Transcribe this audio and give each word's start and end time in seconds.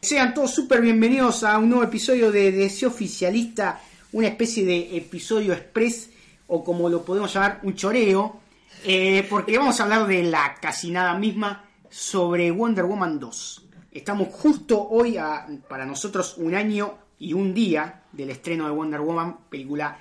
Sean 0.00 0.34
todos 0.34 0.54
súper 0.54 0.80
bienvenidos 0.80 1.44
a 1.44 1.58
un 1.58 1.68
nuevo 1.68 1.84
episodio 1.84 2.32
de 2.32 2.50
Deseo 2.50 2.88
Oficialista, 2.88 3.80
una 4.12 4.28
especie 4.28 4.64
de 4.64 4.96
episodio 4.96 5.52
express 5.52 6.10
o 6.48 6.64
como 6.64 6.88
lo 6.88 7.04
podemos 7.04 7.32
llamar, 7.32 7.60
un 7.62 7.74
choreo, 7.74 8.40
eh, 8.84 9.26
porque 9.28 9.56
vamos 9.56 9.78
a 9.78 9.84
hablar 9.84 10.06
de 10.06 10.22
la 10.24 10.56
casi 10.60 10.90
nada 10.90 11.14
misma 11.14 11.64
sobre 11.88 12.50
Wonder 12.50 12.86
Woman 12.86 13.20
2. 13.20 13.68
Estamos 13.92 14.28
justo 14.32 14.88
hoy, 14.88 15.16
a, 15.16 15.46
para 15.68 15.84
nosotros, 15.84 16.36
un 16.38 16.54
año 16.54 16.94
y 17.18 17.34
un 17.34 17.52
día 17.52 18.02
del 18.10 18.30
estreno 18.30 18.64
de 18.64 18.72
Wonder 18.72 19.00
Woman, 19.00 19.36
película 19.48 19.98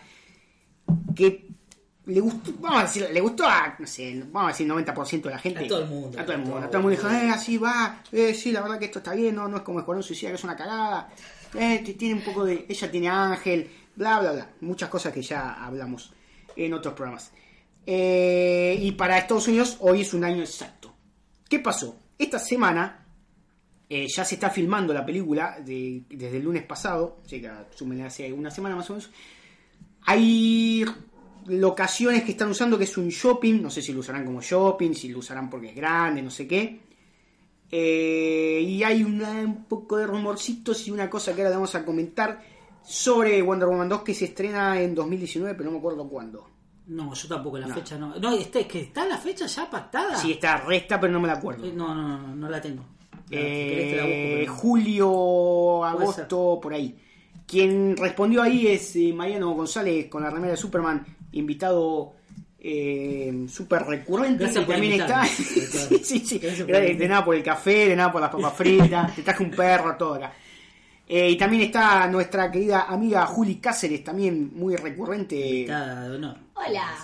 que 1.15 1.48
le 2.09 2.19
gustó, 2.19 2.51
vamos 2.59 2.79
a 2.79 2.83
decir, 2.83 3.07
le 3.11 3.21
gustó 3.21 3.45
a, 3.45 3.75
no 3.79 3.87
sé, 3.87 4.23
vamos 4.31 4.49
a 4.49 4.51
decir 4.53 4.67
90% 4.67 5.21
de 5.21 5.29
la 5.29 5.39
gente. 5.39 5.65
A 5.65 5.67
todo 5.67 5.83
el 5.83 5.89
mundo. 5.89 6.19
A 6.19 6.23
todo 6.25 6.33
el 6.35 6.41
mundo. 6.41 6.57
A 6.57 6.67
todo 6.67 6.77
el 6.77 6.83
mundo 6.83 6.89
dijo, 6.97 7.09
eh, 7.09 7.29
así 7.29 7.57
va, 7.57 8.03
eh, 8.11 8.33
sí, 8.33 8.51
la 8.51 8.61
verdad 8.61 8.79
que 8.79 8.85
esto 8.85 8.99
está 8.99 9.13
bien, 9.13 9.35
no, 9.35 9.47
no 9.47 9.57
es 9.57 9.63
como 9.63 9.79
Escuadrón 9.79 10.03
Suicida, 10.03 10.29
que 10.29 10.35
es 10.35 10.43
una 10.43 10.55
cagada. 10.55 11.09
Eh, 11.53 11.79
tiene 11.97 12.15
un 12.15 12.21
poco 12.21 12.45
de, 12.45 12.65
ella 12.69 12.91
tiene 12.91 13.09
ángel, 13.09 13.69
bla, 13.95 14.19
bla, 14.19 14.31
bla. 14.33 14.49
Muchas 14.61 14.89
cosas 14.89 15.11
que 15.13 15.21
ya 15.21 15.63
hablamos 15.65 16.13
en 16.55 16.73
otros 16.73 16.93
programas. 16.93 17.31
Eh, 17.85 18.77
y 18.81 18.91
para 18.91 19.17
Estados 19.17 19.47
Unidos 19.47 19.77
hoy 19.79 20.01
es 20.01 20.13
un 20.13 20.23
año 20.23 20.41
exacto. 20.41 20.93
¿Qué 21.47 21.59
pasó? 21.59 21.97
Esta 22.17 22.37
semana 22.37 23.05
eh, 23.89 24.05
ya 24.07 24.23
se 24.23 24.35
está 24.35 24.51
filmando 24.51 24.93
la 24.93 25.03
película 25.03 25.57
de- 25.65 26.03
desde 26.09 26.37
el 26.37 26.43
lunes 26.43 26.63
pasado, 26.63 27.21
o 27.25 27.27
sea, 27.27 27.65
hace 28.05 28.31
una 28.31 28.51
semana 28.51 28.75
más 28.75 28.87
o 28.91 28.93
menos. 28.93 29.09
Hay 30.05 30.85
locaciones 31.49 32.23
que 32.23 32.31
están 32.31 32.49
usando 32.49 32.77
que 32.77 32.83
es 32.85 32.97
un 32.97 33.09
shopping, 33.09 33.61
no 33.61 33.69
sé 33.69 33.81
si 33.81 33.91
lo 33.93 33.99
usarán 33.99 34.25
como 34.25 34.41
shopping, 34.41 34.93
si 34.93 35.09
lo 35.09 35.19
usarán 35.19 35.49
porque 35.49 35.69
es 35.69 35.75
grande, 35.75 36.21
no 36.21 36.29
sé 36.31 36.47
qué. 36.47 36.79
Eh, 37.71 38.61
y 38.67 38.83
hay 38.83 39.03
una- 39.03 39.31
un 39.41 39.65
poco 39.65 39.97
de 39.97 40.07
rumorcitos 40.07 40.87
y 40.87 40.91
una 40.91 41.09
cosa 41.09 41.35
que 41.35 41.41
ahora 41.43 41.55
vamos 41.55 41.75
a 41.75 41.85
comentar 41.85 42.41
sobre 42.83 43.41
Wonder 43.41 43.67
Woman 43.67 43.89
2 43.89 44.01
que 44.01 44.13
se 44.15 44.25
estrena 44.25 44.81
en 44.81 44.95
2019, 44.95 45.53
pero 45.55 45.65
no 45.65 45.73
me 45.73 45.77
acuerdo 45.79 46.07
cuándo. 46.09 46.47
No, 46.87 47.13
yo 47.13 47.27
tampoco, 47.27 47.59
la 47.59 47.67
No. 47.67 47.75
fecha 47.75 47.97
no. 47.99 48.15
No, 48.15 48.31
este, 48.33 48.65
que 48.65 48.81
está 48.81 49.05
la 49.05 49.17
fecha 49.19 49.45
ya 49.45 49.69
pactada. 49.69 50.15
Sí, 50.17 50.31
está 50.31 50.57
resta, 50.57 50.99
pero 50.99 51.13
no 51.13 51.19
me 51.19 51.27
la 51.27 51.33
acuerdo. 51.33 51.65
Eh, 51.67 51.71
No, 51.75 51.93
no, 51.93 52.17
no, 52.17 52.35
no, 52.35 52.49
la 52.49 52.59
tengo. 52.59 52.83
La- 53.11 53.19
si 53.27 53.35
Eh, 53.35 53.67
querés 53.69 53.89
te 53.91 53.95
la 53.97 54.03
busco, 54.03 54.39
pero 54.39 54.53
julio, 54.55 55.85
agosto, 55.85 56.59
por 56.59 56.73
ahí. 56.73 56.95
Quien 57.45 57.95
respondió 57.95 58.41
ahí 58.41 58.65
es 58.67 58.95
eh, 58.95 59.13
Mariano 59.13 59.51
González 59.51 60.07
con 60.07 60.23
la 60.23 60.31
remera 60.31 60.51
de 60.51 60.57
Superman, 60.57 61.05
invitado 61.31 62.13
eh, 62.59 63.45
súper 63.49 63.83
recurrente. 63.83 64.43
Gracias 64.43 64.65
por 64.65 64.75
también 64.75 65.01
está. 65.01 65.25
sí, 66.03 66.39
De, 66.39 67.07
nada 67.07 67.23
por 67.23 67.35
el 67.35 67.43
café, 67.43 67.89
de 67.89 67.95
nada 67.95 68.11
por 68.11 68.21
las 68.21 68.29
papas 68.29 68.53
fritas. 68.53 69.15
te 69.15 69.21
traje 69.21 69.43
un 69.43 69.51
perro, 69.51 69.95
todo 69.95 70.15
acá. 70.15 70.33
Eh, 71.07 71.31
y 71.31 71.37
también 71.37 71.63
está 71.63 72.05
nuestra 72.07 72.51
querida 72.51 72.83
amiga 72.83 73.25
Juli 73.25 73.55
Cáceres, 73.55 74.03
también 74.03 74.51
muy 74.53 74.75
recurrente. 74.75 75.35
Invitada 75.35 76.07
de 76.07 76.15
honor. 76.15 76.37
Hola. 76.53 76.97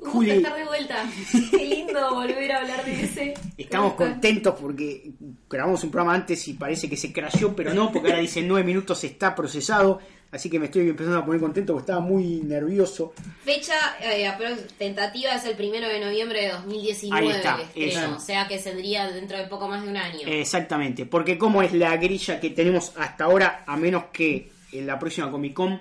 Un 0.00 0.10
Juli. 0.10 0.34
gusto 0.34 0.46
estar 0.46 0.58
de 0.58 0.64
vuelta. 0.64 1.04
Qué 1.50 1.64
lindo 1.66 2.14
volver 2.14 2.52
a 2.52 2.58
hablar 2.60 2.84
de 2.84 3.02
ese. 3.04 3.34
Estamos 3.56 3.94
contentos 3.94 4.54
porque 4.60 5.10
grabamos 5.50 5.82
un 5.82 5.90
programa 5.90 6.14
antes 6.14 6.46
y 6.46 6.52
parece 6.52 6.88
que 6.88 6.96
se 6.96 7.12
crasheó, 7.12 7.56
pero 7.56 7.74
no, 7.74 7.90
porque 7.90 8.10
ahora 8.10 8.20
dice 8.20 8.42
nueve 8.42 8.64
minutos 8.64 9.02
está 9.02 9.34
procesado. 9.34 9.98
Así 10.30 10.50
que 10.50 10.58
me 10.58 10.66
estoy 10.66 10.90
empezando 10.90 11.18
a 11.18 11.24
poner 11.24 11.40
contento 11.40 11.72
porque 11.72 11.84
estaba 11.84 12.00
muy 12.00 12.42
nervioso. 12.42 13.14
Fecha 13.44 13.74
eh, 14.02 14.30
tentativa 14.76 15.34
es 15.34 15.44
el 15.46 15.56
primero 15.56 15.88
de 15.88 16.00
noviembre 16.00 16.42
de 16.42 16.52
2019. 16.52 17.26
Ahí 17.26 17.34
está, 17.34 17.58
el. 17.74 18.12
O 18.12 18.20
sea 18.20 18.46
que 18.46 18.58
saldría 18.58 19.10
dentro 19.10 19.38
de 19.38 19.44
poco 19.44 19.68
más 19.68 19.82
de 19.82 19.88
un 19.88 19.96
año. 19.96 20.26
Exactamente, 20.26 21.06
porque 21.06 21.38
como 21.38 21.62
es 21.62 21.72
la 21.72 21.96
grilla 21.96 22.38
que 22.40 22.50
tenemos 22.50 22.92
hasta 22.96 23.24
ahora, 23.24 23.64
a 23.66 23.76
menos 23.78 24.04
que 24.12 24.50
en 24.72 24.86
la 24.86 24.98
próxima 24.98 25.30
Comic 25.30 25.54
Con 25.54 25.80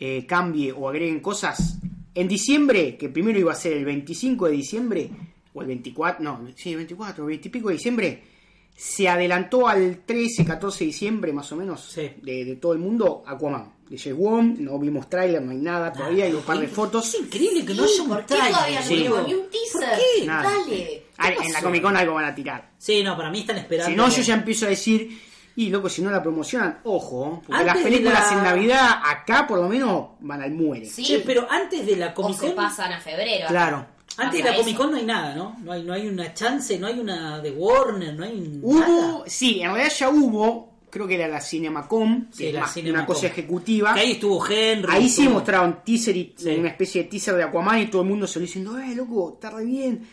eh, 0.00 0.26
cambie 0.26 0.72
o 0.72 0.88
agreguen 0.88 1.20
cosas, 1.20 1.78
en 2.14 2.26
diciembre, 2.26 2.96
que 2.96 3.08
primero 3.08 3.38
iba 3.38 3.52
a 3.52 3.56
ser 3.56 3.74
el 3.74 3.84
25 3.84 4.46
de 4.46 4.52
diciembre, 4.52 5.10
o 5.54 5.60
el 5.60 5.68
24, 5.68 6.24
no, 6.24 6.48
sí, 6.56 6.70
el 6.70 6.78
24, 6.78 7.24
20 7.24 7.48
y 7.48 7.50
pico 7.50 7.68
de 7.68 7.74
diciembre, 7.74 8.22
se 8.76 9.08
adelantó 9.08 9.68
al 9.68 9.98
13, 10.06 10.44
14 10.44 10.78
de 10.80 10.86
diciembre 10.86 11.32
más 11.32 11.50
o 11.52 11.56
menos 11.56 11.82
Sí. 11.92 12.10
de, 12.22 12.44
de 12.44 12.56
todo 12.56 12.72
el 12.72 12.78
mundo 12.78 13.22
Aquaman. 13.26 13.74
De 13.88 13.98
James 13.98 14.18
Wan, 14.20 14.56
no 14.60 14.78
vimos 14.78 15.10
tráiler, 15.10 15.42
no 15.42 15.50
hay 15.50 15.56
nada 15.58 15.92
todavía, 15.92 16.24
hay 16.26 16.32
un 16.32 16.42
par 16.42 16.58
de 16.60 16.68
fotos. 16.68 17.12
Es 17.12 17.20
increíble 17.20 17.64
que 17.66 17.74
no 17.74 17.82
haya 17.82 18.02
un 18.02 18.08
¿Por 18.08 18.18
qué 18.20 18.24
trailer, 18.34 18.52
todavía 18.52 18.80
no 18.80 18.86
Sí. 18.86 18.94
vimos 18.96 19.26
ni 19.26 19.34
un 19.34 19.50
teaser? 19.50 19.98
qué? 20.20 20.26
Nada. 20.26 20.42
Dale. 20.50 21.02
Ah, 21.18 21.28
¿Qué 21.36 21.46
en 21.46 21.52
la? 21.52 21.60
Comic 21.60 21.82
Con 21.82 21.96
algo 21.96 22.14
van 22.14 22.24
a 22.26 22.34
tirar. 22.34 22.70
Sí, 22.78 23.02
no, 23.02 23.16
para 23.16 23.30
mí 23.30 23.40
están 23.40 23.58
esperando. 23.58 23.90
Si 23.90 23.96
no, 23.96 24.08
yo 24.08 24.22
ya 24.22 24.34
empiezo 24.34 24.66
a 24.66 24.68
decir, 24.68 25.20
y 25.56 25.68
loco, 25.70 25.88
si 25.88 26.02
no 26.02 26.10
la 26.12 26.22
promocionan, 26.22 26.78
ojo, 26.84 27.42
porque 27.44 27.60
Antes 27.62 27.74
las 27.74 27.82
películas 27.84 28.30
la- 28.30 28.38
en 28.38 28.44
Navidad, 28.44 28.90
acá 29.04 29.44
por 29.48 29.58
lo 29.58 29.68
menos, 29.68 30.10
van 30.20 30.40
al 30.40 30.52
muere. 30.52 30.86
Sí. 30.86 31.02
Che, 31.02 31.18
pero 31.26 31.50
antes 31.50 31.84
de 31.84 31.96
la 31.96 32.06
o 32.10 32.14
Comic 32.14 32.38
se 32.38 32.46
Con. 32.46 32.54
pasan 32.54 32.92
a 32.92 33.00
febrero. 33.00 33.48
Claro. 33.48 33.86
Antes 34.26 34.44
de 34.44 34.50
la 34.50 34.56
Comic. 34.56 34.76
Con 34.76 34.90
no 34.90 34.96
hay 34.96 35.04
nada, 35.04 35.34
¿no? 35.34 35.56
No 35.62 35.72
hay, 35.72 35.82
no 35.82 35.92
hay 35.92 36.06
una 36.08 36.32
chance, 36.34 36.78
no 36.78 36.86
hay 36.86 36.98
una 36.98 37.40
de 37.40 37.50
Warner, 37.50 38.14
no 38.14 38.24
hay 38.24 38.38
nada. 38.40 38.60
Hubo, 38.62 39.24
sí, 39.26 39.60
en 39.60 39.72
realidad 39.72 39.92
ya 39.96 40.08
hubo, 40.10 40.70
creo 40.90 41.06
que 41.06 41.14
era 41.14 41.28
la 41.28 41.40
Cinemacom, 41.40 42.26
Sí, 42.32 42.38
que 42.38 42.48
es 42.48 42.54
la 42.54 42.60
más 42.62 42.74
Cinemacom. 42.74 42.98
una 43.00 43.06
cosa 43.06 43.26
ejecutiva. 43.28 43.94
Que 43.94 44.00
ahí 44.00 44.12
estuvo 44.12 44.44
Henry. 44.46 44.92
Ahí 44.92 45.08
sí 45.08 45.28
mostraron 45.28 45.80
teaser 45.84 46.16
y 46.16 46.34
Sí. 46.36 46.50
una 46.50 46.68
especie 46.68 47.02
de 47.04 47.08
teaser 47.08 47.34
de 47.36 47.44
Aquaman 47.44 47.78
y 47.80 47.86
todo 47.86 48.02
el 48.02 48.08
mundo 48.08 48.26
se 48.26 48.38
lo 48.38 48.46
diciendo, 48.46 48.78
eh, 48.78 48.94
loco, 48.94 49.32
está 49.34 49.50
re 49.50 49.64
bien. 49.64 50.06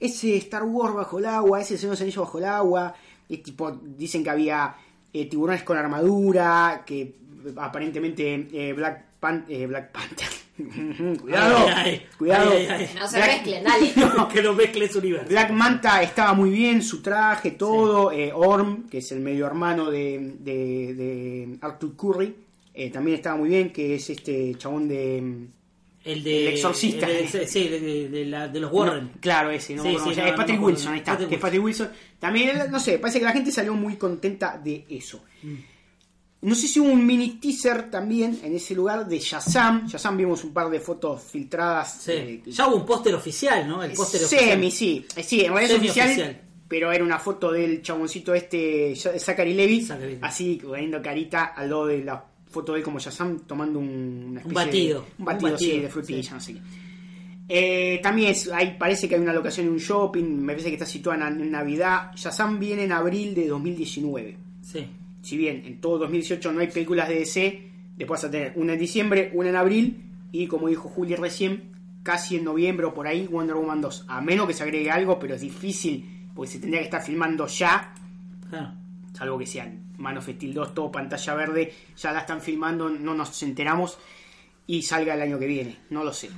Ese 0.00 0.36
Star 0.36 0.62
Wars 0.64 0.94
bajo 0.94 1.18
el 1.18 1.26
agua, 1.26 1.60
ese 1.60 1.76
Señor 1.76 1.90
de 1.90 1.94
los 1.94 2.00
Anillos 2.02 2.24
bajo 2.24 2.38
el 2.38 2.44
agua. 2.44 2.94
Y 3.28 3.38
tipo, 3.38 3.70
dicen 3.72 4.22
que 4.22 4.30
había 4.30 4.74
eh, 5.12 5.26
tiburones 5.26 5.62
con 5.64 5.76
armadura, 5.76 6.82
que 6.86 7.00
eh, 7.00 7.14
aparentemente 7.56 8.48
eh, 8.52 8.72
Black, 8.74 9.04
Pan- 9.18 9.44
eh, 9.48 9.66
Black 9.66 9.90
Panther. 9.90 10.28
cuidado, 11.20 11.56
Ay, 11.68 11.72
ay, 11.74 12.06
cuidado. 12.18 12.50
ay, 12.52 12.66
ay, 12.66 12.66
ay. 12.70 12.90
No 12.98 13.08
se 13.08 13.16
Black- 13.18 13.30
mezclen, 13.44 13.64
dale. 13.64 13.92
que 14.32 14.42
no 14.42 14.52
mezcles 14.54 14.96
universo. 14.96 15.28
Black 15.28 15.50
Manta 15.50 16.02
estaba 16.02 16.34
muy 16.34 16.50
bien, 16.50 16.82
su 16.82 17.00
traje, 17.02 17.52
todo. 17.52 18.10
Eh, 18.12 18.32
Orm, 18.34 18.88
que 18.88 18.98
es 18.98 19.12
el 19.12 19.20
medio 19.20 19.46
hermano 19.46 19.90
de, 19.90 20.34
de, 20.40 20.94
de 20.94 21.58
Arthur 21.60 21.94
Curry, 21.96 22.34
eh, 22.74 22.90
también 22.90 23.16
estaba 23.16 23.36
muy 23.36 23.48
bien, 23.48 23.70
que 23.72 23.94
es 23.94 24.10
este 24.10 24.54
chabón 24.56 24.88
de... 24.88 25.46
El 26.04 26.22
de. 26.22 26.46
El 26.48 26.54
exorcista. 26.54 27.06
el 27.10 27.30
de- 27.30 27.46
sí, 27.46 27.68
de, 27.68 27.80
de- 27.80 28.08
de 28.08 28.24
la- 28.24 28.48
de 28.48 28.60
los 28.60 28.72
Warren. 28.72 29.04
No, 29.14 29.20
claro, 29.20 29.50
ese, 29.50 29.74
no, 29.74 29.82
Sí, 29.82 29.90
sí, 29.90 29.96
no, 29.96 30.10
es 30.12 30.16
no 30.16 30.34
Patrick. 30.36 30.62
Wilson, 30.62 30.92
ahí 30.92 30.98
está, 31.00 31.12
Patrick 31.12 31.28
que 31.28 31.34
es 31.34 31.40
Patrick 31.40 31.62
Wilson. 31.64 31.90
También, 32.18 32.58
no 32.70 32.80
sé, 32.80 32.98
parece 32.98 33.18
que 33.18 33.24
la 33.24 33.32
gente 33.32 33.50
salió 33.52 33.74
muy 33.74 33.96
contenta 33.96 34.58
de 34.62 34.86
eso. 34.88 35.22
Mm. 35.42 35.54
No 36.40 36.54
sé 36.54 36.68
si 36.68 36.78
hubo 36.78 36.88
un 36.90 37.04
mini 37.04 37.30
teaser 37.40 37.90
también 37.90 38.38
en 38.44 38.54
ese 38.54 38.74
lugar 38.74 39.08
de 39.08 39.18
Shazam. 39.18 39.86
Shazam 39.88 40.16
vimos 40.16 40.44
un 40.44 40.52
par 40.52 40.70
de 40.70 40.78
fotos 40.78 41.20
filtradas. 41.22 42.00
Sí. 42.02 42.12
eh, 42.12 42.42
Ya 42.46 42.68
hubo 42.68 42.76
un 42.76 42.86
póster 42.86 43.14
oficial, 43.14 43.66
¿no? 43.68 43.82
El 43.82 43.92
póster 43.92 44.20
Semi, 44.20 44.68
oficial. 44.68 44.72
sí. 44.72 45.06
Eh, 45.16 45.22
Sí, 45.24 45.40
en 45.40 45.52
realidad 45.52 45.76
es 45.76 45.82
oficial, 45.82 46.40
pero 46.68 46.92
era 46.92 47.02
una 47.02 47.18
foto 47.18 47.50
del 47.50 47.82
chaboncito 47.82 48.34
este, 48.34 48.94
Zachary 48.94 49.54
Levy, 49.54 49.80
Zachary 49.82 50.18
así 50.22 50.60
poniendo 50.62 51.02
carita 51.02 51.46
al 51.46 51.70
lado 51.70 51.86
de 51.86 52.04
la 52.04 52.24
foto 52.50 52.72
de 52.72 52.78
él 52.78 52.84
como 52.84 52.98
Shazam 53.00 53.40
tomando 53.40 53.78
un, 53.80 54.34
especie 54.36 54.54
batido. 54.54 55.00
de, 55.00 55.06
un 55.18 55.24
batido, 55.24 55.52
Un 55.52 55.58
sí, 55.58 55.78
de 55.80 55.88
frutilla, 55.88 56.22
sí. 56.22 56.30
no 56.34 56.40
sé 56.40 56.52
qué. 56.54 56.60
Eh, 57.50 58.00
también 58.02 58.30
es, 58.32 58.48
hay, 58.52 58.76
parece 58.78 59.08
que 59.08 59.14
hay 59.14 59.20
una 59.22 59.32
locación 59.32 59.66
en 59.66 59.72
un 59.72 59.78
shopping, 59.78 60.22
me 60.24 60.52
parece 60.52 60.68
que 60.68 60.74
está 60.74 60.86
situada 60.86 61.28
en, 61.28 61.40
en 61.40 61.50
Navidad. 61.50 62.12
Shazam 62.14 62.58
viene 62.60 62.84
en 62.84 62.92
abril 62.92 63.34
de 63.34 63.48
2019. 63.48 64.36
Sí. 64.62 64.86
Si 65.22 65.36
bien 65.36 65.62
en 65.66 65.80
todo 65.80 65.98
2018 65.98 66.52
no 66.52 66.60
hay 66.60 66.68
películas 66.68 67.08
de 67.08 67.16
DC, 67.16 67.70
después 67.96 68.20
vas 68.22 68.28
a 68.28 68.30
tener 68.30 68.52
una 68.56 68.74
en 68.74 68.78
diciembre, 68.78 69.30
una 69.34 69.48
en 69.50 69.56
abril 69.56 70.02
y 70.32 70.46
como 70.46 70.68
dijo 70.68 70.88
Juli 70.88 71.14
recién, 71.16 71.72
casi 72.02 72.36
en 72.36 72.44
noviembre 72.44 72.86
o 72.86 72.94
por 72.94 73.06
ahí 73.06 73.26
Wonder 73.26 73.56
Woman 73.56 73.80
2. 73.80 74.04
A 74.08 74.20
menos 74.20 74.46
que 74.46 74.54
se 74.54 74.62
agregue 74.62 74.90
algo, 74.90 75.18
pero 75.18 75.34
es 75.34 75.40
difícil 75.40 76.28
porque 76.34 76.52
se 76.52 76.58
tendría 76.60 76.80
que 76.80 76.84
estar 76.86 77.02
filmando 77.02 77.46
ya, 77.46 77.92
Claro. 78.48 78.72
salvo 79.12 79.38
que 79.38 79.46
sean 79.46 79.80
Man 79.98 80.16
of 80.18 80.28
Steel 80.28 80.54
2, 80.54 80.74
todo 80.74 80.92
pantalla 80.92 81.34
verde, 81.34 81.72
ya 81.96 82.12
la 82.12 82.20
están 82.20 82.40
filmando, 82.40 82.88
no 82.88 83.14
nos 83.14 83.42
enteramos 83.42 83.98
y 84.66 84.82
salga 84.82 85.14
el 85.14 85.22
año 85.22 85.38
que 85.38 85.46
viene, 85.46 85.76
no 85.90 86.04
lo 86.04 86.12
sé. 86.12 86.30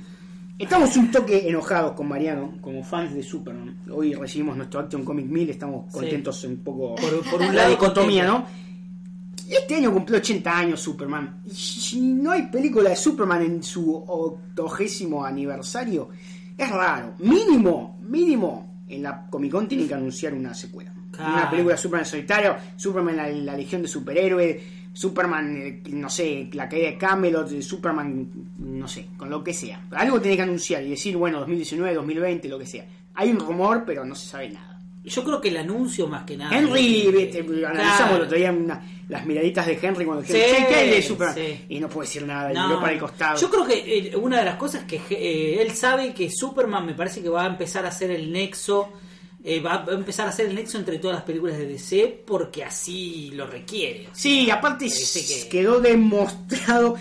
Estamos 0.57 0.95
un 0.97 1.09
toque 1.11 1.47
enojados 1.47 1.93
con 1.93 2.07
Mariano, 2.07 2.57
como 2.61 2.83
fans 2.83 3.13
de 3.13 3.23
Superman. 3.23 3.81
Hoy 3.91 4.13
recibimos 4.13 4.55
nuestro 4.57 4.79
Action 4.79 5.03
Comic 5.05 5.25
1000, 5.27 5.49
estamos 5.51 5.91
contentos 5.93 6.43
un 6.43 6.57
poco 6.63 6.95
Por- 6.95 7.23
por 7.29 7.41
un 7.41 7.55
la 7.55 7.67
dicotomía. 7.67 8.25
¿no? 8.25 8.45
Este 9.55 9.75
año 9.75 9.91
cumplió 9.91 10.17
80 10.17 10.57
años 10.57 10.81
Superman. 10.81 11.41
Y 11.45 11.49
si 11.51 11.99
no 11.99 12.31
hay 12.31 12.43
película 12.43 12.89
de 12.89 12.95
Superman 12.95 13.41
en 13.41 13.63
su 13.63 13.93
octogésimo 13.93 15.25
aniversario, 15.25 16.09
es 16.57 16.69
raro. 16.69 17.15
Mínimo, 17.19 17.99
mínimo, 18.01 18.83
en 18.87 19.03
la 19.03 19.27
Comic 19.29 19.51
Con 19.51 19.67
tienen 19.67 19.87
que 19.87 19.93
anunciar 19.93 20.33
una 20.33 20.53
secuela. 20.53 20.93
Claro. 21.11 21.33
Una 21.33 21.49
película 21.49 21.75
de 21.75 21.81
Superman 21.81 22.05
solitario, 22.05 22.55
Superman 22.77 23.17
la, 23.17 23.29
la 23.29 23.57
Legión 23.57 23.81
de 23.81 23.89
Superhéroes, 23.89 24.61
Superman, 24.93 25.57
eh, 25.57 25.81
no 25.91 26.09
sé, 26.09 26.49
la 26.53 26.67
caída 26.67 26.87
de 26.87 26.97
Camelot, 26.97 27.51
eh, 27.51 27.61
Superman, 27.61 28.29
no 28.59 28.87
sé, 28.87 29.07
con 29.17 29.29
lo 29.29 29.43
que 29.43 29.53
sea. 29.53 29.85
Algo 29.91 30.19
tiene 30.19 30.37
que 30.37 30.43
anunciar 30.43 30.83
y 30.83 30.89
decir, 30.89 31.15
bueno, 31.17 31.39
2019, 31.39 31.95
2020, 31.95 32.47
lo 32.49 32.59
que 32.59 32.65
sea. 32.65 32.85
Hay 33.15 33.31
un 33.31 33.39
rumor, 33.39 33.83
pero 33.85 34.05
no 34.05 34.15
se 34.15 34.27
sabe 34.27 34.49
nada. 34.49 34.70
Yo 35.03 35.23
creo 35.23 35.41
que 35.41 35.49
el 35.49 35.57
anuncio 35.57 36.07
más 36.07 36.23
que 36.25 36.37
nada. 36.37 36.55
Henry, 36.55 37.07
analizamos 37.65 38.15
el 38.17 38.21
otro 38.21 38.37
día 38.37 38.51
una- 38.51 38.81
las 39.09 39.25
miraditas 39.25 39.65
de 39.65 39.79
Henry 39.81 40.05
cuando 40.05 40.21
dijeron, 40.21 40.41
Sí, 40.47 40.55
"Che, 40.55 40.67
¿qué 40.67 40.95
de 40.95 41.01
Superman? 41.01 41.35
sí. 41.35 41.65
Y 41.69 41.79
no 41.79 41.89
puede 41.89 42.07
decir 42.07 42.23
nada, 42.25 42.53
No, 42.53 42.67
miró 42.67 42.79
para 42.81 42.93
el 42.93 42.99
costado. 42.99 43.39
Yo 43.39 43.49
creo 43.49 43.65
que 43.65 43.97
eh, 44.09 44.15
una 44.15 44.39
de 44.39 44.45
las 44.45 44.55
cosas 44.57 44.83
que 44.83 45.01
eh, 45.09 45.61
él 45.61 45.71
sabe 45.71 46.13
que 46.13 46.29
Superman 46.29 46.85
me 46.85 46.93
parece 46.93 47.21
que 47.21 47.29
va 47.29 47.43
a 47.43 47.47
empezar 47.47 47.83
a 47.85 47.89
hacer 47.89 48.11
el 48.11 48.31
nexo, 48.31 48.93
eh, 49.43 49.59
va 49.59 49.83
a 49.87 49.91
empezar 49.93 50.27
a 50.27 50.29
hacer 50.29 50.45
el 50.45 50.53
nexo 50.55 50.77
entre 50.77 50.99
todas 50.99 51.15
las 51.17 51.23
películas 51.25 51.57
de 51.57 51.65
DC 51.65 52.23
porque 52.27 52.63
así 52.63 53.31
lo 53.33 53.47
requiere. 53.47 54.07
Sí, 54.13 54.51
aparte 54.51 54.85
Parece 54.85 55.25
que- 55.43 55.49
quedó 55.49 55.79
demostrado, 55.79 56.95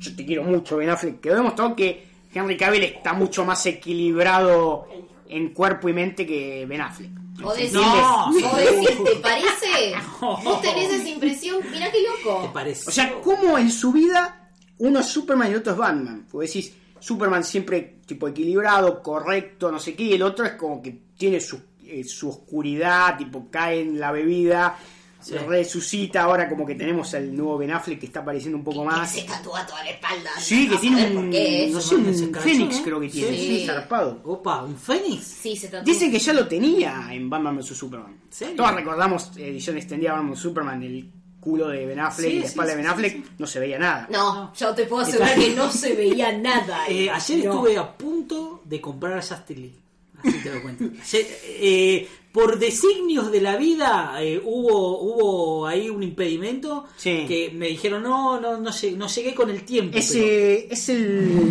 yo 0.00 0.16
te 0.16 0.26
quiero 0.26 0.42
mucho 0.42 0.76
Ben 0.78 0.90
Affleck, 0.90 1.20
quedó 1.20 1.36
demostrado 1.36 1.76
que 1.76 2.04
Henry 2.34 2.56
Cavill 2.56 2.82
está 2.82 3.12
mucho 3.12 3.44
más 3.44 3.64
equilibrado 3.66 4.88
en 5.28 5.50
cuerpo 5.50 5.88
y 5.88 5.92
mente 5.92 6.26
que 6.26 6.66
Ben 6.66 6.80
Affleck. 6.80 7.10
O 7.42 7.52
decir, 7.54 7.72
No, 7.74 8.28
o 8.28 8.56
decir, 8.56 9.04
¿te 9.04 9.16
parece? 9.16 9.94
Vos 10.20 10.60
tenés 10.62 10.92
esa 10.92 11.08
impresión, 11.08 11.58
mirá 11.70 11.90
qué 11.90 11.98
¿Te 11.98 12.24
loco. 12.28 12.50
parece? 12.52 12.88
O 12.88 12.92
sea, 12.92 13.20
como 13.20 13.58
en 13.58 13.70
su 13.70 13.92
vida 13.92 14.50
uno 14.78 15.00
es 15.00 15.06
Superman 15.06 15.48
y 15.48 15.50
el 15.52 15.58
otro 15.58 15.72
es 15.72 15.78
Batman. 15.78 16.26
Porque 16.30 16.46
decís, 16.46 16.72
Superman 16.98 17.44
siempre 17.44 17.98
tipo 18.06 18.28
equilibrado, 18.28 19.02
correcto, 19.02 19.70
no 19.70 19.78
sé 19.78 19.94
qué, 19.94 20.04
y 20.04 20.12
el 20.14 20.22
otro 20.22 20.44
es 20.46 20.52
como 20.52 20.80
que 20.82 20.98
tiene 21.16 21.40
su, 21.40 21.60
eh, 21.84 22.04
su 22.04 22.28
oscuridad, 22.28 23.16
tipo 23.18 23.48
cae 23.50 23.80
en 23.80 23.98
la 24.00 24.12
bebida, 24.12 24.78
Sí. 25.20 25.34
resucita, 25.38 26.22
ahora 26.22 26.48
como 26.48 26.64
que 26.64 26.74
tenemos 26.74 27.12
al 27.14 27.34
nuevo 27.34 27.58
Ben 27.58 27.72
Affleck 27.72 27.98
que 27.98 28.06
está 28.06 28.20
apareciendo 28.20 28.58
un 28.58 28.64
poco 28.64 28.80
Que 28.82 28.86
más. 28.86 29.10
se 29.10 29.22
tatúa 29.22 29.66
toda 29.66 29.82
la 29.82 29.90
espalda. 29.90 30.30
Sí, 30.38 30.68
que 30.68 30.76
tiene 30.76 31.06
un, 31.16 31.30
no 31.72 31.80
sé, 31.80 31.96
Fénix 32.40 32.80
creo 32.84 33.00
que 33.00 33.08
tiene, 33.08 33.36
Sí. 33.36 33.60
sí, 33.60 33.66
zarpado. 33.66 34.20
Opa, 34.24 34.62
¿un 34.62 34.76
Fénix? 34.76 35.24
Sí, 35.24 35.56
se 35.56 35.66
tatúa. 35.68 35.84
Dicen 35.84 36.10
que 36.12 36.18
ya 36.18 36.32
lo 36.32 36.46
tenía 36.46 37.08
en 37.10 37.28
Batman 37.28 37.56
vs 37.58 37.66
Superman. 37.76 38.16
¿Serio? 38.30 38.56
Todos 38.56 38.74
recordamos 38.74 39.32
edición 39.36 39.76
extendida 39.76 40.12
Batman 40.12 40.30
vs 40.32 40.40
Superman, 40.40 40.82
el 40.82 41.10
culo 41.40 41.68
de 41.68 41.86
Ben 41.86 42.00
Affleck 42.00 42.30
Sí, 42.30 42.36
y 42.36 42.40
la 42.40 42.46
espalda 42.46 42.72
sí, 42.72 42.76
de 42.76 42.82
Ben 42.82 42.86
sí, 42.86 42.92
Affleck, 42.92 43.38
no 43.38 43.46
se 43.46 43.58
veía 43.60 43.78
nada. 43.78 44.08
No, 44.10 44.52
yo 44.54 44.74
te 44.74 44.84
puedo 44.86 45.02
asegurar 45.02 45.34
que 45.34 45.50
no 45.54 45.70
se 45.70 45.94
veía 45.94 46.32
nada. 46.36 46.86
Eh, 46.88 47.08
ayer 47.10 47.44
No. 47.44 47.52
estuve 47.54 47.78
a 47.78 47.96
punto 47.96 48.62
de 48.64 48.80
comprar 48.80 49.18
a 49.18 49.22
Justin 49.22 49.60
Lee. 49.62 49.76
Así 50.18 50.38
te 50.42 50.50
lo 50.54 50.62
cuento. 50.62 50.84
Ayer, 51.02 51.26
eh, 51.44 52.08
por 52.36 52.58
designios 52.58 53.32
de 53.32 53.40
la 53.40 53.56
vida 53.56 54.14
eh, 54.22 54.38
hubo 54.44 55.00
hubo 55.00 55.66
ahí 55.66 55.88
un 55.88 56.02
impedimento 56.02 56.84
Sí. 56.98 57.24
que 57.26 57.50
me 57.54 57.68
dijeron 57.68 58.02
no 58.02 58.38
no 58.38 58.58
no 58.58 58.70
llegué, 58.70 58.94
no 58.96 59.06
llegué 59.08 59.34
con 59.34 59.48
el 59.48 59.62
tiempo. 59.64 59.96
Ese 59.96 60.70
es 60.70 60.88
el 60.90 61.50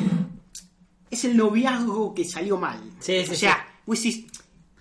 es 1.10 1.26
el 1.26 1.36
noviazgo 1.36 2.14
que 2.14 2.24
salió 2.24 2.58
mal. 2.58 2.80
Sí, 3.00 3.24
sí, 3.26 3.32
o 3.32 3.36
sea, 3.36 3.66
vos 3.86 3.98
decís, 4.02 4.26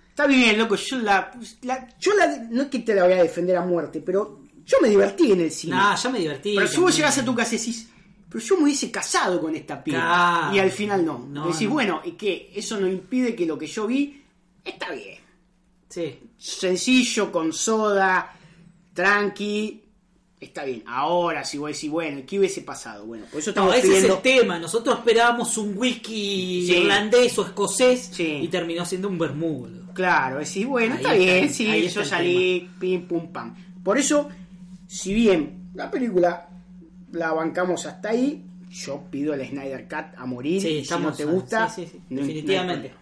está 0.09 0.27
bien, 0.27 0.57
loco, 0.59 0.75
yo 0.75 0.97
la, 0.99 1.31
la- 1.63 1.87
yo 1.99 2.13
la 2.13 2.37
no 2.51 2.63
es 2.63 2.67
que 2.69 2.79
te 2.79 2.93
la 2.93 3.03
voy 3.05 3.13
a 3.13 3.23
defender 3.23 3.57
a 3.57 3.65
muerte, 3.65 4.01
pero 4.05 4.41
yo 4.65 4.77
me 4.81 4.89
divertí 4.89 5.31
en 5.31 5.41
el 5.41 5.51
cine. 5.51 5.75
Nah, 5.75 5.95
ya 5.95 6.09
me 6.11 6.19
divertí. 6.19 6.53
pero 6.55 6.67
si 6.67 6.79
vos 6.79 6.95
llegás 6.95 7.17
a 7.17 7.25
tu 7.25 7.33
casa 7.33 7.55
y 7.55 7.57
decís, 7.57 7.89
pero 8.29 8.43
yo 8.43 8.57
me 8.57 8.63
hubiese 8.65 8.91
casado 8.91 9.39
con 9.41 9.55
esta 9.55 9.83
piba. 9.83 9.97
Claro. 9.99 10.55
Y 10.55 10.59
al 10.59 10.71
final 10.71 11.03
no. 11.05 11.17
No, 11.29 11.47
decís, 11.47 11.67
no. 11.67 11.73
bueno, 11.73 12.01
y 12.05 12.11
que 12.11 12.51
eso 12.53 12.79
no 12.79 12.87
impide 12.87 13.33
que 13.35 13.45
lo 13.47 13.57
que 13.57 13.67
yo 13.67 13.87
vi 13.87 14.21
está 14.63 14.91
bien. 14.91 15.19
Sí. 15.95 16.19
Sencillo, 16.37 17.31
con 17.31 17.53
soda, 17.53 18.33
tranqui. 18.93 19.81
Está 20.39 20.65
bien. 20.65 20.83
Ahora, 20.85 21.43
si 21.45 21.57
vos 21.57 21.71
decís, 21.71 21.89
bueno, 21.89 22.21
¿qué 22.27 22.37
hubiese 22.37 22.61
pasado? 22.61 23.05
Bueno, 23.05 23.25
por 23.31 23.39
eso 23.39 23.51
No, 23.51 23.51
estamos 23.51 23.75
ese 23.75 23.87
pidiendo... 23.87 24.07
es 24.09 24.15
el 24.15 24.21
tema. 24.21 24.59
Nosotros 24.59 24.97
esperábamos 24.99 25.57
un 25.57 25.77
whisky 25.77 26.65
Sí. 26.67 26.73
irlandés 26.79 27.37
o 27.39 27.45
escocés 27.45 28.09
Sí. 28.11 28.39
y 28.43 28.47
terminó 28.49 28.85
siendo 28.85 29.07
un 29.07 29.17
bermudo. 29.17 29.93
Claro, 29.93 30.39
decís, 30.39 30.67
bueno, 30.67 30.95
Ahí 30.95 31.01
está 31.01 31.13
está 31.15 31.23
bien, 31.25 31.49
sí, 31.53 31.69
está 31.85 32.01
yo 32.01 32.05
salí, 32.05 32.69
pim, 32.79 33.07
pum, 33.07 33.31
pam. 33.31 33.55
Por 33.81 33.97
eso, 33.97 34.27
si 34.87 35.13
bien 35.13 35.69
la 35.73 35.89
película 35.89 36.49
la 37.13 37.31
bancamos 37.31 37.85
hasta 37.85 38.09
ahí, 38.09 38.43
yo 38.69 39.03
pido 39.09 39.33
el 39.33 39.47
Snyder 39.47 39.87
Cut 39.87 40.17
a 40.19 40.25
morir. 40.25 40.61
Sí, 40.61 40.83
si 40.83 40.99
no 40.99 41.13
te 41.13 41.23
gusta, 41.23 41.69
sí, 41.69 41.83
sí, 41.85 41.91
sí, 41.93 41.97
no- 42.09 42.17
no 42.17 42.21
hay 42.21 42.27
definitivamente. 42.27 42.93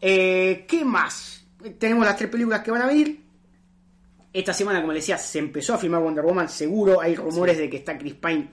Eh, 0.00 0.64
¿Qué 0.66 0.84
más? 0.86 1.39
Tenemos 1.78 2.04
las 2.04 2.16
tres 2.16 2.30
películas 2.30 2.60
que 2.60 2.70
van 2.70 2.82
a 2.82 2.86
venir. 2.86 3.20
Esta 4.32 4.52
semana, 4.52 4.80
como 4.80 4.92
les 4.92 5.02
decía, 5.02 5.18
se 5.18 5.38
empezó 5.40 5.74
a 5.74 5.78
filmar 5.78 6.00
Wonder 6.02 6.24
Woman. 6.24 6.48
Seguro 6.48 7.00
hay 7.00 7.16
rumores 7.16 7.58
de 7.58 7.68
que 7.68 7.78
está 7.78 7.98
Chris 7.98 8.14
Pine. 8.14 8.48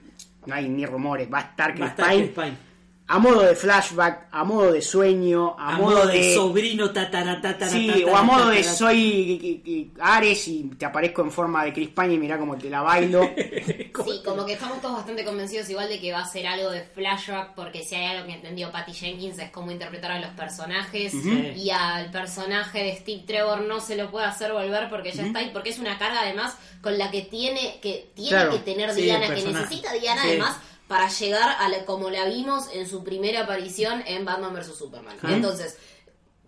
No 0.46 0.54
hay 0.54 0.68
ni 0.68 0.84
rumores, 0.86 1.28
va 1.32 1.38
a 1.38 1.42
estar 1.42 1.70
Chris, 1.72 1.82
Va 1.82 1.86
a 1.86 1.90
estar 1.90 2.08
Pine. 2.10 2.22
Chris 2.24 2.34
Pine. 2.44 2.68
A 3.10 3.18
modo 3.18 3.40
de 3.40 3.54
flashback, 3.54 4.26
a 4.30 4.44
modo 4.44 4.70
de 4.70 4.82
sueño, 4.82 5.56
a, 5.58 5.76
A, 5.76 5.78
modo, 5.78 6.06
de. 6.06 6.34
sobrino 6.34 6.90
tatara, 6.90 7.40
tatara, 7.40 7.70
Sí, 7.70 7.86
tatara, 7.86 8.12
o 8.12 8.16
a 8.16 8.22
modo 8.22 8.48
de 8.50 8.62
soy 8.62 9.92
Ares 9.98 10.46
y 10.48 10.64
te 10.76 10.84
aparezco 10.84 11.22
en 11.22 11.30
forma 11.30 11.64
de 11.64 11.72
Chris 11.72 11.88
Pine 11.88 12.14
y 12.14 12.18
mirá 12.18 12.36
cómo 12.38 12.58
te 12.58 12.68
la 12.68 12.82
bailo. 12.82 13.22
Sí, 14.04 14.22
como 14.24 14.44
que 14.46 14.52
estamos 14.54 14.80
todos 14.80 14.96
bastante 14.96 15.24
convencidos 15.24 15.68
igual 15.70 15.88
de 15.88 16.00
que 16.00 16.12
va 16.12 16.20
a 16.20 16.26
ser 16.28 16.46
algo 16.46 16.70
de 16.70 16.82
flashback, 16.82 17.54
porque 17.54 17.82
si 17.84 17.94
hay 17.94 18.16
algo 18.16 18.26
que 18.26 18.34
entendió 18.34 18.70
Patty 18.70 18.92
Jenkins 18.92 19.38
es 19.38 19.50
cómo 19.50 19.70
interpretar 19.70 20.12
a 20.12 20.20
los 20.20 20.30
personajes 20.30 21.12
y 21.14 21.70
al 21.70 22.10
personaje 22.10 22.82
de 22.84 22.96
Steve 22.96 23.24
Trevor 23.26 23.60
no 23.62 23.80
se 23.80 23.96
lo 23.96 24.10
puede 24.10 24.26
hacer 24.26 24.52
volver 24.52 24.88
porque 24.88 25.12
ya 25.12 25.24
está 25.26 25.40
ahí, 25.40 25.50
porque 25.52 25.70
es 25.70 25.78
una 25.78 25.98
carga 25.98 26.20
además 26.22 26.54
con 26.82 26.96
la 26.98 27.10
que 27.10 27.22
tiene 27.22 27.78
que 27.80 28.10
tiene 28.14 28.30
Claro. 28.30 28.52
que 28.52 28.58
tener 28.58 28.92
Sí, 28.92 29.02
Diana, 29.02 29.34
que 29.34 29.42
necesita 29.42 29.92
Diana 29.92 30.22
Sí. 30.22 30.28
además 30.28 30.56
para 30.86 31.08
llegar 31.08 31.56
a 31.58 31.68
la, 31.68 31.84
como 31.84 32.08
la 32.08 32.24
vimos 32.24 32.64
en 32.72 32.88
su 32.88 33.04
primera 33.04 33.42
aparición 33.42 34.02
en 34.06 34.24
Batman 34.24 34.54
vs 34.54 34.74
Superman. 34.78 35.16
Entonces, 35.28 35.76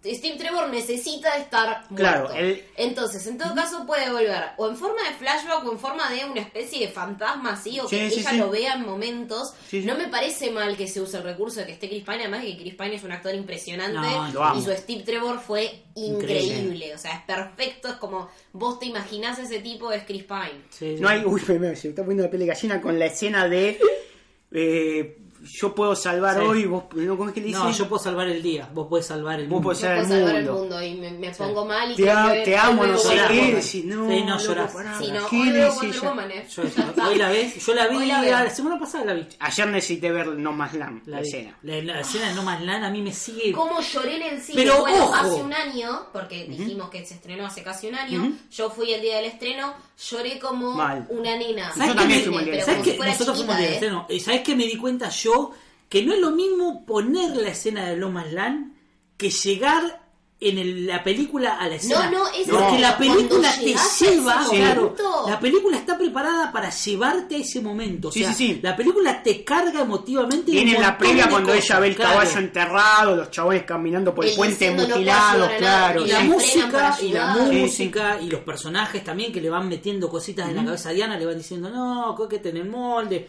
Steve 0.02 0.36
Trevor 0.38 0.70
necesita 0.70 1.36
estar 1.36 1.84
muerto. 1.90 1.94
Claro, 1.94 2.32
él- 2.32 2.64
Entonces, 2.76 3.26
en 3.26 3.36
todo 3.36 3.54
caso 3.54 3.84
puede 3.86 4.10
volver 4.10 4.44
o 4.56 4.68
en 4.70 4.76
forma 4.76 5.02
de 5.06 5.14
flashback 5.16 5.62
o 5.66 5.72
en 5.72 5.78
forma 5.78 6.08
de 6.10 6.24
una 6.24 6.40
especie 6.40 6.86
de 6.86 6.92
fantasma 6.92 7.52
así 7.52 7.78
o 7.80 7.86
que 7.86 8.08
Sí, 8.08 8.18
ella 8.20 8.30
sí. 8.30 8.36
lo 8.38 8.48
vea 8.50 8.74
en 8.74 8.86
momentos. 8.86 9.52
Sí, 9.68 9.82
sí. 9.82 9.86
No 9.86 9.96
me 9.98 10.08
parece 10.08 10.50
mal 10.50 10.74
que 10.76 10.88
se 10.88 11.02
use 11.02 11.18
el 11.18 11.22
recurso 11.24 11.60
de 11.60 11.66
que 11.66 11.72
esté 11.72 11.88
Chris 11.90 12.02
Pine, 12.02 12.20
además 12.20 12.42
de 12.42 12.52
que 12.56 12.62
Chris 12.62 12.74
Pine 12.76 12.94
es 12.94 13.04
un 13.04 13.12
actor 13.12 13.34
impresionante 13.34 13.92
No, 14.32 14.58
y 14.58 14.62
su 14.62 14.70
Steve 14.72 15.02
Trevor 15.02 15.38
fue 15.38 15.82
Increíble. 15.94 16.56
increíble. 16.56 16.94
O 16.94 16.98
sea, 16.98 17.16
es 17.16 17.22
perfecto, 17.24 17.88
es 17.88 17.94
como 17.96 18.30
vos 18.54 18.78
te 18.78 18.86
imaginás 18.86 19.38
ese 19.38 19.58
tipo 19.58 19.92
es 19.92 20.04
Chris 20.04 20.24
Pine. 20.24 20.62
Sí, 20.70 20.96
sí. 20.96 21.02
No 21.02 21.08
hay. 21.10 21.22
Uy, 21.26 21.42
me, 21.48 21.58
me- 21.58 21.76
se 21.76 21.88
me 21.88 21.90
está 21.90 22.02
poniendo 22.02 22.22
la 22.24 22.30
piel 22.30 22.40
de 22.40 22.46
gallina 22.46 22.80
con 22.80 22.98
la 22.98 23.04
escena 23.04 23.46
de. 23.48 23.78
eh, 24.52 25.18
yo 25.44 25.74
puedo 25.74 25.94
salvar 25.96 26.36
Sí. 26.38 26.42
hoy, 26.46 26.64
vos. 26.66 26.84
No, 26.94 27.16
¿Cómo 27.16 27.28
es 27.30 27.34
que 27.34 27.40
le? 27.40 27.50
No, 27.50 27.70
yo 27.70 27.88
puedo 27.88 28.02
salvar 28.02 28.28
el 28.28 28.42
día, 28.42 28.68
vos 28.74 28.86
podés 28.88 29.06
salvar 29.06 29.40
el 29.40 29.46
Vos 29.46 29.52
mundo. 29.54 29.64
podés 29.68 29.78
Yo 29.80 29.86
Salvar 29.88 30.04
el 30.04 30.08
salvar 30.10 30.34
el 30.36 30.50
mundo. 30.50 30.82
y 30.82 30.94
me, 30.94 31.10
me 31.12 31.30
pongo 31.30 31.64
mal 31.64 31.90
y 31.92 31.96
Te, 31.96 32.10
a- 32.10 32.42
te 32.44 32.56
amo, 32.56 32.86
no 32.86 32.96
sé 32.98 33.16
qué. 33.28 33.54
Decís, 33.54 33.84
no, 33.84 34.08
Sí, 34.10 34.22
no, 34.24 34.38
llorás. 34.38 34.72
Sí, 34.98 35.10
no, 35.12 35.26
¿qué 35.28 35.36
hoy 35.40 35.50
veo 35.52 35.64
decís 35.66 35.76
Wonder 35.80 36.00
ya? 36.02 36.08
Woman, 36.08 36.30
eh. 36.30 36.46
Yo, 36.50 36.62
hoy 37.06 37.14
la 37.18 37.28
ves, 37.30 37.66
yo 37.66 37.74
la 37.74 37.86
vi 37.88 38.06
la 38.06 38.50
semana 38.50 38.78
pasada 38.78 39.04
la 39.06 39.14
vi. 39.14 39.26
Ayer 39.40 39.66
necesité 39.68 40.10
ver 40.10 40.28
No 40.28 40.52
Más 40.52 40.74
Land, 40.74 41.02
la, 41.06 41.16
La, 41.16 41.22
escena. 41.22 41.56
La, 41.62 41.82
la 41.82 42.00
escena 42.00 42.28
de 42.28 42.34
No 42.34 42.42
Más 42.42 42.60
Land 42.62 42.84
a 42.84 42.90
mí 42.90 43.02
me 43.02 43.12
sigue. 43.12 43.52
Cómo 43.52 43.80
lloré 43.80 44.16
en 44.16 44.34
el 44.34 44.40
cine. 44.42 44.62
Pero, 44.62 44.80
bueno, 44.80 45.04
ojo. 45.04 45.14
hace 45.14 45.42
un 45.42 45.52
año, 45.52 46.06
porque 46.12 46.44
dijimos 46.44 46.90
que 46.90 47.04
se 47.06 47.14
estrenó 47.14 47.46
hace 47.46 47.62
casi 47.62 47.88
un 47.88 47.94
año, 47.94 48.32
yo 48.52 48.70
fui 48.70 48.92
el 48.92 49.00
día 49.00 49.16
del 49.16 49.26
estreno, 49.26 49.74
lloré 50.10 50.38
como 50.38 50.72
Mal. 50.74 51.06
una 51.10 51.36
nena. 51.36 51.72
¿Sabes 51.72 51.88
Yo 51.88 51.94
también 51.94 52.20
Nene, 52.20 52.22
fui 52.24 52.32
muy 52.32 52.42
pero 52.44 52.52
bien. 52.52 52.64
¿Sabes 52.64 52.80
como 52.80 52.84
que 52.84 53.02
si 53.02 53.08
nosotros 53.10 53.36
fuimos 53.38 53.56
del 53.56 53.64
¿eh? 53.66 53.72
estreno? 53.74 54.06
Eh, 54.08 54.20
¿Sabes 54.20 54.40
que 54.42 54.54
me 54.56 54.64
di 54.64 54.76
cuenta 54.76 55.08
yo? 55.08 55.29
Que 55.88 56.02
no 56.04 56.12
es 56.14 56.20
lo 56.20 56.30
mismo 56.30 56.84
poner 56.86 57.36
la 57.36 57.48
escena 57.48 57.86
de 57.88 57.96
Lomas 57.96 58.32
Land 58.32 58.72
que 59.16 59.30
llegar 59.30 60.00
en 60.42 60.56
el- 60.56 60.86
la 60.86 61.02
película 61.04 61.56
a 61.58 61.68
la 61.68 61.74
escena. 61.74 62.10
no, 62.10 62.26
es 62.28 62.48
Porque 62.48 62.78
la 62.78 62.96
película 62.96 63.52
te 63.58 63.74
lleva, 64.06 64.46
claro. 64.50 64.96
La 65.26 65.38
película 65.38 65.76
está 65.76 65.98
preparada 65.98 66.50
para 66.50 66.70
llevarte 66.70 67.34
a 67.34 67.38
ese 67.40 67.60
momento. 67.60 68.08
O 68.08 68.12
Sí, 68.12 68.20
sea, 68.22 68.32
sí, 68.32 68.54
sí. 68.54 68.60
La 68.62 68.74
película 68.74 69.22
te 69.22 69.44
carga 69.44 69.82
emotivamente. 69.82 70.50
Viene 70.50 70.76
en 70.76 70.80
la 70.80 70.96
previa 70.96 71.28
cuando 71.28 71.50
cosas, 71.52 71.64
ella 71.66 71.80
ve 71.80 71.88
el 71.88 71.96
claro. 71.96 72.10
caballo 72.12 72.38
enterrado, 72.38 73.16
los 73.16 73.30
chabones 73.30 73.64
caminando 73.64 74.14
por 74.14 74.24
el 74.24 74.34
puente 74.34 74.70
"No 74.74 74.82
mutilados, 74.88 75.48
ayudar 75.50 75.50
a 75.50 75.50
nadie", 75.50 75.58
claro. 75.58 76.06
Y 76.06 76.08
la 76.08 76.20
música, 76.20 76.96
y 77.02 77.08
la 77.12 77.26
música, 77.36 78.18
y 78.22 78.30
los 78.30 78.40
personajes 78.40 79.04
también 79.04 79.32
que 79.32 79.42
le 79.42 79.50
van 79.50 79.68
metiendo 79.68 80.08
cositas 80.08 80.48
en 80.48 80.56
la 80.56 80.64
cabeza 80.64 80.88
a 80.88 80.92
Diana, 80.92 81.18
le 81.18 81.26
van 81.26 81.36
diciendo, 81.36 81.68
no, 81.68 82.14
cóquete 82.16 82.48
en 82.48 82.56
el 82.58 82.68
molde. 82.70 83.28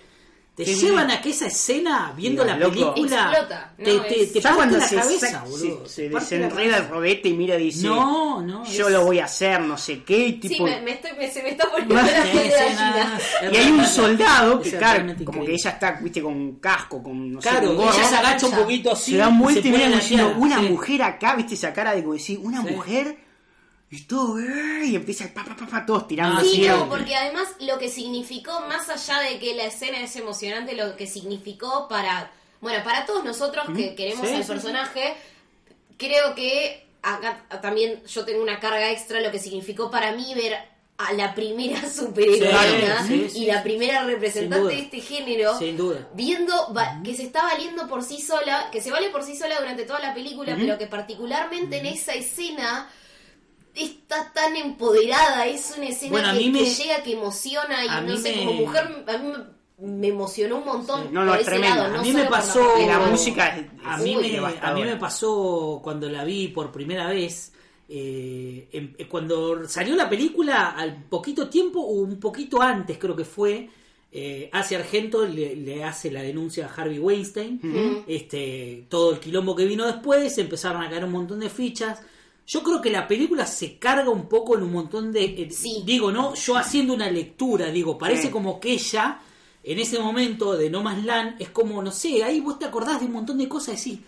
Te 0.54 0.66
Qué 0.66 0.76
llevan 0.76 1.08
bien. 1.08 1.18
a 1.18 1.22
que 1.22 1.30
esa 1.30 1.48
escena, 1.48 2.14
viendo 2.16 2.44
la 2.44 2.58
loco. 2.58 2.94
película, 2.94 3.32
Explota, 3.32 3.74
te, 3.78 4.00
te, 4.02 4.28
te 4.28 4.40
Ya 4.40 4.42
parte 4.42 4.56
cuando 4.58 4.78
la 4.78 4.88
se, 4.88 4.96
cabeza, 4.98 5.44
boludo. 5.48 5.88
se, 5.88 6.10
desenreda 6.10 6.78
el 6.78 6.90
rodete 6.90 7.30
y 7.30 7.34
mira 7.34 7.56
y 7.58 7.64
dice, 7.64 7.88
No, 7.88 8.42
no. 8.42 8.66
yo 8.66 8.88
es- 8.88 8.94
lo 8.94 9.06
voy 9.06 9.20
a 9.20 9.26
hacer, 9.26 9.62
no 9.62 9.78
sé 9.78 10.04
qué, 10.04 10.18
y 10.28 10.32
Sí, 10.34 10.50
tipo... 10.50 10.66
me, 10.66 10.82
me 10.82 10.92
estoy, 10.92 11.12
me- 11.18 11.32
se 11.32 11.42
me 11.42 11.50
está 11.52 11.70
poniendo 11.72 11.96
la 11.96 12.04
piel 12.04 12.50
de 12.50 12.50
gallina. 12.50 13.20
Y 13.52 13.56
hay 13.56 13.72
un 13.72 13.86
soldado 13.86 14.62
que, 14.62 14.72
claro, 14.72 15.16
como 15.24 15.46
que 15.46 15.54
ella 15.54 15.70
está, 15.72 15.92
viste, 16.02 16.22
con 16.22 16.56
casco, 16.56 17.02
con, 17.02 17.32
no 17.34 17.42
sé, 17.42 17.48
Claro, 17.50 17.68
con 17.68 17.78
gorro. 17.78 17.94
ella 17.98 18.04
se 18.10 18.16
agacha 18.18 18.46
un 18.48 18.54
poquito 18.56 18.92
así. 18.92 19.12
se 19.12 19.18
da 19.18 19.30
vuelta 19.30 19.66
y 19.68 19.72
mira 19.72 19.88
diciendo, 19.90 20.36
una 20.38 20.60
mujer 20.62 21.02
acá, 21.04 21.36
viste, 21.36 21.54
esa 21.54 21.72
cara 21.74 21.94
de 21.96 22.02
como 22.02 22.14
decir, 22.14 22.38
una 22.44 22.62
Sí. 22.62 22.72
mujer, 22.74 23.18
y 23.92 24.04
todo, 24.04 24.40
eh, 24.40 24.86
y 24.86 24.96
empieza 24.96 25.26
el 25.26 25.34
pa, 25.34 25.44
pa, 25.44 25.56
pa, 25.56 25.68
pa, 25.68 25.86
todos 25.86 26.08
tirando 26.08 26.38
Ah, 26.38 26.40
así. 26.42 26.56
Sí, 26.64 26.68
no, 26.68 26.88
porque 26.90 27.16
además 27.16 27.50
lo 27.60 27.78
que 27.78 27.90
significó, 27.90 28.62
más 28.62 28.90
allá 28.90 29.20
de 29.30 29.38
que 29.38 29.54
la 29.54 29.66
escena 29.66 30.00
es 30.02 30.16
emocionante, 30.16 30.74
lo 30.76 30.96
que 30.96 31.08
significó 31.08 31.88
para, 31.90 32.32
bueno, 32.62 32.84
para 32.86 33.06
todos 33.06 33.24
nosotros 33.26 33.66
que 33.76 33.94
queremos 33.96 34.28
Sí, 34.28 34.34
al 34.36 34.44
sí, 34.44 34.48
personaje, 34.48 35.14
creo 35.98 36.36
que 36.36 36.88
acá 37.02 37.44
también 37.62 38.04
yo 38.06 38.26
tengo 38.26 38.42
una 38.42 38.60
carga 38.60 38.92
extra, 38.92 39.20
lo 39.22 39.32
que 39.32 39.40
significó 39.40 39.92
para 39.92 40.14
mí 40.14 40.34
ver 40.36 40.58
a 40.98 41.14
la 41.14 41.34
primera 41.34 41.82
superheroína 41.90 43.06
Sí, 43.08 43.24
sí, 43.24 43.30
sí, 43.30 43.40
y 43.40 43.46
la 43.48 43.64
primera 43.64 44.04
representante 44.06 44.60
duda. 44.64 44.72
de 44.74 44.80
este 44.80 45.02
género 45.02 45.58
Sin 45.58 45.76
duda. 45.76 46.08
viendo 46.14 46.74
va- 46.74 47.02
que 47.04 47.16
se 47.16 47.24
está 47.24 47.44
valiendo 47.44 47.88
por 47.88 48.04
sí 48.04 48.22
sola, 48.22 48.70
que 48.72 48.82
se 48.82 48.92
vale 48.92 49.10
por 49.10 49.24
sí 49.24 49.36
sola 49.36 49.60
durante 49.60 49.84
toda 49.84 50.00
la 50.00 50.14
película, 50.14 50.56
pero 50.58 50.78
que 50.78 50.88
particularmente 50.88 51.80
en 51.80 51.88
esa 51.88 52.14
escena 52.14 52.90
está 53.76 54.32
tan 54.34 54.56
empoderada, 54.56 55.48
es 55.48 55.74
una 55.78 55.88
escena 55.88 56.12
Bueno, 56.12 56.28
a 56.30 56.34
que, 56.34 56.50
me- 56.52 56.60
que 56.60 56.66
llega, 56.74 57.04
que 57.04 57.14
emociona 57.14 57.86
y 57.86 57.88
a 57.88 58.02
no 58.02 58.12
mí 58.14 58.18
sé, 58.18 58.32
me- 58.36 58.46
como 58.46 58.54
mujer 58.54 59.06
a 59.08 59.18
mí 59.18 59.34
me, 59.80 60.08
emocionó 60.10 60.58
un 60.60 60.66
montón 60.66 61.02
Sí. 61.04 61.10
No, 61.12 61.26
no, 61.26 61.32
por 61.32 61.42
es 61.42 61.60
lado, 61.60 61.98
A 61.98 62.02
mí 62.02 62.14
me 62.14 62.26
pasó- 62.26 62.78
La 62.88 63.00
música 63.00 63.48
es- 63.58 63.66
a 63.84 63.98
mí, 63.98 64.16
me, 64.16 64.38
a 64.38 64.74
mí 64.74 64.84
me 64.84 64.96
pasó 64.98 65.80
cuando 65.84 66.08
la 66.10 66.24
vi 66.24 66.48
por 66.50 66.72
primera 66.72 67.08
vez. 67.08 67.54
eh, 67.94 68.70
em- 68.72 68.94
eh, 68.98 69.06
cuando 69.06 69.68
salió 69.68 69.96
la 69.98 70.10
película, 70.10 70.70
al 70.72 71.04
poquito 71.10 71.50
tiempo, 71.50 71.82
o 71.82 71.92
un 71.96 72.22
poquito 72.22 72.62
antes 72.62 72.98
creo 72.98 73.18
que 73.18 73.26
fue, 73.26 73.68
eh, 74.14 74.50
hace 74.54 74.78
Argento 74.78 75.26
le, 75.26 75.58
le 75.58 75.84
hace 75.84 76.10
la 76.10 76.22
denuncia 76.22 76.68
a 76.68 76.74
Harvey 76.74 77.00
Weinstein. 77.00 77.60
este, 78.08 78.86
todo 78.88 79.12
el 79.12 79.20
quilombo 79.20 79.56
que 79.58 79.66
vino 79.66 79.86
después, 79.86 80.38
empezaron 80.38 80.82
a 80.84 80.90
caer 80.90 81.04
un 81.04 81.12
montón 81.12 81.42
de 81.42 81.50
fichas. 81.50 82.02
Yo 82.54 82.64
creo 82.64 82.82
que 82.82 82.90
la 82.90 83.08
película 83.08 83.46
se 83.46 83.78
carga 83.80 84.10
un 84.10 84.28
poco 84.28 84.58
en 84.58 84.64
un 84.64 84.74
montón 84.74 85.12
de... 85.14 85.24
eh, 85.24 85.52
Sí. 85.52 85.84
Digo, 85.86 86.12
¿no? 86.12 86.34
Yo 86.36 86.58
haciendo 86.58 86.94
una 86.94 87.10
lectura, 87.10 87.68
digo, 87.72 87.98
parece 87.98 88.24
Sí. 88.24 88.30
como 88.30 88.60
que 88.60 88.74
ella, 88.74 89.22
en 89.64 89.80
ese 89.80 90.00
momento 90.00 90.58
de 90.58 90.70
No 90.70 90.84
Más 90.84 91.02
Land, 91.06 91.36
es 91.40 91.50
como, 91.50 91.82
no 91.82 91.92
sé, 91.92 92.24
ahí 92.26 92.42
vos 92.42 92.60
te 92.60 92.66
acordás 92.66 93.00
de 93.00 93.06
un 93.06 93.14
montón 93.14 93.38
de 93.38 93.48
cosas, 93.48 93.78
decís, 93.82 94.00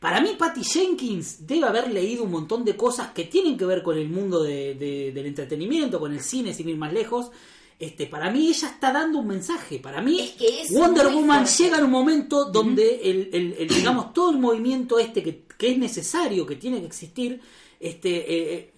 para 0.00 0.22
mí 0.22 0.30
Patty 0.38 0.62
Jenkins 0.64 1.46
debe 1.46 1.66
haber 1.66 1.90
leído 1.92 2.24
un 2.24 2.30
montón 2.30 2.64
de 2.64 2.76
cosas 2.76 3.08
que 3.12 3.24
tienen 3.24 3.58
que 3.58 3.66
ver 3.66 3.82
con 3.82 3.98
el 3.98 4.08
mundo 4.08 4.42
de- 4.42 4.74
de- 4.74 5.12
del 5.12 5.26
entretenimiento, 5.26 6.00
con 6.00 6.12
el 6.14 6.20
cine, 6.20 6.54
sin 6.54 6.68
ir 6.70 6.76
más 6.78 6.92
lejos. 6.94 7.30
Este, 7.78 8.06
para 8.06 8.30
mí 8.30 8.48
ella 8.48 8.68
está 8.68 8.90
dando 8.90 9.18
un 9.18 9.26
mensaje. 9.26 9.78
Para 9.80 10.00
mí 10.00 10.18
Es 10.20 10.30
que 10.32 10.62
es 10.62 10.72
Wonder 10.72 11.08
Woman 11.08 11.46
fuerte. 11.46 11.62
llega 11.64 11.78
en 11.78 11.84
un 11.84 11.90
momento 11.90 12.46
donde 12.46 13.00
el, 13.04 13.28
el- 13.34 13.54
el, 13.58 13.68
digamos 13.68 14.14
todo 14.14 14.30
el 14.30 14.38
movimiento 14.38 14.98
este 14.98 15.22
que, 15.22 15.42
que 15.58 15.72
es 15.72 15.76
necesario, 15.78 16.46
que 16.46 16.56
tiene 16.56 16.80
que 16.80 16.86
existir, 16.86 17.38
este 17.80 18.54
eh, 18.54 18.72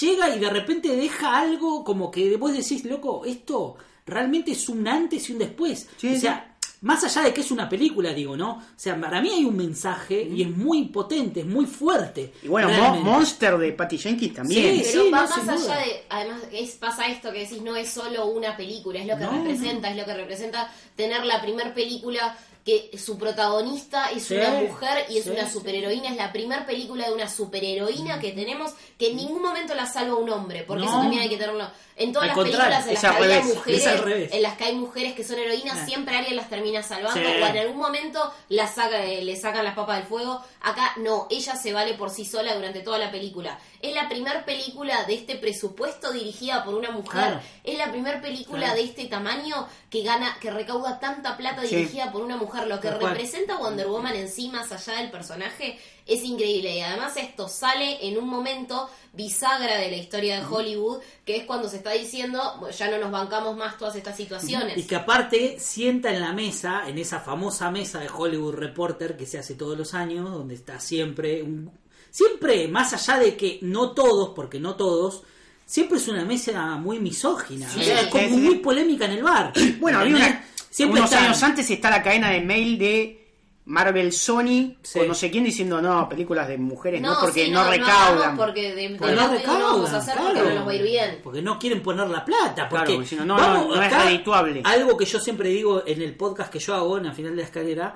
llega 0.00 0.34
y 0.34 0.38
de 0.38 0.50
repente 0.50 0.94
deja 0.96 1.38
algo 1.38 1.84
como 1.84 2.10
que 2.10 2.36
vos 2.36 2.52
decís, 2.52 2.84
loco, 2.84 3.24
esto 3.24 3.76
realmente 4.06 4.52
es 4.52 4.68
un 4.68 4.86
antes 4.86 5.28
y 5.28 5.32
un 5.32 5.38
después. 5.38 5.88
Sí, 5.96 6.14
o 6.14 6.18
sea, 6.18 6.48
más 6.82 7.04
allá 7.04 7.22
de 7.22 7.32
que 7.32 7.42
es 7.42 7.50
una 7.52 7.68
película, 7.68 8.12
digo, 8.12 8.36
¿no? 8.36 8.54
O 8.54 8.62
sea, 8.74 9.00
para 9.00 9.20
mí 9.22 9.30
hay 9.30 9.44
un 9.44 9.56
mensaje 9.56 10.20
y 10.22 10.42
es 10.42 10.50
muy 10.50 10.86
potente, 10.88 11.40
es 11.40 11.46
muy 11.46 11.64
fuerte. 11.66 12.32
Y 12.42 12.48
bueno, 12.48 12.68
Mo-. 12.70 13.00
Monster 13.00 13.56
de 13.56 13.72
Patty 13.72 13.98
Jenkins 13.98 14.34
también. 14.34 14.84
Sí, 14.84 14.90
Pero 14.92 15.10
va 15.12 15.22
no, 15.22 15.28
más 15.28 15.38
allá 15.38 15.54
duda. 15.54 15.76
de, 15.78 16.02
además 16.08 16.42
es, 16.52 16.72
pasa 16.72 17.06
esto 17.06 17.32
que 17.32 17.40
decís, 17.40 17.62
no 17.62 17.76
es 17.76 17.88
solo 17.88 18.26
una 18.26 18.56
película, 18.56 18.98
es 18.98 19.06
lo 19.06 19.16
que 19.16 19.24
No, 19.24 19.30
representa, 19.30 19.90
es 19.90 19.96
lo 19.96 20.04
que 20.04 20.14
representa 20.14 20.72
tener 20.96 21.24
la 21.24 21.40
primer 21.40 21.72
película 21.72 22.36
que 22.64 22.96
su 22.96 23.18
protagonista 23.18 24.10
es 24.10 24.24
Sí, 24.24 24.36
una 24.36 24.50
mujer 24.50 25.06
y 25.08 25.18
es 25.18 25.24
sí, 25.24 25.30
una 25.30 25.50
superheroína, 25.50 26.08
es 26.10 26.16
la 26.16 26.32
primer 26.32 26.64
película 26.64 27.06
de 27.08 27.12
una 27.14 27.28
superheroína 27.28 28.20
que 28.20 28.32
tenemos 28.32 28.72
que 28.98 29.10
en 29.10 29.16
ningún 29.16 29.42
momento 29.42 29.74
la 29.74 29.86
salva 29.86 30.14
un 30.14 30.30
hombre, 30.30 30.62
porque 30.64 30.84
No. 30.84 30.90
eso 30.90 31.00
también 31.00 31.22
hay 31.22 31.28
que 31.28 31.36
tenerlo. 31.36 31.68
En 31.94 32.10
todas 32.12 32.30
Al 32.30 32.36
las 32.36 32.44
películas 32.44 32.86
en 32.86 32.94
las 32.94 33.02
que 33.02 33.20
revés, 33.22 33.44
mujeres, 33.44 33.80
es 33.80 33.86
al 33.86 33.98
revés. 33.98 34.32
en 34.32 34.42
las 34.42 34.56
que 34.56 34.64
hay 34.64 34.74
mujeres 34.76 35.14
que 35.14 35.24
son 35.24 35.38
heroínas, 35.38 35.86
siempre 35.86 36.16
alguien 36.16 36.36
las 36.36 36.48
termina 36.48 36.82
salvando 36.82 37.20
Sí. 37.20 37.26
o 37.26 37.46
en 37.46 37.58
algún 37.58 37.76
momento 37.76 38.32
la 38.48 38.66
saca, 38.66 39.04
eh, 39.04 39.22
le 39.22 39.36
sacan 39.36 39.64
las 39.64 39.74
papas 39.74 39.98
del 39.98 40.06
fuego. 40.06 40.40
Acá 40.62 40.94
no, 40.96 41.26
ella 41.30 41.54
se 41.54 41.72
vale 41.72 41.94
por 41.94 42.08
sí 42.10 42.24
sola 42.24 42.54
durante 42.54 42.80
toda 42.80 42.98
la 42.98 43.10
película. 43.10 43.58
Es 43.82 43.94
la 43.94 44.08
primer 44.08 44.44
película 44.46 45.04
de 45.04 45.14
este 45.14 45.36
presupuesto 45.36 46.12
dirigida 46.12 46.64
por 46.64 46.74
una 46.74 46.90
mujer. 46.92 47.10
Claro. 47.24 47.40
Es 47.62 47.76
la 47.76 47.90
primer 47.90 48.22
película 48.22 48.60
Claro. 48.66 48.74
de 48.76 48.84
este 48.84 49.04
tamaño 49.06 49.68
que 49.90 50.02
gana, 50.02 50.38
que 50.40 50.50
recauda 50.50 50.98
tanta 50.98 51.36
plata 51.36 51.60
dirigida 51.60 52.10
por 52.10 52.22
una 52.22 52.36
mujer. 52.38 52.51
Lo 52.66 52.80
que 52.80 52.88
representa 53.08 53.58
Wonder 53.58 53.86
Woman 53.88 54.14
en 54.16 54.28
sí, 54.28 54.48
más 54.48 54.70
allá 54.72 55.00
del 55.00 55.10
personaje, 55.10 55.78
es 56.06 56.22
increíble. 56.24 56.76
Y 56.76 56.80
además 56.80 57.16
esto 57.16 57.48
sale 57.48 58.06
en 58.06 58.18
un 58.18 58.28
momento 58.28 58.88
bisagra 59.12 59.76
de 59.78 59.90
la 59.90 59.96
historia 59.96 60.38
de 60.40 60.46
Hollywood, 60.46 60.98
que 61.24 61.36
es 61.36 61.44
cuando 61.44 61.68
se 61.68 61.76
está 61.76 61.90
diciendo, 61.92 62.40
"Bueno, 62.60 62.74
ya 62.74 62.90
no 62.90 62.98
nos 62.98 63.10
bancamos 63.10 63.56
más 63.56 63.76
todas 63.78 63.94
estas 63.96 64.16
situaciones. 64.16 64.76
Y 64.78 64.84
que 64.84 64.96
aparte 64.96 65.56
sienta 65.60 66.10
en 66.10 66.20
la 66.20 66.32
mesa, 66.32 66.82
en 66.88 66.98
esa 66.98 67.20
famosa 67.20 67.70
mesa 67.70 68.00
de 68.00 68.08
Hollywood 68.08 68.54
Reporter 68.54 69.16
que 69.16 69.26
se 69.26 69.38
hace 69.38 69.54
todos 69.54 69.76
los 69.76 69.94
años, 69.94 70.30
donde 70.30 70.54
está 70.54 70.80
siempre, 70.80 71.42
un- 71.42 71.70
siempre, 72.10 72.68
más 72.68 72.92
allá 72.92 73.18
de 73.22 73.36
que 73.36 73.58
no 73.62 73.92
todos, 73.92 74.30
porque 74.34 74.58
no 74.60 74.74
todos, 74.76 75.22
siempre 75.66 75.98
es 75.98 76.08
una 76.08 76.24
mesa 76.24 76.76
muy 76.76 76.98
misógina, 76.98 77.68
Sí, 77.70 77.80
o 77.80 77.82
sea, 77.84 78.00
es 78.02 78.06
como 78.08 78.24
sí, 78.24 78.30
sí. 78.34 78.36
muy 78.40 78.54
polémica 78.56 79.04
en 79.06 79.12
el 79.12 79.22
bar. 79.22 79.52
Bueno, 79.80 80.00
había 80.00 80.16
una, 80.16 80.44
Siempre 80.72 81.00
unos 81.00 81.12
está- 81.12 81.24
años 81.24 81.42
antes 81.42 81.70
está 81.70 81.90
la 81.90 82.02
cadena 82.02 82.30
de 82.30 82.40
mail 82.40 82.78
de 82.78 83.18
Marvel 83.66 84.10
Sony 84.12 84.76
Sí. 84.82 84.98
con 84.98 85.06
no 85.08 85.14
sé 85.14 85.30
quién 85.30 85.44
diciendo 85.44 85.80
no, 85.80 86.08
películas 86.08 86.48
de 86.48 86.58
mujeres 86.58 87.00
no, 87.00 87.14
porque 87.20 87.44
sí, 87.44 87.50
no, 87.52 87.60
hagamos 87.60 87.78
recaudan. 87.86 88.36
porque 88.36 88.74
de, 88.74 88.88
de 88.88 88.96
Porque 88.98 89.14
no 89.14 89.20
vamos 89.20 89.36
a 89.36 89.38
recaudan, 89.38 89.94
hacer 89.94 90.14
claro. 90.14 90.28
porque 90.34 90.48
no 90.48 90.54
nos 90.56 90.66
va 90.66 90.70
a 90.72 90.74
ir 90.74 90.82
bien. 90.82 91.20
Porque 91.22 91.42
no 91.42 91.58
quieren 91.60 91.82
poner 91.82 92.08
la 92.08 92.24
plata. 92.24 92.68
Porque, 92.68 92.84
Claro, 92.86 92.92
porque 92.94 93.06
si 93.08 93.14
no, 93.16 93.24
no, 93.24 93.36
vamos, 93.36 93.68
no, 93.68 93.76
no 93.76 93.82
es 93.82 94.04
redituable. 94.04 94.62
Algo 94.64 94.96
que 94.96 95.04
yo 95.04 95.20
siempre 95.20 95.48
digo 95.50 95.84
en 95.86 96.02
el 96.02 96.16
podcast 96.16 96.52
que 96.52 96.58
yo 96.58 96.74
hago 96.74 96.98
en 96.98 97.04
la 97.04 97.12
final 97.12 97.30
de 97.36 97.42
la 97.42 97.46
escalera. 97.46 97.94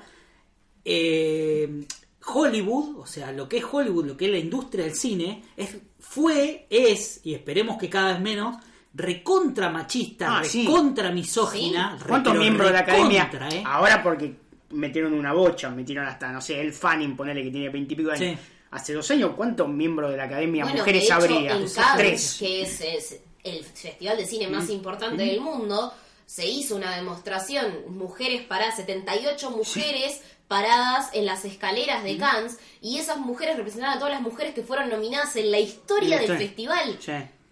eh, 0.85 1.87
Hollywood, 2.29 2.99
o 3.01 3.07
sea, 3.07 3.31
lo 3.33 3.49
que 3.49 3.59
es 3.59 3.65
Hollywood, 3.71 4.05
lo 4.07 4.17
que 4.17 4.25
es 4.27 4.31
la 4.33 4.39
industria 4.39 4.85
del 4.85 4.95
cine, 4.95 5.45
es, 5.57 5.77
fue, 6.01 6.67
es, 6.71 7.21
y 7.25 7.35
esperemos 7.35 7.79
que 7.79 7.89
cada 7.89 8.13
vez 8.13 8.21
menos, 8.21 8.57
recontra 8.97 9.69
machista, 9.69 10.39
Ah, 10.39 10.45
sí. 10.45 10.65
recontra 10.67 11.11
misógina. 11.13 11.97
re- 12.01 12.09
¿Cuántos 12.09 12.35
miembros 12.35 12.69
de 12.69 12.73
la 12.73 12.81
academia? 12.81 13.31
eh? 13.53 13.63
Ahora 13.67 14.03
porque 14.03 14.35
metieron 14.71 15.13
una 15.15 15.33
bocha, 15.33 15.71
metieron 15.71 16.07
hasta, 16.07 16.33
no 16.33 16.41
sé, 16.41 16.61
el 16.61 16.73
Fanning, 16.73 17.15
ponele 17.17 17.43
que 17.45 17.51
tiene 17.51 17.69
veintipico 17.69 18.11
años. 18.11 18.21
Sí. 18.21 18.39
Hace 18.71 18.95
dos 18.95 19.09
años, 19.11 19.33
¿cuántos 19.37 19.69
miembros 19.69 20.11
de 20.11 20.17
la 20.17 20.25
academia 20.25 20.65
Bueno, 20.65 20.79
mujeres 20.81 21.03
de 21.03 21.07
hecho, 21.07 21.15
habría? 21.15 21.53
en 21.57 21.69
Cannes, 21.69 21.79
Tres. 21.97 22.37
que 22.39 22.63
es, 22.63 22.81
es 22.81 23.21
el 23.45 23.65
festival 23.65 24.17
de 24.17 24.27
cine 24.27 24.49
Mm. 24.49 24.53
más 24.53 24.69
importante 24.71 25.23
del 25.25 25.41
mundo, 25.41 25.93
se 26.27 26.47
hizo 26.47 26.75
una 26.75 26.97
demostración, 26.97 27.67
mujeres 27.91 28.43
paradas, 28.43 28.77
78 28.77 29.51
mujeres 29.53 30.21
paradas 30.49 31.11
en 31.13 31.27
las 31.27 31.45
escaleras 31.45 32.03
Mm. 32.03 32.05
de 32.07 32.17
Cannes, 32.19 32.59
y 32.83 32.99
esas 32.99 33.19
mujeres 33.19 33.57
representaban 33.57 33.97
a 33.97 34.01
todas 34.01 34.15
las 34.15 34.23
mujeres 34.23 34.53
que 34.55 34.63
fueron 34.63 34.89
nominadas 34.91 35.37
en 35.37 35.51
la 35.53 35.59
historia 35.61 36.19
Sí, 36.21 36.27
del 36.27 36.39
sí. 36.39 36.45
festival. 36.47 36.99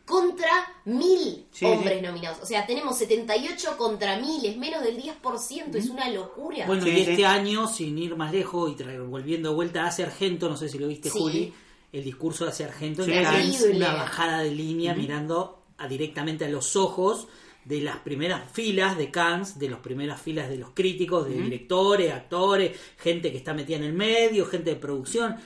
Contra 0.06 0.50
mil 0.84 1.46
Sí, 1.50 1.64
hombres 1.64 2.00
sí. 2.00 2.06
nominados. 2.06 2.38
O 2.42 2.46
sea, 2.46 2.66
tenemos 2.66 2.99
78 2.99 3.76
contra 3.78 4.18
mil, 4.18 4.44
es 4.44 4.56
menos 4.56 4.82
del 4.82 4.96
10%, 5.02 5.75
es 5.78 5.88
una 5.88 6.11
locura. 6.11 6.66
Bueno, 6.66 6.82
Sí, 6.84 6.90
y 6.90 7.04
sí. 7.04 7.11
este 7.12 7.25
año, 7.26 7.66
sin 7.66 7.96
ir 7.96 8.14
más 8.14 8.30
lejos 8.32 8.70
y 8.70 8.75
tra- 8.75 9.08
volviendo 9.08 9.49
de 9.50 9.54
vuelta 9.54 9.84
a 9.84 9.88
Argento, 9.88 10.49
no 10.50 10.56
sé 10.58 10.68
si 10.68 10.78
lo 10.78 10.88
viste, 10.88 11.08
Sí. 11.08 11.18
Juli, 11.18 11.54
el 11.92 12.04
discurso 12.04 12.44
de 12.44 12.64
Argento 12.64 13.04
Sí, 13.04 13.12
en 13.12 13.23
Cannes, 13.25 13.58
Terrible. 13.58 13.76
una 13.87 13.94
bajada 13.94 14.40
de 14.40 14.50
línea 14.50 14.94
mirando 14.94 15.62
a- 15.78 15.88
directamente 15.88 16.44
a 16.44 16.49
los 16.49 16.76
ojos 16.76 17.26
de 17.64 17.80
las 17.80 17.96
primeras 17.99 18.52
filas 18.52 18.99
de 18.99 19.11
Cannes, 19.11 19.58
de 19.58 19.70
las 19.70 19.80
primeras 19.80 20.20
filas 20.20 20.50
de 20.50 20.58
los 20.58 20.70
críticos, 20.75 21.26
de 21.26 21.34
directores, 21.40 22.12
actores, 22.12 22.78
gente 22.99 23.32
que 23.32 23.38
está 23.38 23.54
metida 23.54 23.78
en 23.78 23.84
el 23.84 23.94
medio, 23.94 24.44
gente 24.44 24.68
de 24.70 24.76
producción, 24.76 25.37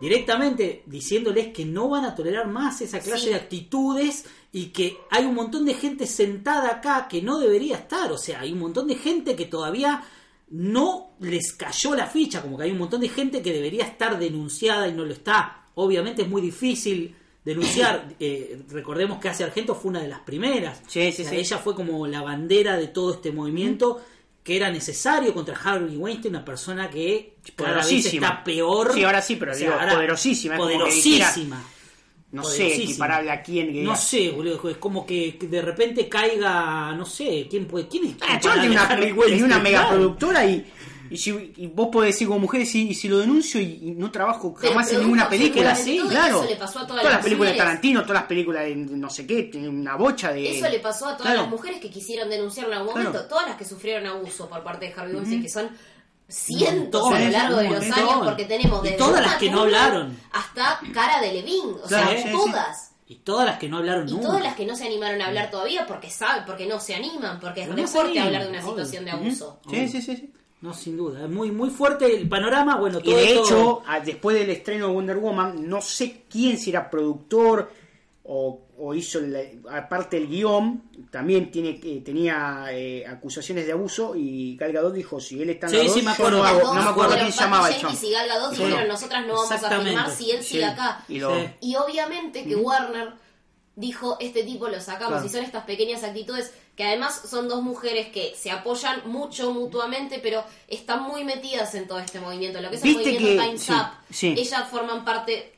directamente 0.00 0.82
diciéndoles 0.86 1.48
que 1.52 1.64
no 1.64 1.88
van 1.88 2.04
a 2.04 2.14
tolerar 2.14 2.48
más 2.48 2.80
esa 2.80 3.00
clase 3.00 3.24
Sí. 3.24 3.28
de 3.30 3.36
actitudes 3.36 4.24
y 4.52 4.66
que 4.66 4.96
hay 5.10 5.24
un 5.24 5.34
montón 5.34 5.64
de 5.64 5.74
gente 5.74 6.06
sentada 6.06 6.68
acá 6.70 7.06
que 7.08 7.22
no 7.22 7.38
debería 7.38 7.76
estar, 7.76 8.10
o 8.12 8.18
sea, 8.18 8.40
hay 8.40 8.52
un 8.52 8.58
montón 8.60 8.86
de 8.88 8.96
gente 8.96 9.34
que 9.36 9.46
todavía 9.46 10.02
no 10.50 11.12
les 11.20 11.52
cayó 11.54 11.94
la 11.94 12.06
ficha, 12.06 12.42
como 12.42 12.56
que 12.58 12.64
hay 12.64 12.70
un 12.72 12.78
montón 12.78 13.00
de 13.00 13.08
gente 13.08 13.40
que 13.42 13.52
debería 13.52 13.84
estar 13.84 14.18
denunciada 14.18 14.86
y 14.88 14.92
no 14.92 15.04
lo 15.04 15.12
está. 15.12 15.68
Obviamente 15.74 16.22
es 16.22 16.28
muy 16.28 16.42
difícil 16.42 17.14
denunciar, 17.44 18.14
eh, 18.20 18.62
recordemos 18.68 19.18
que 19.18 19.28
hace 19.28 19.42
Argento 19.44 19.74
fue 19.74 19.90
una 19.90 20.02
de 20.02 20.08
las 20.08 20.20
primeras, 20.20 20.82
Sí, 20.86 21.10
sí, 21.12 21.22
O 21.22 21.24
sea, 21.24 21.30
sí. 21.30 21.36
ella 21.38 21.58
fue 21.58 21.74
como 21.74 22.06
la 22.06 22.22
bandera 22.22 22.76
de 22.76 22.88
todo 22.88 23.14
este 23.14 23.32
movimiento 23.32 24.00
que 24.44 24.56
era 24.56 24.70
necesario 24.70 25.32
contra 25.32 25.56
Harvey 25.56 25.96
Weinstein, 25.96 26.36
una 26.36 26.44
persona 26.44 26.90
que 26.90 27.38
cada 27.56 27.84
vez 27.84 28.06
está 28.06 28.44
peor. 28.44 28.92
Sí, 28.92 29.02
ahora 29.02 29.22
sí, 29.22 29.36
pero 29.36 29.52
O 29.52 29.54
sea, 29.54 29.86
digo, 29.86 29.94
poderosísima, 29.94 30.54
es 30.54 30.60
como 30.60 30.70
que 30.70 30.76
Poderosísima. 30.76 31.64
No 32.30 32.42
sé, 32.42 32.82
equiparable 32.82 33.30
a 33.30 33.42
quién. 33.42 33.72
que 33.72 33.82
No 33.82 33.96
sé, 33.96 34.30
boludo, 34.30 34.68
es 34.68 34.76
como 34.76 35.06
que 35.06 35.38
de 35.40 35.62
repente 35.62 36.08
caiga, 36.08 36.92
no 36.92 37.06
sé, 37.06 37.46
quién 37.48 37.66
puede, 37.66 37.88
quién 37.88 38.06
es 38.06 38.16
Ah, 38.20 38.38
tengo 38.40 38.54
una, 38.66 39.44
una 39.44 39.58
mega 39.60 39.80
claro. 39.82 39.94
productora 39.96 40.44
y, 40.44 40.66
y, 41.14 41.16
si, 41.16 41.30
y 41.56 41.66
vos 41.68 41.88
podés 41.92 42.14
decir 42.14 42.26
como 42.28 42.40
mujer, 42.40 42.60
y 42.62 42.66
si, 42.66 42.88
y 42.88 42.94
si 42.94 43.08
lo 43.08 43.18
denuncio 43.18 43.60
y, 43.60 43.78
y 43.82 43.90
no 43.92 44.10
trabajo 44.10 44.52
Pero 44.60 44.72
jamás 44.72 44.92
en 44.92 45.00
ninguna 45.00 45.28
película, 45.28 45.76
y 45.86 45.98
claro. 46.08 46.40
eso 46.42 46.50
le 46.50 46.56
pasó 46.56 46.80
a 46.80 46.86
todas 46.86 47.04
las 47.04 47.12
las 47.14 47.22
películas 47.22 47.52
de. 47.52 47.58
Tarantino, 47.58 48.02
todas 48.02 48.14
las 48.20 48.24
películas 48.24 48.64
de 48.64 48.76
no 48.76 49.08
sé 49.08 49.26
qué, 49.26 49.50
una 49.68 49.96
bocha 49.96 50.32
de... 50.32 50.58
Eso 50.58 50.68
le 50.68 50.80
pasó 50.80 51.06
a 51.06 51.16
todas 51.16 51.22
Claro. 51.32 51.42
las 51.42 51.50
mujeres 51.50 51.80
que 51.80 51.88
quisieron 51.90 52.28
denunciar 52.28 52.66
en 52.66 52.74
algún 52.74 52.92
Claro. 52.92 53.08
momento, 53.10 53.28
todas 53.28 53.46
las 53.48 53.56
que 53.56 53.64
sufrieron 53.64 54.06
abuso 54.06 54.48
por 54.48 54.62
parte 54.62 54.86
de 54.86 54.92
Harvey 54.94 55.14
Weinstein, 55.14 55.42
que 55.42 55.48
son 55.48 55.70
cientos 56.28 57.12
a 57.12 57.18
lo 57.20 57.28
largo 57.30 57.56
de 57.58 57.68
los 57.70 57.84
años, 57.84 58.20
porque 58.24 58.44
tenemos 58.44 58.80
Y 58.80 58.84
desde 58.84 58.98
todas 58.98 59.20
Uma 59.20 59.26
las 59.26 59.36
que 59.36 59.50
no 59.50 59.60
hablaron. 59.60 60.18
hasta 60.32 60.80
Cara 60.92 61.20
de 61.20 61.32
Levine, 61.32 61.72
o 61.82 61.86
Claro, 61.86 62.08
sea, 62.10 62.16
sí, 62.22 62.28
sí. 62.28 62.32
todas. 62.32 62.90
Y 63.06 63.16
todas 63.16 63.44
las 63.46 63.58
que 63.58 63.68
no 63.68 63.76
hablaron 63.78 64.08
Y 64.08 64.12
nunca. 64.12 64.26
todas 64.28 64.42
las 64.42 64.54
que 64.56 64.64
no 64.64 64.74
se 64.74 64.86
animaron 64.86 65.20
a 65.20 65.26
hablar 65.26 65.50
todavía 65.50 65.86
porque 65.86 66.10
saben, 66.10 66.44
porque 66.46 66.66
no 66.66 66.80
se 66.80 66.94
animan, 66.94 67.38
porque 67.38 67.62
es 67.62 67.68
no 67.68 67.74
animan, 67.74 68.26
hablar 68.26 68.42
de 68.44 68.48
una 68.48 68.58
obvio. 68.60 68.70
situación 68.70 69.04
de 69.04 69.10
abuso. 69.10 69.60
Sí, 69.70 69.88
sí, 69.88 70.00
sí. 70.00 70.16
sí. 70.16 70.32
No, 70.64 70.72
sin 70.72 70.96
duda. 70.96 71.24
Es 71.24 71.28
muy, 71.30 71.50
muy 71.50 71.68
fuerte 71.68 72.06
el 72.06 72.26
panorama. 72.26 72.76
Bueno, 72.76 72.98
Y 73.02 73.12
de 73.12 73.34
hecho, 73.34 73.82
a- 73.86 74.00
después 74.00 74.34
del 74.38 74.48
estreno 74.48 74.86
de 74.88 74.94
Wonder 74.94 75.18
Woman, 75.18 75.68
no 75.68 75.82
sé 75.82 76.22
quién 76.30 76.56
si 76.56 76.70
era 76.70 76.88
productor 76.88 77.70
o, 78.22 78.62
o 78.78 78.94
hizo, 78.94 79.20
la- 79.20 79.42
aparte 79.76 80.16
el 80.16 80.26
guion, 80.26 80.84
también 81.10 81.50
tiene 81.50 81.78
que 81.78 82.00
tenía 82.00 82.64
eh, 82.70 83.04
acusaciones 83.06 83.66
de 83.66 83.72
abuso 83.72 84.14
y 84.16 84.56
Gal 84.56 84.72
Gadot 84.72 84.94
dijo, 84.94 85.20
si 85.20 85.42
él 85.42 85.50
está 85.50 85.66
en 85.66 85.72
Sí, 85.72 85.76
la 85.76 85.82
sí, 85.82 85.88
dos, 85.88 85.96
me 85.96 86.02
yo 86.04 86.10
acuerdo. 86.12 86.38
no, 86.38 86.44
hago- 86.44 86.74
me 86.74 86.80
acuerdo 86.80 87.14
quién 87.16 87.30
llamaba 87.30 87.68
el 87.68 87.76
y 87.76 88.10
Gal 88.10 88.28
Gadot 88.28 88.50
dijeron, 88.52 88.88
nosotras 88.88 89.26
no 89.26 89.34
vamos 89.34 89.50
a 89.52 89.80
filmar 89.82 90.10
si 90.10 90.30
él 90.30 90.42
sigue 90.42 90.60
Sí. 90.64 90.70
acá. 90.70 91.04
Y 91.08 91.18
lo- 91.20 91.36
Sí. 91.36 91.46
Y 91.60 91.76
obviamente 91.76 92.44
que 92.46 92.56
Warner 92.56 93.12
dijo, 93.76 94.16
este 94.18 94.44
tipo 94.44 94.68
lo 94.68 94.80
sacamos 94.80 95.14
Claro. 95.14 95.26
y 95.26 95.28
son 95.28 95.44
estas 95.44 95.64
pequeñas 95.64 96.02
actitudes 96.04 96.54
que 96.76 96.84
además 96.84 97.22
son 97.28 97.48
dos 97.48 97.62
mujeres 97.62 98.08
que 98.08 98.34
se 98.36 98.50
apoyan 98.50 99.02
mucho 99.06 99.52
mutuamente, 99.52 100.18
pero 100.20 100.42
están 100.66 101.02
muy 101.04 101.22
metidas 101.24 101.74
en 101.74 101.86
todo 101.86 102.00
este 102.00 102.18
movimiento. 102.20 102.60
Lo 102.60 102.68
que 102.70 102.76
es 102.76 102.84
el 102.84 102.94
movimiento 102.94 103.20
que- 103.28 103.36
Time's 103.38 103.62
sí, 103.62 103.72
Up, 103.72 103.86
sí. 104.10 104.34
ellas 104.36 104.68
forman 104.68 105.04
parte, 105.04 105.54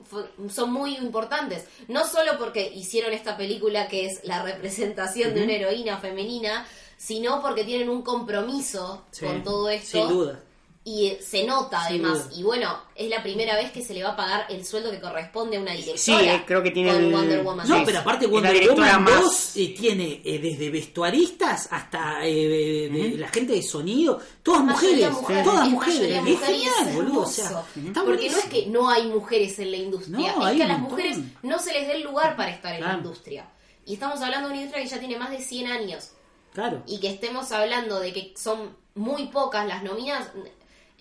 son 0.51 0.73
muy 0.73 0.97
importantes. 0.97 1.65
No 1.89 2.07
solo 2.07 2.37
porque 2.39 2.71
hicieron 2.75 3.13
esta 3.15 3.37
película 3.37 3.89
que 3.89 4.07
es 4.07 4.21
la 4.25 4.43
representación 4.43 5.35
de 5.35 5.45
una 5.45 5.53
heroína 5.55 5.99
femenina, 5.99 6.67
sino 6.99 7.41
porque 7.43 7.65
tienen 7.65 7.89
un 7.89 8.03
compromiso 8.03 9.05
Sí, 9.11 9.25
con 9.25 9.43
todo 9.43 9.69
esto. 9.71 9.99
Sin 9.99 10.09
duda. 10.09 10.41
Y 10.89 11.09
eh, 11.09 11.19
se 11.21 11.43
nota 11.43 11.83
además. 11.85 12.29
Y 12.37 12.45
bueno, 12.45 12.79
es 12.95 13.09
la 13.11 13.21
primera 13.21 13.57
vez 13.57 13.73
que 13.73 13.83
se 13.83 13.93
le 13.93 14.05
va 14.05 14.11
a 14.11 14.17
pagar 14.17 14.47
el 14.49 14.65
sueldo 14.65 14.93
que 14.93 15.01
corresponde 15.01 15.57
a 15.57 15.61
una 15.61 15.73
directora. 15.73 15.99
Sí, 15.99 16.13
eh, 16.29 16.45
creo 16.47 16.63
que 16.63 16.71
tiene 16.71 16.93
con 16.93 17.03
el- 17.03 17.13
Wonder 17.13 17.43
Woman. 17.43 17.69
No, 17.69 17.83
pero 17.85 17.99
aparte 17.99 18.29
Wonder 18.29 18.69
Woman 18.71 19.03
más- 19.03 19.21
2 19.21 19.57
eh, 19.57 19.75
tiene 19.77 20.23
eh, 20.25 20.39
desde 20.39 20.71
vestuaristas 20.71 21.67
hasta 21.73 22.25
eh, 22.25 22.89
de- 22.89 23.19
la 23.19 23.27
gente 23.31 23.55
de 23.55 23.63
sonido, 23.65 24.21
todas 24.45 24.61
Es 24.61 24.67
mujeres, 24.69 25.11
mujer, 25.11 25.43
todas 25.45 25.67
es 25.67 25.73
mujeres. 25.73 26.01
mayoría 26.23 26.33
Es 26.35 26.41
genial, 26.47 26.95
boludo. 26.95 27.21
O 27.23 27.27
sea, 27.27 27.45
hermoso. 27.47 27.67
está 27.89 28.05
Porque 28.05 28.31
no 28.31 28.37
es 28.39 28.45
que 28.45 28.67
no 28.67 28.89
hay 28.89 29.07
mujeres 29.09 29.59
en 29.59 29.71
la 29.73 29.77
industria, 29.79 30.17
No, 30.37 30.49
es 30.49 30.57
que 30.57 30.63
a 30.63 30.69
las 30.69 30.79
mujeres 30.79 31.19
no 31.43 31.59
se 31.59 31.73
les 31.73 31.89
dé 31.89 31.95
el 31.97 32.03
lugar 32.05 32.37
para 32.37 32.51
estar 32.53 32.73
en 32.73 32.83
la 32.85 32.95
industria. 32.95 33.49
Y 33.85 33.95
estamos 33.95 34.21
hablando 34.21 34.49
de 34.49 34.55
una 34.55 34.63
industria 34.63 34.85
que 34.85 34.91
ya 34.91 35.01
tiene 35.01 35.19
más 35.19 35.31
de 35.31 35.41
100 35.41 35.67
años. 35.67 36.11
Claro. 36.55 36.83
y 36.87 37.01
que 37.01 37.11
estemos 37.11 37.53
hablando 37.53 38.01
de 38.01 38.15
que 38.15 38.33
son 38.35 38.75
muy 38.95 39.27
pocas 39.27 39.67
las 39.67 39.83
nominadas. 39.83 40.31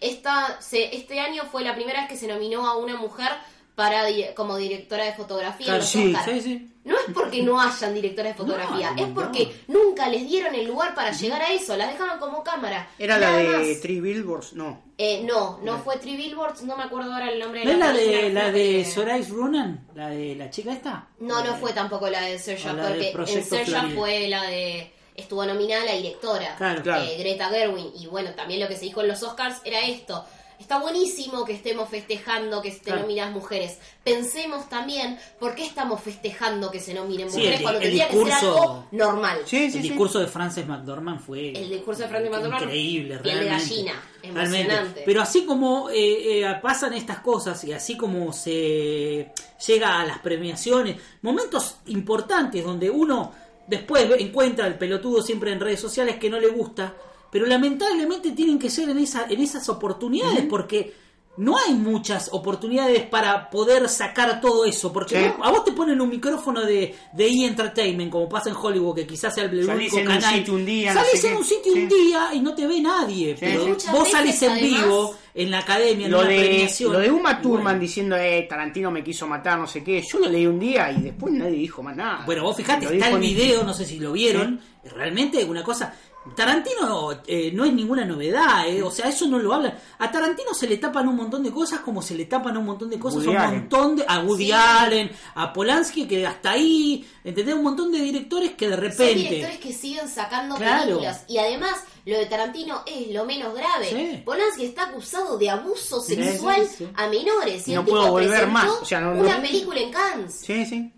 Esta, 0.01 0.59
se, 0.61 0.95
este 0.95 1.19
año 1.19 1.43
fue 1.51 1.63
la 1.63 1.75
primera 1.75 2.01
vez 2.01 2.09
que 2.09 2.17
se 2.17 2.27
nominó 2.27 2.67
a 2.67 2.77
una 2.77 2.95
mujer 2.97 3.29
para 3.75 4.05
di- 4.05 4.25
como 4.35 4.55
directora 4.57 5.03
de 5.05 5.13
fotografía 5.13 5.65
Claro, 5.65 5.83
sí, 5.83 6.15
sí, 6.25 6.41
sí. 6.41 6.71
No 6.85 6.95
es 6.95 7.05
porque 7.15 7.41
no 7.41 7.59
hayan 7.59 7.95
directoras 7.95 8.33
de 8.33 8.37
fotografía, 8.37 8.91
No, 8.91 9.03
es 9.03 9.09
porque 9.11 9.55
nunca 9.67 10.07
les 10.07 10.27
dieron 10.29 10.53
el 10.53 10.67
lugar 10.67 10.93
para 10.93 11.11
llegar 11.11 11.41
a 11.41 11.51
eso, 11.51 11.75
las 11.75 11.89
dejaban 11.91 12.19
como 12.19 12.43
cámara. 12.43 12.87
Era 12.99 13.17
la 13.17 13.37
de 13.37 13.47
más. 13.47 13.81
Three 13.81 13.99
Billboards, 14.01 14.53
no. 14.53 14.83
Eh, 14.97 15.23
no, 15.23 15.59
no 15.63 15.79
fue 15.79 15.97
Three 15.97 16.15
Billboards, 16.15 16.61
no 16.61 16.77
me 16.77 16.83
acuerdo 16.83 17.11
ahora 17.11 17.29
el 17.31 17.39
nombre 17.39 17.65
¿No 17.65 17.71
es 17.71 17.77
la 17.79 17.91
de, 17.91 18.29
la 18.31 18.51
de 18.51 18.85
Sorais 18.85 19.29
Ronan? 19.29 19.87
¿La 19.95 20.09
de 20.11 20.35
la 20.35 20.49
chica 20.51 20.71
esta? 20.73 21.07
No, 21.19 21.43
no 21.43 21.55
fue 21.55 21.73
tampoco 21.73 22.07
la 22.07 22.21
de 22.21 22.37
Serja, 22.37 22.71
la 22.73 22.89
de 22.91 23.09
porque 23.11 23.33
en 23.33 23.43
Serja 23.43 23.87
fue 23.95 24.27
la 24.29 24.43
de. 24.43 24.93
Estuvo 25.15 25.45
nominada 25.45 25.85
la 25.85 25.93
directora, 25.93 26.55
Claro. 26.57 26.81
Claro. 26.83 27.03
eh, 27.03 27.15
Greta 27.17 27.49
Gerwin. 27.49 27.91
Y 27.99 28.07
bueno, 28.07 28.31
también 28.35 28.59
lo 28.59 28.67
que 28.67 28.75
se 28.75 28.85
dijo 28.85 29.01
en 29.01 29.07
los 29.07 29.23
Oscars 29.23 29.61
era 29.63 29.79
esto. 29.81 30.25
Está 30.57 30.79
buenísimo 30.79 31.43
que 31.43 31.51
estemos 31.51 31.89
festejando 31.89 32.61
que 32.61 32.69
estén 32.69 32.85
Claro. 32.85 33.01
nominadas 33.01 33.33
mujeres. 33.33 33.77
Pensemos 34.05 34.69
también 34.69 35.19
por 35.37 35.53
qué 35.53 35.65
estamos 35.65 35.99
festejando 36.01 36.71
que 36.71 36.79
se 36.79 36.93
nominen 36.93 37.29
Sí, 37.29 37.37
mujeres 37.39 37.57
el- 37.57 37.63
cuando 37.63 37.79
el 37.79 37.83
tendría 37.83 38.07
que 38.07 38.13
ser 38.15 38.25
discurso- 38.25 38.61
algo 38.61 38.87
normal. 38.91 39.39
Sí, 39.45 39.57
sí, 39.57 39.65
el 39.65 39.71
sí. 39.83 39.89
discurso 39.89 40.19
de 40.19 40.27
Frances 40.27 40.65
McDormand 40.65 41.19
fue 41.19 41.49
El 41.49 41.69
discurso 41.69 42.03
de 42.03 42.07
Frances 42.07 42.31
McDormand, 42.31 42.63
increíble, 42.63 43.17
de 43.17 43.21
realmente. 43.23 43.51
gallina, 43.51 44.03
Realmente. 44.23 44.59
emocionante. 44.61 45.03
Pero 45.05 45.21
así 45.21 45.45
como 45.45 45.89
eh, 45.89 46.41
eh, 46.41 46.55
pasan 46.61 46.93
estas 46.93 47.19
cosas 47.19 47.61
y 47.65 47.73
así 47.73 47.97
como 47.97 48.31
se 48.31 49.31
llega 49.67 49.99
a 49.99 50.05
las 50.05 50.19
premiaciones, 50.19 50.95
momentos 51.21 51.79
importantes 51.87 52.63
donde 52.63 52.89
uno 52.89 53.33
después 53.67 54.07
ve- 54.09 54.21
encuentra 54.21 54.67
el 54.67 54.77
pelotudo 54.77 55.21
siempre 55.21 55.51
en 55.51 55.59
redes 55.59 55.79
sociales 55.79 56.17
que 56.17 56.29
no 56.29 56.39
le 56.39 56.47
gusta, 56.47 56.93
pero 57.31 57.45
lamentablemente 57.45 58.31
tienen 58.31 58.57
que 58.59 58.69
ser 58.69 58.89
en, 58.89 58.97
esa, 58.99 59.25
en 59.29 59.41
esas 59.41 59.67
oportunidades 59.69 60.45
porque 60.49 60.93
no 61.37 61.57
hay 61.57 61.73
muchas 61.73 62.29
oportunidades 62.31 63.01
para 63.07 63.49
poder 63.49 63.89
sacar 63.89 64.39
todo 64.39 64.63
eso, 64.63 64.93
porque 64.93 65.17
Sí. 65.17 65.25
vos- 65.37 65.45
a 65.45 65.51
vos 65.51 65.65
te 65.65 65.73
ponen 65.73 65.99
un 65.99 66.07
micrófono 66.09 66.61
de, 66.61 66.95
de 67.11 67.27
E! 67.27 67.45
Entertainment, 67.45 68.09
como 68.09 68.29
pasa 68.29 68.49
en 68.49 68.55
Hollywood, 68.55 68.95
que 68.95 69.05
quizás 69.05 69.35
sea 69.35 69.43
el 69.43 69.49
Salís 69.65 69.67
único 69.91 69.97
en 69.99 70.07
un 70.07 70.13
canal. 70.13 70.33
sitio 70.35 70.53
un 70.53 70.65
día, 70.65 70.93
no 70.93 71.03
salís 71.03 71.21
sé 71.21 71.31
en 71.31 71.35
un 71.37 71.43
sitio 71.43 71.73
Sí. 71.73 71.79
un 71.83 71.89
día 71.89 72.29
y 72.33 72.39
no 72.39 72.55
te 72.55 72.65
ve 72.65 72.79
nadie, 72.79 73.35
pero. 73.37 73.67
Muchas 73.67 73.91
vos 73.91 74.09
salís 74.09 74.41
en 74.43 74.51
además, 74.51 74.81
vivo 74.85 75.15
en 75.37 75.51
la 75.51 75.59
academia, 75.59 76.05
en 76.05 76.11
Lo 76.13 76.19
una 76.21 76.29
de, 76.29 76.39
premiación. 76.39 76.93
lo 76.93 76.99
de 76.99 77.11
Uma 77.11 77.41
Thurman 77.41 77.63
bueno. 77.63 77.79
diciendo, 77.79 78.15
eh, 78.15 78.45
Tarantino 78.49 78.89
me 78.89 79.03
quiso 79.03 79.27
matar, 79.27 79.59
no 79.59 79.67
sé 79.67 79.83
qué, 79.83 80.01
yo 80.01 80.19
lo 80.19 80.29
leí 80.29 80.47
un 80.47 80.57
día 80.57 80.89
y 80.91 81.01
después 81.01 81.33
nadie 81.33 81.57
dijo 81.57 81.83
más 81.83 81.95
nada. 81.95 82.23
Bueno, 82.25 82.43
vos 82.43 82.55
fijate, 82.55 82.85
está 82.85 83.09
el 83.09 83.19
video, 83.19 83.63
no 83.63 83.73
sé 83.73 83.85
si 83.85 83.99
lo 83.99 84.13
vieron, 84.13 84.61
realmente 84.95 85.43
una 85.43 85.61
cosa... 85.61 85.93
Tarantino 86.35 87.11
eh, 87.27 87.51
no 87.53 87.65
es 87.65 87.73
ninguna 87.73 88.03
novedad, 88.05 88.67
eh, 88.67 88.81
o 88.81 88.89
sea, 88.89 89.09
eso 89.09 89.27
no 89.27 89.37
lo 89.37 89.53
hablan. 89.53 89.77
A 89.99 90.11
Tarantino 90.11 90.53
se 90.53 90.67
le 90.67 90.77
tapan 90.77 91.07
un 91.07 91.15
montón 91.15 91.43
de 91.43 91.51
cosas 91.51 91.79
como 91.81 92.01
se 92.01 92.15
le 92.15 92.25
tapan 92.25 92.57
un 92.57 92.65
montón 92.65 92.89
de 92.89 92.97
cosas 92.99 93.17
Woody 93.25 93.27
a 93.27 93.31
un 93.31 93.37
Allen. 93.45 93.59
montón 93.59 93.95
de... 93.95 94.05
A 94.07 94.19
Woody 94.21 94.45
Sí. 94.45 94.51
Allen, 94.51 95.11
a 95.35 95.53
Polanski, 95.53 96.07
que 96.07 96.25
hasta 96.25 96.51
ahí, 96.51 97.07
¿entendés? 97.23 97.55
Un 97.55 97.63
montón 97.63 97.91
de 97.91 97.99
directores 97.99 98.51
que 98.53 98.67
de 98.67 98.73
Son 98.75 98.83
repente... 98.83 99.13
directores 99.15 99.59
que 99.59 99.73
siguen 99.73 100.07
sacando 100.09 100.55
Claro. 100.55 100.83
películas. 100.85 101.25
Y 101.27 101.37
además, 101.37 101.75
lo 102.05 102.17
de 102.17 102.25
Tarantino 102.25 102.81
es 102.85 103.13
lo 103.13 103.25
menos 103.25 103.53
grave. 103.53 103.89
Sí. 103.89 104.21
Polanski 104.25 104.65
está 104.65 104.85
acusado 104.89 105.37
de 105.37 105.49
abuso 105.49 106.01
Sí, 106.01 106.15
sexual 106.15 106.67
sí, 106.67 106.75
sí. 106.79 106.87
a 106.95 107.07
menores. 107.07 107.67
Y, 107.67 107.71
Y 107.71 107.73
el 107.73 107.79
no 107.79 107.85
tipo 107.85 107.97
puedo 107.97 108.11
volver 108.11 108.29
presentó 108.29 108.51
más. 108.53 108.69
O 108.81 108.85
sea, 108.85 108.99
no- 109.01 109.13
no- 109.13 109.21
una 109.21 109.41
película 109.41 109.79
en 109.79 109.91
Cannes. 109.91 110.39
Sí, 110.39 110.65
sí. 110.65 110.91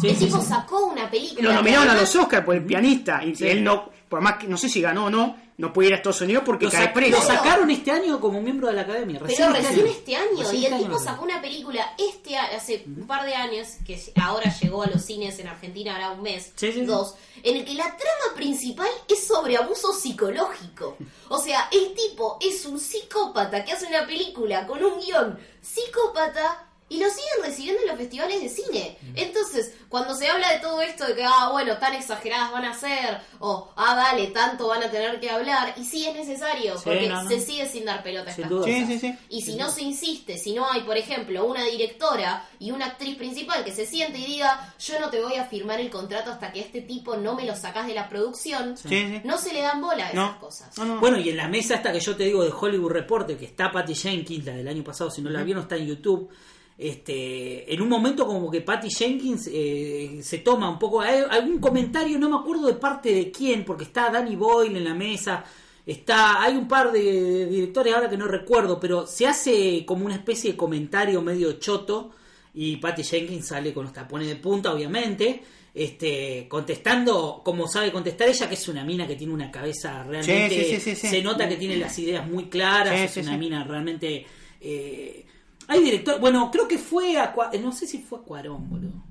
Sí, 0.00 0.08
el 0.08 0.16
sí, 0.16 0.24
tipo 0.26 0.40
sí. 0.40 0.46
sacó 0.48 0.86
una 0.86 1.08
película. 1.08 1.50
Lo 1.50 1.54
nominaron 1.54 1.88
a 1.90 1.94
los 1.94 2.14
Oscars 2.16 2.44
por 2.44 2.56
el 2.56 2.64
pianista 2.64 3.22
y 3.24 3.34
Sí. 3.36 3.46
él 3.46 3.62
no, 3.62 3.90
por 4.08 4.20
más 4.20 4.36
que 4.38 4.46
no 4.46 4.56
sé 4.56 4.68
si 4.68 4.80
ganó 4.80 5.06
o 5.06 5.10
no, 5.10 5.36
no 5.56 5.72
puede 5.72 5.88
ir 5.88 5.94
a 5.94 5.96
Estados 5.98 6.20
Unidos 6.20 6.42
porque 6.44 6.64
Lo, 6.66 6.70
cae 6.72 6.88
preso. 6.88 7.16
lo 7.16 7.22
sacaron 7.22 7.70
este 7.70 7.90
año 7.92 8.18
como 8.20 8.40
miembro 8.40 8.66
de 8.68 8.74
la 8.74 8.82
academia. 8.82 9.20
Pero 9.24 9.52
recién 9.52 9.86
este 9.86 9.90
este 9.90 10.16
año. 10.16 10.38
Recién 10.40 10.62
y 10.62 10.66
el 10.66 10.72
este 10.72 10.84
tipo 10.84 10.96
año. 10.96 11.04
sacó 11.04 11.24
una 11.24 11.40
película 11.40 11.94
este 11.96 12.36
a- 12.36 12.56
hace 12.56 12.82
un 12.86 13.06
par 13.06 13.24
de 13.24 13.34
años, 13.34 13.68
que 13.86 14.00
ahora 14.20 14.52
llegó 14.60 14.82
a 14.82 14.86
los 14.86 15.02
cines 15.02 15.38
en 15.38 15.46
Argentina, 15.48 15.94
ahora 15.94 16.10
un 16.12 16.22
mes, 16.22 16.52
Sí, 16.56 16.68
sí, 16.68 16.80
sí. 16.80 16.84
dos, 16.84 17.14
en 17.42 17.56
el 17.56 17.64
que 17.64 17.74
la 17.74 17.84
trama 17.84 18.34
principal 18.36 18.88
es 19.08 19.26
sobre 19.26 19.56
abuso 19.56 19.92
psicológico. 19.92 20.96
O 21.28 21.38
sea, 21.38 21.68
el 21.72 21.94
tipo 21.94 22.38
es 22.40 22.64
un 22.66 22.78
psicópata 22.80 23.64
que 23.64 23.72
hace 23.72 23.86
una 23.86 24.06
película 24.06 24.66
con 24.66 24.82
un 24.84 25.00
guion 25.00 25.38
psicópata. 25.62 26.66
Y 26.86 26.98
lo 26.98 27.08
siguen 27.08 27.42
recibiendo 27.42 27.80
en 27.80 27.88
los 27.88 27.96
festivales 27.96 28.42
de 28.42 28.48
cine. 28.50 28.98
Entonces, 29.16 29.72
cuando 29.88 30.14
se 30.14 30.28
habla 30.28 30.52
de 30.52 30.58
todo 30.60 30.82
esto, 30.82 31.06
de 31.06 31.14
que, 31.14 31.24
ah, 31.24 31.48
bueno, 31.50 31.78
tan 31.78 31.94
exageradas 31.94 32.52
van 32.52 32.66
a 32.66 32.74
ser, 32.74 33.20
o, 33.38 33.72
ah, 33.74 33.94
dale, 33.96 34.26
tanto 34.28 34.68
van 34.68 34.82
a 34.82 34.90
tener 34.90 35.18
que 35.18 35.30
hablar, 35.30 35.72
y 35.78 35.84
sí 35.84 36.06
es 36.06 36.14
necesario, 36.14 36.74
Sí, 36.76 36.82
porque 36.84 37.08
no, 37.08 37.22
no. 37.22 37.28
se 37.30 37.40
sigue 37.40 37.66
sin 37.66 37.86
dar 37.86 38.02
pelota 38.02 38.28
a 38.28 38.32
estas 38.32 38.50
duda. 38.50 38.60
cosas. 38.66 38.74
Sí, 38.76 38.86
sí, 38.86 38.98
sí. 38.98 39.18
Y 39.30 39.40
si 39.40 39.56
no 39.56 39.70
se 39.70 39.80
insiste, 39.82 40.36
si 40.36 40.52
no 40.52 40.70
hay, 40.70 40.82
por 40.82 40.98
ejemplo, 40.98 41.46
una 41.46 41.64
directora 41.64 42.46
y 42.58 42.70
una 42.70 42.86
actriz 42.86 43.16
principal 43.16 43.64
que 43.64 43.72
se 43.72 43.86
siente 43.86 44.18
y 44.18 44.26
diga, 44.26 44.74
yo 44.78 45.00
no 45.00 45.08
te 45.08 45.22
voy 45.22 45.36
a 45.36 45.46
firmar 45.46 45.80
el 45.80 45.88
contrato 45.90 46.30
hasta 46.32 46.52
que 46.52 46.60
este 46.60 46.82
tipo 46.82 47.16
no 47.16 47.34
me 47.34 47.46
lo 47.46 47.56
sacas 47.56 47.86
de 47.86 47.94
la 47.94 48.10
producción, 48.10 48.76
Sí, 48.76 48.88
sí. 48.90 49.20
no 49.24 49.38
se 49.38 49.54
le 49.54 49.62
dan 49.62 49.80
bola 49.80 50.04
a 50.08 50.10
esas 50.10 50.14
No. 50.34 50.38
cosas. 50.38 50.76
No, 50.78 50.84
no. 50.84 51.00
Bueno, 51.00 51.18
y 51.18 51.30
en 51.30 51.38
la 51.38 51.48
mesa 51.48 51.76
esta 51.76 51.92
que 51.92 52.00
yo 52.00 52.14
te 52.14 52.24
digo 52.24 52.44
de 52.44 52.52
Hollywood 52.52 52.92
Reporter, 52.92 53.38
que 53.38 53.46
está 53.46 53.72
Patty 53.72 53.94
Jenkins, 53.94 54.44
la 54.44 54.52
del 54.52 54.68
año 54.68 54.84
pasado, 54.84 55.10
si 55.10 55.22
no 55.22 55.30
la 55.30 55.42
vieron 55.42 55.62
está 55.62 55.76
en 55.76 55.86
YouTube. 55.86 56.30
Este, 56.76 57.72
en 57.72 57.80
un 57.80 57.88
momento 57.88 58.26
como 58.26 58.50
que 58.50 58.60
Patty 58.60 58.90
Jenkins 58.90 59.48
eh, 59.52 60.18
se 60.22 60.38
toma 60.38 60.68
un 60.68 60.78
poco 60.78 61.00
hay 61.00 61.22
algún 61.30 61.58
comentario, 61.60 62.18
no 62.18 62.28
me 62.28 62.36
acuerdo 62.36 62.66
de 62.66 62.74
parte 62.74 63.14
de 63.14 63.30
quién, 63.30 63.64
porque 63.64 63.84
está 63.84 64.10
Danny 64.10 64.34
Boyle 64.34 64.76
en 64.76 64.84
la 64.84 64.94
mesa 64.94 65.44
Está, 65.86 66.42
hay 66.42 66.56
un 66.56 66.66
par 66.66 66.92
de 66.92 67.46
directores 67.46 67.92
ahora 67.94 68.08
que 68.08 68.16
no 68.16 68.26
recuerdo, 68.26 68.80
pero 68.80 69.06
se 69.06 69.26
hace 69.26 69.84
como 69.84 70.06
una 70.06 70.14
especie 70.14 70.52
de 70.52 70.56
comentario 70.56 71.20
medio 71.20 71.52
choto 71.54 72.10
y 72.54 72.76
Patty 72.76 73.04
Jenkins 73.04 73.48
sale 73.48 73.74
con 73.74 73.84
los 73.84 73.92
tapones 73.92 74.28
de 74.28 74.36
punta, 74.36 74.72
obviamente, 74.72 75.42
este, 75.74 76.46
contestando 76.48 77.42
como 77.44 77.68
sabe 77.68 77.92
contestar 77.92 78.30
ella, 78.30 78.48
que 78.48 78.54
es 78.54 78.66
una 78.68 78.82
mina 78.82 79.06
que 79.06 79.16
tiene 79.16 79.34
una 79.34 79.50
cabeza 79.50 80.02
realmente, 80.04 80.48
Sí, 80.48 80.64
sí, 80.64 80.80
sí, 80.80 80.80
sí, 80.80 80.96
sí. 80.96 81.08
se 81.08 81.22
nota 81.22 81.46
que 81.46 81.56
tiene 81.56 81.76
las 81.76 81.98
ideas 81.98 82.26
muy 82.26 82.44
claras, 82.46 82.98
es 82.98 83.16
una 83.18 83.36
mina 83.36 83.62
realmente... 83.64 84.24
eh, 84.60 85.26
hay 85.68 85.82
director, 85.82 86.20
bueno, 86.20 86.50
creo 86.50 86.66
que 86.68 86.78
fue 86.78 87.18
a, 87.18 87.34
Cua- 87.34 87.58
no 87.60 87.72
sé 87.72 87.86
si 87.86 87.98
fue 87.98 88.18
a 88.18 88.22
Cuarón, 88.22 88.68
boludo. 88.68 89.02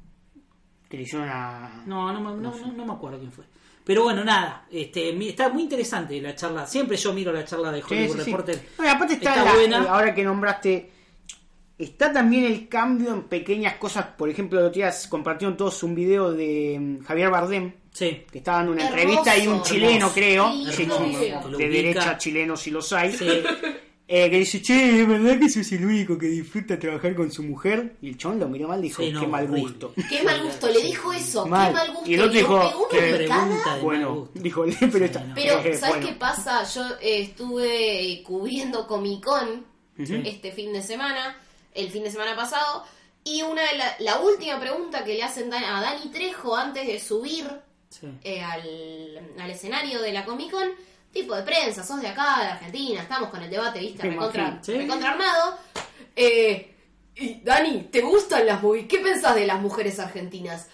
Que 0.89 0.97
le 0.97 1.03
hicieron 1.03 1.27
a... 1.29 1.83
No, 1.87 2.11
no, 2.13 2.19
me- 2.21 2.41
no, 2.41 2.51
no, 2.55 2.71
no 2.71 2.85
me 2.85 2.93
acuerdo 2.93 3.17
quién 3.19 3.31
fue. 3.31 3.45
Pero 3.83 4.03
bueno, 4.03 4.23
nada, 4.23 4.65
este, 4.71 5.11
mi- 5.13 5.29
está 5.29 5.49
muy 5.49 5.63
interesante 5.63 6.21
la 6.21 6.35
charla. 6.35 6.65
Siempre 6.67 6.95
yo 6.97 7.11
miro 7.13 7.33
la 7.33 7.43
charla 7.43 7.71
de 7.71 7.81
Hollywood 7.83 8.17
sí, 8.17 8.23
sí. 8.23 8.31
Reporter. 8.31 8.69
No, 8.77 8.85
y 8.85 8.87
aparte 8.87 9.13
está, 9.15 9.29
Está 9.31 9.45
la- 9.45 9.53
buena. 9.55 9.83
eh, 9.83 9.87
ahora 9.89 10.13
que 10.13 10.23
nombraste, 10.23 10.91
está 11.77 12.13
también 12.13 12.45
el 12.45 12.69
cambio 12.69 13.11
en 13.13 13.23
pequeñas 13.23 13.75
cosas. 13.75 14.05
Por 14.17 14.29
ejemplo, 14.29 14.59
el 14.59 14.65
otro 14.67 14.75
día 14.75 14.93
compartieron 15.09 15.57
todos 15.57 15.81
un 15.83 15.95
video 15.95 16.31
de 16.31 16.77
mm, 16.79 17.03
Javier 17.03 17.29
Bardem, 17.29 17.73
Sí, 17.91 18.23
que 18.31 18.37
está 18.39 18.53
dando 18.53 18.71
una 18.71 18.85
Hermoso. 18.87 18.99
entrevista 19.01 19.37
y 19.37 19.47
un 19.47 19.61
chileno, 19.61 19.93
Hermoso. 19.95 20.13
creo, 20.15 20.51
Sí, 20.71 20.85
de 20.85 21.35
ubica. 21.55 21.57
derecha 21.57 22.17
chileno 22.17 22.55
si 22.57 22.71
los 22.71 22.91
hay, 22.93 23.11
sí. 23.13 23.27
eh, 24.07 24.29
que 24.29 24.37
dice, 24.39 24.61
che, 24.61 25.01
¿es 25.01 25.07
verdad 25.07 25.39
que 25.39 25.49
sos 25.49 25.71
el 25.71 25.85
único 25.85 26.17
que 26.17 26.27
disfruta 26.27 26.77
trabajar 26.77 27.15
con 27.15 27.31
su 27.31 27.41
mujer? 27.43 27.95
Y 28.01 28.09
el 28.09 28.17
chon 28.17 28.39
lo 28.39 28.47
miró 28.49 28.67
mal 28.67 28.79
y 28.79 28.83
dijo, 28.83 29.01
Sí, 29.01 29.11
no, 29.11 29.21
qué 29.21 29.27
mal 29.27 29.47
gusto. 29.47 29.93
Qué 30.09 30.23
mal 30.23 30.43
gusto, 30.43 30.69
le 30.69 30.81
dijo 30.81 31.13
eso, 31.13 31.45
Mal. 31.47 31.67
qué 31.69 31.73
mal 31.73 31.91
gusto. 31.93 32.09
Y 32.09 32.13
el 32.15 32.19
otro 32.21 32.33
dijo, 32.33 32.87
¿qué 32.91 32.97
pregunta 32.97 33.25
de 33.25 33.27
mal 33.65 33.81
Bueno, 33.81 34.15
gusto. 34.15 34.39
dijo, 34.39 34.65
pero 34.91 35.05
está... 35.05 35.23
no. 35.23 35.35
Pero, 35.35 35.59
eh, 35.59 35.77
¿sabes 35.77 35.95
bueno. 35.95 36.07
qué 36.07 36.13
pasa? 36.15 36.63
Yo 36.65 36.83
eh, 37.01 37.21
estuve 37.21 38.21
cubriendo 38.25 38.85
Comic 38.87 39.23
Con 39.23 39.65
este 39.97 40.51
fin 40.51 40.73
de 40.73 40.81
semana, 40.81 41.37
el 41.73 41.89
fin 41.89 42.03
de 42.03 42.11
semana 42.11 42.35
pasado, 42.35 42.83
y 43.23 43.41
una 43.43 43.61
de 43.61 43.77
la, 43.77 43.95
la 43.99 44.19
última 44.19 44.59
pregunta 44.59 45.03
que 45.03 45.13
le 45.13 45.23
hacen 45.23 45.53
a 45.53 45.81
Dani 45.81 46.09
Trejo 46.11 46.55
antes 46.57 46.85
de 46.87 46.99
subir 46.99 47.45
sí. 47.89 48.07
eh, 48.23 48.41
al, 48.41 49.33
al 49.39 49.49
escenario 49.51 50.01
de 50.01 50.11
la 50.11 50.25
Comic 50.25 50.51
Con, 50.51 50.67
tipo 51.13 51.35
de 51.35 51.43
prensa, 51.43 51.83
sos 51.83 52.01
de 52.01 52.07
acá, 52.07 52.39
de 52.41 52.47
Argentina, 52.47 53.01
estamos 53.03 53.29
con 53.29 53.41
el 53.41 53.49
debate, 53.49 53.79
viste, 53.79 54.03
Me 54.03 54.09
recontra. 54.15 54.59
Sí. 54.61 54.73
recontra 54.73 55.11
armado. 55.11 55.57
Eh, 56.15 56.75
y 57.15 57.41
Dani, 57.41 57.83
¿te 57.91 58.01
gustan 58.01 58.45
las 58.47 58.61
movies? 58.61 58.87
¿Qué 58.87 58.99
pensás 58.99 59.35
de 59.35 59.45
las 59.45 59.61
mujeres 59.61 59.99
argentinas? 59.99 60.67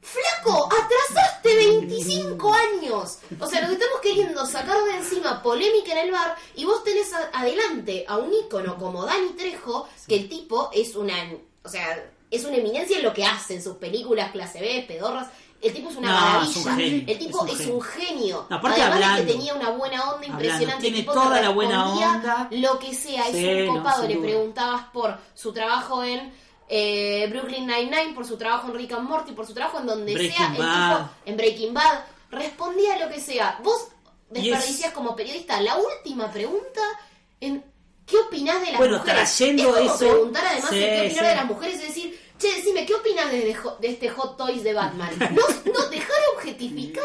Flaco, 0.00 0.66
atrasaste 0.66 1.54
25 1.54 2.52
años. 2.52 3.18
O 3.38 3.46
sea, 3.46 3.60
lo 3.60 3.68
que 3.68 3.74
estamos 3.74 4.00
queriendo 4.02 4.44
sacar 4.46 4.82
de 4.82 4.96
encima 4.96 5.40
polémica 5.42 5.92
en 5.92 5.98
el 6.06 6.10
bar 6.10 6.34
y 6.56 6.64
vos 6.64 6.82
tenés 6.82 7.12
a- 7.12 7.30
adelante 7.32 8.04
a 8.08 8.18
un 8.18 8.32
ícono 8.34 8.76
como 8.78 9.04
Dani 9.06 9.30
Trejo, 9.30 9.88
que 10.08 10.16
el 10.16 10.28
tipo 10.28 10.70
es 10.74 10.96
una, 10.96 11.14
o 11.62 11.68
sea, 11.68 12.04
es 12.32 12.44
una 12.44 12.56
eminencia 12.56 12.96
en 12.96 13.04
lo 13.04 13.14
que 13.14 13.24
hace 13.24 13.54
en 13.54 13.62
sus 13.62 13.76
películas 13.76 14.32
clase 14.32 14.60
B, 14.60 14.84
pedorras. 14.88 15.28
El 15.62 15.72
tipo 15.72 15.90
es 15.90 15.96
una 15.96 16.08
No, 16.10 16.20
maravilla. 16.20 16.50
es 16.50 16.56
un 16.66 16.76
genio, 16.76 17.04
el 17.06 17.18
tipo 17.18 17.46
es 17.46 17.60
es 17.60 17.66
un 17.68 17.80
genio. 17.82 18.46
No, 18.50 18.56
aparte 18.56 18.80
Además 18.82 18.98
de 18.98 19.04
hablando. 19.04 19.26
que 19.26 19.32
tenía 19.32 19.54
una 19.54 19.70
buena 19.70 20.00
onda 20.02 20.12
Hablando, 20.14 20.26
impresionante. 20.42 20.82
tiene 20.82 20.96
el 20.98 21.02
tipo 21.04 21.12
toda 21.14 21.40
la 21.40 21.48
buena 21.50 21.88
onda. 21.92 22.48
Lo 22.50 22.78
que 22.80 22.94
sea, 22.94 23.24
Sí, 23.30 23.46
es 23.46 23.68
un 23.68 23.76
no, 23.76 23.82
copado. 23.82 24.02
sin 24.06 24.10
Le 24.10 24.16
preguntabas 24.28 24.84
por 24.92 25.18
su 25.34 25.52
trabajo 25.52 26.02
en 26.02 26.32
eh, 26.68 27.26
Brooklyn 27.30 27.66
Nine-Nine, 27.66 28.12
por 28.14 28.26
su 28.26 28.36
trabajo 28.36 28.68
en 28.68 28.74
Rick 28.74 28.92
and 28.92 29.08
Morty, 29.08 29.32
por 29.32 29.46
su 29.46 29.54
trabajo 29.54 29.78
en 29.78 29.86
donde 29.86 30.14
Breaking 30.14 30.36
sea. 30.36 30.46
El 30.48 30.52
tipo 30.56 31.10
en 31.26 31.36
Breaking 31.36 31.74
Bad 31.74 32.04
respondía 32.30 32.98
lo 32.98 33.08
que 33.12 33.20
sea. 33.20 33.58
Vos 33.62 33.88
es- 34.32 34.42
desperdicias 34.42 34.92
como 34.92 35.14
periodista 35.14 35.60
la 35.60 35.76
última 35.76 36.30
pregunta 36.32 36.80
en 37.40 37.62
¿qué 38.06 38.16
opinás 38.18 38.60
de 38.62 38.68
las 38.72 38.78
Bueno, 38.78 38.98
mujeres? 38.98 39.36
trayendo 39.36 39.62
es 39.62 39.68
como 39.76 39.94
eso- 39.94 39.98
preguntar 39.98 40.44
además 40.46 40.70
Sí, 40.70 40.76
qué 40.76 41.00
opinar 41.06 41.24
sí. 41.24 41.30
de 41.30 41.36
las 41.36 41.44
mujeres, 41.46 41.74
es 41.76 41.86
decir, 41.88 42.20
che, 42.42 42.56
decime, 42.56 42.84
¿qué 42.84 42.94
opinas 42.94 43.30
de, 43.30 43.38
de 43.38 43.56
de 43.80 43.88
este 43.88 44.08
Hot 44.10 44.36
Toys 44.36 44.62
de 44.64 44.74
Batman? 44.74 45.10
No, 45.20 45.72
no 45.72 45.88
dejar 45.88 46.16
objetificar. 46.36 47.04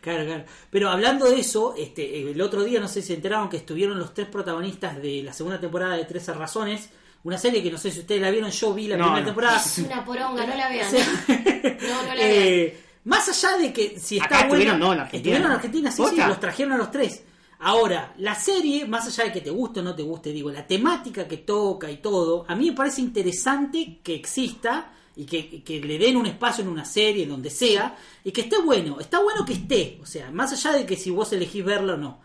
Claro, 0.00 0.24
claro. 0.26 0.44
Pero 0.70 0.90
hablando 0.90 1.30
de 1.30 1.40
eso, 1.40 1.74
este, 1.78 2.30
el 2.30 2.40
otro 2.40 2.64
día 2.64 2.80
no 2.80 2.88
sé 2.88 3.00
si 3.00 3.08
se 3.08 3.14
enteraron 3.14 3.48
que 3.48 3.56
estuvieron 3.58 3.98
los 3.98 4.12
tres 4.12 4.26
protagonistas 4.28 5.00
de 5.00 5.22
la 5.22 5.32
segunda 5.32 5.60
temporada 5.60 5.96
de 5.96 6.04
13 6.04 6.34
Razones. 6.34 6.90
Una 7.24 7.38
serie 7.38 7.62
que 7.62 7.70
no 7.70 7.78
sé 7.78 7.92
si 7.92 8.00
ustedes 8.00 8.20
la 8.20 8.30
vieron, 8.30 8.50
yo 8.50 8.74
vi 8.74 8.88
la 8.88 8.96
No, 8.96 9.04
primera 9.04 9.20
no. 9.20 9.26
temporada. 9.26 9.62
Es 9.64 9.78
una 9.78 10.04
poronga, 10.04 10.44
no 10.44 10.56
la 10.56 10.68
vean. 10.68 10.90
Sí. 10.90 10.96
No, 11.28 12.02
no 12.02 12.08
la 12.08 12.14
vean. 12.14 12.18
Eh, 12.20 12.80
más 13.04 13.28
allá 13.28 13.58
de 13.58 13.72
que 13.72 13.98
si 13.98 14.16
está 14.16 14.26
Acá 14.26 14.48
buena, 14.48 14.54
estuvieron, 14.64 14.78
no, 14.80 14.92
en 14.92 15.00
Argentina. 15.00 15.18
estuvieron 15.36 15.46
en 15.46 15.52
Argentina, 15.56 15.90
sí, 15.92 16.02
sí, 16.10 16.16
los 16.16 16.40
trajeron 16.40 16.72
a 16.72 16.78
los 16.78 16.90
tres. 16.90 17.22
Ahora, 17.64 18.12
la 18.18 18.34
serie, 18.34 18.86
más 18.86 19.06
allá 19.06 19.24
de 19.24 19.32
que 19.32 19.40
te 19.40 19.50
guste 19.50 19.80
o 19.80 19.82
no 19.84 19.94
te 19.94 20.02
guste, 20.02 20.32
digo, 20.32 20.50
la 20.50 20.66
temática 20.66 21.28
que 21.28 21.36
toca 21.38 21.90
y 21.90 21.98
todo, 21.98 22.44
a 22.48 22.56
mí 22.56 22.70
me 22.70 22.76
parece 22.76 23.00
interesante 23.00 24.00
que 24.02 24.14
exista 24.16 24.92
y 25.14 25.24
que, 25.26 25.62
que 25.62 25.80
le 25.80 25.96
den 25.98 26.16
un 26.16 26.26
espacio 26.26 26.64
en 26.64 26.70
una 26.70 26.84
serie, 26.84 27.22
en 27.22 27.28
donde 27.28 27.50
sea, 27.50 27.96
y 28.24 28.32
que 28.32 28.40
esté 28.42 28.56
bueno. 28.60 28.98
Está 28.98 29.20
bueno 29.22 29.44
que 29.44 29.52
esté, 29.52 29.98
o 30.02 30.06
sea, 30.06 30.30
más 30.32 30.52
allá 30.52 30.76
de 30.78 30.86
que 30.86 30.96
si 30.96 31.10
vos 31.10 31.32
elegís 31.32 31.64
verlo 31.64 31.94
o 31.94 31.96
no. 31.98 32.18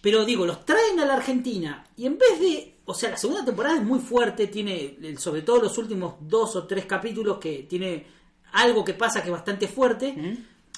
Pero 0.00 0.24
digo, 0.24 0.44
los 0.46 0.64
traen 0.64 0.98
a 1.00 1.04
la 1.04 1.14
Argentina 1.14 1.84
y 1.96 2.06
en 2.06 2.18
vez 2.18 2.40
de. 2.40 2.74
O 2.86 2.94
sea, 2.94 3.10
la 3.10 3.16
segunda 3.16 3.44
temporada 3.44 3.76
es 3.76 3.82
muy 3.84 3.98
fuerte, 4.00 4.46
tiene 4.46 4.96
sobre 5.18 5.42
todo 5.42 5.60
los 5.62 5.76
últimos 5.76 6.14
dos 6.20 6.56
o 6.56 6.66
tres 6.66 6.86
capítulos 6.86 7.36
que 7.38 7.66
tiene 7.68 8.06
algo 8.52 8.82
que 8.84 8.94
pasa 8.94 9.20
que 9.20 9.28
es 9.28 9.32
bastante 9.32 9.68
fuerte. 9.68 10.08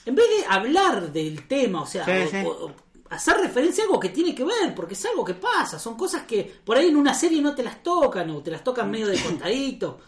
En 0.06 0.14
vez 0.14 0.26
de 0.28 0.44
hablar 0.48 1.12
del 1.12 1.46
tema, 1.46 1.82
o 1.82 1.86
sea, 1.86 2.04
Sí, 2.04 2.10
o- 2.10 2.30
sí. 2.30 2.36
o- 2.46 2.66
o 2.66 2.72
hacer 3.10 3.36
referencia 3.38 3.84
a 3.84 3.86
algo 3.86 4.00
que 4.00 4.08
tiene 4.08 4.34
que 4.34 4.44
ver, 4.44 4.74
porque 4.74 4.94
es 4.94 5.04
algo 5.04 5.24
que 5.24 5.34
pasa, 5.34 5.78
son 5.78 5.96
cosas 5.96 6.22
que 6.22 6.60
por 6.64 6.76
ahí 6.76 6.88
en 6.88 6.96
una 6.96 7.12
serie 7.12 7.42
no 7.42 7.54
te 7.54 7.62
las 7.62 7.82
tocan 7.82 8.30
o 8.30 8.42
te 8.42 8.50
las 8.50 8.64
tocan 8.64 8.90
medio 8.90 9.08
de 9.08 9.20
contadito. 9.20 9.98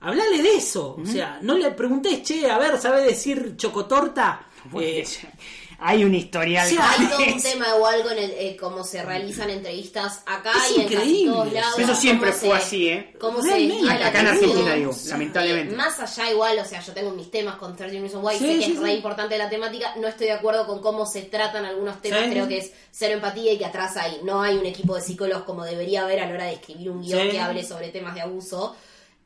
Hablale 0.00 0.42
de 0.42 0.56
eso, 0.56 0.96
o 1.00 1.06
sea, 1.06 1.40
no 1.42 1.56
le 1.56 1.70
preguntes, 1.72 2.22
che, 2.22 2.48
a 2.48 2.58
ver, 2.58 2.78
¿sabe 2.78 3.02
decir 3.02 3.56
chocotorta? 3.56 4.46
Eh, 4.80 5.04
Hay 5.78 6.04
un 6.04 6.14
historial. 6.14 6.66
Sí, 6.68 6.76
todo 7.10 7.18
un 7.34 7.42
tema 7.42 7.66
igual 7.76 8.02
con 8.02 8.12
el, 8.18 8.30
eh, 8.30 8.56
cómo 8.58 8.82
se 8.82 9.02
realizan 9.02 9.50
entrevistas 9.50 10.22
acá 10.24 10.52
Es 10.64 10.70
y 10.76 10.80
en 10.80 10.88
casi 10.88 10.94
increíble. 10.94 11.32
todos 11.32 11.52
lados. 11.52 11.78
Eso 11.78 11.94
siempre 11.94 12.32
fue 12.32 12.48
se- 12.48 12.54
así, 12.54 12.88
¿eh? 12.88 13.14
Cómo 13.20 13.40
Realmente. 13.42 13.92
Acá 13.92 14.20
en. 14.20 14.26
Argentina, 14.28 14.74
digo, 14.74 14.92
Sí. 14.92 15.08
lamentablemente. 15.10 15.74
Eh, 15.74 15.76
más 15.76 16.00
allá 16.00 16.30
igual, 16.30 16.58
o 16.58 16.64
sea, 16.64 16.80
yo 16.80 16.92
tengo 16.94 17.10
mis 17.10 17.30
temas 17.30 17.56
con 17.56 17.76
13 17.76 18.00
Reasons 18.00 18.24
Why, 18.24 18.38
Sí, 18.38 18.46
sé 18.46 18.58
que 18.60 18.64
sí, 18.64 18.72
es 18.72 18.78
re 18.80 18.94
importante 18.94 19.36
la 19.36 19.50
temática, 19.50 19.94
no 19.96 20.08
estoy 20.08 20.28
de 20.28 20.32
acuerdo 20.32 20.66
con 20.66 20.80
cómo 20.80 21.04
se 21.04 21.22
tratan 21.22 21.64
algunos 21.66 22.00
temas, 22.00 22.24
Sí. 22.24 22.30
creo 22.30 22.48
que 22.48 22.58
es 22.58 22.72
cero 22.90 23.14
empatía 23.14 23.52
y 23.52 23.58
que 23.58 23.66
atrás 23.66 23.96
hay, 23.98 24.20
no 24.24 24.40
hay 24.42 24.56
un 24.56 24.64
equipo 24.66 24.94
de 24.96 25.02
psicólogos 25.02 25.44
como 25.44 25.64
debería 25.64 26.02
haber 26.04 26.20
a 26.20 26.26
la 26.26 26.32
hora 26.34 26.44
de 26.46 26.54
escribir 26.54 26.90
un 26.90 27.02
guion 27.02 27.22
Sí. 27.22 27.28
que 27.32 27.40
hable 27.40 27.62
sobre 27.64 27.88
temas 27.90 28.14
de 28.14 28.22
abuso. 28.22 28.74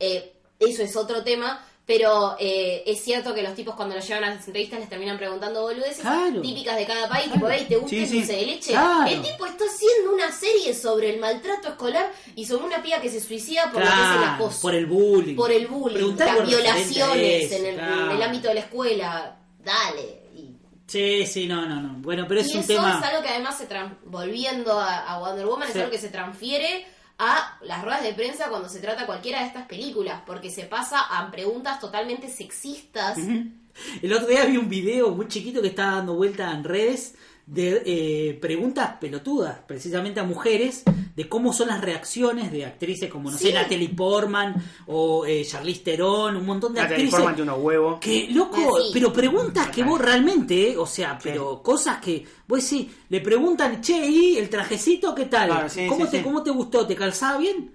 Eh, 0.01 0.33
eso 0.59 0.83
es 0.83 0.97
otro 0.97 1.23
tema. 1.23 1.65
Pero 1.90 2.37
eh, 2.38 2.85
es 2.87 3.03
cierto 3.03 3.35
que 3.35 3.42
los 3.42 3.53
tipos 3.57 3.74
cuando 3.74 3.96
los 3.96 4.07
llevan 4.07 4.22
a 4.22 4.29
las 4.31 4.46
entrevistas 4.46 4.79
les 4.79 4.88
terminan 4.88 5.18
preguntando 5.18 5.62
boludeces 5.62 5.98
Claro. 6.03 6.40
típicas 6.40 6.76
de 6.76 6.87
cada 6.87 7.09
país, 7.09 7.24
Claro. 7.24 7.40
tipo, 7.40 7.48
hey, 7.50 7.66
¿te 7.68 7.76
gusta 7.79 7.90
Sí, 7.90 8.03
el 8.03 8.07
sí. 8.09 8.16
dulce 8.18 8.33
de 8.37 8.46
leche? 8.46 8.70
Claro. 8.70 9.07
El 9.11 9.22
tipo 9.22 9.44
está 9.46 9.64
haciendo 9.64 10.12
una 10.14 10.31
serie 10.31 10.72
sobre 10.72 11.11
el 11.11 11.18
maltrato 11.18 11.66
escolar 11.70 12.12
y 12.37 12.44
sobre 12.46 12.64
una 12.66 12.81
piba 12.81 13.00
que 13.00 13.09
se 13.11 13.18
suicida 13.20 13.72
por 13.72 13.81
lo 13.85 13.88
que 13.90 13.92
es 13.92 14.16
el 14.22 14.24
acoso. 14.24 14.61
por 14.62 14.74
el 14.76 14.87
bullying. 14.87 15.35
Por 15.35 15.50
el 15.50 15.66
bullying, 15.66 15.94
Preguntale 15.96 16.38
las 16.38 16.48
violaciones 16.48 17.50
en, 17.50 17.66
el, 17.66 17.79
en 17.81 18.11
el 18.12 18.22
ámbito 18.22 18.46
de 18.46 18.55
la 18.55 18.61
escuela. 18.61 19.37
Dale. 19.64 20.20
Sí, 20.87 21.26
sí, 21.26 21.46
no, 21.48 21.66
no, 21.66 21.81
no. 21.83 21.94
Bueno, 21.98 22.24
pero 22.29 22.40
es 22.40 22.48
y 22.48 22.53
un 22.55 22.61
eso 22.61 22.72
tema. 22.74 22.98
es 23.00 23.05
algo 23.05 23.20
que 23.22 23.31
además 23.31 23.59
se 23.59 23.66
volviendo 24.05 24.79
a, 24.79 25.12
a 25.12 25.18
Wonder 25.18 25.46
Woman, 25.46 25.66
Sí. 25.66 25.72
es 25.72 25.79
algo 25.81 25.90
que 25.90 25.98
se 25.98 26.09
transfiere 26.09 26.87
a 27.23 27.59
las 27.61 27.85
ruedas 27.85 28.03
de 28.03 28.15
prensa 28.15 28.49
cuando 28.49 28.69
se 28.71 28.81
trata 28.81 29.05
cualquiera 29.05 29.41
de 29.41 29.47
estas 29.47 29.67
películas, 29.67 30.23
porque 30.27 30.51
se 30.51 30.65
pasa 30.65 31.01
a 31.01 31.31
preguntas 31.31 31.79
totalmente 31.79 32.29
sexistas. 32.31 33.19
El 34.03 34.13
otro 34.13 34.27
día 34.27 34.47
vi 34.47 34.57
un 34.57 34.71
video 34.71 35.11
muy 35.11 35.29
chiquito 35.29 35.61
que 35.61 35.69
estaba 35.69 35.97
dando 35.97 36.15
vuelta 36.15 36.51
en 36.51 36.65
redes 36.65 37.15
de 37.51 37.83
eh, 37.85 38.39
preguntas 38.41 38.95
pelotudas, 39.01 39.59
precisamente 39.67 40.21
a 40.21 40.23
mujeres, 40.23 40.85
de 41.17 41.29
cómo 41.29 41.53
son 41.53 41.67
las 41.67 41.81
reacciones 41.81 42.53
de 42.53 42.65
actrices 42.65 43.11
como, 43.11 43.29
no 43.29 43.37
Sí. 43.37 43.49
sé, 43.49 43.53
Natalie 43.53 43.89
Portman 43.89 44.55
o 44.87 45.27
eh, 45.27 45.45
Charlize 45.45 45.83
Theron, 45.83 46.37
un 46.37 46.47
montón 46.47 46.73
de 46.73 46.81
Natalie 46.81 46.95
actrices. 47.07 47.15
Portman 47.19 47.35
tiene 47.35 47.51
unos 47.51 47.65
huevos. 47.65 47.99
Que, 48.01 48.29
loco, 48.31 48.57
Ah, 48.57 48.81
sí. 48.85 48.91
pero 48.93 49.13
preguntas 49.13 49.69
que 49.71 49.83
vos 49.83 50.01
realmente, 50.01 50.71
eh, 50.71 50.77
o 50.79 50.87
sea, 50.87 51.19
pero 51.21 51.61
cosas 51.61 51.99
que, 52.01 52.25
vos 52.47 52.63
decís, 52.63 52.87
le 53.09 53.21
preguntan, 53.21 53.81
che, 53.83 54.07
¿y 54.07 54.37
el 54.39 54.49
trajecito 54.49 55.13
qué 55.13 55.25
tal? 55.27 55.49
Claro, 55.49 55.69
sí, 55.69 55.87
¿Cómo, 55.89 56.05
sí, 56.05 56.11
te, 56.13 56.19
sí. 56.19 56.23
¿Cómo 56.23 56.43
te 56.45 56.51
gustó? 56.53 56.87
¿Te 56.87 56.95
calzaba 56.95 57.39
bien? 57.39 57.73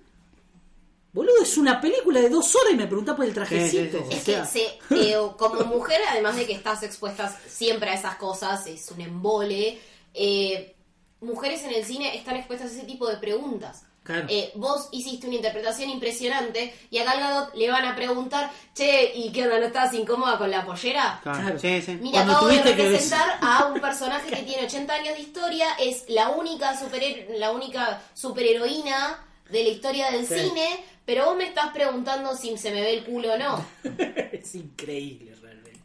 Boludo, 1.16 1.42
es 1.42 1.58
una 1.58 1.80
película 1.80 2.20
de 2.20 2.30
dos 2.30 2.54
horas 2.56 2.74
y 2.74 2.76
me 2.76 2.88
preguntás 2.88 3.16
por 3.16 3.24
el 3.26 3.34
trajecito. 3.34 4.00
Sí, 4.10 4.16
sí, 4.16 4.20
sí. 4.26 4.32
Es 4.34 4.44
o 4.44 4.52
sea. 4.52 4.78
que 4.90 4.96
se, 5.00 5.12
eh, 5.12 5.18
como 5.38 5.62
mujer, 5.64 6.00
además 6.12 6.36
de 6.36 6.46
que 6.46 6.54
estás 6.54 6.84
expuesta 6.84 7.34
siempre 7.48 7.90
a 7.90 7.94
esas 7.94 8.16
cosas, 8.18 8.68
es 8.68 8.92
un 8.92 9.00
embole, 9.02 9.80
eh, 10.14 10.76
mujeres 11.22 11.64
en 11.64 11.74
el 11.74 11.86
cine 11.86 12.16
están 12.18 12.36
expuestas 12.36 12.72
a 12.72 12.76
ese 12.76 12.84
tipo 12.84 13.08
de 13.08 13.18
preguntas. 13.18 13.84
Claro. 14.04 14.28
eh, 14.30 14.52
vos 14.54 14.88
hiciste 14.92 15.26
una 15.26 15.38
interpretación 15.38 15.90
impresionante 15.90 16.76
y 16.92 17.00
a 17.00 17.06
Gal 17.06 17.20
Gadot 17.22 17.56
le 17.56 17.72
van 17.72 17.86
a 17.86 17.96
preguntar, 17.96 18.52
che, 18.76 19.12
¿y 19.16 19.32
qué 19.32 19.46
onda, 19.46 19.58
no 19.60 19.66
estás 19.66 19.96
incómoda 19.96 20.38
con 20.38 20.52
la 20.52 20.64
pollera? 20.64 21.20
Claro, 21.24 21.40
Claro. 21.42 21.60
sí, 21.60 21.82
sí. 21.82 21.98
Mira, 22.00 22.18
Cuando 22.20 22.34
acabo 22.34 22.48
de 22.50 22.54
tuviste 22.60 22.76
que 22.76 22.84
representar 22.84 23.40
a 23.42 23.66
un 23.74 23.82
personaje 23.82 24.30
que 24.30 24.44
tiene 24.44 24.66
80 24.68 24.94
años 24.94 25.16
de 25.16 25.22
historia, 25.22 25.68
es 25.80 26.04
la 26.08 26.30
única 26.30 26.78
super 26.80 27.02
la 27.40 27.52
única 27.52 28.00
superheroína 28.14 29.26
de 29.50 29.64
la 29.64 29.70
historia 29.70 30.12
del 30.12 30.28
Sí. 30.28 30.36
cine, 30.40 30.86
pero 31.06 31.26
vos 31.26 31.38
me 31.38 31.48
estás 31.48 31.72
preguntando 31.72 32.36
si 32.36 32.58
se 32.58 32.72
me 32.72 32.82
ve 32.82 32.98
el 32.98 33.04
culo 33.06 33.34
o 33.34 33.38
no. 33.38 33.66
es 34.32 34.56
increíble 34.56 35.34
realmente. 35.42 35.80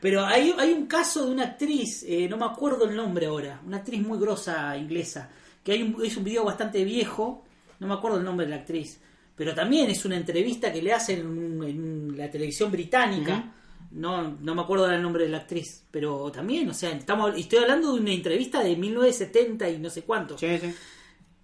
Pero 0.00 0.24
hay, 0.24 0.54
hay 0.58 0.72
un 0.72 0.86
caso 0.86 1.26
de 1.26 1.32
una 1.32 1.44
actriz, 1.44 2.04
eh, 2.08 2.26
no 2.28 2.36
me 2.36 2.46
acuerdo 2.46 2.84
el 2.88 2.96
nombre 2.96 3.26
ahora, 3.26 3.60
una 3.66 3.78
actriz 3.78 4.00
muy 4.00 4.18
grosa 4.18 4.76
inglesa, 4.76 5.30
que 5.62 5.72
hay 5.72 5.82
un, 5.82 6.04
es 6.04 6.16
un 6.16 6.24
video 6.24 6.44
bastante 6.44 6.82
viejo, 6.84 7.44
no 7.80 7.86
me 7.86 7.94
acuerdo 7.94 8.18
el 8.18 8.24
nombre 8.24 8.46
de 8.46 8.50
la 8.50 8.56
actriz, 8.56 9.00
pero 9.36 9.54
también 9.54 9.90
es 9.90 10.04
una 10.04 10.16
entrevista 10.16 10.72
que 10.72 10.82
le 10.82 10.92
hacen 10.92 11.20
en, 11.20 11.26
un- 11.26 11.64
en 11.64 12.16
la 12.16 12.30
televisión 12.30 12.70
británica. 12.70 13.54
No, 13.92 14.36
no 14.40 14.54
me 14.54 14.62
acuerdo 14.62 14.88
el 14.88 15.02
nombre 15.02 15.24
de 15.24 15.30
la 15.30 15.38
actriz, 15.38 15.82
pero 15.90 16.30
también, 16.30 16.68
o 16.70 16.74
sea, 16.74 16.92
estamos, 16.92 17.36
estoy 17.36 17.58
hablando 17.58 17.92
de 17.92 18.00
una 18.00 18.12
entrevista 18.12 18.62
de 18.62 18.76
1970 18.76 19.68
y 19.68 19.78
no 19.78 19.90
sé 19.90 20.02
cuánto. 20.02 20.38
Sí, 20.38 20.46
sí. 20.60 20.72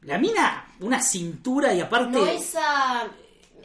La 0.07 0.19
mina, 0.19 0.67
una 0.81 1.01
cintura 1.03 1.75
y 1.75 1.81
aparte... 1.81 2.17
No 2.17 2.25
esa 2.27 3.07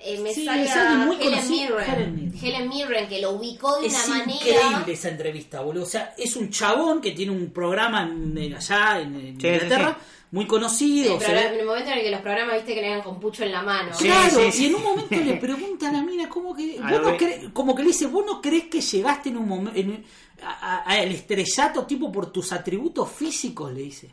eh, 0.04 0.20
me 0.20 0.34
Sí, 0.34 0.44
sale 0.46 0.64
es 0.64 0.72
alguien 0.76 1.06
muy 1.08 1.16
Helen 1.18 1.30
conocido. 1.36 1.78
Mirren. 1.78 1.94
Helen 1.94 2.16
Mirren. 2.16 2.46
Helen 2.46 2.70
Mirren, 2.70 3.08
que 3.08 3.22
lo 3.22 3.32
ubicó 3.32 3.80
de 3.80 3.88
Es 3.88 4.08
una 4.08 4.18
manera. 4.18 4.34
increíble 4.36 4.94
esa 4.94 5.10
entrevista, 5.10 5.62
boludo. 5.62 5.84
O 5.84 5.88
sea, 5.88 6.14
es 6.18 6.36
un 6.36 6.50
chabón 6.50 7.00
que 7.02 7.12
tiene 7.12 7.32
un 7.32 7.52
programa 7.52 8.02
en, 8.04 8.36
en 8.38 8.56
allá 8.56 9.00
en, 9.00 9.16
en 9.16 9.40
Sí, 9.40 9.48
Inglaterra, 9.48 9.98
sí, 10.00 10.06
muy 10.32 10.48
conocido. 10.48 11.20
Ve- 11.20 11.26
en 11.54 11.60
el 11.60 11.66
momento 11.68 11.92
en 11.92 11.98
el 12.00 12.04
que 12.06 12.10
los 12.12 12.22
programas 12.22 12.56
viste 12.56 12.74
que 12.74 12.82
le 12.82 12.90
dan 12.90 13.02
con 13.04 13.20
pucho 13.20 13.44
en 13.44 13.52
la 13.52 13.62
mano. 13.62 13.94
Sí, 13.94 14.06
Claro, 14.06 14.30
sí, 14.46 14.52
sí. 14.52 14.64
y 14.64 14.68
en 14.70 14.76
un 14.76 14.84
momento 14.84 15.16
le 15.16 15.34
pregunta 15.40 15.90
a 15.90 15.92
la 15.92 16.02
mina 16.02 16.28
como 16.28 16.56
que 16.56 16.80
vos 16.80 17.02
no 17.04 17.18
cre- 17.18 17.54
como 17.54 17.76
que 17.76 17.84
le 17.84 17.90
dice, 17.90 18.08
"¿Vos 18.08 18.26
no 18.26 18.42
crees 18.42 18.64
que 18.66 18.82
llegaste 18.82 19.30
en 19.30 19.38
un 19.38 19.48
momento 19.48 19.80
al 20.86 21.12
estrellato 21.12 21.86
tipo 21.86 22.12
por 22.12 22.32
tus 22.32 22.52
atributos 22.52 23.12
físicos?" 23.12 23.72
le 23.72 23.82
dice. 23.82 24.10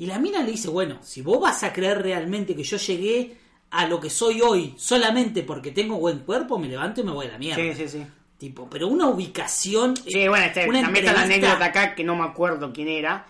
Y 0.00 0.06
la 0.06 0.18
mina 0.18 0.42
le 0.42 0.52
dice, 0.52 0.68
"Bueno, 0.70 0.98
si 1.02 1.20
vos 1.20 1.38
vas 1.40 1.62
a 1.62 1.72
creer 1.74 2.00
realmente 2.00 2.56
que 2.56 2.62
yo 2.62 2.78
llegué 2.78 3.36
a 3.70 3.86
lo 3.86 4.00
que 4.00 4.08
soy 4.08 4.40
hoy 4.40 4.74
solamente 4.78 5.42
porque 5.42 5.72
tengo 5.72 5.98
buen 5.98 6.20
cuerpo, 6.20 6.58
me 6.58 6.68
levanto 6.68 7.02
y 7.02 7.04
me 7.04 7.12
voy 7.12 7.26
a 7.26 7.32
la 7.32 7.38
mierda." 7.38 7.62
Sí, 7.62 7.74
sí, 7.74 7.86
sí. 7.88 8.06
Tipo, 8.38 8.66
pero 8.70 8.88
una 8.88 9.06
ubicación 9.08 9.94
Sí, 9.98 10.26
bueno, 10.26 10.46
este, 10.46 10.66
una 10.66 10.80
también 10.80 11.04
está 11.04 11.18
la 11.18 11.24
anécdota 11.26 11.64
acá 11.66 11.94
que 11.94 12.02
no 12.02 12.16
me 12.16 12.24
acuerdo 12.24 12.72
quién 12.72 12.88
era. 12.88 13.26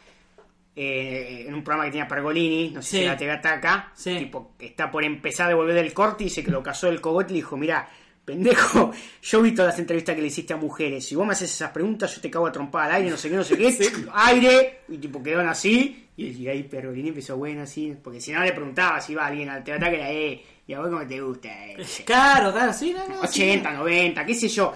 eh, 0.76 1.44
en 1.48 1.52
un 1.54 1.64
programa 1.64 1.84
que 1.86 1.90
tenía 1.90 2.06
Pergolini, 2.06 2.70
no 2.70 2.80
sé 2.80 2.88
Sí. 2.90 2.98
si 2.98 3.04
la 3.04 3.16
TV 3.16 3.32
Ataca, 3.32 3.92
Sí. 3.96 4.16
tipo, 4.18 4.52
que 4.56 4.66
está 4.66 4.90
por 4.90 5.04
empezar 5.04 5.46
a 5.46 5.48
devolver 5.50 5.74
del 5.74 5.92
corte 5.92 6.22
y 6.24 6.28
dice 6.28 6.44
que 6.44 6.50
lo 6.52 6.62
casó 6.62 6.88
el 6.88 7.00
cogote 7.00 7.32
y 7.32 7.34
le 7.34 7.38
dijo, 7.40 7.56
mira, 7.56 7.88
pendejo, 8.30 8.92
yo 9.22 9.42
vi 9.42 9.52
todas 9.52 9.72
las 9.72 9.80
entrevistas 9.80 10.14
que 10.14 10.22
le 10.22 10.28
hiciste 10.28 10.52
a 10.52 10.56
mujeres, 10.56 11.04
si 11.04 11.16
vos 11.16 11.26
me 11.26 11.32
haces 11.32 11.50
esas 11.52 11.70
preguntas 11.70 12.14
yo 12.14 12.20
te 12.20 12.30
cago 12.30 12.46
a 12.46 12.52
trompada 12.52 12.86
al 12.86 12.92
aire, 12.96 13.10
no 13.10 13.16
sé 13.16 13.28
qué, 13.28 13.36
no 13.36 13.44
sé 13.44 13.56
qué, 13.56 13.76
aire, 14.14 14.80
y 14.88 14.98
tipo 14.98 15.22
quedaron 15.22 15.48
así, 15.48 16.06
y, 16.16 16.28
y 16.28 16.48
ahí 16.48 16.62
Pergolini 16.62 17.08
empezó, 17.08 17.36
bueno, 17.36 17.62
así, 17.62 17.96
porque 18.02 18.20
si 18.20 18.32
no 18.32 18.42
le 18.42 18.52
preguntaba 18.52 19.00
si 19.00 19.12
iba 19.12 19.26
alguien 19.26 19.48
al 19.48 19.64
TV 19.64 19.76
Ataca, 19.76 19.96
era, 19.96 20.10
eh, 20.12 20.42
y 20.66 20.72
a 20.72 20.80
vos 20.80 20.88
cómo 20.88 21.06
te 21.06 21.20
gusta, 21.20 21.48
eh, 21.48 21.76
Claro, 22.04 22.52
claro, 22.52 22.72
sí, 22.72 22.94
no, 22.94 23.08
no, 23.08 23.26
sí. 23.26 23.42
80, 23.42 23.72
90, 23.72 24.26
qué 24.26 24.34
sé 24.34 24.48
yo, 24.48 24.74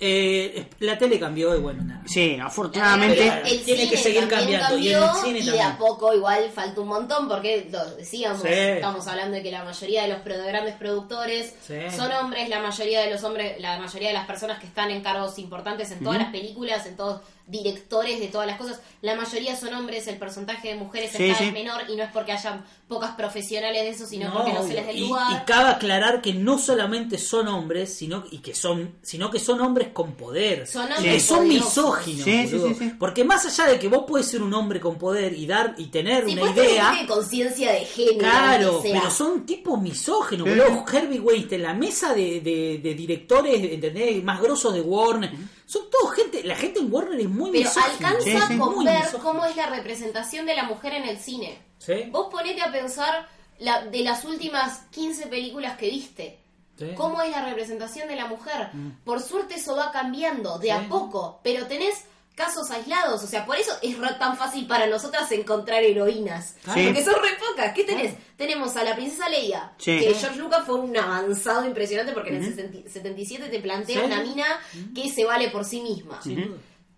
Eh, 0.00 0.66
la 0.80 0.98
tele 0.98 1.18
cambió 1.20 1.54
y 1.56 1.60
bueno, 1.60 1.82
nada. 1.84 2.02
sí, 2.06 2.36
afortunadamente... 2.42 3.26
El 3.44 3.62
tiene 3.64 3.82
cine 3.82 3.90
que 3.90 3.96
seguir 3.96 4.28
cambiando, 4.28 4.76
y 4.78 4.88
el 4.88 5.02
cine 5.22 5.38
y 5.38 5.42
de 5.42 5.46
también. 5.52 5.66
a 5.68 5.78
poco 5.78 6.12
igual 6.12 6.50
falta 6.54 6.80
un 6.80 6.88
montón 6.88 7.28
porque 7.28 7.68
lo 7.70 7.84
decíamos 7.96 8.42
Sí. 8.42 8.48
estamos 8.48 9.06
hablando 9.06 9.36
de 9.36 9.42
que 9.42 9.50
la 9.50 9.64
mayoría 9.64 10.02
de 10.02 10.08
los 10.08 10.18
pro- 10.18 10.36
grandes 10.46 10.74
productores 10.74 11.54
Sí. 11.66 11.74
son 11.96 12.10
hombres 12.12 12.48
la 12.48 12.60
mayoría 12.60 13.00
de 13.02 13.10
los 13.10 13.22
hombres 13.24 13.60
la 13.60 13.78
mayoría 13.78 14.08
de 14.08 14.14
las 14.14 14.26
personas 14.26 14.58
que 14.58 14.66
están 14.66 14.90
en 14.90 15.02
cargos 15.02 15.38
importantes 15.38 15.90
en 15.92 16.02
todas 16.02 16.18
las 16.18 16.30
películas 16.30 16.84
en 16.86 16.96
todos 16.96 17.20
directores 17.46 18.20
de 18.20 18.28
todas 18.28 18.46
las 18.46 18.56
cosas 18.58 18.80
la 19.02 19.14
mayoría 19.16 19.54
son 19.54 19.74
hombres 19.74 20.06
el 20.08 20.16
porcentaje 20.16 20.68
de 20.68 20.74
mujeres 20.76 21.10
Sí, 21.14 21.24
es 21.30 21.52
menor 21.52 21.82
y 21.90 21.96
no 21.96 22.02
es 22.04 22.10
porque 22.10 22.32
haya 22.32 22.64
pocas 22.88 23.10
profesionales 23.16 23.82
de 23.82 23.88
eso 23.90 24.06
sino 24.06 24.28
No, 24.28 24.34
porque 24.36 24.52
no 24.54 24.66
se 24.66 24.72
les 24.74 24.84
dé 24.86 24.92
el 24.92 24.96
y, 24.96 25.00
lugar 25.08 25.42
y 25.42 25.44
cabe 25.44 25.70
aclarar 25.70 26.22
que 26.22 26.32
no 26.32 26.58
solamente 26.58 27.18
son 27.18 27.48
hombres, 27.48 27.92
sino 27.94 28.24
y 28.30 28.38
que 28.38 28.54
son, 28.54 28.94
sino 29.02 29.30
que 29.30 29.38
son 29.38 29.60
hombres 29.60 29.88
con 29.92 30.12
poder, 30.14 30.66
Son 30.66 30.88
y 30.88 30.92
hombres 30.94 31.12
que 31.14 31.20
son 31.20 31.46
misóginos, 31.48 32.24
Sí, 32.24 32.46
sí, 32.48 32.56
boludo. 32.56 32.68
sí, 32.68 32.74
sí. 32.78 32.92
porque 32.98 33.24
más 33.24 33.44
allá 33.44 33.72
de 33.72 33.78
que 33.78 33.88
vos 33.88 34.04
puedes 34.08 34.26
ser 34.26 34.42
un 34.42 34.54
hombre 34.54 34.80
con 34.80 34.96
poder 34.96 35.34
y 35.34 35.46
dar 35.46 35.74
y 35.76 35.86
tener 35.88 36.24
Sí, 36.24 36.32
una 36.38 36.50
idea, 36.50 36.92
de 37.00 37.06
conciencia 37.06 37.72
de 37.72 37.80
género 37.84 38.18
Claro, 38.18 38.80
pero 38.82 39.10
son 39.10 39.44
tipos 39.44 39.78
misóginos, 39.80 40.48
Sí. 40.48 40.54
boludo. 40.58 40.84
Herbie 40.90 41.20
Weinstein, 41.20 41.62
la 41.62 41.74
mesa 41.74 42.14
de, 42.14 42.40
de- 42.40 42.80
de 42.82 42.94
directores, 42.94 43.62
¿entendés? 43.72 44.22
Más 44.24 44.40
grosos 44.40 44.72
de 44.72 44.80
Warner. 44.80 45.30
Son 45.66 45.82
todos 45.90 46.14
gente, 46.14 46.42
la 46.44 46.56
gente 46.56 46.80
en 46.80 46.92
Warner 46.92 47.18
es 47.20 47.28
muy 47.28 47.50
Pero 47.50 47.64
misógina. 47.68 48.08
alcanza 48.08 48.22
Sí, 48.46 48.52
sí. 48.54 48.58
con 48.58 48.74
Muy 48.74 48.84
ver 48.84 48.98
misógina. 48.98 49.22
cómo 49.22 49.44
es 49.46 49.56
la 49.56 49.66
representación 49.66 50.46
de 50.46 50.54
la 50.54 50.64
mujer 50.64 50.92
en 50.94 51.04
el 51.04 51.18
cine. 51.18 51.58
Sí, 51.78 52.04
Vos 52.10 52.28
ponete 52.30 52.60
a 52.62 52.70
pensar 52.72 53.28
la, 53.58 53.84
de 53.86 54.00
las 54.02 54.24
últimas 54.24 54.80
15 54.90 55.26
películas 55.28 55.76
que 55.78 55.88
viste. 55.90 56.38
sí. 56.78 56.86
¿Cómo 56.96 57.22
es 57.22 57.30
la 57.30 57.44
representación 57.44 58.08
de 58.08 58.16
la 58.16 58.26
mujer? 58.26 58.70
Por 59.04 59.20
suerte 59.22 59.54
eso 59.54 59.76
va 59.76 59.90
cambiando 59.92 60.58
de 60.58 60.66
Sí. 60.68 60.70
a 60.70 60.88
poco, 60.88 61.40
pero 61.42 61.66
tenés 61.66 62.04
casos 62.34 62.70
aislados, 62.70 63.22
o 63.22 63.26
sea, 63.28 63.46
por 63.46 63.56
eso 63.56 63.70
es 63.80 63.96
tan 64.18 64.36
fácil 64.36 64.66
para 64.66 64.86
nosotras 64.88 65.30
encontrar 65.32 65.82
heroínas. 65.84 66.56
Porque 66.64 67.04
son 67.04 67.14
re 67.14 67.30
pocas. 67.38 67.72
¿Qué 67.74 67.84
tenés? 67.84 68.14
Tenemos 68.36 68.74
a 68.76 68.82
la 68.84 68.96
princesa 68.96 69.28
Leia, 69.28 69.72
Sí. 69.78 69.98
que 70.00 70.14
George 70.14 70.38
Lucas 70.38 70.64
fue 70.66 70.74
un 70.80 70.96
avanzado 70.96 71.64
impresionante 71.64 72.12
porque 72.12 72.30
en 72.30 72.36
el 72.42 72.44
60 72.54 72.90
77 72.90 73.48
te 73.48 73.60
plantea 73.60 74.00
Sí. 74.00 74.06
una 74.06 74.20
mina 74.22 74.46
que 74.94 75.08
se 75.10 75.24
vale 75.24 75.50
por 75.50 75.64
sí 75.64 75.80
misma. 75.80 76.20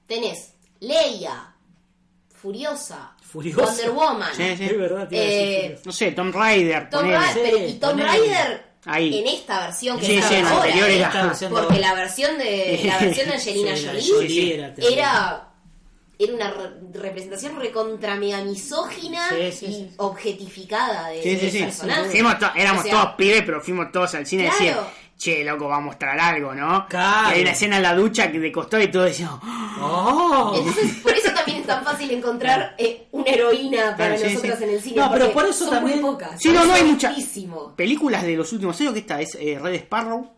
Tenés 0.06 0.54
Leia, 0.80 1.52
Furiosa, 2.34 3.14
Furiosa. 3.22 3.64
Wonder 3.64 3.90
Woman, 3.90 4.34
Sí, 4.34 4.56
sí. 4.56 4.64
Es 4.64 4.78
verdad, 4.78 5.08
Eh. 5.10 5.80
No 5.84 5.92
sé, 5.92 6.12
Tom 6.12 6.32
Raider, 6.32 6.88
Tom 6.90 7.00
ponele. 7.00 7.16
Ra- 7.18 7.32
Sí, 7.32 7.40
pero- 7.42 7.58
y 7.58 7.72
Tom 7.74 7.90
ponele. 7.90 8.65
Ahí. 8.86 9.18
en 9.18 9.26
esta 9.26 9.60
versión 9.66 9.98
que 9.98 10.06
Sí, 10.06 10.16
está 10.16 10.28
sí, 10.28 10.34
en 10.36 10.44
la 10.44 10.50
ahora, 10.50 10.64
anterior 10.64 10.90
era- 10.90 11.06
Esta 11.08 11.26
versión 11.26 11.52
porque 11.52 11.74
de- 11.74 11.80
la 11.80 11.94
versión 11.94 12.38
de 12.38 12.80
la 12.86 12.98
versión 12.98 13.28
de 13.28 13.34
Angelina 13.34 13.76
Sí, 13.76 13.86
Jolie 13.86 14.12
Jolie 14.12 14.54
era 14.54 14.74
era 14.78 15.42
era 16.18 16.32
una 16.34 16.50
re- 16.50 16.70
representación 17.02 17.58
recontra 17.60 18.14
mega 18.16 18.40
misógina 18.42 19.28
Sí, 19.28 19.52
sí, 19.52 19.66
y 19.66 19.90
objetificada 19.98 21.08
de, 21.08 21.50
sí. 21.50 21.58
personaje. 21.58 22.10
Fuimos 22.10 22.38
to- 22.38 22.52
éramos 22.56 22.80
O 22.84 22.88
sea, 22.88 22.92
todos 23.02 23.14
pibes, 23.16 23.42
pero 23.44 23.60
fuimos 23.60 23.92
todos 23.92 24.14
al 24.14 24.26
cine 24.26 24.44
Claro. 24.44 24.56
y 24.60 24.66
decían, 24.66 24.84
che, 25.18 25.44
loco, 25.44 25.68
va 25.68 25.76
a 25.76 25.80
mostrar 25.80 26.18
algo, 26.18 26.54
¿no? 26.54 26.86
Claro. 26.88 27.30
Y 27.30 27.32
hay 27.34 27.40
una 27.42 27.50
escena 27.50 27.76
en 27.76 27.82
la 27.82 27.94
ducha 27.94 28.30
que 28.32 28.38
de 28.38 28.50
costado 28.52 28.82
y 28.82 28.88
todos 28.90 29.06
decíamos. 29.06 29.40
Oh. 29.80 30.54
Entonces, 30.56 30.96
por 31.02 31.12
eso 31.12 31.25
es 31.72 31.76
tan 31.76 31.84
fácil 31.84 32.10
encontrar 32.10 32.74
eh, 32.78 33.06
una 33.12 33.30
heroína 33.30 33.96
para 33.96 34.16
Claro, 34.16 34.30
nosotras 34.32 34.58
sí. 34.58 34.64
en 34.64 34.70
el 34.70 34.80
cine. 34.80 34.96
No, 34.96 35.10
pero 35.12 35.32
por 35.32 35.44
eso 35.44 35.64
son 35.64 35.70
también- 35.70 36.00
muy 36.00 36.10
pocas. 36.12 36.40
Sí, 36.40 36.48
no, 36.48 36.64
no 36.64 36.72
hay 36.72 36.80
Son 36.80 36.90
mucha- 36.92 37.08
muchísimo. 37.10 37.72
películas 37.76 38.22
de 38.22 38.36
los 38.36 38.52
últimos 38.52 38.80
años, 38.80 38.92
que 38.92 39.00
esta 39.00 39.20
es 39.20 39.34
eh, 39.40 39.58
Red 39.60 39.74
Sparrow, 39.74 40.30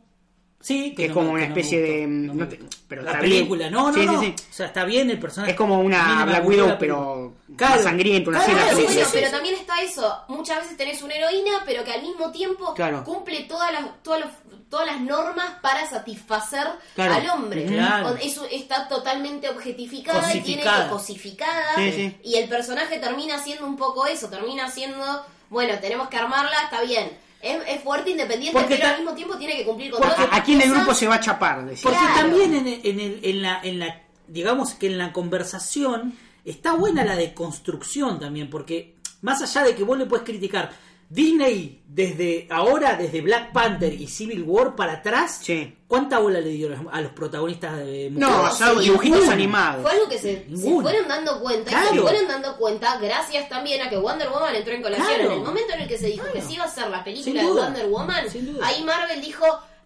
Sí, 0.61 0.93
que 0.95 1.05
es 1.05 1.09
no 1.11 1.15
como 1.15 1.31
una 1.31 1.43
no 1.43 1.47
especie 1.49 1.81
de... 1.81 2.07
no 2.09 2.49
te- 2.49 2.59
pero 2.89 3.03
la 3.03 3.11
está 3.13 3.21
película, 3.23 3.69
bien. 3.69 3.73
no, 3.73 3.89
no, 3.89 3.95
Sí, 3.95 4.01
sí, 4.01 4.07
no. 4.07 4.21
sí. 4.21 4.35
O 4.51 4.53
sea, 4.53 4.67
está 4.67 4.85
bien 4.85 5.09
el 5.09 5.19
personaje. 5.21 5.53
Es 5.53 5.57
como 5.57 5.79
una 5.81 6.25
Black 6.25 6.47
Widow, 6.47 6.77
pero 6.81 7.35
Claro. 7.57 7.75
más 7.77 7.85
sangrienta, 7.85 8.31
una 8.31 8.45
Claro, 8.45 8.61
sí, 8.61 8.65
así. 8.67 8.75
Bueno, 8.83 8.91
sí, 9.01 9.05
sí. 9.05 9.11
pero 9.13 9.31
también 9.31 9.55
está 9.55 9.81
eso. 9.83 10.17
Muchas 10.29 10.63
veces 10.63 10.77
tenés 10.77 11.01
una 11.03 11.15
heroína, 11.15 11.63
pero 11.65 11.85
que 11.85 11.93
al 11.93 12.03
mismo 12.03 12.33
tiempo 12.33 12.75
Claro. 12.75 13.05
cumple 13.05 13.43
todas 13.45 13.73
las, 13.73 14.03
todas, 14.03 14.21
las, 14.21 14.31
todas 14.69 14.87
las 14.87 15.01
normas 15.01 15.47
para 15.63 15.89
satisfacer 15.89 16.67
Claro. 16.97 17.15
al 17.15 17.31
hombre. 17.31 17.65
Claro. 17.65 18.17
Eso 18.21 18.45
está 18.51 18.89
totalmente 18.89 19.49
objetificada 19.49 20.35
y 20.35 20.41
tiene 20.41 20.63
que 20.63 20.89
cosificada. 20.91 21.77
Sí, 21.77 21.93
sí. 21.93 22.17
Y 22.25 22.35
el 22.35 22.49
personaje 22.49 22.99
termina 22.99 23.39
siendo 23.39 23.65
un 23.65 23.77
poco 23.77 24.07
eso. 24.07 24.29
Termina 24.29 24.69
siendo, 24.71 25.25
bueno, 25.51 25.79
tenemos 25.81 26.09
que 26.09 26.17
armarla, 26.17 26.57
está 26.65 26.83
bien. 26.83 27.11
Es, 27.41 27.57
es 27.69 27.83
fuerte, 27.83 28.11
independiente, 28.11 28.59
Porque 28.59 28.77
pero 28.77 28.89
al 28.89 28.97
mismo 28.97 29.15
tiempo 29.15 29.37
tiene 29.39 29.57
que 29.57 29.65
cumplir 29.65 29.91
con 29.93 30.01
las 30.01 30.19
aquí 30.33 30.55
en 30.55 30.61
el 30.63 30.69
cosas. 30.69 30.83
grupo 30.85 30.95
se 30.95 31.07
va 31.07 31.15
a 31.17 31.21
chapar. 31.21 31.61
Porque 31.65 31.81
Claro. 31.99 32.15
también 32.21 32.55
en, 32.55 32.67
el- 32.67 32.81
en, 32.85 33.01
el- 33.01 33.21
en 33.23 33.43
la, 33.43 33.61
en 33.63 33.79
la, 33.79 34.03
digamos 34.27 34.75
que 34.75 34.89
en 34.89 34.99
la 34.99 35.13
conversación 35.13 36.15
está 36.45 36.73
buena 36.73 37.05
la 37.05 37.15
deconstrucción 37.17 38.19
también, 38.19 38.51
porque 38.51 38.95
más 39.23 39.41
allá 39.43 39.63
de 39.67 39.75
que 39.75 39.85
vos 39.85 39.97
le 39.99 40.07
puedes 40.07 40.25
criticar, 40.27 40.71
Disney 41.11 41.83
desde 41.87 42.47
ahora, 42.51 42.95
desde 42.97 43.21
Black 43.23 43.53
Panther 43.53 43.93
y 43.93 44.07
Civil 44.07 44.43
War 44.43 44.77
para 44.77 44.95
atrás, 44.95 45.41
Sí. 45.43 45.75
¿cuánta 45.87 46.19
bola 46.19 46.41
le 46.41 46.51
dio 46.51 46.69
a 46.93 47.01
los- 47.01 47.13
protagonistas 47.13 47.79
de 47.79 48.11
No, 48.13 48.49
dibujitos 48.81 49.27
animados. 49.29 49.83
Fue 49.83 49.93
algo 49.93 50.09
que 50.09 50.19
se, 50.19 50.47
fueron 50.83 51.09
dando 51.09 51.41
cuenta 51.41 51.71
y 51.71 51.95
se 51.97 52.01
fueron 52.01 52.29
dando 52.29 52.57
cuenta 52.57 52.99
gracias 52.99 53.49
también 53.49 53.81
a 53.83 53.89
que 53.89 53.97
Wonder 53.97 54.29
Woman 54.29 54.55
entró 54.55 54.75
en 54.75 54.83
colección. 54.83 55.09
Claro. 55.09 55.33
En 55.33 55.39
el 55.39 55.45
momento 55.45 55.73
en 55.75 55.81
el 55.81 55.89
que 55.89 55.99
se 55.99 56.09
dijo 56.09 56.27
que 56.33 56.43
se 56.43 56.53
iba 56.53 56.65
a 56.65 56.67
hacer 56.67 56.89
la 56.91 57.03
película 57.03 57.41
de. 57.43 57.49
Wonder 57.49 57.87
Woman, 57.89 58.25
ahí 58.63 58.85
Marvel 58.85 59.21
dijo, 59.23 59.45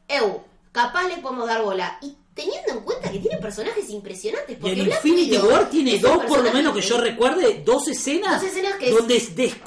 Eu, 0.08 0.42
capaz 0.72 1.06
le 1.08 1.18
podemos 1.18 1.46
dar 1.46 1.62
bola. 1.62 1.98
Y 2.02 2.16
teniendo 2.34 2.72
en 2.72 2.80
cuenta 2.80 3.10
que 3.10 3.18
tiene 3.18 3.36
personajes 3.38 3.88
impresionantes. 3.90 4.56
Y 4.56 4.60
Porque 4.60 4.80
en 4.80 4.86
Black 4.86 5.04
Infinity 5.04 5.36
Widow 5.36 5.50
War 5.50 5.68
tiene 5.70 5.98
dos, 5.98 6.24
por 6.24 6.42
lo 6.42 6.50
menos 6.52 6.74
que 6.74 6.80
yo 6.80 6.98
recuerde, 6.98 7.62
dos 7.64 7.88
escenas, 7.88 8.40
Dos 8.40 8.50
escenas 8.50 8.74
que 8.76 8.88
es- 8.88 8.96
donde 8.96 9.20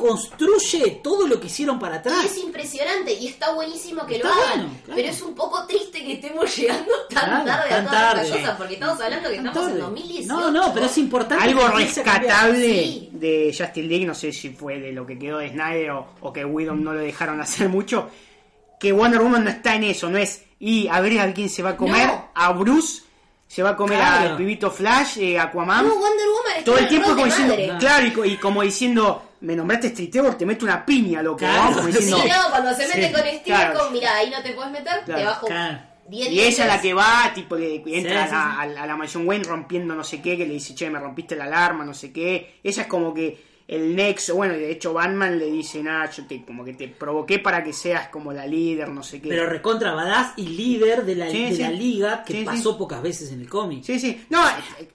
desconstruye 0.10 0.99
todo 1.04 1.28
lo 1.28 1.39
que 1.39 1.47
hicieron 1.47 1.80
para 1.80 1.97
atrás. 1.97 2.23
Y 2.23 2.28
es 2.28 2.38
impresionante 2.38 3.13
y 3.13 3.28
está 3.28 3.54
buenísimo 3.54 4.06
que 4.06 4.15
Está 4.15 4.28
lo 4.30 4.34
hagan. 4.34 4.47
bueno, 4.60 4.73
claro. 4.86 4.95
Pero 4.95 5.10
es 5.10 5.21
un 5.21 5.36
poco 5.36 5.65
triste 5.67 6.04
que 6.04 6.13
estemos 6.13 6.56
llegando 6.58 6.91
tan 7.10 7.25
Claro, 7.25 7.45
tarde 7.45 7.69
tan 7.69 7.86
a 7.86 7.89
todas 7.89 8.01
tarde. 8.13 8.21
estas 8.23 8.39
cosas. 8.41 8.58
Porque 8.58 8.73
estamos 8.73 9.01
hablando 9.01 9.30
que 9.30 9.36
Tan 9.36 9.45
estamos 9.47 9.67
en 9.69 9.73
tarde. 9.78 9.86
2018. 9.86 10.28
No, 10.34 10.51
no, 10.51 10.73
pero 10.73 10.86
es 10.88 10.97
importante. 10.97 11.43
Algo 11.43 11.67
rescatable 11.67 12.67
Sí. 12.84 13.10
de 13.13 13.56
Justin 13.58 13.88
League, 13.89 14.06
no 14.06 14.15
sé 14.15 14.32
si 14.32 14.49
fue 14.49 14.80
de 14.80 14.91
lo 14.91 15.06
que 15.06 15.17
quedó 15.19 15.38
de 15.39 15.49
Snyder 15.49 15.91
o, 15.91 16.08
o 16.21 16.34
que 16.34 16.43
Whedon 16.45 16.84
no 16.84 16.93
lo 16.93 16.99
dejaron 16.99 17.39
hacer 17.41 17.69
mucho, 17.69 18.10
que 18.80 18.91
Wonder 18.91 19.21
Woman 19.21 19.43
no 19.43 19.49
está 19.49 19.75
en 19.75 19.84
eso, 19.86 20.10
no 20.10 20.17
es, 20.17 20.43
y 20.60 20.88
a 20.88 20.99
ver 21.01 21.19
a 21.19 21.34
quién 21.34 21.49
se 21.49 21.63
va 21.63 21.71
a 21.71 21.78
comer, 21.78 22.08
No. 22.08 22.24
A 22.36 22.52
Bruce, 22.54 23.02
se 23.48 23.63
va 23.63 23.71
a 23.71 23.76
comer 23.76 23.98
Claro. 24.00 24.30
al 24.32 24.38
pibito 24.38 24.69
Flash, 24.71 25.17
eh, 25.19 25.39
Aquaman, 25.39 25.88
No, 25.88 25.95
Wonder 25.95 26.28
Woman 26.28 26.63
todo 26.65 26.78
el 26.78 26.88
tiempo 26.88 27.10
como 27.10 27.26
diciendo, 27.26 27.54
madre. 27.56 27.78
claro, 27.80 28.06
y, 28.08 28.12
co- 28.12 28.26
y 28.26 28.38
como 28.38 28.62
diciendo, 28.62 29.32
me 29.41 29.56
nombraste 29.56 29.88
Street 29.88 30.36
te 30.38 30.45
meto 30.45 30.65
una 30.65 30.86
piña, 30.86 31.21
loco, 31.21 31.38
Claro. 31.38 31.76
Como 31.78 31.88
Sí, 31.89 31.98
diciendo, 31.98 32.17
no, 32.17 32.50
cuando 32.50 32.74
se 32.76 32.88
mete 32.88 33.08
Sí, 33.08 33.12
con 33.13 33.21
Steve 33.21 33.41
claro. 33.43 33.80
como, 33.80 33.91
mira, 33.91 34.15
ahí 34.15 34.30
no 34.30 34.41
te 34.43 34.52
puedes 34.54 34.71
meter, 34.71 35.02
Claro, 35.06 35.19
te 35.21 35.26
bajo 35.26 35.45
claro. 35.48 35.80
10 36.08 36.30
Y 36.32 36.39
ella 36.39 36.63
es 36.65 36.69
la 36.71 36.82
que 36.82 36.93
va, 36.93 37.32
tipo, 37.34 37.56
que 37.56 37.76
entra 37.86 38.24
Sí, 38.24 38.30
sí, 38.30 38.36
a, 38.36 38.63
sí. 38.67 38.76
a- 38.78 38.84
a 38.84 38.86
la 38.88 38.95
mansión 38.95 39.28
Wayne 39.28 39.43
rompiendo 39.45 39.95
no 39.95 40.04
sé 40.04 40.21
qué, 40.21 40.38
que 40.38 40.45
le 40.45 40.54
dice, 40.54 40.76
che, 40.76 40.89
me 40.89 41.00
rompiste 41.00 41.36
la 41.36 41.45
alarma, 41.45 41.86
no 41.86 41.93
sé 41.93 42.12
qué. 42.12 42.60
Ella 42.63 42.82
es 42.84 42.88
como 42.88 43.13
que 43.13 43.55
el 43.67 43.95
nexo, 43.95 44.36
bueno, 44.36 44.54
de 44.54 44.71
hecho 44.71 44.93
Batman 44.93 45.39
le 45.39 45.49
dice, 45.51 45.82
nada, 45.82 46.10
yo 46.12 46.25
te, 46.28 46.43
como 46.45 46.63
que 46.63 46.73
te 46.73 46.88
provoqué 46.88 47.39
para 47.39 47.63
que 47.63 47.73
seas 47.73 48.10
como 48.10 48.32
la 48.32 48.45
líder, 48.45 48.89
no 48.89 49.01
sé 49.01 49.19
qué. 49.21 49.30
Pero 49.30 49.47
recontra 49.47 49.93
badass 49.93 50.34
y 50.38 50.47
líder 50.47 51.04
de 51.06 51.15
la, 51.15 51.30
Sí, 51.30 51.45
de 51.45 51.56
sí. 51.56 51.62
la 51.62 51.71
liga 51.71 52.23
que 52.23 52.34
Sí, 52.34 52.39
sí. 52.39 52.45
pasó 52.45 52.78
pocas 52.78 53.01
veces 53.01 53.32
en 53.32 53.41
el 53.41 53.49
cómic. 53.49 53.84
Sí, 53.84 53.99
sí. 53.99 54.23
No, 54.30 54.47
eh, 54.47 54.88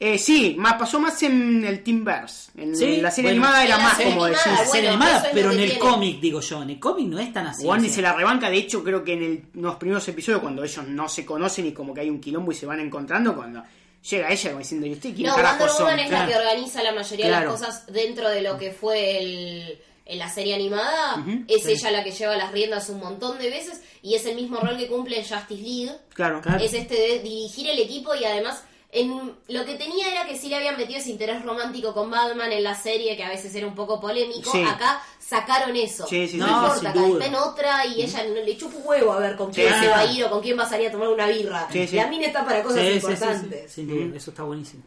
eh, 0.00 0.18
sí, 0.18 0.54
más, 0.58 0.74
pasó 0.74 0.98
más 1.00 1.20
en 1.24 1.64
el 1.64 1.82
Teamverse. 1.82 2.50
En 2.56 2.74
Sí, 2.76 2.96
la 3.00 3.10
serie 3.10 3.30
bueno. 3.32 3.46
animada 3.46 3.64
era 3.64 3.74
En 3.76 3.80
la 3.82 3.88
más 3.88 3.96
serie 3.96 4.12
como 4.12 4.24
decir. 4.26 4.52
bueno, 4.52 4.70
serie 4.70 4.88
animada, 4.90 5.28
pero 5.32 5.52
en 5.52 5.60
el 5.60 5.78
cómic, 5.78 6.20
digo 6.20 6.40
yo, 6.40 6.62
en 6.62 6.70
el 6.70 6.78
cómic 6.80 7.06
no 7.06 7.18
es 7.20 7.32
tan 7.32 7.46
así. 7.46 7.62
Sea. 7.62 7.78
se 7.90 8.02
la 8.02 8.12
rebanca, 8.14 8.50
de 8.50 8.56
hecho 8.58 8.82
creo 8.84 9.02
que 9.04 9.12
en 9.14 9.22
el- 9.22 9.42
los 9.54 9.76
primeros 9.76 10.06
episodios 10.08 10.40
cuando 10.40 10.62
ellos 10.64 10.86
no 10.88 11.08
se 11.08 11.24
conocen 11.24 11.66
y 11.66 11.72
como 11.72 11.94
que 11.94 12.00
hay 12.02 12.10
un 12.10 12.20
quilombo 12.20 12.50
y 12.52 12.54
se 12.56 12.66
van 12.66 12.78
encontrando, 12.80 13.34
cuando 13.34 13.62
llega 14.08 14.30
ella 14.30 14.50
como 14.50 14.58
diciendo, 14.60 14.86
¿y 14.86 14.92
usted 14.92 15.14
quién 15.14 15.26
No, 15.28 15.36
carajo 15.36 15.68
son? 15.68 15.98
Es 15.98 16.10
la 16.10 16.26
que 16.26 16.36
organiza 16.36 16.82
la 16.82 16.92
mayoría 16.92 17.26
de 17.26 17.32
las 17.32 17.44
cosas 17.44 17.86
dentro 17.86 18.28
de 18.28 18.42
lo 18.42 18.58
que 18.58 18.72
fue 18.72 19.18
el, 19.18 19.82
en 20.06 20.18
la 20.18 20.28
serie 20.28 20.54
animada. 20.54 21.24
Es 21.46 21.62
sí. 21.62 21.72
ella 21.72 21.90
la 21.90 22.04
que 22.04 22.12
lleva 22.12 22.36
las 22.36 22.52
riendas 22.52 22.88
un 22.88 23.00
montón 23.00 23.38
de 23.38 23.50
veces 23.50 23.82
y 24.02 24.14
es 24.14 24.24
el 24.26 24.36
mismo 24.36 24.58
rol 24.58 24.76
que 24.76 24.88
cumple 24.88 25.18
en 25.18 25.24
Justice 25.24 25.62
League. 25.62 25.92
Claro. 26.14 26.40
Claro. 26.40 26.62
Es 26.62 26.72
este 26.72 26.94
de 26.94 27.18
dirigir 27.20 27.68
el 27.68 27.78
equipo 27.78 28.14
y 28.14 28.24
además 28.24 28.62
en 28.90 29.34
lo 29.48 29.64
que 29.66 29.74
tenía 29.74 30.10
era 30.10 30.24
que 30.26 30.36
sí 30.36 30.48
le 30.48 30.56
habían 30.56 30.76
metido 30.78 30.98
ese 30.98 31.10
interés 31.10 31.42
romántico 31.44 31.92
con 31.92 32.10
Batman 32.10 32.50
en 32.52 32.62
la 32.62 32.74
serie 32.74 33.16
que 33.16 33.24
a 33.24 33.28
veces 33.28 33.54
era 33.54 33.66
un 33.66 33.74
poco 33.74 34.00
polémico. 34.00 34.50
Sí. 34.50 34.62
Acá 34.62 35.02
sacaron 35.18 35.76
eso. 35.76 36.06
Sí, 36.06 36.26
sí, 36.26 36.38
no 36.38 36.46
sí. 36.46 36.50
No, 36.52 36.62
importa, 36.62 36.90
acá 36.90 37.06
está 37.06 37.26
en 37.26 37.34
otra 37.34 37.86
y 37.86 38.02
ella 38.02 38.24
no 38.24 38.34
le 38.34 38.56
chupa 38.56 38.76
un 38.78 38.86
huevo 38.86 39.12
a 39.12 39.18
ver 39.18 39.36
con 39.36 39.52
quién 39.52 39.68
se 39.74 39.88
va 39.88 39.98
a 39.98 40.06
ir 40.06 40.24
o 40.24 40.30
con 40.30 40.40
quién 40.40 40.58
va 40.58 40.62
a 40.62 40.68
salir 40.68 40.88
a 40.88 40.92
tomar 40.92 41.08
una 41.08 41.26
birra. 41.26 41.68
Sí, 41.70 41.86
sí. 41.86 41.96
La 41.96 42.06
mina 42.06 42.26
está 42.26 42.44
para 42.44 42.62
cosas 42.62 42.80
Sí, 42.80 42.86
sí, 42.86 42.92
sí, 42.92 43.06
sí, 43.06 43.12
importantes. 43.12 43.72
sin 43.72 43.88
duda, 43.88 44.16
eso 44.16 44.30
está 44.30 44.42
buenísimo. 44.44 44.82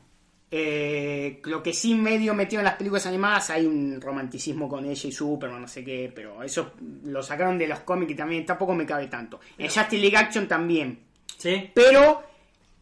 Eh, 0.54 1.40
lo 1.46 1.64
que 1.64 1.72
sí 1.72 1.94
medio 1.96 2.34
metido 2.34 2.60
en 2.60 2.66
las 2.66 2.76
películas 2.76 3.06
animadas 3.06 3.52
hay 3.52 3.66
un 3.66 4.02
romanticismo 4.02 4.68
con 4.68 4.84
ella 4.84 5.08
y 5.08 5.12
Superman, 5.12 5.62
no 5.62 5.68
sé 5.68 5.82
qué, 5.82 6.12
pero 6.14 6.44
eso 6.44 6.74
lo 7.06 7.24
sacaron 7.24 7.58
de 7.58 7.68
los 7.68 7.80
cómics 7.82 8.12
y 8.12 8.16
también 8.16 8.46
tampoco 8.46 8.74
me 8.74 8.86
cabe 8.86 9.08
tanto. 9.08 9.40
En 9.58 9.68
Justice 9.70 9.98
League 9.98 10.18
Action 10.18 10.48
también, 10.50 11.04
¿Sí? 11.38 11.72
pero 11.74 12.31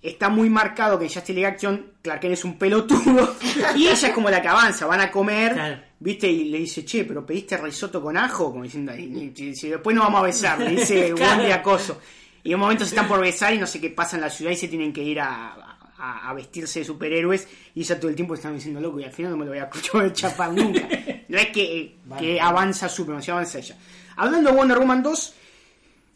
está 0.02 0.30
muy 0.30 0.50
marcado 0.50 0.98
que 0.98 1.06
en 1.06 1.12
Justice 1.12 1.34
League 1.34 1.48
Action 1.54 1.92
Clark 2.02 2.22
Kent 2.22 2.34
es 2.34 2.46
un 2.46 2.58
pelotudo 2.58 3.36
y 3.76 3.88
ella 3.88 4.08
es 4.08 4.14
como 4.14 4.30
la 4.30 4.42
que 4.42 4.48
avanza, 4.48 4.86
van 4.86 5.02
a 5.02 5.12
comer, 5.12 5.54
Claro. 5.54 5.82
¿viste? 6.00 6.30
Y 6.30 6.46
le 6.46 6.60
dice, 6.60 6.86
che, 6.86 7.04
pero 7.06 7.26
pediste 7.26 7.58
risotto 7.58 8.02
con 8.02 8.16
ajo, 8.18 8.52
como 8.52 8.64
diciendo, 8.64 8.96
y, 8.96 9.04
y- 9.04 9.34
y- 9.36 9.70
después 9.70 9.96
no 9.96 10.04
vamos 10.04 10.22
a 10.22 10.24
besar, 10.24 10.60
le 10.60 10.72
dice 10.72 11.14
Claro. 11.16 11.36
buen 11.36 11.48
de 11.48 11.54
acoso. 11.54 12.00
Y 12.44 12.50
en 12.50 12.56
un 12.56 12.62
momento 12.62 12.86
se 12.86 12.90
están 12.92 13.08
por 13.10 13.20
besar 13.20 13.54
y 13.54 13.58
no 13.58 13.68
sé 13.68 13.82
qué 13.82 13.90
pasa 13.90 14.16
en 14.16 14.22
la 14.22 14.30
ciudad 14.30 14.52
y 14.52 14.56
se 14.56 14.70
tienen 14.70 14.94
que 14.94 15.04
ir 15.04 15.20
a, 15.20 15.54
a- 15.98 16.30
a 16.30 16.34
vestirse 16.34 16.80
de 16.80 16.86
superhéroes 16.86 17.46
y 17.76 17.82
ella 17.82 18.00
todo 18.00 18.10
el 18.10 18.16
tiempo 18.16 18.34
están 18.36 18.56
diciendo 18.56 18.80
loco 18.80 19.02
y 19.02 19.04
al 19.04 19.12
final 19.12 19.32
no 19.32 19.38
me 19.38 19.46
lo 19.46 19.52
voy 19.52 19.60
a 19.60 19.64
a 20.06 20.14
chapar 20.14 20.54
nunca. 20.54 20.88
No 21.30 21.38
es 21.38 21.50
que, 21.50 21.98
que 22.18 22.42
avanza 22.42 22.90
Superman, 22.90 23.22
se 23.22 23.30
avanza 23.30 23.60
ella. 23.60 23.76
Hablando 24.16 24.50
de 24.50 24.56
Wonder 24.58 24.80
Woman 24.80 25.04
2, 25.04 25.34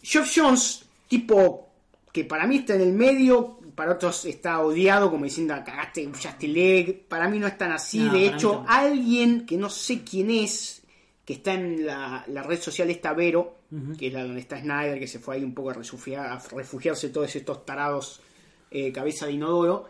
Geoff 0.02 0.32
Jones, 0.36 0.84
tipo 1.08 1.69
que 2.12 2.24
para 2.26 2.48
mí 2.48 2.58
está 2.58 2.74
en 2.74 2.82
el 2.82 2.93
medio, 2.93 3.60
para 3.76 3.94
otros 3.94 4.26
está 4.26 4.60
odiado, 4.62 5.10
como 5.10 5.26
diciendo, 5.26 5.56
cagaste 5.66 6.06
Justice 6.06 6.48
League. 6.48 7.06
Para 7.08 7.28
mí 7.28 7.40
no 7.40 7.48
es 7.48 7.58
tan 7.58 7.72
así. 7.72 8.00
No, 8.00 8.14
de 8.14 8.28
hecho, 8.28 8.64
alguien 8.68 9.46
que 9.46 9.58
no 9.58 9.70
sé 9.70 10.04
quién 10.04 10.30
es, 10.30 10.84
que 11.26 11.34
está 11.34 11.54
en 11.54 11.86
la, 11.86 12.24
la 12.28 12.44
red 12.44 12.60
social 12.60 12.90
esta 12.90 13.14
Vero, 13.14 13.60
que 13.98 14.08
es 14.08 14.14
la 14.14 14.24
donde 14.24 14.42
está 14.42 14.60
Snyder, 14.60 15.00
que 15.00 15.08
se 15.08 15.20
fue 15.20 15.36
ahí 15.36 15.44
un 15.44 15.54
poco 15.54 15.72
a, 15.72 15.74
refugiar, 15.74 16.28
a 16.28 16.40
refugiarse 16.56 17.10
todos 17.10 17.36
estos 17.36 17.66
tarados 17.66 18.22
eh, 18.70 18.92
cabeza 18.92 19.26
de 19.26 19.34
inodoro. 19.34 19.86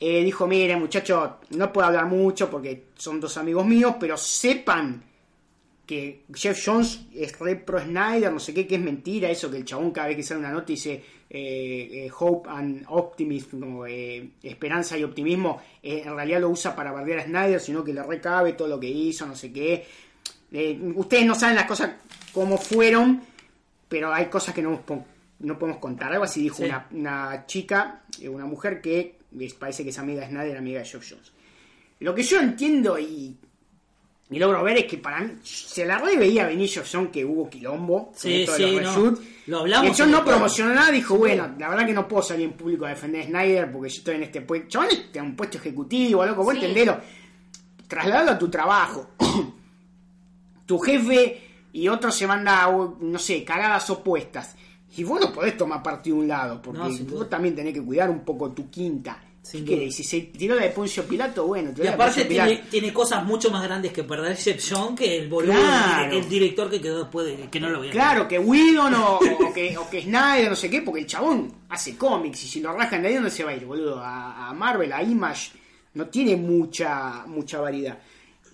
eh, 0.00 0.22
dijo, 0.22 0.46
mire 0.46 0.76
muchachos, 0.76 1.30
no 1.50 1.72
puedo 1.72 1.86
hablar 1.86 2.06
mucho 2.06 2.50
porque 2.50 2.88
son 2.96 3.20
dos 3.20 3.36
amigos 3.38 3.64
míos, 3.64 3.94
pero 3.98 4.16
sepan 4.16 5.02
que 5.86 6.24
Jeff 6.34 6.60
Jones 6.64 7.06
es 7.14 7.38
re 7.38 7.56
pro 7.56 7.80
Snyder, 7.80 8.32
no 8.32 8.40
sé 8.40 8.52
qué, 8.52 8.66
que 8.66 8.74
es 8.74 8.80
mentira 8.80 9.30
eso, 9.30 9.50
que 9.50 9.58
el 9.58 9.64
chabón 9.64 9.92
cada 9.92 10.08
vez 10.08 10.16
que 10.16 10.22
sale 10.24 10.40
una 10.40 10.50
nota 10.50 10.66
dice 10.66 11.02
eh, 11.30 11.88
eh, 11.92 12.10
hope 12.18 12.48
and 12.50 12.84
optimism, 12.88 13.60
como 13.60 13.86
eh, 13.86 14.30
esperanza 14.42 14.98
y 14.98 15.04
optimismo, 15.04 15.62
en 15.82 16.14
realidad 16.14 16.40
lo 16.40 16.50
usa 16.50 16.74
para 16.74 16.90
bardear 16.90 17.20
a 17.20 17.24
Snyder, 17.24 17.60
sino 17.60 17.84
que 17.84 17.92
le 17.92 18.02
recabe 18.02 18.54
todo 18.54 18.66
lo 18.68 18.80
que 18.80 18.88
hizo, 18.88 19.26
no 19.26 19.36
sé 19.36 19.52
qué. 19.52 19.86
Ustedes 20.96 21.24
no 21.26 21.34
saben 21.34 21.56
las 21.56 21.66
cosas 21.66 21.90
como 22.32 22.58
fueron, 22.58 23.22
pero 23.88 24.12
hay 24.12 24.26
cosas 24.26 24.54
que 24.54 24.62
no, 24.62 24.82
no 25.40 25.58
podemos 25.58 25.80
contar. 25.80 26.12
Algo 26.12 26.24
así 26.24 26.42
dijo 26.42 26.56
Sí. 26.56 26.64
una, 26.64 26.88
una 26.90 27.46
chica, 27.46 28.02
una 28.28 28.46
mujer 28.46 28.80
que 28.80 29.16
les 29.32 29.54
parece 29.54 29.84
que 29.84 29.90
es 29.90 29.98
amiga 29.98 30.22
de 30.22 30.28
Snyder, 30.28 30.56
amiga 30.56 30.80
de 30.80 30.86
Jeff 30.86 31.04
Jones. 31.08 31.32
Lo 32.00 32.14
que 32.14 32.22
yo 32.22 32.40
entiendo 32.40 32.98
y, 32.98 33.36
y 34.28 34.38
logro 34.40 34.64
ver 34.64 34.78
es 34.78 34.84
que 34.86 34.98
para 34.98 35.20
mí 35.20 35.34
se 35.42 35.86
la 35.86 35.98
re 35.98 36.16
veía 36.16 36.46
venir 36.46 36.68
Jeff 36.68 36.88
Jones 36.92 37.10
que 37.12 37.24
hubo 37.24 37.48
quilombo. 37.48 38.12
Sí, 38.16 38.42
esto 38.42 38.52
de 38.52 38.58
sí, 38.58 38.80
los 38.80 38.96
no. 38.96 39.18
Lo 39.46 39.58
hablamos 39.60 39.96
John 39.96 40.10
no 40.10 40.24
promocionó 40.24 40.74
nada, 40.74 40.90
dijo, 40.90 41.16
bueno, 41.16 41.48
la 41.58 41.68
verdad 41.68 41.86
que 41.86 41.92
no 41.92 42.08
puedo 42.08 42.22
salir 42.22 42.46
en 42.46 42.54
público 42.54 42.84
a 42.86 42.88
defender 42.88 43.22
a 43.22 43.26
Snyder 43.26 43.70
porque 43.70 43.88
yo 43.88 43.98
estoy 43.98 44.16
en 44.16 44.24
este 44.24 44.40
puesto. 44.40 44.68
Chabón 44.68 44.88
está 44.90 45.20
en 45.20 45.26
un 45.26 45.36
puesto 45.36 45.58
ejecutivo, 45.58 46.26
loco, 46.26 46.42
vos 46.42 46.54
Sí. 46.54 46.60
entendelo. 46.60 46.98
Trasladalo 47.86 48.32
a 48.32 48.38
tu 48.38 48.48
trabajo. 48.48 49.10
tu 50.66 50.78
jefe 50.80 51.42
y 51.72 51.88
otro 51.88 52.10
se 52.10 52.26
manda, 52.26 52.68
no 53.00 53.18
sé, 53.18 53.44
cagadas 53.44 53.88
opuestas. 53.90 54.56
Y 54.96 55.04
vos 55.04 55.20
no 55.20 55.32
podés 55.32 55.56
tomar 55.56 55.82
partido 55.82 56.16
de 56.16 56.22
un 56.22 56.28
lado, 56.28 56.62
porque 56.62 56.80
No, 56.80 56.88
vos 57.16 57.28
también 57.28 57.54
tenés 57.54 57.74
que 57.74 57.82
cuidar 57.82 58.08
un 58.10 58.24
poco 58.24 58.50
tu 58.52 58.70
quinta. 58.70 59.22
Sin 59.50 59.64
¿Qué? 59.64 59.90
Si 59.92 60.02
se 60.02 60.20
tiró 60.22 60.56
la 60.56 60.62
de 60.62 60.70
Poncio 60.70 61.04
Pilato, 61.04 61.46
bueno, 61.46 61.70
Y 61.80 61.86
aparte 61.86 62.24
tiene, 62.24 62.64
tiene 62.70 62.92
cosas 62.92 63.24
mucho 63.24 63.50
más 63.50 63.62
grandes 63.62 63.92
que 63.92 64.02
perder 64.02 64.36
John 64.68 64.96
que 64.96 65.18
el 65.18 65.28
boludo, 65.28 65.52
Claro. 65.52 66.12
el, 66.12 66.18
el 66.24 66.28
director 66.28 66.68
que 66.68 66.80
quedó 66.80 67.00
después 67.04 67.26
de 67.26 67.48
que 67.48 67.60
no 67.60 67.70
lo 67.70 67.78
voy 67.78 67.88
a 67.88 67.92
Claro, 67.92 68.26
que 68.26 68.38
Whedon 68.40 68.94
o, 68.94 69.18
o 69.18 69.52
que, 69.54 69.78
o 69.78 69.88
que 69.88 70.02
Snyder, 70.02 70.50
no 70.50 70.56
sé 70.56 70.68
qué, 70.68 70.82
porque 70.82 71.02
el 71.02 71.06
chabón 71.06 71.52
hace 71.68 71.96
cómics 71.96 72.42
y 72.44 72.48
si 72.48 72.60
lo 72.60 72.72
rascan 72.72 73.02
de 73.02 73.08
ahí, 73.08 73.14
¿dónde 73.14 73.30
se 73.30 73.44
va 73.44 73.52
a 73.52 73.54
ir, 73.54 73.64
boludo? 73.64 74.00
A, 74.00 74.48
a 74.48 74.52
Marvel, 74.52 74.92
a 74.92 75.02
Image, 75.02 75.52
no 75.94 76.06
tiene 76.08 76.34
mucha, 76.36 77.24
mucha 77.26 77.60
variedad. 77.60 77.98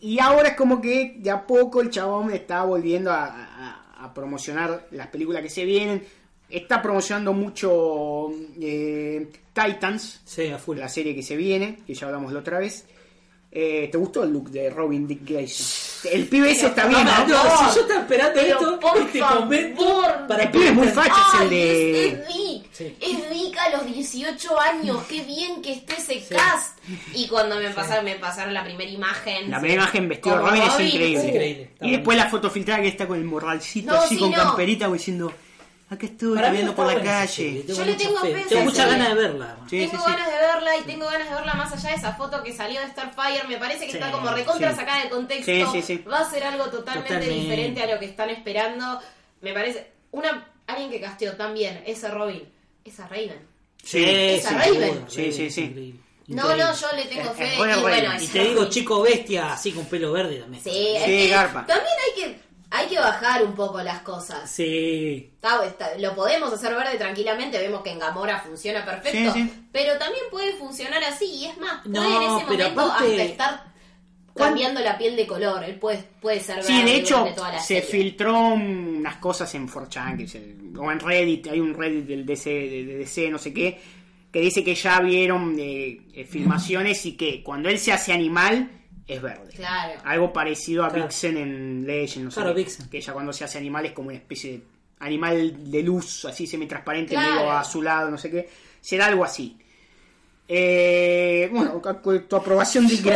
Y 0.02 0.18
ahora 0.18 0.48
es 0.48 0.56
como 0.56 0.80
que 0.80 1.14
de 1.18 1.30
a 1.30 1.46
poco 1.46 1.80
el 1.80 1.88
chabón 1.90 2.30
está 2.32 2.64
volviendo 2.64 3.10
a, 3.10 3.24
a- 3.24 3.78
a 4.04 4.12
promocionar 4.12 4.88
las 4.90 5.06
películas 5.06 5.42
que 5.42 5.48
se 5.48 5.64
vienen. 5.64 6.02
Está 6.52 6.82
promocionando 6.82 7.32
mucho 7.32 8.28
eh, 8.60 9.26
Titans, 9.54 10.20
Sí, 10.24 10.48
a 10.48 10.58
full. 10.58 10.78
la 10.78 10.88
serie 10.88 11.14
que 11.14 11.22
se 11.22 11.34
viene, 11.36 11.78
que 11.86 11.94
ya 11.94 12.06
hablamos 12.06 12.32
la 12.32 12.40
otra 12.40 12.58
vez. 12.58 12.84
Eh, 13.54 13.88
¿Te 13.92 13.98
gustó 13.98 14.24
el 14.24 14.32
look 14.32 14.48
de 14.50 14.70
Robin 14.70 15.06
Dick 15.06 15.28
Grayson? 15.28 16.10
El 16.10 16.26
pibe 16.26 16.50
ese 16.52 16.68
está 16.68 16.86
bien, 16.86 17.04
No, 17.04 17.26
¿no? 17.26 17.26
no, 17.44 17.68
si 17.70 17.74
yo 17.76 17.80
estaba 17.82 18.00
esperando 18.00 18.40
Pero 18.40 18.58
esto, 18.58 18.80
por 18.80 18.96
este 18.98 19.18
favor. 19.20 19.40
momento, 19.40 19.84
para 20.26 20.42
El 20.44 20.50
pibe 20.50 20.66
es 20.68 20.74
muy 20.74 20.88
facho, 20.88 21.14
es 21.34 21.40
el 21.42 21.50
de... 21.50 22.06
es, 22.08 22.12
es 22.14 22.26
Vic. 22.28 22.64
Sí. 22.72 22.96
Es 22.98 23.30
Vic 23.30 23.58
a 23.58 23.70
los 23.76 23.86
18 23.94 24.60
años. 24.60 25.02
Qué 25.06 25.22
bien 25.24 25.60
que 25.60 25.72
esté 25.74 25.94
ese 25.98 26.34
cast. 26.34 26.78
Y 27.14 27.28
cuando 27.28 27.56
me 27.56 27.68
pasaron, 27.70 28.06
me 28.06 28.14
pasaron 28.16 28.54
la 28.54 28.64
primera 28.64 28.90
imagen. 28.90 29.50
La 29.50 29.60
primera 29.60 29.82
imagen 29.82 30.08
vestido 30.08 30.36
de 30.36 30.42
Robin 30.42 30.62
es 30.62 30.80
increíble. 30.80 31.70
y 31.82 31.90
después 31.92 32.16
la 32.16 32.30
foto 32.30 32.48
filtrada 32.50 32.80
que 32.80 32.88
está 32.88 33.06
con 33.06 33.18
el 33.18 33.24
morralcito 33.24 33.92
No, 33.92 33.98
así 34.00 34.14
sí, 34.14 34.20
con 34.20 34.30
no. 34.30 34.36
camperita 34.38 34.90
diciendo, 34.90 35.30
acá 35.94 36.06
estoy 36.06 36.34
Para 36.34 36.50
mí 36.50 36.58
está 36.58 36.74
por 36.74 36.86
la 36.86 36.92
buena 36.94 37.08
esa 37.10 37.20
calle. 37.20 37.32
serie, 37.32 37.64
Yo 37.66 37.84
le 37.84 37.92
mucha 37.92 37.96
tengo 38.04 38.18
fe, 38.20 38.32
fe 38.34 38.40
a 38.42 38.48
Tengo 38.48 38.62
muchas 38.64 38.76
serie. 38.76 38.92
ganas 38.92 39.08
de 39.08 39.14
verla. 39.14 39.56
Sí, 39.70 39.78
tengo 39.78 39.90
sí, 39.92 39.96
sí. 39.98 40.10
ganas 40.10 40.26
de 40.26 40.38
verla 40.38 40.76
y 40.76 40.82
tengo 40.82 41.04
ganas 41.06 41.28
de 41.28 41.34
verla 41.34 41.54
más 41.54 41.72
allá 41.72 41.88
de 41.90 41.96
esa 41.96 42.12
foto 42.14 42.42
que 42.42 42.52
salió 42.52 42.80
de 42.80 42.86
Starfire. 42.88 43.44
Me 43.48 43.56
parece 43.58 43.86
que 43.86 43.92
Sí, 43.92 43.98
está 43.98 44.10
como 44.12 44.30
recontra 44.30 44.70
sí. 44.70 44.76
sacada 44.76 45.02
de 45.04 45.10
contexto. 45.10 45.52
Sí, 45.52 45.64
sí, 45.72 45.82
sí. 45.82 46.04
Va 46.10 46.20
a 46.20 46.30
ser 46.30 46.44
algo 46.44 46.64
totalmente, 46.66 47.08
Totalmente. 47.14 47.40
diferente 47.42 47.82
a 47.82 47.86
lo 47.94 47.98
que 47.98 48.06
están 48.06 48.30
esperando. 48.30 49.00
Me 49.40 49.52
parece. 49.52 49.90
Una 50.12 50.48
alguien 50.66 50.90
que 50.90 51.00
casteó 51.00 51.32
también 51.36 51.82
ese 51.86 52.08
Robin. 52.08 52.42
Esa 52.84 53.06
Reina. 53.08 53.34
Sí, 53.82 54.04
Esa 54.04 54.50
Raven. 54.58 55.04
Sí, 55.08 55.18
Raven 55.18 55.32
sí, 55.32 55.50
sí. 55.50 55.60
increíble. 55.62 56.00
No, 56.28 56.42
Increíble. 56.44 56.64
no, 56.64 56.74
yo 56.74 56.86
le 56.96 57.04
tengo 57.06 57.34
fe. 57.34 57.44
es 57.48 57.54
y 57.54 57.56
buena 57.58 57.76
bueno, 57.78 57.96
reina. 57.96 58.14
Y 58.20 58.24
esa 58.24 58.32
te 58.32 58.38
digo, 58.44 58.54
Raven. 58.60 58.68
chico 58.70 59.02
bestia, 59.02 59.52
así 59.54 59.72
con 59.72 59.84
pelo 59.86 60.12
verde 60.12 60.36
también. 60.36 60.62
Sí, 60.62 60.70
es 60.96 61.02
Sí, 61.04 61.10
que 61.10 61.28
garpa. 61.28 61.66
también 61.66 61.94
hay 62.06 62.22
que, 62.22 62.40
hay 62.74 62.86
que 62.88 62.98
bajar 62.98 63.44
un 63.44 63.54
poco 63.54 63.82
las 63.82 64.00
cosas. 64.00 64.50
Sí. 64.50 65.30
Está- 65.34 65.64
está- 65.66 65.98
lo 65.98 66.14
podemos 66.14 66.52
hacer 66.52 66.74
verde 66.74 66.96
tranquilamente, 66.96 67.58
vemos 67.58 67.82
que 67.82 67.90
en 67.90 67.98
Gamora 67.98 68.40
funciona 68.40 68.84
perfecto, 68.84 69.32
Sí, 69.34 69.42
sí. 69.42 69.64
pero 69.70 69.98
también 69.98 70.24
puede 70.30 70.54
funcionar 70.54 71.02
así, 71.04 71.26
y 71.26 71.44
es 71.46 71.58
más, 71.58 71.82
puede 71.82 71.98
No, 71.98 72.04
en 72.04 72.22
ese 72.36 72.46
pero 72.48 72.58
momento 72.70 72.80
aparte- 72.80 73.10
hasta 73.10 73.22
estar 73.24 73.72
cambiando 74.34 74.80
la 74.80 74.96
piel 74.96 75.14
de 75.14 75.26
color, 75.26 75.62
él 75.64 75.78
puede, 75.78 76.02
puede 76.20 76.40
ser 76.40 76.56
verde 76.56 76.68
Sí, 76.68 76.82
de 76.82 76.94
hecho, 76.96 77.18
durante 77.18 77.36
toda 77.36 77.52
la 77.52 77.58
se 77.60 77.80
serie. 77.82 77.82
filtró 77.82 78.38
unas 78.48 79.16
cosas 79.16 79.54
en 79.54 79.68
4chan, 79.68 80.16
que 80.16 80.26
se- 80.26 80.56
o 80.78 80.90
en 80.90 80.98
Reddit, 81.00 81.48
hay 81.48 81.60
un 81.60 81.74
Reddit 81.74 82.06
del 82.06 82.24
DC, 82.24 82.48
de, 82.50 82.84
de 82.86 82.96
DC, 82.98 83.28
no 83.30 83.36
sé 83.38 83.52
qué, 83.52 83.78
que 84.32 84.40
dice 84.40 84.64
que 84.64 84.74
ya 84.74 84.98
vieron 85.00 85.54
eh, 85.58 86.00
eh, 86.14 86.24
filmaciones 86.24 87.04
y 87.04 87.12
que 87.18 87.42
cuando 87.42 87.68
él 87.68 87.78
se 87.78 87.92
hace 87.92 88.14
animal 88.14 88.70
es 89.06 89.20
verde. 89.22 89.50
Claro. 89.54 90.00
Algo 90.04 90.32
parecido 90.32 90.84
a 90.84 90.88
Claro. 90.90 91.04
Vixen 91.04 91.36
en 91.36 91.86
Legend, 91.86 92.26
no 92.26 92.30
sé. 92.30 92.40
Claro, 92.40 92.54
Vixen. 92.54 92.88
Que 92.88 92.98
ella 92.98 93.12
cuando 93.12 93.32
se 93.32 93.44
hace 93.44 93.58
animal 93.58 93.86
es 93.86 93.92
como 93.92 94.08
una 94.08 94.16
especie 94.18 94.52
de 94.52 94.62
animal 95.00 95.70
de 95.70 95.82
luz, 95.82 96.24
así 96.26 96.46
semi-transparente, 96.46 97.14
Claro. 97.14 97.34
medio 97.34 97.50
azulado, 97.52 98.10
no 98.10 98.18
sé 98.18 98.30
qué. 98.30 98.48
Será 98.80 99.06
algo 99.06 99.24
así. 99.24 99.56
Eh, 100.48 101.48
bueno, 101.52 101.80
con 101.80 102.28
tu 102.28 102.36
aprobación 102.36 102.86
de 102.86 102.96
Sí, 102.96 103.02
sí, 103.02 103.08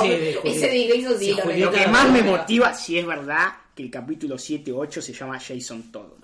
sí, 0.00 0.08
de 0.08 0.30
ese 0.30 0.38
Julieta. 0.40 0.68
Dick 0.68 0.88
Grayson 0.88 1.18
sí, 1.18 1.36
Sí, 1.54 1.60
lo 1.60 1.70
que 1.70 1.86
más 1.88 2.10
me 2.10 2.22
motiva, 2.22 2.72
si 2.74 2.98
es 2.98 3.06
verdad, 3.06 3.48
que 3.74 3.82
el 3.82 3.90
capítulo 3.90 4.38
7 4.38 4.72
8 4.72 5.02
se 5.02 5.12
llama 5.12 5.38
Jason 5.38 5.90
Todo. 5.92 6.16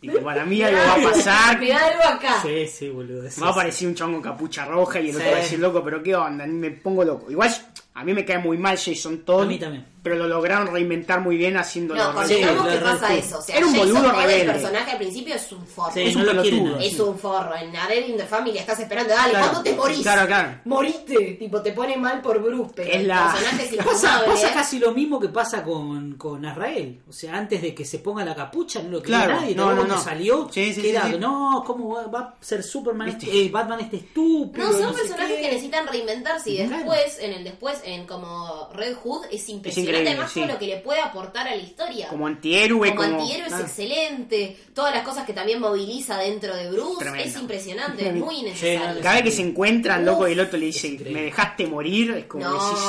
Y 0.00 0.08
que 0.08 0.18
para 0.18 0.44
mí 0.44 0.62
algo 0.62 0.78
va 0.78 0.94
a 0.94 1.10
pasar. 1.12 1.56
Algo 1.56 2.02
acá. 2.04 2.40
Sí, 2.42 2.66
sí, 2.68 2.88
boludo. 2.88 3.28
sí, 3.30 3.40
Va 3.40 3.48
a 3.48 3.52
sí. 3.52 3.58
aparecer 3.58 3.88
un 3.88 3.94
chongo 3.94 4.12
con 4.14 4.22
capucha 4.22 4.64
roja 4.64 5.00
y 5.00 5.10
el 5.10 5.16
otro 5.16 5.30
va 5.30 5.36
a 5.36 5.40
decir, 5.40 5.58
loco, 5.58 5.82
pero 5.82 6.02
qué 6.02 6.14
onda, 6.14 6.46
me 6.46 6.70
pongo 6.70 7.04
loco. 7.04 7.30
Igual 7.30 7.50
a 7.96 8.04
mí 8.04 8.12
me 8.12 8.26
cae 8.26 8.38
muy 8.38 8.58
mal 8.58 8.76
Jason 8.76 9.24
Todd. 9.24 9.44
A 9.44 9.46
mí 9.46 9.58
también. 9.58 9.86
Pero 10.06 10.18
lo 10.18 10.28
lograron 10.28 10.68
reinventar 10.68 11.20
muy 11.20 11.36
bien 11.36 11.56
haciéndolo. 11.56 12.12
No, 12.12 12.20
re- 12.22 12.28
Sí, 12.28 12.34
que 12.36 12.46
pasa 12.80 13.12
eso. 13.14 13.38
O 13.38 13.42
sea, 13.42 13.56
Era 13.56 13.66
un 13.66 13.72
Jason 13.72 13.88
boludo 13.88 14.02
Todd, 14.12 14.20
el 14.20 14.26
rebelde. 14.28 14.52
personaje 14.52 14.90
al 14.92 14.98
principio 14.98 15.34
es 15.34 15.50
un 15.52 15.66
forro. 15.66 15.92
Sí, 15.94 16.00
Es 16.02 16.14
no 16.14 16.20
un 16.20 16.26
lo 16.36 16.42
quieren 16.42 16.62
pelotudo. 16.62 16.86
Es 16.86 17.00
un 17.00 17.18
forro. 17.18 17.56
En 17.56 17.76
Adele 17.76 18.06
in 18.06 18.16
the 18.16 18.24
Family 18.26 18.58
estás 18.58 18.78
esperando, 18.78 19.12
dale, 19.12 19.30
Claro. 19.30 19.46
¿cuándo 19.46 19.62
te 19.68 19.74
morís? 19.76 20.02
Claro, 20.02 20.26
claro. 20.28 20.60
Moriste. 20.64 21.16
Tipo, 21.40 21.60
te 21.60 21.72
pone 21.72 21.96
mal 21.96 22.20
por 22.22 22.40
Bruce, 22.40 22.72
pero 22.76 22.88
Es 22.88 22.96
el 22.96 23.08
la- 23.08 23.32
personaje 23.32 23.76
es 23.76 23.76
Pasa, 23.84 24.22
pasa 24.24 24.52
casi 24.52 24.78
lo 24.78 24.92
mismo 24.92 25.18
que 25.18 25.28
pasa 25.28 25.64
con, 25.64 26.12
con 26.14 26.44
Azrael. 26.46 27.00
O 27.08 27.12
sea, 27.12 27.34
antes 27.36 27.60
de 27.62 27.74
que 27.74 27.84
se 27.84 27.98
ponga 27.98 28.24
la 28.24 28.34
capucha, 28.36 28.80
no 28.82 28.90
lo 28.90 29.02
quería 29.02 29.24
Claro, 29.24 29.40
nadie. 29.40 29.54
no, 29.56 29.64
Luego 29.72 29.88
no, 29.88 29.96
no. 29.96 30.00
salió, 30.00 30.48
Sí, 30.52 30.66
sí, 30.72 30.74
que 30.76 30.80
sí, 30.82 30.88
era, 30.90 31.06
sí. 31.10 31.16
no, 31.18 31.64
¿cómo 31.66 31.94
va, 31.96 32.06
va 32.06 32.20
a 32.20 32.34
ser 32.40 32.62
Superman? 32.62 33.08
Este- 33.08 33.26
eh, 33.44 33.48
Batman 33.50 33.80
este 33.80 33.96
estúpido. 33.96 34.66
No, 34.70 34.72
son 34.78 34.94
personajes 34.94 35.36
que 35.40 35.48
necesitan 35.50 35.86
reinventarse 35.88 36.50
y 36.50 36.58
después, 36.58 37.18
en 37.20 37.32
el 37.32 37.42
después, 37.44 37.80
en 37.84 38.06
como 38.06 38.68
Red 38.72 38.94
Hood, 39.02 39.24
es 39.32 39.48
impresionante 39.48 39.95
increíble, 40.00 40.10
además 40.10 40.32
sí. 40.32 40.40
todo 40.40 40.52
lo 40.52 40.58
que 40.58 40.66
le 40.66 40.76
puede 40.78 41.00
aportar 41.00 41.46
a 41.48 41.54
la 41.56 41.62
historia. 41.62 42.08
Como 42.08 42.26
antihéroe, 42.26 42.88
como, 42.94 43.02
como. 43.02 43.20
antihéroe 43.22 43.46
es 43.48 43.60
excelente, 43.60 44.56
todas 44.74 44.94
las 44.94 45.02
cosas 45.04 45.24
que 45.26 45.32
también 45.32 45.60
moviliza 45.60 46.18
dentro 46.18 46.54
de 46.56 46.70
Bruce 46.70 46.98
Tremendo. 47.04 47.28
es 47.28 47.36
impresionante, 47.36 48.08
es 48.08 48.14
muy 48.14 48.36
Sí, 48.36 48.42
necesario. 48.42 48.94
no, 48.94 49.00
Cada 49.00 49.14
vez 49.16 49.24
que 49.24 49.30
se 49.30 49.42
encuentran, 49.42 50.04
loco, 50.04 50.22
Uf, 50.24 50.28
y 50.28 50.32
el 50.32 50.40
otro 50.40 50.58
le 50.58 50.66
dice, 50.66 50.98
me 51.10 51.22
dejaste 51.22 51.66
morir, 51.66 52.10
es 52.12 52.24
como 52.26 52.44
No. 52.44 52.52
decís, 52.54 52.84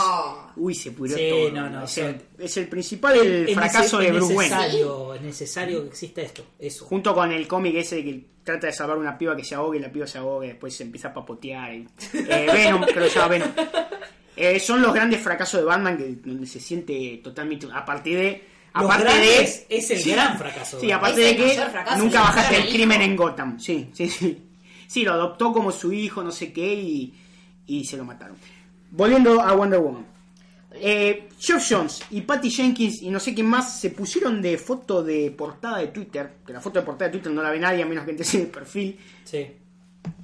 uy, 0.57 0.75
se 0.75 0.91
pudrió 0.91 1.17
Sí, 1.17 1.29
todo. 1.29 1.51
no, 1.51 1.69
no, 1.69 1.83
es, 1.85 1.91
son- 1.91 2.05
el, 2.05 2.21
es 2.45 2.57
el 2.57 2.67
principal 2.67 3.17
el 3.17 3.49
Es 3.49 3.55
fracaso 3.55 3.97
de 3.99 4.11
Bruce 4.11 4.33
Wayne. 4.33 4.55
Es 5.15 5.21
necesario 5.21 5.81
que 5.83 5.87
exista 5.89 6.21
esto. 6.21 6.43
Eso. 6.59 6.85
Junto 6.85 7.13
con 7.13 7.31
el 7.31 7.47
cómic 7.47 7.75
ese 7.75 7.97
de 7.97 8.03
que 8.03 8.25
trata 8.43 8.67
de 8.67 8.73
salvar 8.73 8.97
una 8.97 9.17
piba 9.17 9.35
que 9.35 9.43
se 9.43 9.55
ahogue 9.55 9.77
y 9.77 9.81
la 9.81 9.91
piba 9.91 10.07
se 10.07 10.17
ahoga 10.19 10.45
y 10.45 10.49
después 10.49 10.73
se 10.75 10.83
empieza 10.83 11.09
a 11.09 11.13
papotear. 11.13 11.73
Y, 11.73 11.87
eh, 12.13 12.47
Venom, 12.51 12.81
creo 12.83 13.03
que 13.03 13.09
se 13.09 13.15
llama 13.19 13.27
Venom. 13.29 13.49
Eh, 14.37 14.59
son 14.59 14.81
los 14.81 14.93
grandes 14.93 15.19
fracasos 15.21 15.59
de 15.61 15.65
Batman 15.65 15.97
que 15.97 16.15
donde 16.23 16.45
se 16.45 16.59
siente 16.59 17.19
totalmente 17.23 17.67
a 17.73 17.83
partir 17.83 18.17
de 18.17 18.43
aparte 18.73 19.03
grandes 19.03 19.67
de 19.67 19.77
es 19.77 19.89
el 19.91 19.97
Sí. 19.99 20.11
gran 20.11 20.37
fracaso. 20.37 20.79
sí 20.79 20.91
aparte 20.91 21.21
de 21.21 21.35
que 21.35 21.49
fracaso, 21.53 21.97
nunca 22.03 22.21
bajaste 22.21 22.57
el 22.57 22.69
crimen 22.69 23.01
en 23.01 23.15
Gotham 23.15 23.59
sí 23.59 23.89
sí 23.93 24.07
sí 24.07 24.37
sí 24.87 25.03
lo 25.03 25.13
adoptó 25.13 25.51
como 25.51 25.71
su 25.71 25.91
hijo 25.91 26.21
no 26.23 26.31
sé 26.31 26.53
qué 26.53 26.71
y, 26.75 27.13
y 27.65 27.83
se 27.85 27.97
lo 27.97 28.05
mataron 28.05 28.35
volviendo 28.91 29.41
a 29.41 29.53
Wonder 29.53 29.79
Woman 29.79 30.05
eh, 30.79 31.29
Geoff 31.39 31.65
Jones 31.67 32.03
y 32.11 32.21
Patty 32.21 32.51
Jenkins 32.51 33.01
y 33.01 33.09
no 33.09 33.19
sé 33.19 33.33
quién 33.33 33.47
más 33.47 33.79
se 33.79 33.89
pusieron 33.89 34.39
de 34.41 34.59
foto 34.59 35.01
de 35.01 35.31
portada 35.31 35.79
de 35.79 35.87
Twitter 35.87 36.35
que 36.45 36.53
la 36.53 36.61
foto 36.61 36.77
de 36.79 36.85
portada 36.85 37.09
de 37.09 37.17
Twitter 37.17 37.31
no 37.31 37.41
la 37.41 37.49
ve 37.49 37.57
nadie 37.59 37.81
a 37.81 37.85
menos 37.87 38.05
que 38.05 38.11
entres 38.11 38.31
en 38.35 38.41
el 38.41 38.47
perfil 38.47 38.99
Sí. 39.23 39.47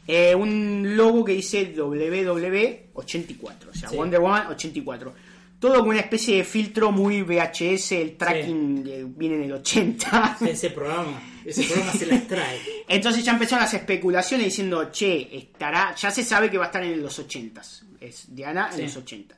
Eh, 0.07 0.35
un 0.35 0.95
logo 0.97 1.23
que 1.23 1.33
dice 1.33 1.73
WW84, 1.75 3.69
o 3.69 3.73
sea, 3.73 3.89
Sí. 3.89 3.95
Wonder 3.95 4.19
Woman 4.19 4.47
84. 4.47 5.13
Todo 5.59 5.79
con 5.79 5.89
una 5.89 6.01
especie 6.01 6.37
de 6.37 6.43
filtro 6.43 6.91
muy 6.91 7.21
VHS, 7.23 7.93
el 7.93 8.17
tracking 8.17 8.83
eh, 8.85 9.05
viene 9.07 9.35
en 9.35 9.43
el 9.43 9.53
80. 9.53 10.37
Ese 10.45 10.71
programa, 10.71 11.21
ese 11.45 11.63
programa 11.63 11.93
se 11.93 12.05
las 12.05 12.27
trae. 12.27 12.59
Entonces 12.89 13.23
ya 13.23 13.31
empezaron 13.31 13.63
las 13.63 13.73
especulaciones 13.73 14.47
diciendo, 14.47 14.89
che, 14.91 15.29
estará, 15.37 15.95
ya 15.95 16.11
se 16.11 16.21
sabe 16.23 16.51
que 16.51 16.57
va 16.57 16.65
a 16.65 16.67
estar 16.67 16.83
en 16.83 17.01
los 17.01 17.17
80. 17.17 17.61
Es 18.01 18.25
Diana 18.35 18.67
en 18.71 18.75
Sí. 18.75 18.81
los 18.83 18.97
80. 18.97 19.37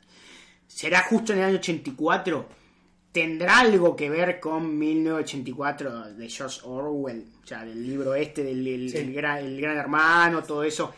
¿Será 0.68 1.04
justo 1.04 1.32
en 1.34 1.40
el 1.40 1.46
año 1.46 1.58
84? 1.58 2.50
¿Tendrá 3.16 3.60
algo 3.60 3.96
que 3.96 4.10
ver 4.10 4.42
con 4.42 4.78
1984 4.78 6.14
de 6.16 6.30
George 6.30 6.60
Orwell? 6.66 7.24
O 7.44 7.48
sea, 7.48 7.64
del 7.64 7.82
libro 7.82 8.14
este, 8.14 8.44
del 8.44 8.68
el- 8.68 8.90
Sí. 8.90 8.98
el 8.98 9.14
gran, 9.14 9.38
el 9.38 9.62
gran 9.62 9.78
hermano, 9.78 10.44
todo 10.44 10.64
eso. 10.64 10.94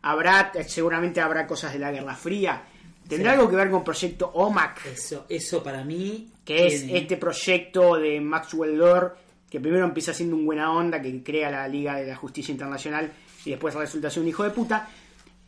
Habrá, 0.00 0.50
seguramente 0.66 1.20
habrá 1.20 1.46
cosas 1.46 1.74
de 1.74 1.78
la 1.78 1.92
Guerra 1.92 2.14
Fría. 2.14 2.62
¿Tendrá 3.06 3.32
Sí. 3.32 3.38
algo 3.38 3.50
que 3.50 3.56
ver 3.56 3.70
con 3.70 3.84
Proyecto 3.84 4.30
OMAC? 4.32 4.86
Eso, 4.86 5.26
eso 5.28 5.62
para 5.62 5.84
mí. 5.84 6.30
que 6.44 6.66
es 6.66 6.84
tiene- 6.86 7.00
este 7.00 7.18
proyecto 7.18 7.96
de 7.96 8.18
Maxwell 8.22 8.74
Lord, 8.78 9.12
que 9.50 9.60
primero 9.60 9.84
empieza 9.84 10.14
siendo 10.14 10.34
un 10.36 10.46
buena 10.46 10.72
onda, 10.72 11.02
que 11.02 11.22
crea 11.22 11.50
la 11.50 11.68
Liga 11.68 11.96
de 11.96 12.06
la 12.06 12.16
Justicia 12.16 12.50
Internacional 12.52 13.12
y 13.44 13.50
después 13.50 13.74
resulta 13.74 14.08
ser 14.08 14.22
un 14.22 14.30
hijo 14.30 14.44
de 14.44 14.50
puta, 14.50 14.88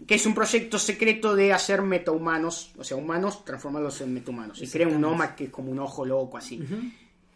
que 0.07 0.15
es 0.15 0.27
un 0.27 0.35
proyecto 0.35 0.79
secreto 0.79 1.35
de 1.35 1.53
hacer 1.53 1.83
metahumanos, 1.83 2.71
o 2.79 2.85
sea, 2.85 2.97
humanos, 2.97 3.45
transformarlos 3.45 4.01
en 4.01 4.15
metahumanos. 4.15 4.61
Y 4.63 4.67
crea 4.69 4.89
un. 4.89 5.01
Noma 5.01 5.35
que 5.37 5.45
es 5.45 5.51
como 5.51 5.71
un 5.71 5.79
ojo 5.79 6.05
loco, 6.05 6.37
así. 6.39 6.61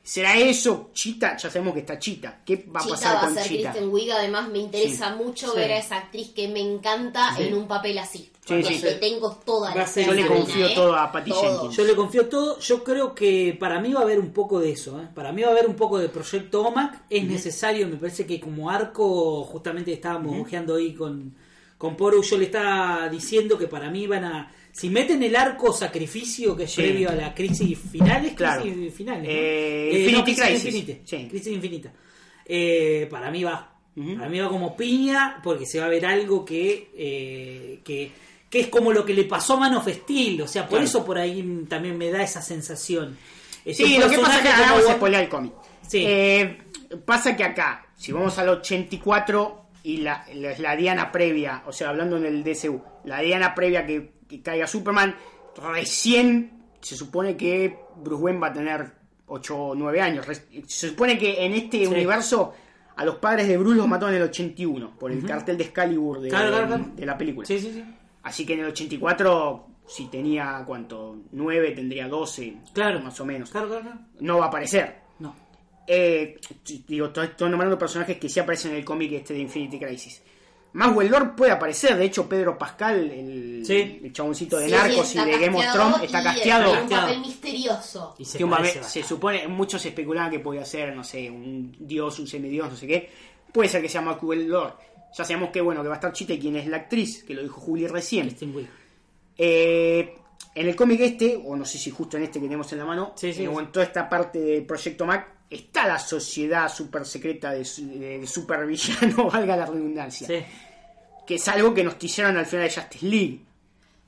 ¿Será 0.03 0.37
eso? 0.37 0.91
Chita, 0.93 1.35
ya 1.39 1.49
sabemos 1.49 1.73
que 1.73 1.81
está 1.81 1.99
Chita. 1.99 2.41
¿Qué 2.45 2.67
va 2.75 2.81
a 2.81 2.83
Chita 2.83 2.95
pasar 2.95 3.15
va 3.17 3.21
a 3.21 3.25
con 3.25 3.35
ser 3.35 3.45
Chita? 3.45 3.71
Kristen 3.71 3.91
Wiig, 3.91 4.13
además 4.13 4.51
me 4.51 4.59
interesa 4.59 5.17
mucho 5.17 5.51
Sí. 5.51 5.57
ver 5.57 5.73
a 5.73 5.79
esa 5.79 5.97
actriz 5.97 6.29
que 6.35 6.47
me 6.49 6.61
encanta 6.61 7.35
Sí. 7.35 7.45
en 7.45 7.55
un 7.55 7.67
papel 7.67 7.97
así. 7.97 8.19
Sí, 8.19 8.31
Porque 8.61 8.75
sí. 8.75 8.83
le 8.83 8.93
tengo 8.97 9.31
toda 9.47 9.75
la 9.75 9.85
a 9.85 9.87
Yo 9.95 10.13
le 10.13 10.27
confío 10.27 10.67
¿eh? 10.67 10.73
todo 10.75 10.95
a 10.95 11.11
Patty. 11.11 11.31
Jenkins. 11.33 11.75
Yo 11.75 11.85
le 11.85 11.97
confío 11.97 12.29
todo. 12.29 12.59
Yo 12.59 12.85
creo 12.85 13.15
que 13.15 13.57
para 13.59 13.81
mí 13.81 13.95
va 13.95 14.01
a 14.01 14.03
haber 14.03 14.19
un 14.19 14.31
poco 14.35 14.61
de 14.61 14.73
eso. 14.73 15.01
¿eh? 15.01 15.09
Para 15.15 15.33
mí 15.33 15.41
va 15.41 15.49
a 15.49 15.53
haber 15.53 15.67
un 15.67 15.75
poco 15.77 15.97
de 15.99 16.11
Proyecto 16.11 16.61
OMAC. 16.67 17.05
Es 17.09 17.25
necesario, 17.25 17.89
me 17.89 17.97
parece 17.97 18.27
que 18.27 18.39
como 18.39 18.69
arco, 18.69 19.43
justamente 19.45 19.95
estábamos 19.95 20.39
ojeando 20.39 20.77
ahí 20.77 20.93
con, 20.93 21.35
con 21.85 21.97
Poru. 21.97 22.23
Yo 22.23 22.39
le 22.39 22.47
estaba 22.47 23.09
diciendo 23.11 23.59
que 23.59 23.67
para 23.67 23.91
mí 23.91 24.07
van 24.07 24.25
a. 24.25 24.53
Si 24.73 24.89
meten 24.89 25.23
el 25.23 25.37
arco 25.37 25.73
sacrificio 25.73 26.57
que 26.57 26.65
es 26.65 26.73
Sí. 26.73 26.81
previo 26.81 27.11
a 27.11 27.15
la 27.15 27.35
crisis 27.35 27.79
final, 27.79 28.25
es 28.25 28.33
Claro. 28.33 28.63
crisis 28.63 28.95
finales. 28.95 29.25
¿no? 29.25 29.29
Eh, 29.31 29.91
no, 29.93 29.99
Infinity 29.99 30.23
crisis 30.35 30.45
Crisis. 30.45 30.65
Infinite. 30.75 31.01
Sí. 31.05 31.27
Crisis 31.31 31.53
infinita. 31.53 31.93
Eh, 32.47 33.07
para 33.11 33.31
mí 33.31 33.45
va. 33.45 33.71
Para 34.19 34.29
mí 34.29 34.41
va 34.41 34.49
como 34.49 34.77
piña, 34.77 35.41
porque 35.45 35.67
se 35.67 35.79
va 35.79 35.87
a 35.87 35.89
ver 35.89 36.05
algo 36.07 36.45
que, 36.45 36.91
eh, 36.97 37.81
que, 37.85 38.11
que 38.51 38.61
es 38.61 38.67
como 38.67 38.93
lo 38.93 39.05
que 39.05 39.15
le 39.15 39.23
pasó 39.25 39.55
a 39.55 39.61
Man 39.61 39.75
of 39.77 39.87
Steel. 39.89 40.41
O 40.43 40.49
sea, 40.49 40.63
por 40.63 40.71
Claro. 40.79 40.85
eso 40.87 41.05
por 41.05 41.19
ahí 41.19 41.65
también 41.69 41.97
me 41.97 42.11
da 42.11 42.23
esa 42.23 42.43
sensación. 42.43 43.17
Es 43.65 43.77
Sí, 43.77 43.97
lo 43.99 44.09
que 44.11 44.19
pasa 44.19 44.37
es 44.39 44.43
que 44.43 44.49
ahora 44.49 44.73
vamos 44.73 44.89
a 44.91 44.95
spoilear 44.95 45.23
el 45.23 45.29
cómic. 45.29 45.53
Sí. 45.87 46.03
Eh, 46.05 46.59
pasa 47.05 47.37
que 47.37 47.45
acá, 47.45 47.87
si 47.97 48.11
vamos 48.11 48.37
al 48.39 48.49
84 48.49 49.64
y 49.85 49.99
la, 49.99 50.25
la, 50.35 50.59
la 50.59 50.75
Diana 50.77 51.13
previa, 51.13 51.63
o 51.67 51.73
sea, 51.73 51.91
hablando 51.91 52.17
en 52.17 52.25
el 52.27 52.43
DCU, 52.43 52.83
la 53.05 53.21
Diana 53.21 53.55
previa 53.55 53.87
que, 53.87 54.15
que 54.27 54.43
caiga 54.43 54.67
Superman, 54.67 55.15
recién 55.75 56.65
se 56.81 56.97
supone 56.97 57.37
que 57.37 57.79
Bruce 57.97 58.23
Wayne 58.25 58.41
va 58.41 58.49
a 58.49 58.53
tener 58.53 58.93
8 59.27 59.57
o 59.57 59.75
9 59.75 60.01
años. 60.01 60.27
Se 60.67 60.89
supone 60.89 61.17
que 61.19 61.45
en 61.45 61.55
este 61.55 61.79
Sí. 61.79 61.87
universo 61.87 62.53
a 62.97 63.05
los 63.05 63.17
padres 63.17 63.49
de 63.49 63.57
Bruce 63.57 63.77
los 63.79 63.89
mató 63.89 64.09
en 64.09 64.15
el 64.17 64.23
81 64.23 64.97
por 64.99 65.11
el 65.13 65.25
cartel 65.25 65.57
de 65.59 65.65
Excalibur 65.65 66.21
de, 66.21 66.29
Claro, 66.29 66.49
claro, 66.51 66.67
claro. 66.67 66.85
de 66.95 67.07
la 67.07 67.17
película. 67.19 67.47
Sí, 67.47 67.59
sí, 67.59 67.73
sí. 67.73 67.85
Así 68.23 68.47
que 68.47 68.55
en 68.55 68.61
el 68.61 68.67
84, 68.67 69.67
si 69.87 70.07
tenía, 70.07 70.63
¿cuánto? 70.67 71.17
9, 71.33 71.73
tendría 71.73 72.09
12, 72.09 72.57
Claro. 72.73 73.01
más 73.01 73.19
o 73.21 73.25
menos. 73.27 73.51
Claro, 73.51 73.69
claro, 73.69 73.83
claro. 73.83 73.99
No 74.21 74.39
va 74.39 74.47
a 74.47 74.49
aparecer. 74.49 75.04
Eh, 75.87 76.39
digo, 76.87 77.07
estoy, 77.07 77.27
estoy 77.27 77.51
nombrando 77.51 77.79
personajes 77.79 78.17
que 78.19 78.29
sí 78.29 78.41
aparecen 78.41 78.73
en 78.73 78.79
el 78.79 78.85
cómic 78.85 79.13
este 79.13 79.35
de 79.35 79.41
Infinity 79.41 79.79
Crisis. 79.79 80.23
Maxwell 80.73 81.09
Lord 81.09 81.37
puede 81.37 81.53
aparecer, 81.53 81.97
de 81.97 82.05
hecho 82.07 82.29
Pedro 82.29 82.59
Pascal, 82.59 83.09
el, 83.11 83.65
Sí. 83.65 84.01
el 84.03 84.13
chaboncito 84.13 84.59
de 84.59 84.67
Sí, 84.67 84.73
Narcos 84.73 85.15
y 85.15 85.19
de 85.21 85.39
Game 85.39 85.57
of 85.57 85.73
Thrones, 85.73 86.03
está 86.03 86.23
casteado. 86.23 86.83
un 86.83 86.89
papel 86.89 87.21
misterioso. 87.21 88.15
Y 88.19 88.25
se, 88.25 88.39
Que 88.39 88.47
parece 88.47 89.03
supone, 89.05 89.47
muchos 89.47 89.85
especulaban 89.87 90.33
que 90.33 90.41
podía 90.41 90.65
ser, 90.65 90.95
no 90.97 91.05
sé, 91.05 91.31
un 91.31 91.77
dios, 91.79 92.19
un 92.19 92.27
semidios, 92.27 92.71
no 92.71 92.77
sé 92.77 92.87
qué. 92.89 93.09
Puede 93.53 93.69
ser 93.69 93.83
que 93.83 93.89
sea 93.89 94.01
Maxwell 94.01 94.49
Lord. 94.49 94.75
Ya 95.17 95.25
sabemos 95.25 95.51
que 95.51 95.61
bueno 95.61 95.81
que 95.83 95.89
va 95.89 95.95
a 95.95 95.99
estar 95.99 96.13
Chita 96.13 96.33
y 96.33 96.41
quién 96.41 96.57
es 96.57 96.67
la 96.67 96.79
actriz, 96.79 97.23
que 97.23 97.35
lo 97.35 97.43
dijo 97.43 97.61
Juli 97.61 97.87
recién. 97.87 98.35
Eh, 99.39 100.15
en 100.57 100.69
el 100.69 100.75
cómic 100.75 101.01
este, 101.01 101.41
o 101.45 101.55
no 101.57 101.65
sé 101.65 101.79
si 101.79 101.91
justo 101.91 102.17
en 102.17 102.25
este 102.25 102.41
que 102.41 102.47
tenemos 102.47 102.73
en 102.73 102.79
la 102.79 102.85
mano, 102.85 103.13
Sí, 103.17 103.33
sí, 103.33 103.45
eh, 103.45 103.49
o 103.49 103.61
en 103.61 103.71
toda 103.71 103.87
esta 103.87 104.09
parte 104.09 104.41
del 104.41 104.65
Proyecto 104.65 105.07
Mac, 105.07 105.34
está 105.51 105.87
la 105.87 105.99
sociedad 105.99 106.73
super 106.73 107.05
secreta 107.07 107.53
de, 107.53 107.65
su- 107.65 107.87
de, 107.87 108.19
de 108.21 108.27
supervillano, 108.27 109.31
valga 109.31 109.57
la 109.57 109.67
redundancia. 109.67 110.27
Sí. 110.27 110.45
Que 111.27 111.37
es 111.37 111.49
algo 111.49 111.73
que 111.73 111.83
nos 111.85 111.99
tillaron 111.99 112.37
al 112.37 112.47
final 112.47 112.69
de 112.69 112.75
Justice 112.75 113.07
League. 113.07 113.41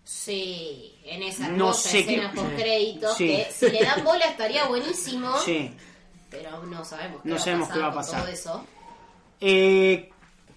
Sí, 0.05 0.95
en 1.05 1.22
esa 1.24 1.49
No 1.49 1.72
sé 1.72 2.01
escena 2.01 2.30
qué- 2.30 2.37
post 2.41 2.55
créditos 2.55 3.16
Sí. 3.16 3.26
que 3.26 3.47
si 3.53 3.70
le 3.70 3.82
dan 3.84 4.05
bola 4.05 4.24
estaría 4.26 4.64
buenísimo, 4.66 5.37
Sí. 5.39 5.70
pero 6.30 6.62
no 6.64 6.84
sabemos 6.84 7.22
qué 7.22 7.28
No 7.28 7.34
va 7.37 7.41
sabemos 7.41 7.68
qué 7.70 7.78
va 7.80 7.87
a 7.87 7.91
con 7.91 7.97
pasar. 7.97 8.20
todo 8.22 8.30
eso. 8.32 8.66
Eh, 9.41 10.11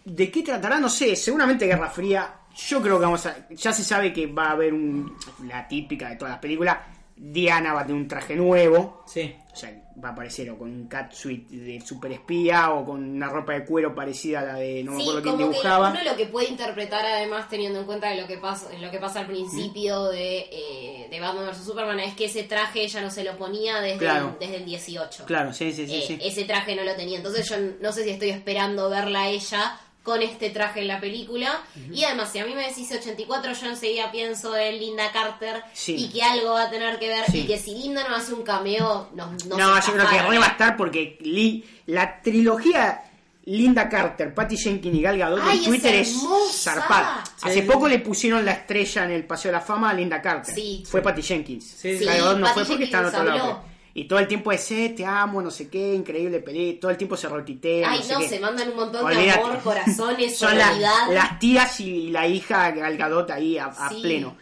¿De 0.06 0.32
qué 0.32 0.42
tratará? 0.44 0.80
No 0.80 0.90
sé. 0.90 1.16
Seguramente 1.16 1.66
Guerra 1.66 1.90
Fría. 1.90 2.34
Yo 2.68 2.82
creo 2.82 2.98
que 3.00 3.06
vamos 3.06 3.26
a. 3.26 3.48
Ya 3.50 3.72
se 3.74 3.84
sabe 3.84 4.12
que 4.14 4.28
va 4.28 4.48
a 4.48 4.52
haber 4.52 4.74
un, 4.74 5.18
la 5.48 5.68
típica 5.68 6.10
de 6.10 6.16
todas 6.16 6.32
las 6.34 6.40
películas. 6.42 6.78
Diana 7.22 7.74
va 7.74 7.82
a 7.82 7.86
tener 7.86 8.02
un 8.02 8.08
traje 8.08 8.34
nuevo. 8.36 9.04
Sí. 9.06 9.36
O 9.52 9.56
sea, 9.56 9.76
va 10.02 10.10
a 10.10 10.12
aparecer 10.14 10.50
o 10.52 10.58
con 10.58 10.70
un 10.70 10.88
catsuit 10.88 11.50
de 11.50 11.82
super 11.82 12.10
espía 12.14 12.72
o 12.72 12.86
con 12.86 13.04
una 13.04 13.28
ropa 13.28 13.52
de 13.54 13.66
cuero 13.66 13.94
parecida 13.94 14.40
a 14.40 14.44
la 14.46 14.54
de 14.56 14.82
no 14.86 14.94
me 14.94 14.98
Sí, 15.04 15.10
acuerdo 15.10 15.22
quién 15.24 15.36
como 15.36 15.48
que 15.50 15.58
dibujaba. 15.58 15.90
uno 15.92 16.04
lo 16.06 16.16
que 16.16 16.26
puede 16.28 16.48
interpretar 16.48 17.06
además 17.06 17.50
teniendo 17.50 17.80
en 17.80 17.86
cuenta 17.86 18.10
de 18.10 18.22
lo 18.22 18.26
que 18.28 18.38
pasa, 18.38 18.70
lo 18.80 18.90
que 18.90 19.00
pasa 19.00 19.20
al 19.20 19.28
principio 19.28 20.04
Mm. 20.06 20.12
de, 20.12 20.38
eh, 20.50 21.08
de 21.12 21.20
Batman 21.20 21.48
vs 21.48 21.58
Superman 21.66 22.00
es 22.00 22.16
que 22.16 22.26
ese 22.26 22.44
traje 22.44 22.84
ella 22.84 23.02
no 23.02 23.12
se 23.12 23.26
lo 23.26 23.38
ponía 23.38 23.82
desde, 23.82 23.98
Claro. 23.98 24.30
el, 24.34 24.40
desde 24.40 24.56
el 24.56 24.66
18. 24.66 25.26
Claro, 25.26 25.52
sí, 25.52 25.74
sí, 25.74 25.88
sí. 25.88 25.96
Eh, 25.96 26.04
sí. 26.08 26.20
Ese 26.22 26.46
traje 26.46 26.74
no 26.78 26.84
lo 26.84 26.96
tenía. 26.96 27.18
Entonces 27.18 27.50
yo 27.50 27.56
no 27.82 27.92
sé 27.92 28.06
si 28.06 28.12
estoy 28.12 28.30
esperando 28.30 28.90
verla 28.90 29.24
a 29.24 29.30
ella 29.30 29.78
con 30.10 30.24
este 30.24 30.50
traje 30.50 30.80
en 30.82 30.88
la 30.88 31.00
película. 31.00 31.62
Y 31.94 32.04
además, 32.04 32.32
si 32.32 32.40
a 32.40 32.46
mí 32.46 32.56
me 32.56 32.68
decís 32.68 32.92
84, 32.92 33.54
yo 33.54 33.68
enseguida 33.68 34.12
pienso 34.12 34.58
en 34.58 34.80
Linda 34.80 35.12
Carter 35.12 35.62
Sí. 35.74 35.96
y 35.98 36.10
que 36.10 36.24
algo 36.24 36.54
va 36.54 36.64
a 36.64 36.70
tener 36.72 36.98
que 36.98 37.08
ver. 37.10 37.26
Sí. 37.30 37.42
Y 37.42 37.46
que 37.48 37.60
si 37.60 37.76
Linda 37.76 38.08
no 38.10 38.16
hace 38.16 38.34
un 38.34 38.42
cameo, 38.42 39.10
no, 39.14 39.32
no, 39.48 39.56
No, 39.58 39.82
se 39.82 39.88
yo 39.92 39.94
creo 39.98 40.10
que 40.10 40.22
re 40.24 40.40
va 40.40 40.46
a 40.48 40.50
estar 40.50 40.76
porque 40.76 41.18
Lee- 41.22 41.64
la 41.86 42.22
trilogía 42.24 43.04
Linda 43.46 43.88
Carter, 43.88 44.34
Patty 44.34 44.58
Jenkins 44.58 44.96
y 44.96 45.02
Gal 45.02 45.18
Gadot 45.18 45.40
Ay, 45.44 45.60
en 45.60 45.64
Twitter 45.66 45.96
es, 45.96 46.16
zarpada. 46.54 47.24
Sí, 47.26 47.32
Hace 47.50 47.62
sí. 47.62 47.68
poco 47.68 47.88
le 47.88 48.00
pusieron 48.00 48.44
la 48.46 48.52
estrella 48.54 49.04
en 49.06 49.12
el 49.12 49.26
Paseo 49.26 49.52
de 49.52 49.58
la 49.58 49.62
Fama 49.62 49.92
a 49.92 49.94
Linda 49.94 50.22
Carter. 50.22 50.54
Sí. 50.56 50.84
Fue 50.88 51.02
Patty 51.02 51.22
Jenkins. 51.22 51.66
Sí, 51.78 51.98
sí. 52.00 52.06
Gal 52.06 52.18
Gadot 52.18 52.38
no 52.40 52.46
Patty 52.48 52.60
fue 52.60 52.66
porque 52.68 52.84
está 52.86 53.00
en 53.00 53.06
otro 53.06 53.24
lado. 53.24 53.64
Y 54.00 54.06
todo 54.08 54.20
el 54.20 54.28
tiempo 54.28 54.52
es, 54.52 54.72
eh, 54.72 54.94
te 54.96 55.06
amo, 55.06 55.42
no 55.42 55.52
sé 55.52 55.68
qué, 55.70 55.94
increíble 55.94 56.40
pelea. 56.40 56.80
Todo 56.80 56.92
el 56.92 56.98
tiempo 56.98 57.18
se 57.18 57.28
rotitea. 57.28 57.92
Ay, 57.92 58.00
no 58.00 58.04
sé 58.06 58.14
no, 58.14 58.20
qué. 58.20 58.30
se 58.30 58.40
mandan 58.40 58.70
un 58.70 58.76
montón 58.78 59.10
de 59.14 59.32
amor, 59.32 59.60
corazones, 59.64 60.38
Son 60.38 60.58
las, 60.58 60.70
solidaridad. 60.70 61.14
las 61.14 61.40
tías 61.40 61.80
y 61.82 62.10
la 62.10 62.26
hija 62.28 62.72
Gal 62.72 62.96
Gadot 62.98 63.30
ahí 63.32 63.58
a, 63.58 63.66
a 63.66 63.90
Sí. 63.90 64.02
pleno. 64.02 64.38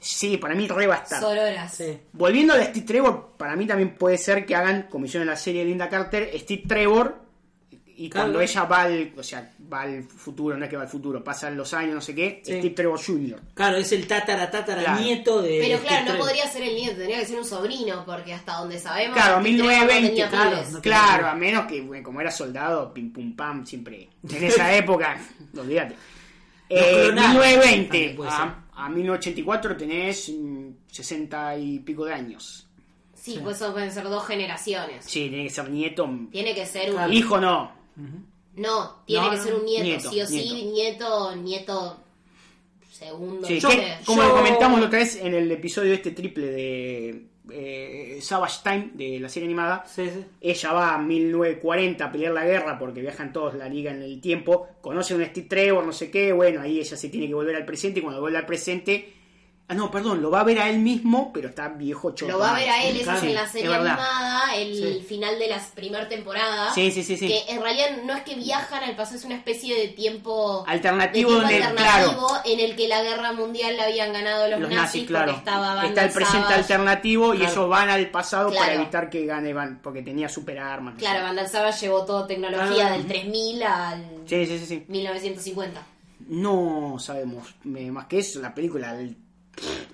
Sí, 0.00 0.36
para 0.36 0.54
mí 0.54 0.66
re 0.68 0.86
va 0.86 0.96
a 0.96 0.98
estar. 0.98 1.20
Sororas. 1.20 1.74
Sí. 1.74 1.98
Volviendo 2.12 2.54
a 2.54 2.62
Steve 2.64 2.86
Trevor, 2.86 3.34
para 3.36 3.56
mí 3.56 3.66
también 3.66 3.94
puede 3.96 4.18
ser 4.18 4.44
que 4.46 4.54
hagan, 4.54 4.88
como 4.90 5.04
hicieron 5.06 5.22
en 5.28 5.30
la 5.30 5.36
serie 5.36 5.62
de 5.62 5.68
Linda 5.68 5.88
Carter, 5.88 6.30
Steve 6.38 6.62
Trevor, 6.66 7.25
y 7.98 8.10
Claro. 8.10 8.26
cuando 8.26 8.40
ella 8.40 8.64
va 8.64 8.82
al, 8.82 9.12
o 9.16 9.22
sea, 9.22 9.52
va 9.72 9.82
al 9.82 10.02
futuro, 10.04 10.56
no 10.56 10.64
es 10.64 10.70
que 10.70 10.76
va 10.76 10.82
al 10.82 10.88
futuro, 10.88 11.24
pasan 11.24 11.56
los 11.56 11.72
años, 11.74 11.94
no 11.94 12.00
sé 12.00 12.14
qué, 12.14 12.42
Sí. 12.44 12.52
Steve 12.58 12.70
Trevor 12.70 13.00
Jr. 13.04 13.40
Claro, 13.54 13.76
es 13.78 13.90
el 13.92 14.06
tatara 14.06 14.50
tatara 14.50 14.82
Claro. 14.82 15.00
nieto 15.00 15.42
de. 15.42 15.58
Pero 15.60 15.80
claro, 15.80 16.02
Steve 16.04 16.18
no 16.18 16.24
podría 16.24 16.46
ser 16.46 16.62
el 16.62 16.74
nieto, 16.74 16.96
tendría 16.96 17.18
que 17.20 17.26
ser 17.26 17.38
un 17.38 17.44
sobrino, 17.44 18.04
porque 18.04 18.34
hasta 18.34 18.54
donde 18.58 18.78
sabemos. 18.78 19.14
Claro, 19.16 19.40
Steve 19.40 19.56
Trevor 19.56 19.72
no 19.72 19.78
1920, 19.86 20.08
tenía 20.08 20.28
claro, 20.28 20.70
no- 20.72 20.80
Claro, 20.80 21.26
a 21.28 21.34
menos 21.34 21.66
que, 21.66 21.80
bueno, 21.80 22.04
como 22.04 22.20
era 22.20 22.30
soldado, 22.30 22.92
pim 22.92 23.12
pum 23.12 23.34
pam, 23.34 23.64
siempre. 23.66 24.08
En 24.28 24.44
esa 24.44 24.74
época, 24.76 25.18
olvídate. 25.58 25.94
Eh, 26.68 27.04
clonaron. 27.06 27.30
1920 27.32 27.86
También 27.88 28.16
puede 28.16 28.30
ser. 28.30 28.40
a, 28.40 28.64
a 28.74 28.88
1984 28.88 29.76
tenés 29.76 30.28
mm, 30.36 30.68
60 30.90 31.56
y 31.58 31.78
pico 31.78 32.04
de 32.04 32.12
años. 32.14 32.62
Sí, 33.14 33.40
pues 33.42 33.56
eso 33.56 33.72
pueden 33.72 33.90
ser 33.90 34.04
dos 34.04 34.24
generaciones. 34.26 35.04
Sí, 35.04 35.28
tiene 35.28 35.44
que 35.44 35.50
ser 35.50 35.68
nieto. 35.70 36.08
Tiene 36.30 36.54
que 36.54 36.64
ser 36.66 36.90
un. 36.90 36.96
Claro. 36.96 37.12
Hijo 37.12 37.40
no. 37.40 37.72
No, 38.56 39.02
tiene 39.06 39.24
No, 39.24 39.30
que 39.30 39.36
no, 39.36 39.42
ser 39.42 39.54
un 39.54 39.64
nieto, 39.66 39.84
nieto, 39.84 40.10
sí 40.10 40.20
o 40.20 40.26
sí, 40.26 40.70
nieto, 40.72 41.36
nieto 41.36 41.96
segundo. 42.90 43.46
Sí, 43.46 43.58
que, 43.60 43.94
como 44.06 44.22
yo- 44.22 44.28
lo 44.28 44.34
comentamos 44.36 44.80
la 44.80 44.86
otra 44.86 44.98
vez 45.00 45.16
en 45.16 45.34
el 45.34 45.50
episodio 45.52 45.92
este 45.92 46.12
triple 46.12 46.46
de 46.46 47.26
eh, 47.50 48.18
Savage 48.22 48.60
Time 48.64 48.90
de 48.94 49.20
la 49.20 49.28
serie 49.28 49.46
animada, 49.46 49.84
Sí, 49.86 50.08
sí. 50.10 50.24
ella 50.40 50.72
va 50.72 50.94
a 50.94 50.98
1940 50.98 52.04
a 52.04 52.10
pelear 52.10 52.32
la 52.32 52.44
guerra 52.44 52.78
porque 52.78 53.00
viajan 53.02 53.32
todos 53.32 53.54
la 53.54 53.68
liga 53.68 53.92
en 53.92 54.02
el 54.02 54.20
tiempo, 54.20 54.68
conoce 54.80 55.14
a 55.14 55.16
un 55.18 55.24
Steve 55.26 55.46
Trevor, 55.48 55.84
no 55.84 55.92
sé 55.92 56.10
qué, 56.10 56.32
bueno, 56.32 56.62
ahí 56.62 56.80
ella 56.80 56.96
se 56.96 57.08
tiene 57.08 57.28
que 57.28 57.34
volver 57.34 57.54
al 57.56 57.64
presente 57.66 58.00
y 58.00 58.02
cuando 58.02 58.20
vuelve 58.20 58.38
al 58.38 58.46
presente, 58.46 59.12
ah 59.68 59.74
no, 59.74 59.90
perdón, 59.90 60.22
lo 60.22 60.30
va 60.30 60.40
a 60.40 60.44
ver 60.44 60.58
a 60.60 60.68
él 60.70 60.78
mismo, 60.78 61.32
pero 61.32 61.48
está 61.48 61.68
viejo 61.68 62.12
choto. 62.12 62.30
Lo 62.32 62.38
va 62.38 62.52
a 62.54 62.58
ver 62.58 62.68
a 62.70 62.84
él, 62.84 62.96
eso 63.00 63.12
es 63.12 63.22
en 63.24 63.34
la 63.34 63.48
serie 63.48 63.74
animada, 63.74 64.54
el 64.56 64.74
Sí. 65.00 65.04
final 65.08 65.38
de 65.38 65.48
la 65.48 65.60
primera 65.74 66.08
temporada. 66.08 66.72
Sí, 66.72 66.90
sí, 66.92 67.02
sí, 67.02 67.16
sí. 67.16 67.26
Que 67.26 67.42
en 67.52 67.60
realidad 67.62 67.88
no 68.04 68.14
es 68.14 68.22
que 68.22 68.34
viajan 68.36 68.84
al 68.84 68.94
pasado, 68.94 69.16
es 69.18 69.24
una 69.24 69.34
especie 69.36 69.74
de 69.74 69.88
tiempo 69.88 70.64
Alternativo 70.66 71.40
de 71.40 71.56
en 72.44 72.60
el 72.60 72.76
que 72.76 72.88
la 72.88 73.02
guerra 73.02 73.32
mundial 73.32 73.76
la 73.76 73.84
habían 73.84 74.12
ganado 74.12 74.48
los, 74.48 74.60
Los 74.60 74.70
nazis, 74.70 74.82
nazis, 75.02 75.06
claro. 75.06 75.32
estaba 75.32 75.84
Está 75.86 76.04
el 76.04 76.10
presente 76.12 76.38
Savage. 76.48 76.54
alternativo 76.60 77.34
y 77.34 77.38
ellos 77.42 77.68
van 77.68 77.88
al 77.90 78.08
pasado 78.10 78.52
para 78.54 78.74
evitar 78.74 79.10
que 79.10 79.26
gane 79.26 79.52
Van, 79.52 79.80
porque 79.82 80.02
tenía 80.02 80.28
super 80.28 80.58
armas. 80.58 80.94
no 80.94 81.00
Claro. 81.00 81.24
Vandal 81.24 81.48
Savage 81.48 81.80
llevó 81.86 82.04
toda 82.04 82.26
tecnología 82.26 82.88
Ah. 82.88 82.92
del 82.92 83.06
3000 83.06 83.62
al 83.62 84.04
Sí, 84.26 84.46
sí, 84.46 84.58
sí, 84.58 84.66
sí. 84.66 84.84
1950. 84.88 85.82
No 86.28 86.96
sabemos 86.98 87.54
eh, 87.64 87.90
más 87.90 88.06
que 88.06 88.18
eso, 88.18 88.40
la 88.40 88.54
película 88.54 88.98
el- 88.98 89.16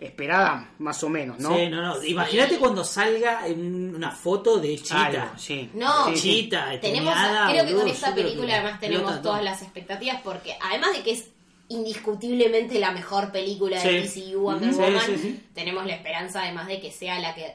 esperada 0.00 0.70
más 0.78 1.02
o 1.04 1.08
menos, 1.08 1.38
¿no? 1.38 1.56
Sí, 1.56 1.68
no, 1.68 1.80
no. 1.82 2.02
Imagínate 2.02 2.58
cuando 2.58 2.84
salga 2.84 3.46
en 3.46 3.94
una 3.94 4.10
foto 4.10 4.58
de 4.58 4.76
Chita. 4.78 5.04
Algo, 5.06 5.38
sí. 5.38 5.70
No, 5.74 6.08
Sí, 6.10 6.16
sí. 6.16 6.42
Chita, 6.42 6.80
tenemos, 6.80 7.14
Teñada, 7.14 7.50
creo 7.50 7.66
que 7.66 7.74
con 7.74 7.88
esta 7.88 8.14
película 8.14 8.54
además 8.54 8.80
tenemos 8.80 9.22
todas 9.22 9.38
no. 9.38 9.44
las 9.44 9.62
expectativas 9.62 10.20
porque 10.22 10.56
además 10.60 10.92
de 10.92 11.02
que 11.02 11.12
es 11.12 11.28
indiscutiblemente 11.68 12.78
la 12.78 12.90
mejor 12.92 13.32
película 13.32 13.80
de. 13.82 14.02
DCU 14.02 14.40
Wonder 14.40 14.72
Woman, 14.74 15.00
sí, 15.06 15.16
sí. 15.18 15.46
tenemos 15.54 15.86
la 15.86 15.94
esperanza 15.94 16.42
además 16.42 16.66
de 16.66 16.80
que 16.80 16.90
sea 16.90 17.18
la 17.18 17.34
que 17.34 17.54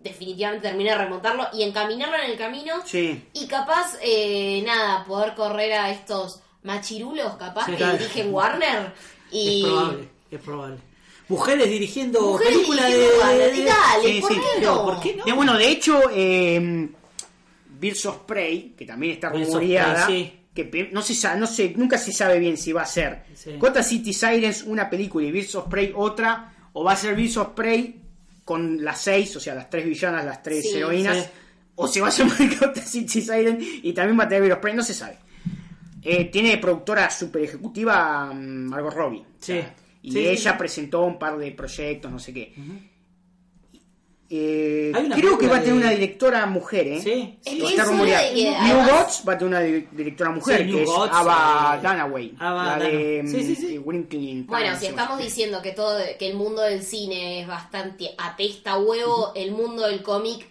definitivamente 0.00 0.68
termine 0.68 0.90
de 0.90 0.98
remontarlo 0.98 1.48
y 1.52 1.62
encaminarlo 1.62 2.16
en 2.16 2.30
el 2.30 2.36
camino 2.38 2.74
Sí. 2.84 3.24
y 3.32 3.46
capaz, 3.46 3.96
eh, 4.02 4.62
nada, 4.66 5.04
poder 5.04 5.34
correr 5.34 5.72
a 5.72 5.90
estos 5.90 6.40
machirulos 6.62 7.34
capaz 7.36 7.66
Sí, 7.66 7.72
que 7.72 7.84
dirigen 7.86 8.32
Warner 8.32 8.92
y... 9.30 9.62
Es 9.62 9.68
probable, 9.68 10.08
es 10.30 10.40
probable. 10.40 10.76
Mujeres 11.32 11.68
dirigiendo 11.68 12.20
Mujeres 12.20 12.52
películas 12.54 12.88
de. 12.90 12.98
de- 12.98 13.64
dale, 13.64 14.04
sí, 14.14 14.20
¿por 14.20 14.32
sí. 14.32 14.40
qué 14.58 14.64
no? 14.64 14.84
¿por 14.84 15.00
qué 15.00 15.14
no? 15.16 15.24
De- 15.24 15.32
bueno, 15.32 15.56
de 15.58 15.68
hecho, 15.68 16.00
eh, 16.14 16.88
Birds 17.80 18.06
of 18.06 18.18
Prey, 18.26 18.74
que 18.76 18.84
también 18.86 19.14
está 19.14 19.30
rumoreada, 19.30 20.06
sí. 20.06 20.32
que 20.54 20.90
no 20.92 21.02
se 21.02 21.14
sabe, 21.14 21.40
no 21.40 21.46
sé, 21.46 21.72
nunca 21.76 21.98
se 21.98 22.12
sabe 22.12 22.38
bien 22.38 22.56
si 22.56 22.72
va 22.72 22.82
a 22.82 22.86
ser 22.86 23.24
Sí. 23.34 23.56
Gotham 23.58 23.82
City 23.82 24.12
Sirens 24.12 24.62
una 24.64 24.88
película 24.88 25.26
y 25.26 25.32
Birds 25.32 25.54
of 25.54 25.68
Prey 25.68 25.92
otra, 25.96 26.52
o 26.74 26.84
va 26.84 26.92
a 26.92 26.96
ser 26.96 27.14
Birds 27.16 27.36
of 27.38 27.48
Prey 27.48 27.96
con 28.44 28.84
las 28.84 29.00
seis, 29.00 29.34
o 29.36 29.40
sea, 29.40 29.54
las 29.54 29.70
tres 29.70 29.84
villanas, 29.86 30.24
las 30.24 30.42
tres 30.42 30.62
Sí, 30.70 30.76
heroínas, 30.76 31.16
sí. 31.16 31.30
o 31.76 31.88
se 31.88 32.00
va 32.00 32.08
a 32.08 32.10
llamar 32.10 32.36
Gotham 32.60 32.84
City 32.84 33.20
Sirens 33.22 33.64
y 33.82 33.92
también 33.92 34.18
va 34.20 34.24
a 34.24 34.28
tener 34.28 34.42
Birds 34.42 34.54
of 34.56 34.60
Prey, 34.60 34.74
no 34.74 34.82
se 34.82 34.94
sabe. 34.94 35.16
Eh, 36.04 36.24
tiene 36.26 36.58
productora 36.58 37.08
super 37.10 37.42
ejecutiva 37.44 38.26
mm, 38.32 38.68
Margot 38.68 38.92
Robbie. 38.92 39.24
Sí. 39.40 39.60
Y 40.02 40.12
Sí, 40.12 40.26
ella 40.26 40.52
sí. 40.52 40.58
presentó 40.58 41.02
un 41.04 41.18
par 41.18 41.38
de 41.38 41.52
proyectos, 41.52 42.10
no 42.10 42.18
sé 42.18 42.32
qué. 42.34 42.52
Eh, 44.34 44.90
creo 45.14 45.36
que 45.36 45.46
va 45.46 45.56
a 45.56 45.60
tener 45.60 45.74
de- 45.74 45.80
una 45.82 45.90
directora 45.90 46.46
mujer, 46.46 46.86
¿eh? 46.88 47.00
Sí, 47.02 47.38
que 47.44 47.54
New 47.54 47.66
además- 48.56 48.90
Gods 48.90 49.22
va 49.28 49.32
a 49.34 49.38
tener 49.38 49.48
una 49.54 49.60
di- 49.60 49.88
directora 49.92 50.30
mujer, 50.30 50.58
Sí, 50.60 50.64
New 50.64 50.76
que 50.76 50.82
es 50.84 50.88
Gods, 50.88 51.10
Ava 51.12 51.74
eh, 51.76 51.86
Dunaway. 51.86 52.34
Ava 52.38 52.64
la 52.78 52.78
de 52.84 53.22
Dunaway. 53.22 53.44
Sí, 53.44 53.54
sí, 53.56 53.78
mm, 53.78 54.46
Bueno, 54.46 54.78
si 54.80 54.86
estamos 54.86 55.18
diciendo 55.18 55.60
que 55.60 55.72
todo 55.72 55.98
que 56.18 56.28
el 56.30 56.34
mundo 56.36 56.62
del 56.62 56.82
cine 56.82 57.42
es 57.42 57.46
bastante 57.46 58.14
apesta 58.16 58.78
huevo, 58.78 59.32
el 59.34 59.52
mundo 59.52 59.86
del 59.86 60.02
cómic 60.02 60.48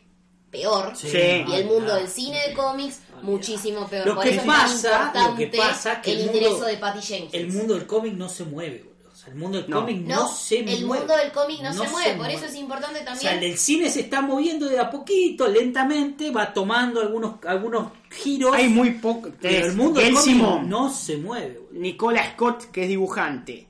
peor. 0.51 0.91
Sí. 0.95 1.07
Y 1.47 1.53
el 1.55 1.65
mundo 1.65 1.95
del 1.95 2.07
cine 2.07 2.37
de 2.49 2.53
cómics 2.53 2.99
muchísimo 3.23 3.87
peor. 3.87 4.05
Lo 4.05 4.13
Por 4.15 4.25
que 4.25 4.29
eso 4.35 4.45
pasa- 4.45 5.11
es 5.15 5.21
lo 5.27 5.35
que 5.37 5.43
importante 5.45 5.57
pasa 5.57 6.01
que 6.03 6.11
el, 6.11 6.17
el 6.19 6.25
mundo- 6.27 6.37
ingreso 6.39 6.65
de 6.65 6.77
Patty 6.77 7.01
Jenkins. 7.01 7.33
El 7.33 7.47
mundo 7.51 7.73
del 7.73 7.87
cómic 7.87 8.13
no 8.13 8.29
se 8.29 8.43
mueve, 8.43 8.83
el 9.31 9.37
mundo 9.37 9.61
del 9.61 9.69
No. 9.69 9.79
cómic 9.79 9.97
no, 10.05 10.15
no, 10.15 10.27
se 10.27 10.59
el 10.59 10.85
mueve. 10.85 10.99
mundo 11.05 11.15
del 11.15 11.31
cómic 11.31 11.61
no, 11.61 11.73
No 11.73 11.83
se 11.85 11.89
mueve, 11.89 12.09
por 12.09 12.17
mueve. 12.17 12.33
eso 12.35 12.45
es 12.45 12.55
importante 12.55 12.99
O 12.99 13.03
sea, 13.03 13.05
también. 13.13 13.33
el 13.35 13.39
del 13.39 13.57
cine 13.57 13.89
se 13.89 14.01
está 14.01 14.21
moviendo 14.21 14.67
de 14.67 14.79
a 14.79 14.89
poquito, 14.89 15.47
lentamente, 15.47 16.31
va 16.31 16.53
tomando 16.53 16.99
algunos, 17.01 17.35
algunos 17.45 17.91
giros. 18.09 18.53
Hay 18.53 18.67
muy 18.67 18.91
poco. 18.91 19.29
pero 19.41 19.67
el 19.67 19.75
mundo 19.75 19.99
del 20.01 20.13
cómic 20.13 20.35
no 20.67 20.89
se 20.91 21.17
mueve. 21.17 21.61
Nicola 21.71 22.31
Scott, 22.33 22.65
que 22.71 22.83
es 22.83 22.89
dibujante. 22.89 23.67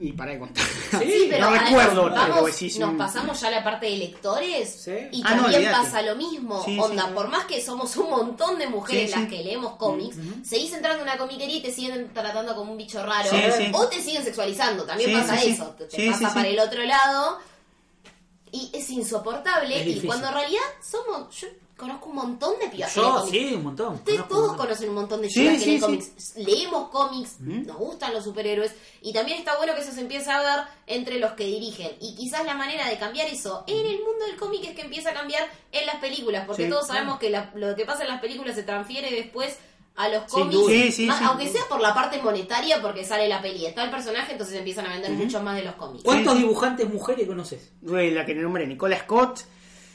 Y 0.00 0.12
para 0.12 0.32
de 0.32 0.38
contar. 0.40 0.64
Sí, 0.90 1.28
no 1.30 1.46
además, 1.46 1.64
recuerdo, 1.68 2.10
vamos, 2.10 2.20
pero 2.34 2.46
decís, 2.46 2.78
nos 2.78 2.94
pasamos 2.96 3.40
ya 3.40 3.48
a 3.48 3.50
la 3.50 3.64
parte 3.64 3.86
de 3.86 3.96
lectores 3.96 4.68
Sí. 4.84 4.92
y 5.12 5.22
Ah, 5.24 5.34
no, 5.36 5.42
también 5.44 5.70
pasa 5.72 6.02
lo 6.02 6.16
mismo. 6.16 6.62
Sí, 6.64 6.78
Onda, 6.78 7.06
sí. 7.06 7.12
por 7.14 7.28
más 7.28 7.44
que 7.46 7.62
somos 7.64 7.96
un 7.96 8.10
montón 8.10 8.58
de 8.58 8.66
mujeres 8.66 9.10
Sí, 9.10 9.14
sí. 9.14 9.20
las 9.20 9.28
que 9.30 9.42
leemos 9.44 9.76
cómics, 9.76 10.16
seguís 10.44 10.72
entrando 10.72 10.98
en 11.02 11.08
una 11.08 11.16
comiquería 11.18 11.56
y 11.56 11.62
te 11.62 11.72
siguen 11.72 12.10
tratando 12.12 12.54
como 12.54 12.72
un 12.72 12.78
bicho 12.78 13.02
raro. 13.04 13.30
Sí, 13.30 13.36
sí. 13.56 13.70
O 13.72 13.86
te 13.88 14.02
siguen 14.02 14.22
sexualizando, 14.24 14.84
también 14.84 15.10
Sí, 15.10 15.16
pasa 15.16 15.42
eso. 15.42 15.64
Te, 15.78 15.84
te 15.86 15.96
Sí, 15.96 16.06
pasa 16.10 16.18
sí, 16.18 16.34
para 16.34 16.46
sí. 16.48 16.52
el 16.54 16.58
otro 16.60 16.82
lado 16.84 17.38
y 18.52 18.70
es 18.74 18.90
insoportable. 18.90 19.80
Es 19.80 20.02
y 20.02 20.06
cuando 20.06 20.28
en 20.28 20.34
realidad 20.34 20.62
somos. 20.82 21.34
Yo 21.40 21.48
conozco 21.76 22.08
un 22.08 22.16
montón 22.16 22.58
de 22.58 22.68
pibas 22.68 22.92
que 22.94 23.00
Yo, 23.00 23.26
sí, 23.30 23.52
un 23.54 23.64
montón. 23.64 23.94
Ustedes 23.94 24.16
Conozco 24.22 24.34
todos 24.34 24.42
un 24.42 24.48
montón. 24.48 24.66
conocen 24.66 24.88
un 24.88 24.94
montón 24.94 25.22
de 25.22 25.28
Sí, 25.28 25.34
chicas 25.40 25.52
que 25.54 25.58
sí, 25.60 25.66
leen 25.66 25.78
sí. 25.78 25.80
cómics. 25.84 26.36
Leemos 26.36 26.88
cómics, 26.90 27.40
nos 27.40 27.76
gustan 27.76 28.14
los 28.14 28.24
superhéroes 28.24 28.72
y 29.02 29.12
también 29.12 29.38
está 29.38 29.56
bueno 29.58 29.74
que 29.74 29.80
eso 29.82 29.92
se 29.92 30.00
empiece 30.00 30.30
a 30.30 30.38
ver 30.40 30.64
entre 30.86 31.18
los 31.18 31.32
que 31.32 31.44
dirigen. 31.44 31.92
Y 32.00 32.14
quizás 32.16 32.44
la 32.46 32.54
manera 32.54 32.88
de 32.88 32.98
cambiar 32.98 33.28
eso 33.28 33.64
en 33.66 33.86
el 33.86 33.96
mundo 34.02 34.24
del 34.26 34.36
cómic 34.36 34.64
es 34.64 34.74
que 34.74 34.82
empieza 34.82 35.10
a 35.10 35.14
cambiar 35.14 35.46
en 35.72 35.86
las 35.86 35.96
películas, 35.96 36.44
porque 36.46 36.64
Sí, 36.64 36.70
todos 36.70 36.86
claro. 36.86 36.98
sabemos 37.00 37.18
que 37.20 37.30
la- 37.30 37.52
lo 37.54 37.74
que 37.76 37.84
pasa 37.84 38.02
en 38.02 38.08
las 38.08 38.20
películas 38.20 38.54
se 38.54 38.62
transfiere 38.62 39.10
después 39.10 39.56
a 39.96 40.08
los 40.08 40.24
cómics. 40.30 40.66
Sí, 40.68 40.92
sí, 40.92 41.06
más- 41.06 41.18
sí. 41.18 41.24
aunque 41.26 41.48
sea 41.48 41.62
por 41.68 41.80
la 41.80 41.94
parte 41.94 42.20
monetaria, 42.22 42.80
porque 42.82 43.04
sale 43.04 43.28
la 43.28 43.40
peli, 43.40 43.64
está 43.66 43.84
el 43.84 43.90
personaje, 43.90 44.32
entonces 44.32 44.56
empiezan 44.56 44.86
a 44.86 44.90
vender 44.94 45.10
mucho 45.12 45.42
más 45.42 45.56
de 45.56 45.62
los 45.64 45.74
cómics. 45.74 46.04
¿Cuántos 46.04 46.36
dibujantes 46.36 46.88
mujeres 46.92 47.26
conoces? 47.26 47.70
La 47.82 48.24
que 48.26 48.34
le 48.34 48.42
nombré, 48.42 48.66
Nicola 48.66 48.98
Scott. 48.98 49.40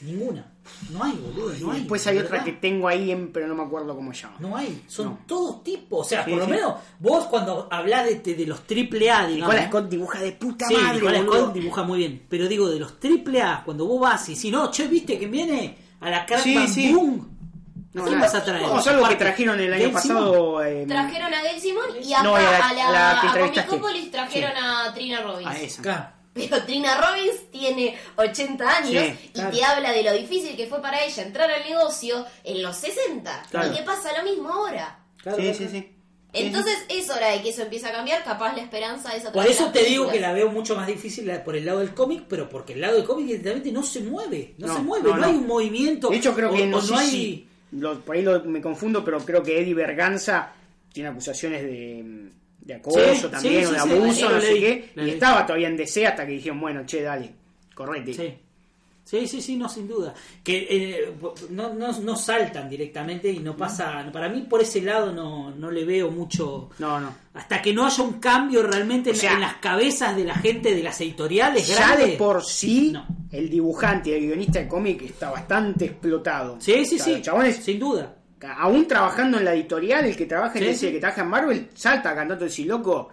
Ninguna. 0.00 0.51
No 0.90 1.02
hay, 1.02 1.12
boludo. 1.12 1.52
No 1.60 1.68
y 1.68 1.70
hay. 1.74 1.78
después 1.80 2.04
de 2.04 2.10
hay 2.10 2.18
otra 2.18 2.44
que 2.44 2.52
tengo 2.52 2.86
ahí, 2.88 3.10
en- 3.10 3.32
pero 3.32 3.46
no 3.48 3.54
me 3.54 3.62
acuerdo 3.64 3.94
cómo 3.96 4.12
se 4.14 4.22
llama. 4.22 4.36
No 4.38 4.56
hay, 4.56 4.84
son 4.86 5.06
No. 5.06 5.18
todos 5.26 5.64
tipos. 5.64 6.06
O 6.06 6.08
sea, 6.08 6.24
Sí, 6.24 6.30
por 6.30 6.38
lo 6.40 6.44
sí. 6.46 6.50
menos 6.52 6.74
vos 7.00 7.24
cuando 7.26 7.68
hablás 7.70 8.06
de, 8.06 8.34
de 8.34 8.46
los 8.46 8.62
triple 8.66 9.10
A, 9.10 9.26
digamos. 9.26 9.54
Nicola 9.54 9.68
Scott 9.68 9.88
dibuja 9.88 10.20
de 10.20 10.32
puta 10.32 10.66
Sí, 10.68 10.74
madre. 10.74 10.94
Nicola. 10.98 11.22
Scott 11.22 11.52
dibuja 11.54 11.82
muy 11.82 11.98
bien. 11.98 12.22
Pero 12.28 12.46
digo, 12.48 12.68
de 12.70 12.78
los 12.78 13.00
triple 13.00 13.42
A, 13.42 13.62
cuando 13.64 13.86
vos 13.86 14.00
vas 14.00 14.28
y 14.28 14.36
si 14.36 14.50
no, 14.50 14.70
che, 14.70 14.86
viste 14.86 15.18
que 15.18 15.26
viene 15.26 15.76
a 16.00 16.10
la 16.10 16.26
sí. 16.38 16.92
Boom. 16.92 17.28
No, 17.94 18.04
¿Quién 18.04 18.14
nada. 18.20 18.26
vas 18.32 18.34
a 18.36 18.44
traer? 18.44 18.62
Vamos 18.62 18.86
a 18.86 18.90
algo 18.90 19.06
que 19.08 19.16
trajeron 19.16 19.60
el 19.60 19.70
año 19.70 19.82
Gail 19.82 19.92
pasado. 19.92 20.64
eh, 20.64 20.86
Trajeron 20.88 21.34
a 21.34 21.42
Gail 21.42 21.60
Simon 21.60 21.84
y 22.02 22.12
acá 22.14 22.22
No, 22.22 22.36
a 22.36 22.40
la- 22.40 22.48
a 22.68 22.72
la, 22.72 22.88
a 23.20 23.24
la 23.36 23.50
que 23.52 23.60
a. 23.60 23.66
Comicopolis 23.66 24.10
trajeron 24.10 24.52
a 24.56 24.94
Trina 24.94 25.20
Robbins. 25.20 25.50
a 25.50 25.60
esa. 25.60 25.80
Acá. 25.82 26.14
Pero 26.34 26.62
Trina 26.64 26.96
Robbins 26.98 27.50
tiene 27.50 27.96
80 28.16 28.76
años 28.78 28.90
Sí, 29.04 29.30
y 29.34 29.40
te 29.50 29.64
habla 29.64 29.92
de 29.92 30.02
lo 30.02 30.12
difícil 30.14 30.56
que 30.56 30.66
fue 30.66 30.80
para 30.80 31.04
ella 31.04 31.22
entrar 31.22 31.50
al 31.50 31.62
negocio 31.68 32.24
en 32.44 32.62
los 32.62 32.76
60. 32.76 33.42
Claro. 33.50 33.72
Y 33.72 33.76
que 33.76 33.82
pasa 33.82 34.16
lo 34.16 34.24
mismo 34.30 34.48
ahora. 34.48 34.98
Claro, 35.22 35.36
sí, 35.38 35.42
claro. 35.44 35.58
sí, 35.58 35.68
sí. 35.68 35.88
Entonces 36.34 36.74
es 36.88 37.10
hora 37.10 37.28
de 37.28 37.42
que 37.42 37.50
eso 37.50 37.60
empiece 37.62 37.86
a 37.86 37.92
cambiar. 37.92 38.24
Capaz 38.24 38.56
la 38.56 38.62
esperanza 38.62 39.14
es 39.14 39.24
Por 39.24 39.46
eso 39.46 39.70
te 39.70 39.84
digo 39.84 40.08
que 40.10 40.18
la 40.18 40.32
veo 40.32 40.48
mucho 40.50 40.74
más 40.74 40.86
difícil 40.86 41.30
por 41.44 41.54
el 41.54 41.66
lado 41.66 41.80
del 41.80 41.92
cómic, 41.92 42.24
pero 42.26 42.48
porque 42.48 42.72
el 42.72 42.80
lado 42.80 42.96
del 42.96 43.04
cómic 43.04 43.26
directamente 43.26 43.70
no 43.70 43.82
se 43.82 44.00
mueve. 44.00 44.54
No, 44.56 44.68
No, 44.68 44.76
se 44.76 44.80
mueve, 44.80 45.08
no, 45.10 45.14
no, 45.16 45.20
no. 45.20 45.26
hay 45.26 45.34
un 45.34 45.46
movimiento. 45.46 46.08
De 46.08 46.16
hecho, 46.16 46.34
creo 46.34 46.50
o- 46.50 46.56
que 46.56 46.66
no, 46.66 46.78
hay. 46.96 47.06
si- 47.10 47.48
lo- 47.72 48.00
por 48.00 48.16
ahí 48.16 48.22
lo- 48.22 48.42
me 48.44 48.62
confundo, 48.62 49.04
pero 49.04 49.18
creo 49.20 49.42
que 49.42 49.60
Eddie 49.60 49.74
Berganza 49.74 50.52
tiene 50.94 51.10
acusaciones 51.10 51.62
de, 51.62 52.30
de 52.64 52.74
acoso 52.74 52.98
Sí, 53.14 53.28
también, 53.28 53.60
sí, 53.60 53.64
o 53.66 53.70
de 53.72 53.78
abuso, 53.78 54.30
no 54.30 54.40
sé 54.40 54.54
qué. 54.60 54.92
Y 54.96 55.10
estaba 55.10 55.44
todavía 55.44 55.68
en 55.68 55.76
DC 55.76 56.06
hasta 56.06 56.24
que 56.26 56.32
dijeron, 56.32 56.60
bueno, 56.60 56.86
che, 56.86 57.02
dale, 57.02 57.30
correte. 57.74 58.14
Sí. 58.14 58.34
Sí, 59.04 59.26
sí, 59.26 59.42
sí, 59.42 59.56
no, 59.56 59.68
sin 59.68 59.88
duda. 59.88 60.14
Que 60.44 60.66
eh, 60.70 61.12
no, 61.50 61.74
no, 61.74 61.92
no 62.00 62.16
saltan 62.16 62.68
directamente 62.70 63.28
y 63.30 63.40
no 63.40 63.56
pasa. 63.56 64.08
Para 64.12 64.28
mí, 64.28 64.42
por 64.42 64.62
ese 64.62 64.80
lado, 64.80 65.12
no, 65.12 65.50
no 65.50 65.70
le 65.72 65.84
veo 65.84 66.08
mucho. 66.10 66.70
No, 66.78 67.00
no. 67.00 67.12
Hasta 67.34 67.60
que 67.60 67.74
no 67.74 67.84
haya 67.84 68.00
un 68.04 68.20
cambio 68.20 68.62
realmente 68.62 69.10
en, 69.10 69.16
O 69.16 69.18
sea, 69.18 69.32
en 69.34 69.40
las 69.40 69.56
cabezas 69.56 70.14
de 70.16 70.24
la 70.24 70.36
gente 70.36 70.72
de 70.72 70.84
las 70.84 71.00
editoriales 71.00 71.66
Ya 71.66 71.78
grandes. 71.88 72.10
de 72.12 72.16
por 72.16 72.44
sí, 72.44 72.92
No. 72.92 73.04
el 73.32 73.50
dibujante 73.50 74.10
y 74.10 74.12
el 74.14 74.20
guionista 74.26 74.60
de 74.60 74.68
cómic 74.68 75.02
está 75.02 75.30
bastante 75.32 75.86
explotado. 75.86 76.56
Sí, 76.60 76.84
sí, 76.86 76.94
O 77.00 77.04
sea, 77.04 77.16
sí. 77.16 77.22
chabones, 77.22 77.56
Sin 77.56 77.80
duda. 77.80 78.14
Aún 78.44 78.86
trabajando 78.86 79.38
en 79.38 79.44
la 79.44 79.54
editorial, 79.54 80.04
el 80.04 80.16
que 80.16 80.26
trabaja 80.26 80.58
en 80.58 80.74
Sí, 80.74 80.86
el 80.86 80.92
que 80.92 81.00
trabaja 81.00 81.22
en 81.22 81.28
Marvel, 81.28 81.68
salta 81.74 82.14
cantando 82.14 82.44
decir, 82.44 82.66
loco, 82.66 83.10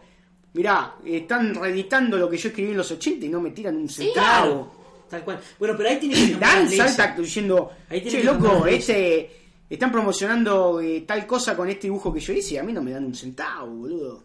mirá, 0.53 0.95
están 1.05 1.53
reeditando 1.55 2.17
lo 2.17 2.29
que 2.29 2.37
yo 2.37 2.49
escribí 2.49 2.71
en 2.71 2.77
los 2.77 2.91
80 2.91 3.25
y 3.25 3.29
no 3.29 3.41
me 3.41 3.51
tiran 3.51 3.75
un 3.75 3.89
centavo. 3.89 4.79
Tal 5.09 5.23
cual. 5.23 5.39
Bueno, 5.57 5.75
pero 5.75 5.89
ahí 5.89 5.97
tiene 5.97 6.15
que 6.15 6.35
Dan 6.35 6.69
salta 6.69 7.15
diciendo, 7.17 7.71
Ahí 7.89 8.01
tiene 8.01 8.19
che, 8.19 8.23
loco, 8.23 8.65
este, 8.67 9.29
están 9.69 9.91
promocionando 9.91 10.79
eh, 10.81 11.03
tal 11.05 11.25
cosa 11.25 11.55
con 11.55 11.67
este 11.69 11.83
dibujo 11.83 12.13
que 12.13 12.19
yo 12.19 12.33
hice 12.33 12.55
y 12.55 12.57
a 12.57 12.63
mí 12.63 12.73
no 12.73 12.81
me 12.81 12.91
dan 12.91 13.05
un 13.05 13.15
centavo, 13.15 13.67
boludo. 13.67 14.23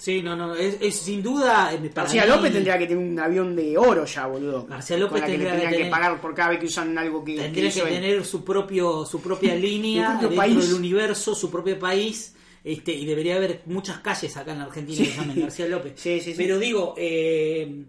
Sí, 0.00 0.22
no, 0.22 0.34
no. 0.34 0.54
Es, 0.54 0.78
es 0.80 0.96
sin 0.96 1.22
duda. 1.22 1.74
eh, 1.74 1.76
para 1.90 2.04
García 2.04 2.24
mí- 2.24 2.30
López 2.30 2.52
tendría 2.54 2.78
que 2.78 2.86
tener 2.86 3.04
un 3.04 3.18
avión 3.20 3.54
de 3.54 3.76
oro 3.76 4.06
ya, 4.06 4.26
boludo. 4.26 4.66
García 4.66 4.96
López 4.96 5.12
con 5.12 5.20
la 5.20 5.26
que 5.26 5.32
tendría 5.32 5.50
que 5.52 5.58
tendrían 5.58 5.72
que, 5.72 5.76
tener- 5.76 5.90
pagar 5.92 6.20
por 6.22 6.34
cada 6.34 6.48
vez 6.50 6.58
que 6.58 6.66
usan 6.66 6.96
algo 6.96 7.22
que, 7.22 7.34
que 7.34 7.40
Tendría 7.42 7.70
que 7.70 7.80
él. 7.80 7.88
tener 7.88 8.24
su 8.24 8.42
propio 8.42 9.04
su 9.04 9.20
propia 9.20 9.54
línea 9.68 10.12
Su 10.14 10.18
propio 10.20 10.28
dentro 10.30 10.36
país. 10.54 10.66
del 10.68 10.74
universo, 10.78 11.34
su 11.34 11.50
propio 11.50 11.78
país. 11.78 12.34
Este, 12.64 12.92
y 12.92 13.04
debería 13.04 13.36
haber 13.36 13.60
muchas 13.66 13.98
calles 14.00 14.34
acá 14.38 14.52
en 14.52 14.58
la 14.60 14.64
Argentina 14.64 14.98
que 15.04 15.10
se 15.10 15.16
llamen 15.18 15.40
García 15.40 15.66
López. 15.68 15.92
Sí, 15.96 16.20
sí, 16.20 16.32
sí. 16.32 16.34
Pero 16.36 16.58
digo, 16.58 16.94
eh, 16.96 17.84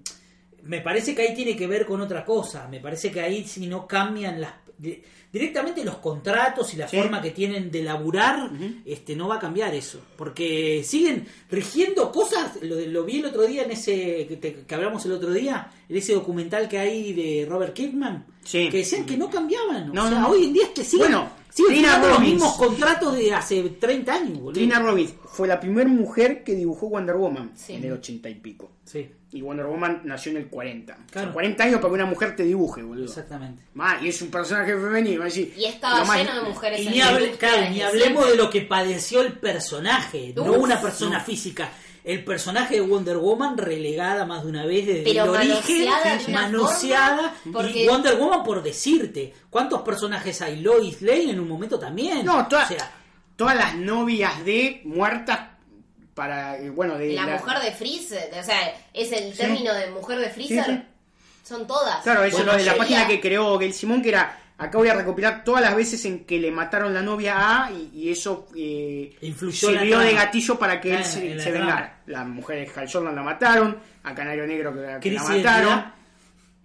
me 0.63 0.81
parece 0.81 1.15
que 1.15 1.21
ahí 1.23 1.33
tiene 1.33 1.55
que 1.55 1.65
ver 1.67 1.85
con 1.85 2.01
otra 2.01 2.23
cosa. 2.25 2.67
Me 2.69 2.79
parece 2.79 3.09
que 3.11 3.19
ahí 3.21 3.45
si 3.45 3.67
no 3.67 3.87
cambian 3.87 4.39
las 4.39 4.51
directamente 5.31 5.83
los 5.85 5.97
contratos 5.97 6.73
y 6.73 6.77
la 6.77 6.87
Sí. 6.87 6.97
forma 6.97 7.21
que 7.21 7.31
tienen 7.31 7.71
de 7.71 7.83
laburar, 7.83 8.49
este 8.85 9.15
no 9.15 9.27
va 9.27 9.35
a 9.35 9.39
cambiar 9.39 9.73
eso, 9.73 9.99
porque 10.17 10.83
siguen 10.83 11.25
rigiendo 11.49 12.11
cosas. 12.11 12.57
Lo, 12.61 12.79
lo 12.79 13.03
vi 13.05 13.19
el 13.19 13.25
otro 13.25 13.43
día 13.43 13.63
en 13.63 13.71
ese 13.71 14.25
que, 14.27 14.37
te- 14.41 14.53
que 14.65 14.75
hablamos 14.75 15.05
el 15.05 15.13
otro 15.13 15.31
día, 15.31 15.71
en 15.87 15.95
ese 15.97 16.13
documental 16.13 16.67
que 16.67 16.79
hay 16.79 17.13
de 17.13 17.45
Robert 17.49 17.73
Kirkman, 17.73 18.25
Sí. 18.43 18.69
que 18.69 18.77
decían 18.77 19.05
que 19.05 19.17
no 19.17 19.29
cambiaban. 19.29 19.93
No, 19.93 20.05
o 20.05 20.07
sea, 20.09 20.15
no, 20.19 20.21
no. 20.27 20.29
hoy 20.29 20.45
en 20.45 20.53
día 20.53 20.63
es 20.63 20.69
que 20.69 20.83
siguen, 20.83 21.07
Bueno, 21.11 21.29
siguen 21.53 21.73
Trina 21.73 21.87
firmando 21.89 22.07
los 22.07 22.17
Robbins. 22.17 22.33
mismos 22.33 22.55
contratos 22.55 23.15
de 23.17 23.33
hace 23.33 23.61
30 23.63 24.13
años, 24.13 24.33
boludo. 24.39 24.53
Trina 24.53 24.79
Robbins 24.79 25.13
fue 25.25 25.47
la 25.47 25.59
primera 25.59 25.87
mujer 25.89 26.43
que 26.43 26.55
dibujó 26.55 26.89
Wonder 26.89 27.15
Woman 27.15 27.51
Sí. 27.55 27.73
en 27.73 27.83
el 27.85 27.93
80 27.93 28.29
y 28.29 28.35
pico. 28.35 28.71
Sí, 28.85 29.09
Y 29.33 29.41
Wonder 29.41 29.65
Woman 29.67 30.01
nació 30.03 30.31
en 30.31 30.37
el 30.39 30.47
40. 30.49 30.91
O 30.93 30.97
sea, 30.97 31.05
Claro. 31.09 31.31
40 31.33 31.63
años 31.63 31.75
para 31.79 31.87
que 31.89 31.93
una 31.95 32.05
mujer 32.05 32.35
te 32.35 32.43
dibuje, 32.43 32.83
boludo. 32.83 33.05
exactamente. 33.05 33.63
Ma, 33.75 33.97
y 34.01 34.09
es 34.09 34.21
un 34.21 34.29
personaje 34.29 34.73
femenino, 34.73 35.19
va 35.19 35.25
a 35.25 35.27
decir, 35.29 35.53
Y 35.57 35.63
estaba 35.65 36.03
más- 36.03 36.17
lleno 36.17 36.35
de 36.43 36.49
mujeres 36.49 36.81
Y 36.81 36.87
en 36.87 36.93
ni, 36.93 36.99
hable- 37.01 37.31
claro, 37.37 37.69
ni 37.69 37.81
hablemos 37.81 38.27
de 38.29 38.35
lo 38.35 38.49
que 38.49 38.61
padeció 38.63 39.21
el 39.21 39.33
personaje, 39.39 40.33
no 40.35 40.43
Uf, 40.51 40.57
una 40.57 40.81
persona 40.81 41.21
física. 41.21 41.71
El 42.03 42.23
personaje 42.23 42.75
de 42.75 42.81
Wonder 42.81 43.17
Woman 43.17 43.57
relegada 43.57 44.25
más 44.25 44.43
de 44.43 44.49
una 44.49 44.65
vez 44.65 44.87
desde 44.87 45.03
Pero 45.03 45.23
el 45.35 45.51
origen, 45.51 45.85
manoseada 45.85 46.17
de 46.17 46.25
una 46.31 46.41
manoseada, 46.41 47.29
forma, 47.43 47.59
porque- 47.59 47.83
y 47.83 47.87
Wonder 47.87 48.15
Woman 48.17 48.43
por 48.43 48.63
decirte, 48.63 49.33
¿cuántos 49.49 49.81
personajes 49.81 50.41
hay? 50.41 50.61
Lois 50.61 51.01
Lane 51.01 51.29
en 51.31 51.39
un 51.39 51.47
momento 51.47 51.77
también. 51.77 52.25
No, 52.25 52.47
toda- 52.47 52.65
o 52.65 52.67
sea, 52.67 52.91
todas 53.35 53.55
las 53.55 53.75
novias 53.75 54.43
de 54.43 54.81
muertas 54.85 55.39
para, 56.15 56.57
eh, 56.57 56.69
bueno, 56.69 56.97
de... 56.97 57.13
La 57.13 57.25
mujer 57.27 57.59
de 57.59 57.71
Freezer, 57.71 58.31
o 58.39 58.43
sea, 58.43 58.73
es 58.93 59.11
el 59.11 59.33
término 59.35 59.73
de 59.73 59.89
mujer 59.91 60.19
de 60.19 60.29
Freezer. 60.29 60.65
Sí, 60.65 60.71
sí. 60.71 60.81
Son 61.43 61.65
todas. 61.67 62.01
Claro, 62.03 62.23
eso 62.23 62.37
Bueno, 62.37 62.53
lo 62.53 62.57
de 62.57 62.65
la 62.65 62.75
página 62.75 63.07
que 63.07 63.19
creó 63.21 63.57
Gail 63.57 63.73
Simón, 63.73 64.01
que 64.01 64.09
era, 64.09 64.40
acá 64.61 64.77
voy 64.77 64.87
a 64.89 64.93
recopilar 64.93 65.43
todas 65.43 65.61
las 65.61 65.75
veces 65.75 66.03
en 66.05 66.23
que 66.25 66.39
le 66.39 66.51
mataron 66.51 66.93
la 66.93 67.01
novia 67.01 67.65
a, 67.65 67.71
y, 67.71 67.91
y 67.93 68.11
eso 68.11 68.47
eh, 68.55 69.17
sirvió 69.51 69.99
de 69.99 70.13
gatillo 70.13 70.57
para 70.57 70.79
que 70.79 70.95
él 70.95 71.03
se, 71.03 71.35
la 71.35 71.51
vengara. 71.51 72.01
La 72.05 72.23
mujer 72.23 72.67
de 72.67 72.79
Hal 72.79 72.89
Jordan 72.91 73.15
la 73.15 73.23
mataron, 73.23 73.77
a 74.03 74.13
Canario 74.15 74.45
Negro 74.45 74.73
que, 74.73 74.99
que 75.09 75.11
la 75.15 75.23
mataron. 75.23 76.01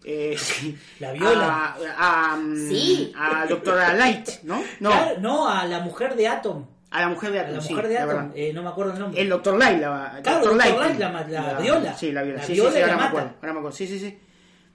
Eh, 0.05 0.37
La 1.01 1.11
viola. 1.13 1.75
A, 1.99 2.35
a, 2.35 2.39
Sí. 2.69 3.13
a 3.17 3.45
Doctora 3.47 3.93
Light, 3.95 4.29
¿no? 4.45 4.63
No, 4.79 4.91
claro, 4.91 5.21
no, 5.21 5.49
a 5.49 5.65
la 5.67 5.81
mujer 5.81 6.15
de 6.15 6.29
Atom. 6.29 6.65
a 6.93 7.01
la 7.01 7.09
mujer 7.09 7.33
de 7.33 7.41
A 7.41 7.43
Atom. 7.49 7.61
sí, 7.61 7.75
de 7.75 7.99
Atom, 7.99 8.31
eh, 8.37 8.53
no 8.55 8.63
me 8.63 8.69
acuerdo 8.69 8.93
el 8.93 8.99
nombre. 9.01 9.21
El 9.21 9.29
Doctor 9.29 9.59
Light, 9.59 9.81
la, 9.81 10.21
Claro, 10.23 10.45
Dr. 10.45 10.55
Dr. 10.55 10.57
Light, 10.57 10.79
Light 11.01 11.31
la 11.31 11.59
viola. 11.59 11.97
Sí, 11.97 12.13
la 12.13 12.23
viola. 12.23 12.39
La 12.41 12.47
sí, 12.47 12.53
viola 12.53 12.71
sí, 12.71 12.77
sí, 12.77 12.83
ahora 12.83 12.97
me 12.99 13.03
acuerdo. 13.05 13.29
Ahora 13.41 13.53
me 13.53 13.59
acuerdo. 13.59 13.77
Sí, 13.77 13.87
sí, 13.89 13.99
sí. 13.99 14.19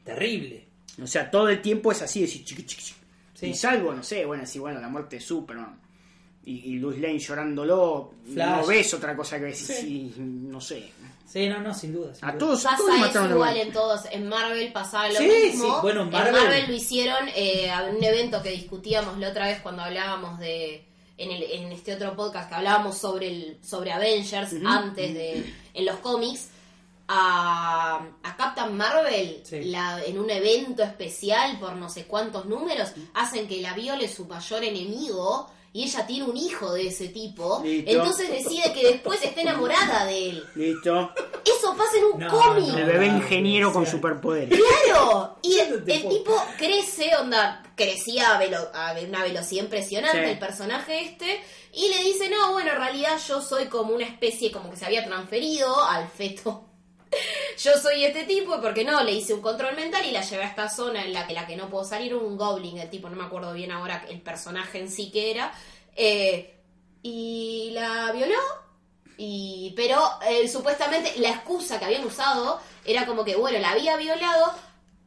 Terrible. 0.04 0.66
O 1.02 1.08
sea, 1.08 1.32
todo 1.32 1.48
el 1.48 1.62
tiempo 1.62 1.92
es 1.94 2.02
así, 2.02 2.22
decir 2.22 2.44
chiqui, 2.44 2.66
chiqui, 2.66 2.84
chiqui. 2.84 3.01
Sí. 3.42 3.48
Y 3.48 3.54
salvo, 3.56 3.92
no 3.94 4.04
sé, 4.04 4.24
bueno, 4.26 4.44
así, 4.44 4.60
bueno, 4.60 4.80
la 4.80 4.88
muerte 4.88 5.18
de 5.18 5.22
Superman. 5.22 5.78
Y, 6.46 6.74
y 6.74 6.80
Luis 6.80 7.00
Lane 7.00 7.20
llorándolo. 7.20 8.14
Flash. 8.34 8.62
No 8.62 8.68
ves 8.68 8.94
otra 8.94 9.16
cosa 9.16 9.38
que 9.38 9.46
ves, 9.46 9.58
Sí. 9.58 9.74
sí, 9.74 10.14
no 10.18 10.62
sé. 10.62 10.92
Sí, 11.28 11.48
no, 11.48 11.60
no, 11.60 11.74
sin 11.74 11.94
duda. 11.94 12.14
sin 12.14 12.26
A 12.26 12.32
duda. 12.34 12.40
todos, 12.40 12.64
Pasa 12.64 12.78
todos 12.78 13.10
eso 13.10 13.30
igual 13.30 13.58
en 13.58 13.72
todos. 13.72 14.02
En 14.12 14.28
Marvel 14.30 14.72
pasaba 14.74 15.08
lo 15.10 15.16
Sí, 15.20 15.28
mismo. 15.28 15.66
sí. 15.66 15.72
Bueno, 15.82 16.02
en 16.02 16.08
en 16.08 16.14
Marvel- 16.14 16.68
lo 16.68 16.74
hicieron 16.76 17.30
eh, 17.36 17.70
a 17.72 17.84
un 17.86 18.04
evento 18.04 18.42
que 18.44 18.52
discutíamos 18.52 19.18
la 19.18 19.30
otra 19.30 19.48
vez 19.48 19.60
cuando 19.62 19.82
hablábamos 19.84 20.40
de. 20.40 20.86
En, 21.18 21.30
el, 21.32 21.44
en 21.44 21.72
este 21.72 21.94
otro 21.94 22.16
podcast 22.16 22.50
que 22.50 22.56
hablábamos 22.56 22.98
sobre 22.98 23.28
el 23.28 23.58
sobre 23.64 23.92
Avengers 23.92 24.54
antes 24.66 25.14
de. 25.14 25.54
en 25.74 25.86
los 25.86 25.98
cómics. 25.98 26.50
A, 27.14 28.06
a 28.24 28.36
Captain 28.38 28.76
Marvel 28.78 29.42
Sí. 29.44 29.66
la- 29.66 30.02
en 30.06 30.18
un 30.18 30.30
evento 30.30 30.82
especial 30.82 31.60
por 31.60 31.74
no 31.76 31.90
sé 31.90 32.06
cuántos 32.06 32.46
números 32.46 32.92
hacen 33.14 33.48
que 33.50 33.60
la 33.62 33.74
viole 33.74 34.08
su 34.08 34.26
mayor 34.26 34.64
enemigo 34.64 35.52
y 35.74 35.84
ella 35.84 36.06
tiene 36.08 36.24
un 36.26 36.36
hijo 36.38 36.72
de 36.74 36.88
ese 36.88 37.10
tipo 37.10 37.62
Listo. 37.64 37.92
entonces 37.92 38.30
decide 38.30 38.72
que 38.74 38.88
después 38.94 39.22
está 39.24 39.42
enamorada 39.42 40.06
de 40.06 40.30
él 40.30 40.44
Listo. 40.56 41.12
eso 41.46 41.76
pasa 41.78 41.98
en 41.98 42.04
un 42.14 42.20
No, 42.20 42.30
cómic. 42.30 42.68
no. 42.70 42.78
El 42.78 42.86
bebé 42.86 43.08
ingeniero 43.08 43.68
no, 43.68 43.74
con 43.74 43.86
superpoderes. 43.86 44.58
Claro, 44.86 45.38
y 45.42 45.58
el, 45.60 45.84
tipo 45.84 46.34
crece, 46.58 47.16
onda, 47.18 47.62
crecía 47.76 48.36
a, 48.36 48.40
velo- 48.40 48.70
a 48.74 48.96
una 49.08 49.24
velocidad 49.24 49.64
impresionante 49.64 50.24
Sí. 50.26 50.32
el 50.32 50.40
personaje 50.40 51.02
este, 51.06 51.42
y 51.74 51.88
le 51.90 52.04
dice, 52.04 52.30
no, 52.30 52.52
bueno, 52.54 52.72
en 52.72 52.78
realidad 52.78 53.18
yo 53.28 53.42
soy 53.42 53.66
como 53.66 53.94
una 53.94 54.06
especie, 54.06 54.52
como 54.52 54.70
que 54.72 54.78
se 54.78 54.86
había 54.86 55.06
transferido 55.06 55.84
al 55.84 56.08
feto. 56.10 56.66
Yo 57.64 57.72
soy 57.78 58.06
este 58.06 58.24
tipo, 58.24 58.56
y 58.56 58.62
porque 58.62 58.84
no, 58.84 59.04
le 59.04 59.12
hice 59.12 59.34
un 59.34 59.42
control 59.42 59.76
mental 59.76 60.06
y 60.06 60.12
la 60.12 60.22
llevé 60.22 60.44
a 60.44 60.48
esta 60.48 60.70
zona 60.70 61.04
en 61.04 61.14
la 61.14 61.28
que 61.28 61.34
la 61.34 61.46
que 61.46 61.56
no 61.56 61.70
puedo 61.70 61.84
salir, 61.84 62.16
un 62.16 62.38
goblin, 62.38 62.78
el 62.78 62.90
tipo, 62.90 63.10
no 63.10 63.16
me 63.16 63.24
acuerdo 63.24 63.54
bien 63.54 63.72
ahora 63.72 64.06
el 64.10 64.22
personaje 64.22 64.80
en 64.80 64.90
sí 64.90 65.12
que 65.12 65.32
era, 65.32 65.52
eh, 65.96 66.56
y 67.04 67.72
la 67.74 68.12
violó, 68.12 68.40
y 69.18 69.74
pero 69.76 70.02
eh, 70.28 70.48
supuestamente 70.48 71.14
la 71.18 71.30
excusa 71.30 71.80
que 71.80 71.86
habían 71.86 72.06
usado 72.06 72.60
era 72.86 73.06
como 73.06 73.24
que, 73.24 73.36
bueno, 73.36 73.60
la 73.60 73.72
había 73.72 73.98
violado, 73.98 74.54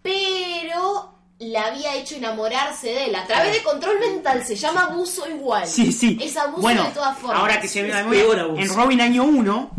pero 0.02 1.14
la 1.38 1.66
había 1.66 1.96
hecho 1.96 2.16
enamorarse 2.16 2.88
de 2.88 3.05
él 3.07 3.14
a 3.16 3.26
través 3.26 3.52
de 3.52 3.62
control 3.62 3.98
mental. 3.98 4.44
Se 4.44 4.55
llama 4.55 4.84
abuso 4.84 5.28
igual. 5.28 5.66
Sí, 5.66 5.92
sí. 5.92 6.16
Es 6.20 6.36
abuso 6.36 6.62
bueno, 6.62 6.84
de 6.84 6.90
todas 6.90 7.18
formas. 7.18 7.40
Ahora 7.40 7.61
que 7.61 7.68
se 7.68 7.82
ve 7.82 7.88
la 7.88 7.96
memoria, 7.98 8.22
peor 8.22 8.38
abuso. 8.38 8.62
en 8.62 8.74
Robin 8.74 9.00
año 9.00 9.24
1, 9.24 9.70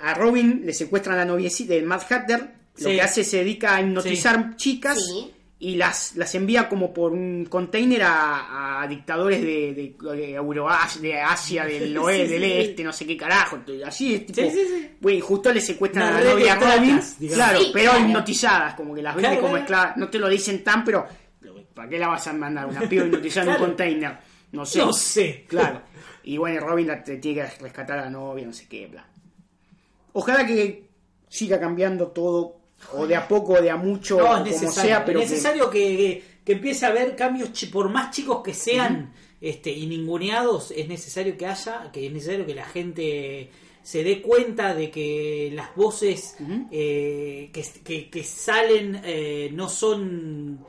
a 0.00 0.14
Robin 0.14 0.62
le 0.64 0.72
secuestran 0.72 1.16
a 1.16 1.18
la 1.18 1.24
noviecita 1.24 1.74
del 1.74 1.84
Mad 1.84 2.02
Hatter. 2.08 2.40
Lo 2.78 2.88
Sí. 2.88 2.94
que 2.96 3.02
hace 3.02 3.24
se 3.24 3.38
dedica 3.38 3.76
a 3.76 3.80
hipnotizar 3.82 4.56
chicas 4.56 4.98
Sí. 5.04 5.30
y 5.58 5.76
las, 5.76 6.16
las 6.16 6.34
envía 6.34 6.68
como 6.68 6.94
por 6.94 7.12
un 7.12 7.44
container 7.44 8.02
a, 8.04 8.80
a 8.80 8.86
dictadores 8.86 9.42
de, 9.42 9.74
de, 9.74 10.16
de 10.16 10.32
Euroasia, 10.34 11.02
de 11.02 11.20
Asia, 11.20 11.64
del 11.66 11.96
oeste, 11.98 12.26
Sí, 12.26 12.32
del 12.32 12.44
este, 12.44 12.84
no 12.84 12.92
sé 12.92 13.06
qué 13.06 13.16
carajo. 13.18 13.58
Así 13.84 14.14
es 14.14 14.26
tipo. 14.26 14.40
Sí, 14.40 14.50
sí, 14.50 14.66
sí. 14.66 14.90
Güey, 15.00 15.20
justo 15.20 15.52
le 15.52 15.60
secuestran 15.60 16.14
a 16.14 16.20
la 16.22 16.30
novia 16.32 16.54
de 16.56 16.60
Robin. 16.76 16.90
tratas. 17.00 17.16
Claro, 17.34 17.58
Sí, 17.60 17.70
pero 17.74 17.90
claro. 17.90 18.06
hipnotizadas, 18.06 18.74
como 18.74 18.94
que 18.94 19.02
las 19.02 19.14
vende 19.14 19.28
Claro, 19.28 19.42
como 19.42 19.56
esclavas. 19.58 19.96
No 19.98 20.08
te 20.08 20.18
lo 20.18 20.28
dicen 20.28 20.64
tan, 20.64 20.84
pero. 20.84 21.06
¿Para 21.74 21.88
qué 21.88 21.98
la 21.98 22.08
vas 22.08 22.26
a 22.26 22.32
mandar? 22.32 22.66
Una 22.66 22.80
piba 22.82 23.04
hipnotizada 23.04 23.54
en 23.56 23.60
un 23.60 23.66
container. 23.68 24.16
No 24.52 24.64
sé. 24.64 24.78
No 24.78 24.92
sé. 24.92 25.44
Claro. 25.48 25.82
Y 26.24 26.36
bueno, 26.38 26.60
Robin 26.60 26.86
la, 26.88 27.02
te 27.04 27.16
tiene 27.18 27.42
que 27.42 27.62
rescatar 27.62 27.98
a 27.98 28.02
la 28.04 28.10
novia, 28.10 28.44
no 28.46 28.52
sé 28.52 28.66
qué, 28.68 28.86
bla. 28.86 29.06
Ojalá 30.12 30.46
que 30.46 30.88
siga 31.28 31.58
cambiando 31.60 32.08
todo, 32.08 32.56
o 32.94 33.06
de 33.06 33.14
a 33.16 33.28
poco, 33.28 33.54
o 33.54 33.60
de 33.62 33.70
a 33.70 33.76
mucho, 33.76 34.16
No, 34.18 34.24
es 34.24 34.30
como 34.30 34.44
necesario, 34.44 34.82
sea, 34.90 35.04
pero 35.04 35.20
es 35.20 35.26
que- 35.26 35.30
necesario 35.32 35.70
que, 35.70 35.78
que, 35.96 36.24
que 36.44 36.52
empiece 36.52 36.86
a 36.86 36.88
haber 36.88 37.14
cambios, 37.14 37.50
por 37.72 37.88
más 37.88 38.10
chicos 38.14 38.42
que 38.42 38.54
sean 38.54 39.12
este, 39.40 39.70
y 39.70 39.86
ninguneados, 39.86 40.70
es 40.76 40.88
necesario 40.88 41.36
que 41.36 41.46
haya, 41.46 41.90
que 41.92 42.06
es 42.06 42.12
necesario 42.12 42.44
que 42.46 42.54
la 42.54 42.64
gente 42.64 43.50
se 43.82 44.02
dé 44.04 44.20
cuenta 44.20 44.74
de 44.74 44.90
que 44.90 45.50
las 45.54 45.74
voces 45.76 46.36
eh, 46.70 47.50
que, 47.52 47.64
que- 47.84 48.10
que 48.10 48.24
salen 48.24 49.00
eh, 49.04 49.50
no 49.52 49.68
son... 49.68 50.66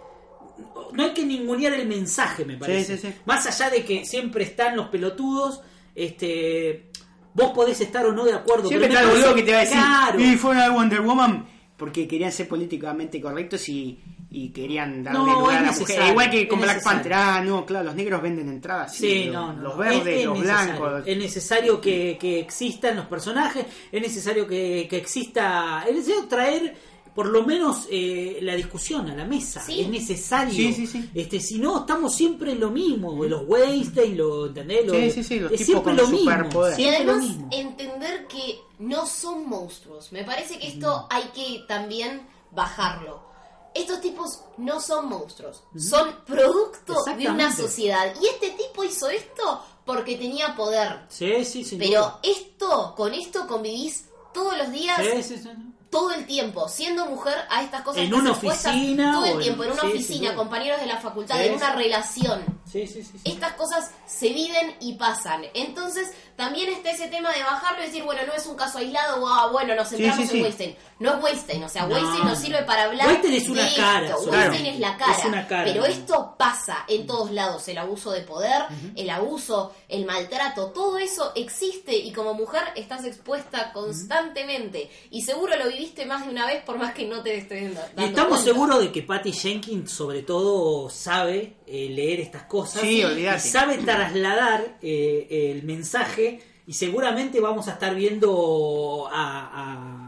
No 0.93 1.03
hay 1.03 1.13
que 1.13 1.25
ningunear 1.25 1.73
el 1.73 1.87
mensaje, 1.87 2.45
me 2.45 2.57
parece. 2.57 2.97
sí, 2.97 3.07
sí. 3.07 3.13
Más 3.25 3.45
allá 3.47 3.69
de 3.71 3.83
que 3.83 4.05
siempre 4.05 4.43
están 4.43 4.75
los 4.75 4.87
pelotudos, 4.89 5.61
este... 5.95 6.90
Vos 7.33 7.51
podés 7.51 7.79
estar 7.81 8.05
o 8.05 8.11
no 8.11 8.25
de 8.25 8.33
acuerdo. 8.33 8.67
Siempre 8.67 8.87
está 8.89 9.01
el 9.01 9.07
boludo 9.09 9.35
que 9.35 9.43
te 9.43 9.51
va 9.51 9.57
a 9.57 9.61
decir, 9.61 9.77
Claro. 9.77 10.19
y 10.19 10.35
fue 10.35 10.51
una 10.51 10.69
Wonder 10.69 11.01
Woman, 11.01 11.45
porque 11.77 12.07
querían 12.07 12.31
ser 12.31 12.47
políticamente 12.47 13.19
correctos 13.21 13.67
y, 13.69 13.99
y 14.29 14.49
querían 14.49 15.03
darle 15.03 15.19
No, 15.19 15.39
lugar 15.41 15.57
a 15.57 15.61
la 15.63 15.71
mujer. 15.71 16.01
Igual 16.09 16.29
que 16.29 16.47
con 16.47 16.59
Black 16.59 16.75
necesario. 16.75 16.97
Panther, 16.97 17.13
ah, 17.13 17.41
no, 17.43 17.65
claro, 17.65 17.85
los 17.85 17.95
negros 17.95 18.21
venden 18.21 18.49
entradas. 18.49 18.93
Sí, 18.95 19.25
los, 19.25 19.33
no, 19.33 19.53
no. 19.53 19.61
los 19.63 19.77
verdes, 19.77 20.07
Es- 20.07 20.19
es 20.19 20.25
los 20.25 20.39
blancos. 20.39 21.03
Es 21.05 21.17
necesario 21.17 21.81
que, 21.81 22.17
que 22.19 22.39
existan 22.39 22.95
los 22.97 23.05
personajes, 23.07 23.65
es 23.91 24.01
necesario 24.01 24.45
que, 24.47 24.87
que 24.89 24.97
exista, 24.97 25.83
es 25.87 25.95
necesario 25.95 26.27
traer 26.27 26.75
por 27.15 27.25
lo 27.27 27.43
menos 27.43 27.87
eh, 27.89 28.39
la 28.41 28.55
discusión 28.55 29.09
a 29.09 29.15
la 29.15 29.25
mesa. 29.25 29.61
Sí. 29.65 29.81
Es 29.81 29.89
necesario. 29.89 30.53
Sí, 30.53 30.73
sí, 30.73 30.87
sí. 30.87 31.09
Este, 31.13 31.39
si 31.39 31.57
no, 31.59 31.79
estamos 31.79 32.15
siempre 32.15 32.53
en 32.53 32.59
lo 32.59 32.69
mismo. 32.71 33.23
Los 33.25 33.43
Weinstein, 33.47 34.17
lo, 34.17 34.47
¿entendés? 34.47 34.85
Lo- 34.87 34.93
Sí, 34.93 35.11
sí, 35.11 35.23
sí, 35.23 35.39
los 35.39 35.51
es 35.51 35.65
siempre 35.65 35.93
lo 35.93 36.07
mismo. 36.07 36.31
Y 36.77 36.87
además 36.87 37.17
mismo. 37.23 37.49
entender 37.51 38.27
que 38.27 38.59
no 38.79 39.05
son 39.05 39.47
monstruos. 39.47 40.11
Me 40.11 40.23
parece 40.23 40.57
que 40.57 40.67
esto 40.67 41.07
hay 41.09 41.23
que 41.35 41.63
también 41.67 42.27
bajarlo. 42.51 43.29
Estos 43.73 44.01
tipos 44.01 44.41
no 44.57 44.81
son 44.81 45.07
monstruos, 45.07 45.63
son 45.77 46.13
producto 46.25 46.93
de 47.17 47.29
una 47.29 47.55
sociedad. 47.55 48.13
Y 48.21 48.27
este 48.27 48.51
tipo 48.51 48.83
hizo 48.83 49.09
esto 49.09 49.61
porque 49.85 50.17
tenía 50.17 50.55
poder. 50.57 51.05
Sí, 51.07 51.45
sí, 51.45 51.63
sin 51.63 51.79
Pero 51.79 52.01
duda. 52.01 52.19
esto, 52.23 52.93
con 52.97 53.13
esto 53.13 53.47
convivís 53.47 54.05
todos 54.33 54.57
los 54.57 54.71
días, 54.73 54.97
Sí, 54.97 55.23
sí, 55.23 55.41
sí. 55.41 55.49
Todo 55.91 56.11
el 56.13 56.25
tiempo, 56.25 56.67
siendo 56.69 57.05
mujer 57.05 57.35
a 57.49 57.61
estas 57.63 57.81
cosas. 57.81 58.01
En 58.03 58.13
una 58.13 58.31
oficina 58.31 59.13
Todo 59.13 59.25
el 59.25 59.39
tiempo, 59.39 59.63
en 59.65 59.71
una 59.73 59.81
sí, 59.81 59.87
oficina, 59.87 60.33
compañeros 60.35 60.79
de 60.79 60.87
la 60.87 60.97
facultad, 60.97 61.35
Sí, 61.37 61.47
en 61.47 61.53
una 61.55 61.73
relación. 61.75 62.61
Sí, 62.65 62.87
sí, 62.87 63.03
sí. 63.03 63.11
Estas 63.25 63.53
cosas 63.53 63.91
se 64.07 64.29
viven 64.29 64.75
y 64.79 64.93
pasan. 64.93 65.43
Entonces, 65.53 66.09
también 66.37 66.69
está 66.69 66.91
ese 66.91 67.09
tema 67.09 67.31
de 67.33 67.43
bajarlo 67.43 67.83
y 67.83 67.87
decir, 67.87 68.03
bueno, 68.03 68.21
no 68.25 68.33
es 68.33 68.45
un 68.47 68.55
caso 68.55 68.77
aislado, 68.77 69.21
o 69.21 69.27
ah, 69.27 69.49
bueno, 69.51 69.75
nos 69.75 69.89
centramos 69.89 70.31
en 70.31 70.41
Weinstein. 70.41 70.75
No 70.99 71.17
es 71.17 71.23
Weinstein, 71.23 71.63
o 71.63 71.69
sea, 71.69 71.85
No, 71.85 71.95
Weinstein 71.95 72.25
nos 72.25 72.39
no. 72.39 72.45
sirve 72.45 72.63
para 72.63 72.83
hablar. 72.85 73.07
Weinstein 73.07 73.33
es 73.33 73.49
una 73.49 73.63
de 73.63 73.75
cara, 73.75 74.05
esto. 74.07 74.23
claro. 74.29 74.49
Weinstein 74.51 74.73
es 74.73 74.79
la 74.79 74.97
cara. 74.97 75.17
Es 75.17 75.25
una 75.25 75.47
cara. 75.47 75.63
Pero 75.65 75.85
esto 75.85 76.35
pasa 76.37 76.85
en 76.87 77.05
todos 77.05 77.31
lados. 77.31 77.67
El 77.67 77.77
abuso 77.77 78.11
de 78.11 78.21
poder, 78.21 78.63
el 78.95 79.09
abuso, 79.09 79.73
el 79.89 80.05
maltrato, 80.05 80.67
todo 80.67 80.97
eso 80.97 81.33
existe 81.35 81.93
y 81.95 82.13
como 82.13 82.33
mujer 82.33 82.63
estás 82.75 83.03
expuesta 83.03 83.73
constantemente. 83.73 84.89
Y 85.09 85.23
seguro 85.23 85.57
lo 85.57 85.67
viviste 85.81 86.05
más 86.05 86.25
de 86.25 86.31
una 86.31 86.45
vez 86.45 86.63
por 86.63 86.77
más 86.77 86.93
que 86.93 87.05
no 87.07 87.23
te 87.23 87.35
estés 87.37 87.73
da- 87.73 87.81
dando 87.87 88.01
Y 88.03 88.05
estamos 88.05 88.37
cuenta. 88.39 88.45
seguros 88.53 88.79
de 88.81 88.91
que 88.91 89.01
Patty 89.01 89.31
Jenkins, 89.33 89.91
sobre 89.91 90.21
todo, 90.21 90.89
sabe 90.91 91.55
eh, 91.65 91.89
leer 91.89 92.19
estas 92.19 92.43
cosas 92.43 92.81
Sí, 92.83 93.01
y 93.03 93.39
sabe 93.39 93.77
trasladar 93.79 94.77
eh, 94.81 95.51
el 95.55 95.63
mensaje. 95.63 96.39
Y 96.67 96.73
seguramente 96.73 97.39
vamos 97.39 97.67
a 97.67 97.71
estar 97.71 97.95
viendo 97.95 99.09
a, 99.11 99.39
a, 99.51 100.00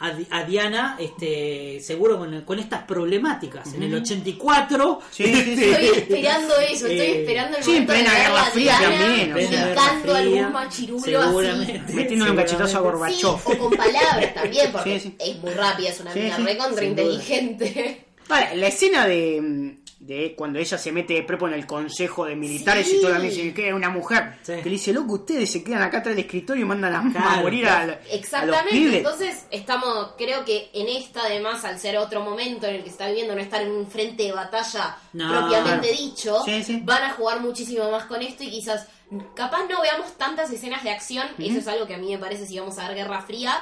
a 0.00 0.10
Di- 0.12 0.26
a 0.30 0.44
Diana, 0.44 0.96
este, 0.98 1.78
seguro 1.80 2.18
con, 2.18 2.40
con 2.42 2.58
estas 2.58 2.82
problemáticas. 2.84 3.72
En 3.74 3.82
el 3.82 3.94
84, 3.94 5.00
Sí, 5.10 5.24
sí, 5.24 5.56
sí. 5.56 5.64
Estoy 5.64 5.86
esperando 5.98 6.54
eso, 6.58 6.86
estoy 6.86 6.90
Eh, 7.00 7.20
esperando 7.20 7.56
el 7.58 7.62
sí, 7.64 7.76
en 7.76 7.82
momento 7.86 7.92
de 7.92 8.08
plena 8.10 8.18
Guerra 8.28 8.44
Fría 8.46 8.78
Diana 8.78 8.98
también, 8.98 9.34
picando 9.74 10.14
algún 10.14 10.52
machirulo 10.52 11.18
así. 11.20 11.28
seguramente. 11.28 11.92
Metiéndole 11.92 12.30
un 12.30 12.36
cachetazo 12.38 12.78
a 12.78 12.80
Gorbachev. 12.80 13.28
o 13.44 13.58
con 13.58 13.70
palabras 13.76 14.34
también, 14.34 14.72
porque 14.72 15.00
Sí, 15.00 15.10
sí. 15.10 15.16
es 15.18 15.36
muy 15.42 15.50
rápida, 15.52 15.88
es 15.90 16.00
una 16.00 16.12
Sí, 16.12 16.20
mina 16.20 16.36
sí, 16.36 16.42
recontra 16.44 16.84
inteligente. 16.84 18.06
Vale, 18.28 18.56
la 18.56 18.66
escena 18.68 19.06
de, 19.06 19.76
de 20.00 20.34
cuando 20.34 20.58
ella 20.58 20.78
se 20.78 20.92
mete 20.92 21.12
de 21.12 21.22
prepo 21.22 21.46
en 21.46 21.52
el 21.52 21.66
consejo 21.66 22.24
de 22.24 22.34
militares 22.34 22.86
Sí. 22.88 22.96
y 22.96 23.00
todo 23.02 23.12
también 23.12 23.34
se 23.34 23.52
queda 23.52 23.74
una 23.74 23.90
mujer 23.90 24.38
Sí. 24.42 24.54
que 24.54 24.64
le 24.64 24.70
dice, 24.70 24.94
loco, 24.94 25.12
ustedes 25.12 25.52
se 25.52 25.62
quedan 25.62 25.82
acá 25.82 25.98
atrás 25.98 26.16
del 26.16 26.24
escritorio 26.24 26.64
y 26.64 26.66
mandan 26.66 26.94
a, 26.94 27.00
a 27.00 27.12
Claro, 27.12 27.42
morir 27.42 27.64
claro. 27.64 27.82
a, 27.82 27.86
la- 27.86 27.92
a 27.92 27.96
los 27.96 28.06
Exactamente, 28.14 28.70
pibes. 28.70 28.94
entonces 28.96 29.44
estamos, 29.50 30.12
creo 30.16 30.44
que 30.46 30.70
en 30.72 30.88
esta 30.88 31.20
además, 31.24 31.64
al 31.66 31.78
ser 31.78 31.98
otro 31.98 32.22
momento 32.22 32.66
en 32.66 32.76
el 32.76 32.80
que 32.82 32.86
se 32.88 32.92
está 32.92 33.08
viviendo, 33.08 33.34
no 33.34 33.42
estar 33.42 33.60
en 33.60 33.72
un 33.72 33.86
frente 33.86 34.22
de 34.22 34.32
batalla 34.32 34.96
No, 35.12 35.28
propiamente 35.28 35.88
claro. 35.88 36.02
dicho, 36.02 36.42
Sí, 36.46 36.64
sí. 36.64 36.80
van 36.82 37.02
a 37.02 37.10
jugar 37.12 37.40
muchísimo 37.40 37.90
más 37.90 38.04
con 38.04 38.22
esto 38.22 38.42
y 38.42 38.50
quizás, 38.50 38.86
capaz 39.34 39.66
no 39.68 39.82
veamos 39.82 40.16
tantas 40.16 40.50
escenas 40.50 40.82
de 40.82 40.90
acción, 40.92 41.26
eso 41.38 41.58
es 41.58 41.68
algo 41.68 41.86
que 41.86 41.94
a 41.94 41.98
mí 41.98 42.10
me 42.10 42.18
parece 42.18 42.46
si 42.46 42.58
vamos 42.58 42.78
a 42.78 42.88
ver 42.88 42.96
Guerra 42.96 43.20
Fría, 43.20 43.60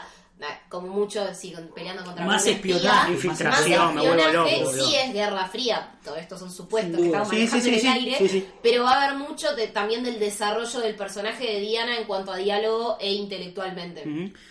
como 0.69 0.89
mucho 0.89 1.35
siguen 1.35 1.69
peleando 1.75 2.05
contra 2.05 2.25
Más 2.25 2.47
espionaje, 2.47 3.13
espía, 3.15 3.15
infiltración, 3.15 3.85
más 3.87 3.95
me 3.95 4.01
vuelvo 4.03 4.23
espionaje, 4.23 4.61
loco, 4.61 4.73
sí 4.73 4.95
es 4.97 5.13
Guerra 5.13 5.49
Fría, 5.49 5.99
todo 6.05 6.17
esto 6.17 6.39
son 6.39 6.51
supuestos 6.53 6.97
que 7.01 7.07
estamos 7.07 7.29
Sí, 7.29 7.37
sí, 7.37 7.43
manejando 7.57 7.65
sí, 7.65 7.69
en 7.69 7.75
el 7.75 7.81
sí, 7.81 7.87
aire, 7.89 8.19
sí, 8.19 8.29
sí. 8.29 8.47
pero 8.63 8.85
va 8.85 8.93
a 8.93 9.05
haber 9.05 9.19
mucho 9.19 9.55
de- 9.57 9.69
también 9.69 10.03
del 10.05 10.19
desarrollo 10.19 10.81
del 10.81 10.95
personaje 10.95 11.45
de 11.45 11.61
Diana 11.61 11.99
en 11.99 12.05
cuanto 12.05 12.33
a 12.33 12.37
diálogo 12.37 12.97
e 13.01 13.13
intelectualmente. 13.13 14.05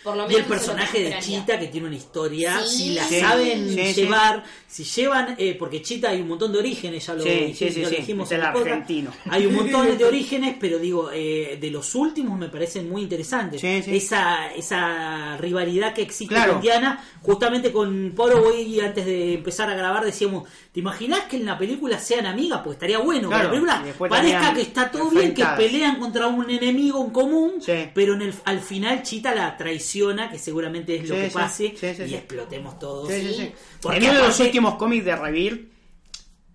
Por 0.04 0.16
lo 0.16 0.22
Y 0.30 0.34
el 0.34 0.34
menos 0.34 0.38
lo 0.40 0.44
que 0.44 0.48
personaje 0.48 1.00
de. 1.04 1.18
Chita 1.20 1.58
que 1.58 1.68
tiene 1.68 1.86
una 1.86 1.96
historia, 1.96 2.60
Sí. 2.60 2.76
si 2.76 2.94
la 2.94 3.04
Sí, 3.04 3.20
saben 3.20 3.68
sí, 3.68 3.94
sí. 3.94 4.00
llevar, 4.02 4.44
si 4.66 4.84
llevan, 4.84 5.36
eh, 5.38 5.56
porque 5.58 5.82
Chita 5.82 6.10
hay 6.10 6.20
un 6.20 6.28
montón 6.28 6.52
de 6.52 6.58
orígenes, 6.58 7.06
ya 7.06 7.14
lo, 7.14 7.22
Sí, 7.22 7.28
dij- 7.28 7.54
sí, 7.54 7.70
sí, 7.70 7.82
lo 7.82 7.88
sí, 7.88 7.96
dijimos 7.96 8.30
en 8.32 8.40
el 8.40 8.46
el 8.46 8.52
podcast. 8.52 8.70
argentino. 8.72 9.12
Hay 9.30 9.46
un 9.46 9.54
montón 9.54 9.96
de 9.96 10.04
orígenes, 10.04 10.56
pero 10.60 10.78
digo, 10.78 11.10
eh, 11.12 11.56
de 11.60 11.70
los 11.70 11.94
últimos 11.94 12.38
me 12.38 12.48
parecen 12.48 12.88
muy 12.90 13.02
interesantes. 13.02 13.60
Sí, 13.60 13.82
sí. 13.82 13.96
Esa, 13.96 14.52
esa 14.54 15.36
rivalidad 15.38 15.77
que 15.94 16.02
existe 16.02 16.34
Claro. 16.34 16.54
con 16.54 16.62
Diana, 16.62 17.02
justamente 17.22 17.72
con 17.72 18.12
Poro 18.14 18.54
y 18.54 18.80
antes 18.80 19.06
de 19.06 19.34
empezar 19.34 19.68
a 19.70 19.74
grabar 19.74 20.04
decíamos, 20.04 20.48
¿te 20.72 20.80
imaginas 20.80 21.20
que 21.24 21.36
en 21.36 21.46
la 21.46 21.56
película 21.58 21.98
sean 21.98 22.26
amigas? 22.26 22.60
Pues 22.64 22.74
estaría 22.76 22.98
bueno, 22.98 23.28
Claro, 23.28 23.50
que 23.50 23.56
la 23.60 23.82
película 23.82 24.08
parezca 24.08 24.54
que 24.54 24.60
está 24.62 24.90
todo 24.90 25.10
bien, 25.10 25.34
que 25.34 25.44
pelean 25.56 25.98
contra 25.98 26.26
un 26.26 26.48
enemigo 26.50 27.04
en 27.04 27.10
común, 27.10 27.52
Sí. 27.60 27.90
pero 27.94 28.14
en 28.14 28.22
el, 28.22 28.34
al 28.44 28.60
final 28.60 29.02
Chita 29.02 29.34
la 29.34 29.56
traiciona, 29.56 30.30
que 30.30 30.38
seguramente 30.38 30.96
es 30.96 31.08
lo 31.08 31.14
Sí, 31.14 31.20
que 31.22 31.28
pase, 31.30 31.74
sí, 31.76 32.02
y 32.06 32.14
explotemos 32.14 32.78
todos. 32.78 33.10
En 33.10 33.52
uno 33.84 34.12
de 34.14 34.18
los 34.18 34.40
últimos 34.40 34.74
cómics 34.74 35.04
de 35.04 35.16
Revir, 35.16 35.70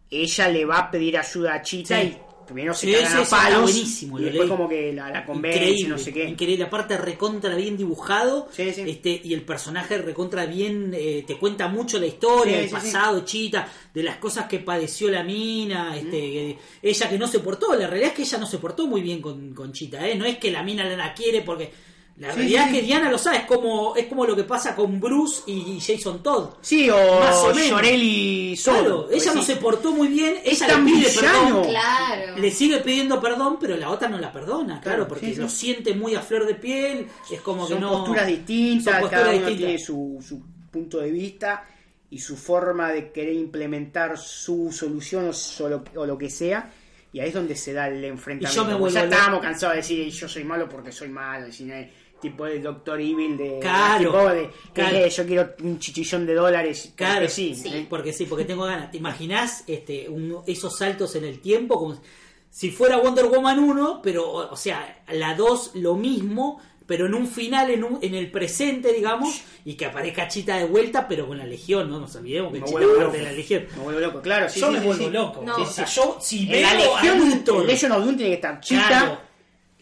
ella 0.10 0.48
le 0.50 0.66
va 0.66 0.78
a 0.78 0.92
pedir 0.92 1.18
ayuda 1.18 1.56
a 1.56 1.62
Chita 1.62 2.02
y 2.04 2.18
primero 2.46 2.74
se 2.74 2.88
Sí, 2.88 2.94
cagan 2.94 3.24
a 3.24 3.26
palos 3.26 3.62
buenísimo, 3.64 4.20
y 4.20 4.24
después 4.24 4.50
como 4.50 4.68
que 4.70 4.94
la, 4.94 5.10
la 5.10 5.26
convence, 5.26 5.58
increíble, 5.60 5.90
no 5.90 5.98
sé 5.98 6.14
qué. 6.14 6.26
increíble. 6.26 6.66
Aparte 6.66 6.98
recontra 6.98 7.56
bien 7.56 7.78
dibujado. 7.78 8.48
Sí, 8.52 8.72
sí. 8.74 8.84
Este, 8.88 9.22
y 9.24 9.34
el 9.34 9.42
personaje 9.44 9.98
recontra 9.98 10.46
bien 10.46 10.92
eh, 10.94 11.24
te 11.26 11.38
cuenta 11.38 11.68
mucho 11.68 12.00
la 12.00 12.06
historia, 12.08 12.60
el 12.60 12.70
pasado, 12.70 13.22
Chita, 13.26 13.68
de 13.94 14.04
las 14.04 14.18
cosas 14.18 14.48
que 14.48 14.60
padeció 14.60 15.10
la 15.10 15.24
mina, 15.24 15.96
este, 15.98 16.50
eh, 16.52 16.58
ella 16.82 17.10
que 17.10 17.18
no 17.18 17.28
se 17.28 17.40
portó, 17.40 17.74
la 17.76 17.88
realidad 17.88 18.10
es 18.12 18.16
que 18.16 18.22
ella 18.24 18.38
no 18.38 18.46
se 18.48 18.58
portó 18.58 18.88
muy 18.88 19.02
bien 19.02 19.22
con, 19.22 19.54
con 19.54 19.72
Chita, 19.74 20.08
¿eh? 20.08 20.16
no 20.16 20.26
es 20.26 20.38
que 20.38 20.52
la 20.52 20.64
mina 20.64 20.84
la 20.86 21.14
quiere 21.14 21.42
porque 21.42 21.72
la 22.18 22.30
Sí, 22.32 22.38
realidad 22.38 22.62
sí, 22.64 22.68
es 22.70 22.74
que 22.76 22.80
sí. 22.82 22.86
Diana 22.86 23.10
lo 23.10 23.18
sabe, 23.18 23.38
es 23.38 23.46
como, 23.46 23.96
es 23.96 24.06
como 24.06 24.26
lo 24.26 24.36
que 24.36 24.44
pasa 24.44 24.76
con 24.76 25.00
Bruce 25.00 25.42
y 25.48 25.80
Jason 25.80 26.22
Todd. 26.22 26.50
Sí, 26.62 26.88
o, 26.90 27.20
Más 27.20 27.36
o 27.38 27.48
menos. 27.56 27.70
Llorelli 27.72 28.56
solo. 28.56 28.78
Claro, 28.84 29.08
pues 29.10 29.24
ella 29.24 29.34
no 29.34 29.42
se 29.42 29.56
portó 29.56 29.92
muy 29.94 30.08
bien, 30.10 30.36
ella 30.44 30.68
tan 30.68 30.86
le 30.86 30.92
pide 30.92 31.10
villano. 31.10 31.46
perdón. 31.62 31.64
Claro. 31.70 32.38
Le 32.38 32.52
sigue 32.52 32.78
pidiendo 32.82 33.20
perdón, 33.20 33.58
pero 33.60 33.76
la 33.78 33.90
otra 33.90 34.08
no 34.10 34.20
la 34.20 34.32
perdona, 34.32 34.80
claro, 34.80 34.98
Claro, 34.98 35.08
porque 35.08 35.26
sí, 35.28 35.34
sí. 35.36 35.42
lo 35.42 35.50
siente 35.50 35.94
muy 35.96 36.14
a 36.16 36.22
flor 36.22 36.46
de 36.46 36.56
piel, 36.56 37.08
es 37.32 37.42
como 37.42 37.66
que 37.68 37.74
Son 37.74 37.82
no... 37.82 37.92
posturas 37.92 38.28
distintas, 38.28 38.94
son 38.94 39.02
posturas 39.02 39.22
cada 39.24 39.36
uno 39.36 39.48
distintas. 39.48 39.58
tiene 39.58 39.80
su, 39.80 40.24
su 40.28 40.42
punto 40.72 41.00
de 41.00 41.10
vista 41.12 41.66
y 42.12 42.20
su 42.20 42.38
forma 42.38 42.92
de 42.92 43.12
querer 43.12 43.34
implementar 43.34 44.20
su 44.20 44.72
solución 44.72 45.30
o, 45.30 45.34
solo- 45.34 45.84
o 45.96 46.06
lo 46.06 46.16
que 46.16 46.30
sea. 46.30 46.72
Y 47.12 47.20
ahí 47.20 47.28
es 47.30 47.34
donde 47.34 47.56
se 47.56 47.74
da 47.74 47.88
el 47.88 48.04
enfrentamiento. 48.06 48.52
Y 48.72 48.72
yo 48.74 48.80
me 48.80 48.92
ya 48.92 49.04
estábamos 49.04 49.40
cansados 49.42 49.76
de 49.76 49.82
decir 49.82 50.10
yo 50.12 50.28
soy 50.28 50.44
malo 50.44 50.68
porque 50.70 50.92
soy 50.92 51.10
malo. 51.10 51.46
decir, 51.46 51.72
eh, 51.72 51.92
tipo 52.24 52.48
el 52.48 52.64
Doctor 52.64 53.00
Evil 53.00 53.38
de. 53.38 53.60
Claro, 53.60 54.12
tipo 54.12 54.30
de 54.30 54.50
que 54.50 54.82
claro. 54.82 54.98
eh, 54.98 55.10
yo 55.10 55.26
quiero 55.28 55.50
un 55.62 55.78
chichillón 55.80 56.26
de 56.26 56.34
dólares. 56.34 56.92
Claro, 56.96 57.14
porque 57.22 57.30
sí. 57.30 57.54
Sí. 57.54 57.68
¿eh? 57.72 57.86
porque 57.88 58.12
sí, 58.14 58.26
porque 58.26 58.46
tengo 58.46 58.64
ganas. 58.64 58.90
¿Te 58.90 58.98
imaginás 58.98 59.64
este, 59.68 60.10
un- 60.10 60.40
esos 60.48 60.76
saltos 60.78 61.16
en 61.16 61.26
el 61.26 61.40
tiempo? 61.40 61.78
Como 61.78 62.02
si 62.50 62.72
fuera 62.72 62.98
Wonder 62.98 63.26
Woman 63.26 63.60
1, 63.60 64.02
pero, 64.02 64.28
o, 64.30 64.52
o 64.54 64.56
sea, 64.56 65.04
la 65.12 65.36
2 65.36 65.72
lo 65.76 65.96
mismo, 65.96 66.60
pero 66.86 67.06
en 67.08 67.14
un 67.16 67.28
final, 67.28 67.72
en, 67.72 67.84
un- 67.84 68.00
en 68.02 68.14
el 68.14 68.30
presente, 68.30 68.92
digamos, 68.94 69.42
y 69.66 69.74
que 69.76 69.86
aparezca 69.86 70.28
Chita 70.28 70.58
de 70.58 70.66
vuelta, 70.66 71.08
pero 71.08 71.26
con 71.26 71.38
la 71.38 71.46
Legión, 71.46 71.90
no 71.90 72.00
nos 72.00 72.14
olvidemos 72.16 72.52
que 72.54 72.60
Me 72.60 72.66
Chita 72.66 72.80
es 72.82 72.86
loco. 72.88 73.00
parte 73.00 73.18
de 73.18 73.24
la 73.24 73.32
Legión. 73.32 73.66
Me 73.78 73.84
vuelvo 73.84 74.00
loco, 74.02 74.22
claro. 74.22 74.50
sí, 74.50 74.60
yo 74.60 74.68
sí, 74.68 74.74
me 74.74 74.80
sí, 74.82 74.86
vuelvo 74.86 75.04
sí. 75.06 75.10
loco. 75.12 75.42
No. 75.44 75.56
o 75.56 75.66
sea, 75.66 75.86
yo, 75.86 76.18
si 76.22 76.44
En 76.44 76.50
veo 76.52 76.62
la 76.62 76.70
a 76.70 76.74
Legión, 76.76 77.20
Luthor, 77.30 77.62
en 77.62 77.68
Legion 77.68 77.92
of 77.94 78.04
Doom 78.04 78.16
tiene 78.18 78.30
que 78.32 78.36
estar 78.36 78.60
Chita. 78.60 78.88
claro, 78.88 79.22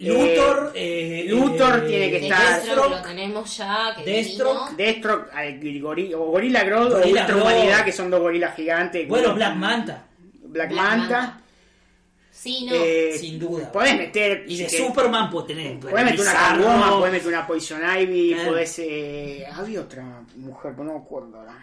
Luthor, 0.01 0.71
eh, 0.75 1.25
Luthor 1.27 1.83
eh, 1.83 1.87
tiene 1.87 2.09
que 2.11 2.17
estar- 2.27 2.39
Deathstroke 2.61 2.89
lo 2.89 3.01
tenemos 3.01 3.57
ya, 3.57 3.93
que 3.97 4.03
Deathstroke. 4.03 4.71
Deathstroke, 4.75 5.29
o 6.15 6.25
Gorilla 6.31 6.63
Grodd 6.63 6.93
o 6.93 7.05
Ultra. 7.07 7.35
Humanidad, 7.35 7.85
que 7.85 7.91
son 7.91 8.09
dos 8.09 8.19
gorilas 8.19 8.55
gigantes. 8.55 9.07
bueno, 9.07 9.33
Black 9.35 9.55
Manta, 9.55 10.05
Black, 10.43 10.69
Black 10.69 10.71
Manta. 10.71 11.19
Manta. 11.21 11.37
Sí, 12.31 12.65
no. 12.65 12.73
eh, 12.73 13.15
sin 13.19 13.37
duda. 13.37 13.71
Podés 13.71 13.95
meter. 13.97 14.45
y 14.47 14.57
de 14.57 14.65
que- 14.67 14.77
Superman 14.77 15.29
puede 15.29 15.47
tener. 15.49 15.79
Podés 15.79 16.05
meter 16.05 16.19
una. 16.21 16.33
Catwoman, 16.33 16.89
podés 16.91 17.11
meter 17.13 17.27
una 17.27 17.45
Poison 17.47 17.81
Ivy, 17.99 18.33
Claro. 18.33 18.49
podés. 18.49 18.79
Eh, 18.79 19.45
había 19.53 19.81
otra 19.81 20.03
mujer, 20.37 20.71
pero 20.75 20.83
no 20.85 20.93
me 20.93 20.99
acuerdo 20.99 21.37
ahora. 21.37 21.53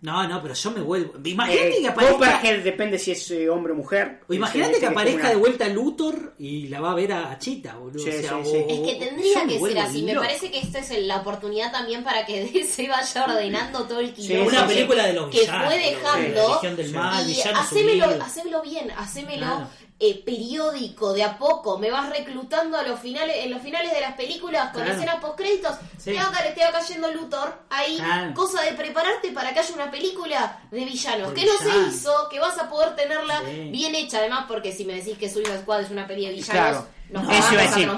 No, 0.00 0.28
no, 0.28 0.40
pero 0.40 0.54
yo 0.54 0.70
me 0.70 0.80
vuelvo. 0.80 1.14
Imagínate 1.24 1.78
Eh, 1.78 1.80
que 1.80 1.88
aparezca. 1.88 2.14
Copperhead 2.18 2.62
depende 2.62 3.00
si 3.00 3.10
es 3.10 3.28
eh, 3.32 3.48
hombre 3.50 3.72
o 3.72 3.76
mujer. 3.76 4.20
o 4.28 4.32
imagínate 4.32 4.70
Ese- 4.72 4.80
que 4.80 4.86
aparezca 4.86 5.20
una- 5.22 5.30
de 5.30 5.36
vuelta 5.36 5.68
Luthor 5.68 6.34
y 6.38 6.68
la 6.68 6.80
va 6.80 6.92
a 6.92 6.94
ver 6.94 7.12
a 7.12 7.36
Chita, 7.40 7.74
boludo. 7.74 8.04
Sí, 8.04 8.10
o 8.10 8.12
sea, 8.12 8.30
sí, 8.30 8.36
o- 8.36 8.44
sí. 8.44 8.56
Es 8.68 8.80
que 8.80 9.04
tendría 9.04 9.46
que 9.48 9.58
ser 9.58 9.78
así. 9.80 10.02
Me 10.04 10.14
parece 10.14 10.50
que 10.52 10.60
esta 10.60 10.78
es 10.78 10.90
el- 10.92 11.08
la 11.08 11.16
oportunidad 11.16 11.72
también 11.72 12.04
para 12.04 12.24
que 12.24 12.44
DC 12.52 12.86
vaya 12.88 13.24
ordenando 13.24 13.84
todo 13.88 13.98
el 13.98 14.12
quilombo. 14.14 14.50
sí, 14.50 14.56
Una 14.56 14.66
película 14.68 15.04
de 15.04 15.12
los 15.14 15.30
que 15.30 15.38
fue 15.38 15.46
de 15.78 15.92
la 15.92 16.00
dejando. 16.16 16.60
Del 16.76 16.92
Mal, 16.92 17.28
y 17.30 17.40
hacémelo 17.40 18.62
bien, 18.62 18.90
hacémelo 18.92 19.46
Claro. 19.46 19.68
Eh, 20.00 20.22
periódico, 20.24 21.12
de 21.12 21.24
a 21.24 21.36
poco. 21.38 21.78
Me 21.78 21.90
vas 21.90 22.08
reclutando 22.10 22.78
a 22.78 22.82
los 22.82 23.00
finales, 23.00 23.36
en 23.44 23.50
los 23.50 23.60
finales 23.62 23.92
de 23.92 24.00
las 24.00 24.14
películas 24.14 24.70
con 24.72 24.82
Claro. 24.82 24.92
escenas 24.92 25.16
postcréditos. 25.16 25.74
Sí. 25.98 26.12
Te, 26.12 26.16
va, 26.16 26.30
te 26.54 26.64
va 26.64 26.70
cayendo 26.72 27.10
Luthor 27.12 27.52
ahí. 27.70 27.96
Claro. 27.96 28.32
Cosa 28.34 28.62
de 28.62 28.72
prepararte 28.72 29.32
para 29.32 29.52
que 29.52 29.60
haya 29.60 29.74
una 29.74 29.90
película 29.90 30.60
de 30.70 30.84
villanos. 30.84 31.32
Que 31.32 31.44
no 31.44 31.52
se 31.58 31.76
hizo, 31.88 32.28
que 32.30 32.38
vas 32.38 32.56
a 32.58 32.68
poder 32.68 32.94
tenerla 32.94 33.40
Sí. 33.44 33.70
bien 33.72 33.94
hecha. 33.94 34.18
Además, 34.18 34.44
porque 34.46 34.72
si 34.72 34.84
me 34.84 34.94
decís 34.94 35.18
que 35.18 35.28
Suicide 35.28 35.58
Squad 35.62 35.80
es 35.82 35.90
una 35.90 36.06
peli 36.06 36.26
de 36.26 36.32
villanos, 36.32 36.50
Claro. 36.50 36.86
nos 37.10 37.22
No, 37.24 37.32
Eso 37.32 37.48
a 37.48 37.62
decir. 37.62 37.90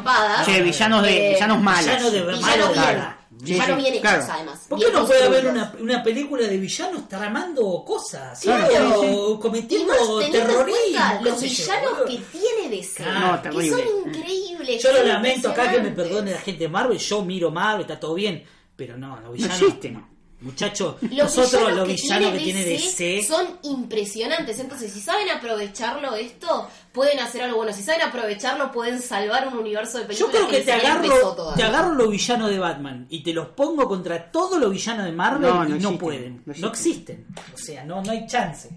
Che, 0.46 0.62
villanos, 0.62 1.02
de, 1.02 1.30
Eh, 1.30 1.34
villanos 1.34 1.60
malos. 1.60 1.84
villanos 1.86 2.12
de- 2.12 2.20
Villanos 2.20 2.40
malo, 2.40 2.62
bien, 2.68 2.72
claro. 2.72 3.14
Sí, 3.44 3.52
villanos 3.52 3.76
sí, 3.76 3.82
bien 3.82 3.94
hechos, 3.94 4.00
claro. 4.02 4.26
además. 4.32 4.66
¿Por 4.68 4.78
qué 4.78 4.92
no 4.92 5.06
puede 5.06 5.24
haber 5.24 5.46
una, 5.46 5.74
una 5.80 6.02
película 6.02 6.46
de 6.46 6.56
villanos 6.58 7.08
tramando 7.08 7.84
cosas? 7.86 8.40
Claro. 8.40 9.00
¿sí? 9.00 9.08
O 9.12 9.34
Y 9.34 9.38
cometiendo 9.40 9.92
más 10.18 10.30
terrorismo. 10.30 11.00
los 11.22 11.40
yo, 11.40 11.48
villanos 11.48 11.92
que 12.06 12.38
tiene 12.38 12.76
DC, 12.76 12.94
Claro. 13.02 13.42
No, 13.52 13.58
que 13.60 13.70
son 13.70 13.80
increíbles. 14.06 14.82
Yo 14.82 14.92
lo 14.92 15.02
lamento 15.04 15.50
acá 15.50 15.70
que 15.72 15.80
me 15.80 15.90
perdone 15.90 16.32
la 16.32 16.40
gente 16.40 16.64
de 16.64 16.68
Marvel. 16.68 16.98
Yo 16.98 17.24
miro 17.24 17.50
Marvel, 17.50 17.82
está 17.82 17.98
todo 17.98 18.14
bien. 18.14 18.44
Pero 18.76 18.96
no, 18.96 19.16
los 19.16 19.24
No 19.24 19.32
villanos. 19.32 19.60
existen. 19.62 20.06
Muchachos, 20.42 20.96
Los 21.02 21.12
nosotros 21.36 21.50
villanos 21.52 21.76
los 21.76 21.86
que 21.88 21.92
villanos 21.94 22.32
que 22.32 22.38
tiene 22.38 22.64
tiene 22.64 22.78
DC 22.78 23.04
DC. 23.04 23.28
son 23.28 23.46
impresionantes. 23.62 24.58
Entonces, 24.58 24.90
si 24.90 25.00
saben 25.00 25.28
aprovecharlo 25.28 26.14
esto, 26.16 26.68
pueden 26.92 27.18
hacer 27.20 27.42
algo 27.42 27.58
bueno. 27.58 27.72
Si 27.74 27.82
saben 27.82 28.00
aprovecharlo, 28.02 28.72
pueden 28.72 29.02
salvar 29.02 29.48
un 29.48 29.58
universo 29.58 29.98
de 29.98 30.04
Yo 30.14 30.30
películas 30.30 30.32
creo 30.36 30.48
que 30.48 30.60
te 30.60 30.72
agarro, 30.72 31.54
te 31.54 31.62
agarro 31.62 31.94
los 31.94 32.10
villanos 32.10 32.48
de 32.48 32.58
Batman 32.58 33.06
y 33.10 33.22
te 33.22 33.34
los 33.34 33.48
pongo 33.48 33.86
contra 33.86 34.30
todos 34.30 34.58
los 34.58 34.72
villanos 34.72 35.04
de 35.04 35.12
Marvel 35.12 35.50
No, 35.50 35.64
no 35.64 35.76
y 35.76 35.78
no 35.78 35.98
pueden. 35.98 36.42
no 36.46 36.54
No 36.58 36.68
existen. 36.68 37.26
O 37.52 37.58
sea, 37.58 37.84
no, 37.84 38.02
no 38.02 38.10
hay 38.10 38.26
chance. 38.26 38.70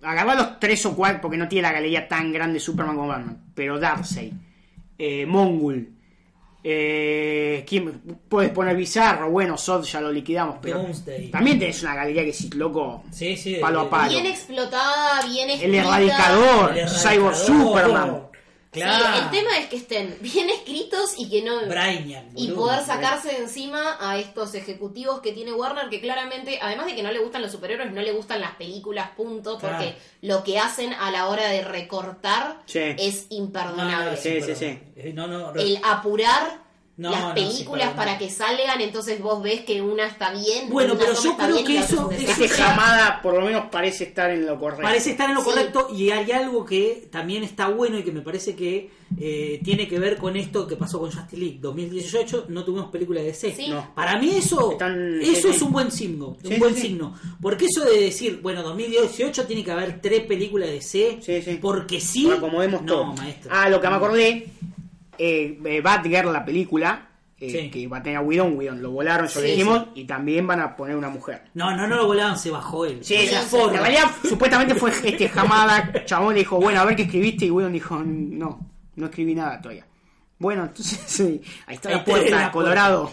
Agarrá 0.00 0.34
los 0.34 0.60
tres 0.60 0.84
o 0.86 0.94
cuatro, 0.94 1.20
porque 1.22 1.36
no 1.36 1.46
tiene 1.48 1.62
la 1.62 1.72
galería 1.72 2.08
tan 2.08 2.32
grande 2.32 2.58
Superman 2.60 2.96
como 2.96 3.08
Batman. 3.08 3.44
Pero 3.54 3.78
Darkseid, 3.78 4.32
eh, 4.98 5.24
Mongul, 5.26 5.90
eh, 6.66 7.62
¿quién 7.68 8.00
puedes 8.28 8.50
poner 8.50 8.74
Bizarro? 8.74 9.30
Bueno, 9.30 9.58
Zod 9.58 9.84
ya 9.84 10.00
lo 10.00 10.10
liquidamos, 10.10 10.56
pero 10.62 10.78
Doomsday. 10.78 11.30
también 11.30 11.58
tenés 11.58 11.82
una 11.82 11.94
galería 11.94 12.24
que 12.24 12.32
sí, 12.32 12.48
loco, 12.54 13.04
Sí, 13.10 13.36
sí. 13.36 13.56
palo 13.60 13.80
de- 13.82 13.86
a 13.86 13.90
palo. 13.90 14.08
Bien 14.10 14.26
explotada, 14.26 15.26
bien 15.26 15.50
El 15.50 15.56
escrita. 15.56 15.78
erradicador, 15.82 16.78
El 16.78 16.88
Cyborg 16.88 17.34
Erradicador. 17.34 17.34
Superman. 17.36 18.16
Claro. 18.74 19.04
Sí, 19.06 19.22
el 19.22 19.30
tema 19.30 19.58
es 19.58 19.66
que 19.68 19.76
estén 19.76 20.18
bien 20.20 20.50
escritos 20.50 21.14
y 21.16 21.30
que 21.30 21.42
no... 21.42 21.64
Brainiac, 21.66 22.24
y 22.36 22.48
poder 22.52 22.84
sacarse 22.84 23.28
de 23.28 23.38
encima 23.38 23.96
a 24.00 24.18
estos 24.18 24.54
ejecutivos 24.54 25.20
que 25.20 25.32
tiene 25.32 25.52
Warner 25.52 25.88
que 25.88 26.00
claramente, 26.00 26.58
además 26.60 26.86
de 26.86 26.94
que 26.96 27.02
no 27.02 27.12
le 27.12 27.20
gustan 27.20 27.42
los 27.42 27.52
superhéroes, 27.52 27.92
no 27.92 28.02
le 28.02 28.12
gustan 28.12 28.40
las 28.40 28.52
películas, 28.56 29.10
punto, 29.16 29.58
Claro. 29.58 29.76
porque 29.76 29.96
lo 30.22 30.42
que 30.44 30.58
hacen 30.58 30.92
a 30.92 31.10
la 31.10 31.28
hora 31.28 31.48
de 31.48 31.62
recortar 31.62 32.60
Sí. 32.66 32.80
es 32.98 33.26
imperdonable. 33.30 34.10
no, 34.12 34.16
Sí, 34.16 34.40
sí, 34.42 34.54
sí. 34.54 34.78
eh, 34.96 35.12
No, 35.14 35.26
no, 35.26 35.54
El 35.54 35.78
apurar 35.84 36.63
No, 36.96 37.10
las 37.10 37.20
no, 37.20 37.28
sí, 37.28 37.34
películas 37.34 37.88
perdón. 37.88 37.96
para 37.96 38.18
que 38.18 38.30
salgan, 38.30 38.80
entonces 38.80 39.20
vos 39.20 39.42
ves 39.42 39.62
que 39.62 39.82
una 39.82 40.06
está 40.06 40.30
bien, 40.32 40.70
Bueno, 40.70 40.92
una 40.92 41.00
pero 41.02 41.14
yo 41.20 41.30
está 41.32 41.44
creo 41.46 41.54
bien 41.56 41.66
que 41.66 41.78
eso- 41.78 42.08
es 42.12 42.22
eso 42.22 42.40
desastre. 42.40 42.62
Hamada 42.64 43.20
por 43.20 43.34
lo 43.34 43.40
menos 43.40 43.64
parece 43.72 44.04
estar 44.04 44.30
en 44.30 44.46
lo 44.46 44.58
correcto. 44.60 44.82
Parece 44.84 45.10
estar 45.10 45.28
en 45.28 45.34
lo 45.34 45.40
Sí. 45.42 45.50
correcto 45.50 45.88
y 45.92 46.10
hay 46.10 46.30
algo 46.30 46.64
que 46.64 47.08
también 47.10 47.42
está 47.42 47.66
bueno 47.68 47.98
y 47.98 48.04
que 48.04 48.12
me 48.12 48.20
parece 48.20 48.54
que 48.54 48.90
eh, 49.20 49.60
tiene 49.62 49.86
que 49.86 49.98
ver 50.00 50.16
con 50.16 50.36
esto 50.36 50.66
que 50.66 50.74
pasó 50.76 50.98
con 50.98 51.10
Justice 51.10 51.36
League 51.36 51.58
2018. 51.60 52.46
No 52.48 52.64
tuvimos 52.64 52.90
película 52.90 53.20
de 53.20 53.26
DC. 53.26 53.54
Sí. 53.54 53.68
No. 53.68 53.94
Para 53.94 54.18
mí 54.18 54.30
eso, 54.34 54.72
Están- 54.72 55.20
eso 55.22 55.48
es 55.50 55.62
un 55.62 55.70
buen 55.72 55.90
signo, 55.92 56.36
Sí, 56.42 56.52
un 56.54 56.58
buen 56.58 56.74
sí, 56.74 56.80
sí. 56.80 56.86
signo. 56.88 57.14
Porque 57.40 57.66
eso 57.66 57.84
de 57.84 58.00
decir, 58.00 58.40
bueno, 58.42 58.62
2018 58.62 59.44
tiene 59.46 59.62
que 59.62 59.70
haber 59.70 60.00
tres 60.00 60.22
películas 60.26 60.68
de 60.68 60.74
DC, 60.76 61.18
Sí, 61.22 61.42
sí. 61.42 61.58
porque 61.60 62.00
sí, 62.00 62.22
Lo 62.24 62.34
acomodemos 62.34 62.82
no, 62.82 62.86
todo. 62.92 63.04
maestro. 63.14 63.50
Ah, 63.54 63.68
lo 63.68 63.80
que 63.80 63.88
me 63.88 63.94
acordé, 63.94 64.46
eh, 65.18 65.58
eh, 65.64 65.80
Batgirl, 65.80 66.32
la 66.32 66.44
película, 66.44 67.08
eh, 67.40 67.50
Sí. 67.50 67.70
que 67.70 67.86
va 67.88 67.98
a 67.98 68.02
tener 68.02 68.18
a 68.18 68.22
Widon, 68.22 68.56
Widon 68.56 68.80
lo 68.82 68.90
volaron, 68.92 69.26
ya 69.26 69.34
lo 69.34 69.40
Sí, 69.46 69.50
dijimos, 69.52 69.86
y 69.94 70.04
también 70.04 70.46
van 70.46 70.60
a 70.60 70.76
poner 70.76 70.96
una 70.96 71.08
mujer. 71.10 71.42
No, 71.54 71.76
no, 71.76 71.86
no 71.86 71.96
lo 71.96 72.06
volaban, 72.06 72.38
se 72.38 72.50
bajó 72.50 72.86
él. 72.86 72.98
Sí, 73.02 73.14
en 73.16 73.42
forra. 73.42 73.80
realidad 73.80 74.10
supuestamente 74.28 74.74
fue 74.74 74.90
este 74.90 75.30
Hamada, 75.34 76.04
chabón 76.04 76.34
le 76.34 76.40
dijo, 76.40 76.58
bueno, 76.60 76.80
a 76.80 76.84
ver 76.84 76.96
qué 76.96 77.02
escribiste, 77.02 77.46
y 77.46 77.50
Widon 77.50 77.72
dijo, 77.72 78.00
no, 78.04 78.60
no 78.96 79.06
escribí 79.06 79.34
nada 79.34 79.60
todavía. 79.60 79.86
Bueno, 80.38 80.64
entonces 80.64 81.18
ahí 81.66 81.74
está 81.76 81.88
Ahí 81.90 81.94
la 81.96 82.04
tenés 82.04 82.20
puerta, 82.20 82.36
la 82.40 82.50
Colorado. 82.52 83.10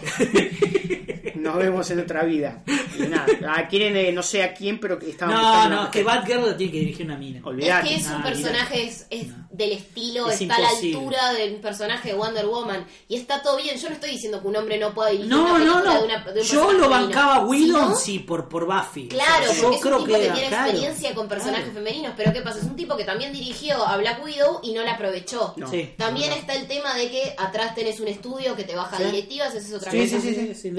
Nos 1.40 1.56
vemos 1.56 1.90
en 1.90 2.00
otra 2.00 2.24
vida. 2.24 2.62
Y 2.98 3.02
nada, 3.02 3.68
quieren, 3.68 3.96
eh, 3.96 4.12
no 4.12 4.22
sé 4.22 4.42
a 4.42 4.52
quién, 4.54 4.78
pero 4.80 4.98
que 4.98 5.10
estaban 5.10 5.34
No, 5.34 5.40
buscando 5.42 5.76
no, 5.76 5.82
es 5.84 5.88
que. 5.90 6.02
Batgirl 6.02 6.40
lo 6.42 6.56
tiene 6.56 6.72
que 6.72 6.78
dirigir 6.80 7.06
una 7.06 7.16
mina. 7.16 7.40
Olvidate. 7.44 7.86
Es 7.88 7.94
que 7.94 8.00
es 8.00 8.06
un 8.06 8.12
Ah, 8.12 8.22
personaje, 8.24 8.84
es, 8.84 9.06
es 9.10 9.26
del 9.50 9.72
estilo, 9.72 10.30
Es 10.30 10.40
está 10.40 10.56
a 10.56 10.60
la 10.60 10.68
altura 10.70 11.32
del 11.32 11.54
personaje 11.56 12.08
de 12.10 12.14
Wonder 12.14 12.46
Woman. 12.46 12.86
Y 13.08 13.16
está 13.16 13.42
todo 13.42 13.56
bien. 13.56 13.76
Yo 13.78 13.88
no 13.88 13.94
estoy 13.94 14.10
diciendo 14.10 14.40
que 14.40 14.48
un 14.48 14.56
hombre 14.56 14.78
no 14.78 14.92
pueda 14.94 15.10
dirigir 15.10 15.30
No, 15.30 15.42
una 15.54 15.58
no, 15.64 15.84
no. 15.84 15.92
de, 15.98 16.04
una, 16.04 16.24
de 16.24 16.40
un 16.40 16.46
Yo 16.46 16.72
lo 16.72 16.88
bancaba 16.88 17.36
a 17.36 17.44
Whedon, 17.46 17.90
¿no? 17.90 17.94
sí, 17.96 18.18
por, 18.20 18.48
por 18.48 18.66
Buffy. 18.66 19.08
Claro, 19.08 19.50
O 19.50 19.52
sea, 19.54 19.62
porque 19.62 19.76
es 19.78 19.84
un 19.84 19.90
tipo 20.04 20.04
que, 20.18 20.30
tiene 20.30 20.48
claro, 20.48 20.66
experiencia 20.70 21.14
con 21.14 21.28
personajes 21.28 21.64
claro. 21.70 21.78
femeninos, 21.84 22.14
pero 22.16 22.32
¿qué 22.32 22.40
pasa? 22.42 22.58
Es 22.58 22.64
un 22.64 22.76
tipo 22.76 22.96
que 22.96 23.04
también 23.04 23.32
dirigió 23.32 23.86
a 23.86 23.96
Black 23.96 24.24
Widow 24.24 24.60
y 24.62 24.72
no 24.72 24.82
la 24.82 24.92
aprovechó. 24.92 25.54
No. 25.56 25.68
Sí. 25.68 25.90
También 25.96 26.30
No, 26.30 26.34
no. 26.36 26.40
está 26.40 26.54
el 26.54 26.66
tema 26.66 26.94
de 26.94 27.10
que 27.10 27.34
atrás 27.38 27.74
tenés 27.74 28.00
un 28.00 28.08
estudio 28.08 28.54
que 28.56 28.64
te 28.64 28.74
baja 28.74 28.96
Sí. 28.98 29.04
directivas, 29.04 29.54
esa 29.54 29.66
es 29.68 29.74
otra 29.74 29.90
Sí, 29.90 29.98
cosa. 30.10 30.20
sí, 30.20 30.70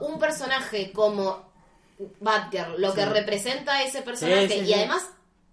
un 0.00 0.18
personaje 0.18 0.92
como 0.92 1.42
Batgirl, 2.20 2.80
lo 2.80 2.92
que 2.94 3.04
representa 3.06 3.82
ese 3.82 4.02
personaje 4.02 4.48
Sí, 4.48 4.60
sí, 4.60 4.64
y 4.66 4.74
además 4.74 5.04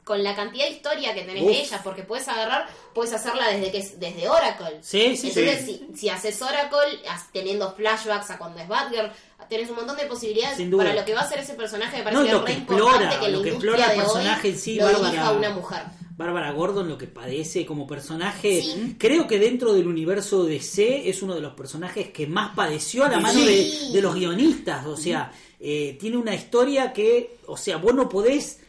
con 0.04 0.24
la 0.24 0.36
cantidad 0.36 0.66
de 0.66 0.72
historia 0.72 1.14
que 1.14 1.22
tenés 1.22 1.44
Uf. 1.44 1.50
de 1.52 1.60
ella, 1.62 1.80
porque 1.84 2.02
puedes 2.02 2.28
agarrar, 2.28 2.68
puedes 2.94 3.14
hacerla 3.14 3.48
desde 3.50 3.72
que 3.72 3.78
es- 3.78 4.00
desde 4.00 4.28
Oracle. 4.28 4.80
Sí, 4.82 5.16
sí, 5.16 5.28
Entonces, 5.30 5.66
sí. 5.66 5.88
si, 5.94 5.98
si 5.98 6.10
haces 6.10 6.42
Oracle, 6.42 7.00
teniendo 7.32 7.72
flashbacks 7.74 8.32
a 8.32 8.38
cuando 8.40 8.60
es 8.60 8.68
Batgirl, 8.68 9.12
tenés 9.48 9.70
un 9.70 9.76
montón 9.76 9.96
de 9.98 10.06
posibilidades 10.06 10.58
para 10.76 10.96
lo 10.96 11.06
que 11.06 11.14
va 11.14 11.22
a 11.22 11.30
ser 11.30 11.40
ese 11.40 11.54
personaje. 11.54 12.04
Me 12.04 12.12
No, 12.12 12.22
parece 12.24 12.34
re 12.40 12.46
que 12.46 12.52
importante 12.54 13.04
explora, 13.06 13.10
que 13.10 13.16
en 13.16 13.22
la 13.32 13.38
lo 13.38 13.44
que 13.44 13.50
industria 13.50 13.52
explora 13.54 13.86
el 13.86 13.92
hoy 14.00 14.06
personaje 14.06 14.48
en 14.50 14.58
sí, 14.58 14.76
lo 14.76 14.88
dirija 14.90 15.32
una 15.32 15.50
mujer. 15.52 15.84
Bárbara 16.22 16.52
Gordon 16.54 16.88
lo 16.88 16.98
que 16.98 17.08
padece 17.08 17.66
como 17.66 17.86
personaje, 17.86 18.62
Sí. 18.62 18.96
creo 18.98 19.28
que 19.28 19.38
dentro 19.40 19.74
del 19.74 19.88
universo 19.88 20.46
DC 20.46 21.10
es 21.10 21.22
uno 21.22 21.36
de 21.36 21.42
los 21.42 21.54
personajes 21.54 22.10
que 22.10 22.28
más 22.28 22.56
padeció 22.56 23.04
a 23.06 23.10
la 23.10 23.20
mano 23.20 23.40
Sí. 23.40 23.46
de, 23.46 23.92
de 23.94 24.02
los 24.02 24.16
guionistas, 24.16 24.86
o 24.88 24.96
sea, 24.96 25.32
eh, 25.60 25.98
tiene 26.00 26.18
una 26.18 26.34
historia 26.34 26.94
que, 26.94 27.38
o 27.48 27.58
sea, 27.58 27.78
vos 27.78 27.94
no 27.94 28.08
podés 28.10 28.61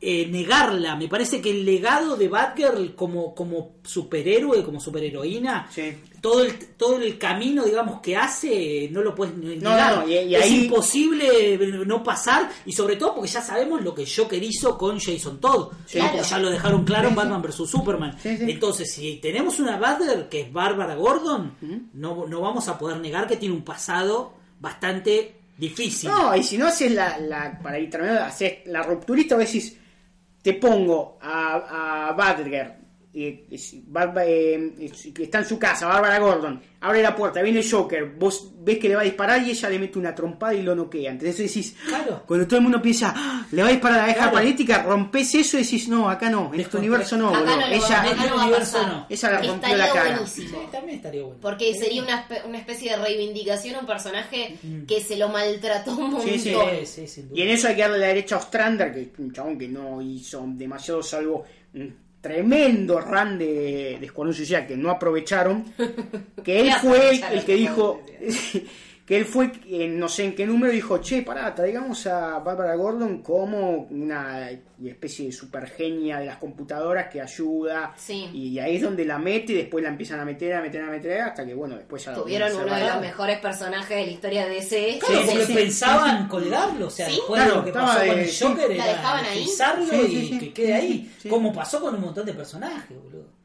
eh, 0.00 0.26
negarla, 0.30 0.94
me 0.94 1.08
parece 1.08 1.40
que 1.40 1.50
el 1.50 1.64
legado 1.64 2.16
de 2.16 2.28
Batgirl 2.28 2.94
como, 2.94 3.34
como 3.34 3.72
superhéroe, 3.82 4.62
como 4.62 4.78
superheroína, 4.80 5.66
Sí. 5.72 5.92
todo 6.20 6.44
el, 6.44 6.56
todo 6.76 7.00
el 7.00 7.18
camino, 7.18 7.64
digamos, 7.64 8.00
que 8.00 8.16
hace, 8.16 8.88
no 8.92 9.02
lo 9.02 9.12
puedes 9.12 9.34
negar. 9.36 9.96
no, 9.96 10.08
y- 10.08 10.14
y 10.18 10.34
es 10.36 10.42
ahí- 10.44 10.64
imposible 10.66 11.58
no 11.84 12.02
pasar, 12.04 12.48
y 12.64 12.70
sobre 12.72 12.94
todo 12.94 13.16
porque 13.16 13.28
ya 13.30 13.42
sabemos 13.42 13.82
lo 13.82 13.92
que 13.92 14.06
Joker 14.06 14.40
hizo 14.40 14.78
con 14.78 15.00
Jason 15.00 15.40
Todd, 15.40 15.72
ya 15.92 16.38
lo 16.38 16.50
dejaron 16.50 16.84
claro 16.84 17.08
en 17.08 17.16
Batman 17.16 17.42
vs. 17.42 17.68
Superman. 17.68 18.16
Sí. 18.22 18.36
Entonces, 18.40 18.92
si 18.92 19.16
tenemos 19.16 19.58
una 19.58 19.78
Batgirl 19.78 20.28
que 20.28 20.42
es 20.42 20.52
Bárbara 20.52 20.94
Gordon, 20.94 21.54
no, 21.94 22.24
no 22.26 22.40
vamos 22.40 22.68
a 22.68 22.78
poder 22.78 22.98
negar 23.00 23.26
que 23.26 23.36
tiene 23.36 23.54
un 23.54 23.62
pasado 23.64 24.32
bastante 24.60 25.34
difícil. 25.56 26.08
No, 26.10 26.36
y 26.36 26.42
si 26.44 26.56
no 26.56 26.68
haces 26.68 26.92
la, 26.92 27.18
la 27.18 27.58
para 27.60 27.80
ir 27.80 27.90
terminando, 27.90 28.22
haces 28.22 28.58
la 28.66 28.82
rupturista, 28.84 29.34
vos 29.34 29.44
decís, 29.44 29.76
te 30.48 30.54
pongo 30.54 31.18
a, 31.20 32.08
a 32.08 32.12
Badger, 32.14 32.74
eh, 33.14 33.46
Barba- 33.86 34.24
eh, 34.26 34.90
está 35.18 35.38
en 35.38 35.44
su 35.46 35.58
casa, 35.58 35.86
Bárbara 35.86 36.18
Gordon, 36.18 36.60
abre 36.80 37.02
la 37.02 37.16
puerta, 37.16 37.42
viene 37.42 37.60
el 37.60 37.68
Joker, 37.70 38.04
vos 38.18 38.52
ves 38.60 38.78
que 38.78 38.88
le 38.88 38.94
va 38.96 39.00
a 39.00 39.04
disparar 39.04 39.42
y 39.42 39.50
ella 39.50 39.70
le 39.70 39.78
mete 39.78 39.98
una 39.98 40.14
trompada 40.14 40.54
y 40.54 40.62
lo 40.62 40.74
noquea. 40.74 41.10
Entonces 41.12 41.38
decís, 41.38 41.74
Claro. 41.88 42.22
cuando 42.26 42.46
todo 42.46 42.58
el 42.58 42.62
mundo 42.64 42.80
piensa, 42.82 43.12
"Ah, 43.16 43.46
le 43.50 43.62
va 43.62 43.68
a 43.68 43.72
disparar 43.72 43.94
a 43.94 43.98
la 43.98 44.04
abeja 44.04 44.18
Claro. 44.18 44.32
paralítica, 44.32 44.82
rompes 44.82 45.34
eso 45.34 45.58
y 45.58 45.62
decís, 45.62 45.88
no, 45.88 46.08
acá 46.10 46.28
no, 46.30 46.52
en 46.52 46.60
este 46.60 46.76
universo 46.76 47.16
no, 47.16 47.30
Acá 47.30 47.38
boludo. 47.40 47.56
no, 47.56 47.66
lo- 47.66 47.72
ella, 47.74 48.02
acá 48.02 48.14
no 48.26 48.36
va 48.36 48.42
a 48.42 48.44
universo 48.44 48.78
pasar. 48.78 48.92
no. 48.92 49.06
Esa 49.08 49.30
la 49.30 49.36
rompió 49.38 49.54
Estaría 49.54 49.76
la 49.78 49.92
cara. 49.92 50.10
buenísimo. 50.12 50.48
Sí, 50.60 50.66
también 50.70 50.96
estaría 50.98 51.22
bueno. 51.22 51.38
Porque 51.40 51.74
sería 51.74 52.02
una, 52.02 52.28
espe- 52.28 52.44
una 52.46 52.58
especie 52.58 52.90
de 52.90 52.96
reivindicación 53.02 53.74
a 53.76 53.80
un 53.80 53.86
personaje 53.86 54.58
que 54.86 55.00
se 55.00 55.16
lo 55.16 55.28
maltrató 55.30 55.96
un 55.96 56.10
montón. 56.12 56.38
Sí. 56.38 56.54
Y 57.34 57.42
en 57.42 57.48
eso 57.48 57.68
hay 57.68 57.74
que 57.74 57.80
darle 57.82 57.98
la 57.98 58.06
derecha 58.08 58.36
a 58.36 58.38
Ostrander, 58.38 58.92
que 58.92 59.00
es 59.00 59.08
un 59.18 59.32
chabón 59.32 59.58
que 59.58 59.66
no 59.68 60.00
hizo 60.02 60.44
demasiado, 60.46 61.02
salvo 61.02 61.44
tremendo 62.20 63.00
run 63.00 63.38
de, 63.38 63.96
de 63.98 64.06
Escuadrón 64.06 64.34
Suicida 64.34 64.66
que 64.66 64.76
no 64.76 64.90
aprovecharon. 64.90 65.64
Que 66.44 66.60
él 66.60 66.68
¿Qué 66.68 66.78
fue 66.80 67.20
el 67.32 67.44
que 67.44 67.54
dijo, 67.56 68.02
que 69.08 69.16
él 69.16 69.24
fue, 69.24 69.50
en 69.66 69.98
no 69.98 70.06
sé 70.06 70.24
en 70.26 70.34
qué 70.34 70.44
número, 70.44 70.70
dijo, 70.70 70.98
che, 70.98 71.22
pará, 71.22 71.54
traigamos 71.54 72.06
a 72.06 72.40
Barbara 72.40 72.74
Gordon 72.74 73.22
como 73.22 73.86
una 73.90 74.50
especie 74.84 75.24
de 75.24 75.32
supergenia 75.32 76.18
de 76.18 76.26
las 76.26 76.36
computadoras 76.36 77.08
que 77.08 77.22
ayuda. 77.22 77.94
Sí. 77.96 78.28
Y 78.34 78.58
ahí 78.58 78.76
es 78.76 78.82
donde 78.82 79.06
la 79.06 79.18
mete 79.18 79.54
y 79.54 79.56
después 79.56 79.82
la 79.82 79.88
empiezan 79.88 80.20
a 80.20 80.26
meter, 80.26 80.52
a 80.52 80.60
meter, 80.60 80.82
a 80.82 80.90
meter, 80.90 81.22
hasta 81.22 81.46
que, 81.46 81.54
bueno, 81.54 81.76
después 81.78 82.04
ya 82.04 82.12
la 82.12 82.18
Tuvieron 82.18 82.52
uno 82.54 82.74
de 82.74 82.84
los 82.86 83.00
mejores 83.00 83.38
personajes 83.38 83.96
de 83.96 84.04
la 84.04 84.12
historia 84.12 84.44
de 84.46 84.50
DC. 84.56 84.98
Claro, 85.00 85.20
Sí, 85.22 85.26
porque 85.30 85.40
sí, 85.46 85.52
sí, 85.52 85.58
pensaban 85.58 86.28
colgarlo, 86.28 86.86
o 86.88 86.90
sea, 86.90 87.06
Sí. 87.08 87.16
después 87.16 87.42
de 87.46 87.48
lo 87.50 87.64
que 87.64 87.72
pasó 87.72 88.00
de- 88.00 88.08
con 88.08 88.18
el 88.18 88.28
sí. 88.28 88.44
Joker 88.44 88.68
La 88.68 88.74
era 88.74 88.86
dejaban 88.88 89.24
ahí. 89.24 89.38
frisarlo 89.38 89.86
Sí, 89.86 90.06
sí, 90.06 90.16
y 90.18 90.28
sí. 90.28 90.38
que 90.38 90.52
quede 90.52 90.74
ahí, 90.74 91.12
Sí. 91.18 91.28
como 91.30 91.50
pasó 91.50 91.80
con 91.80 91.94
un 91.94 92.02
montón 92.02 92.26
de 92.26 92.34
personajes, 92.34 92.94
boludo. 93.02 93.38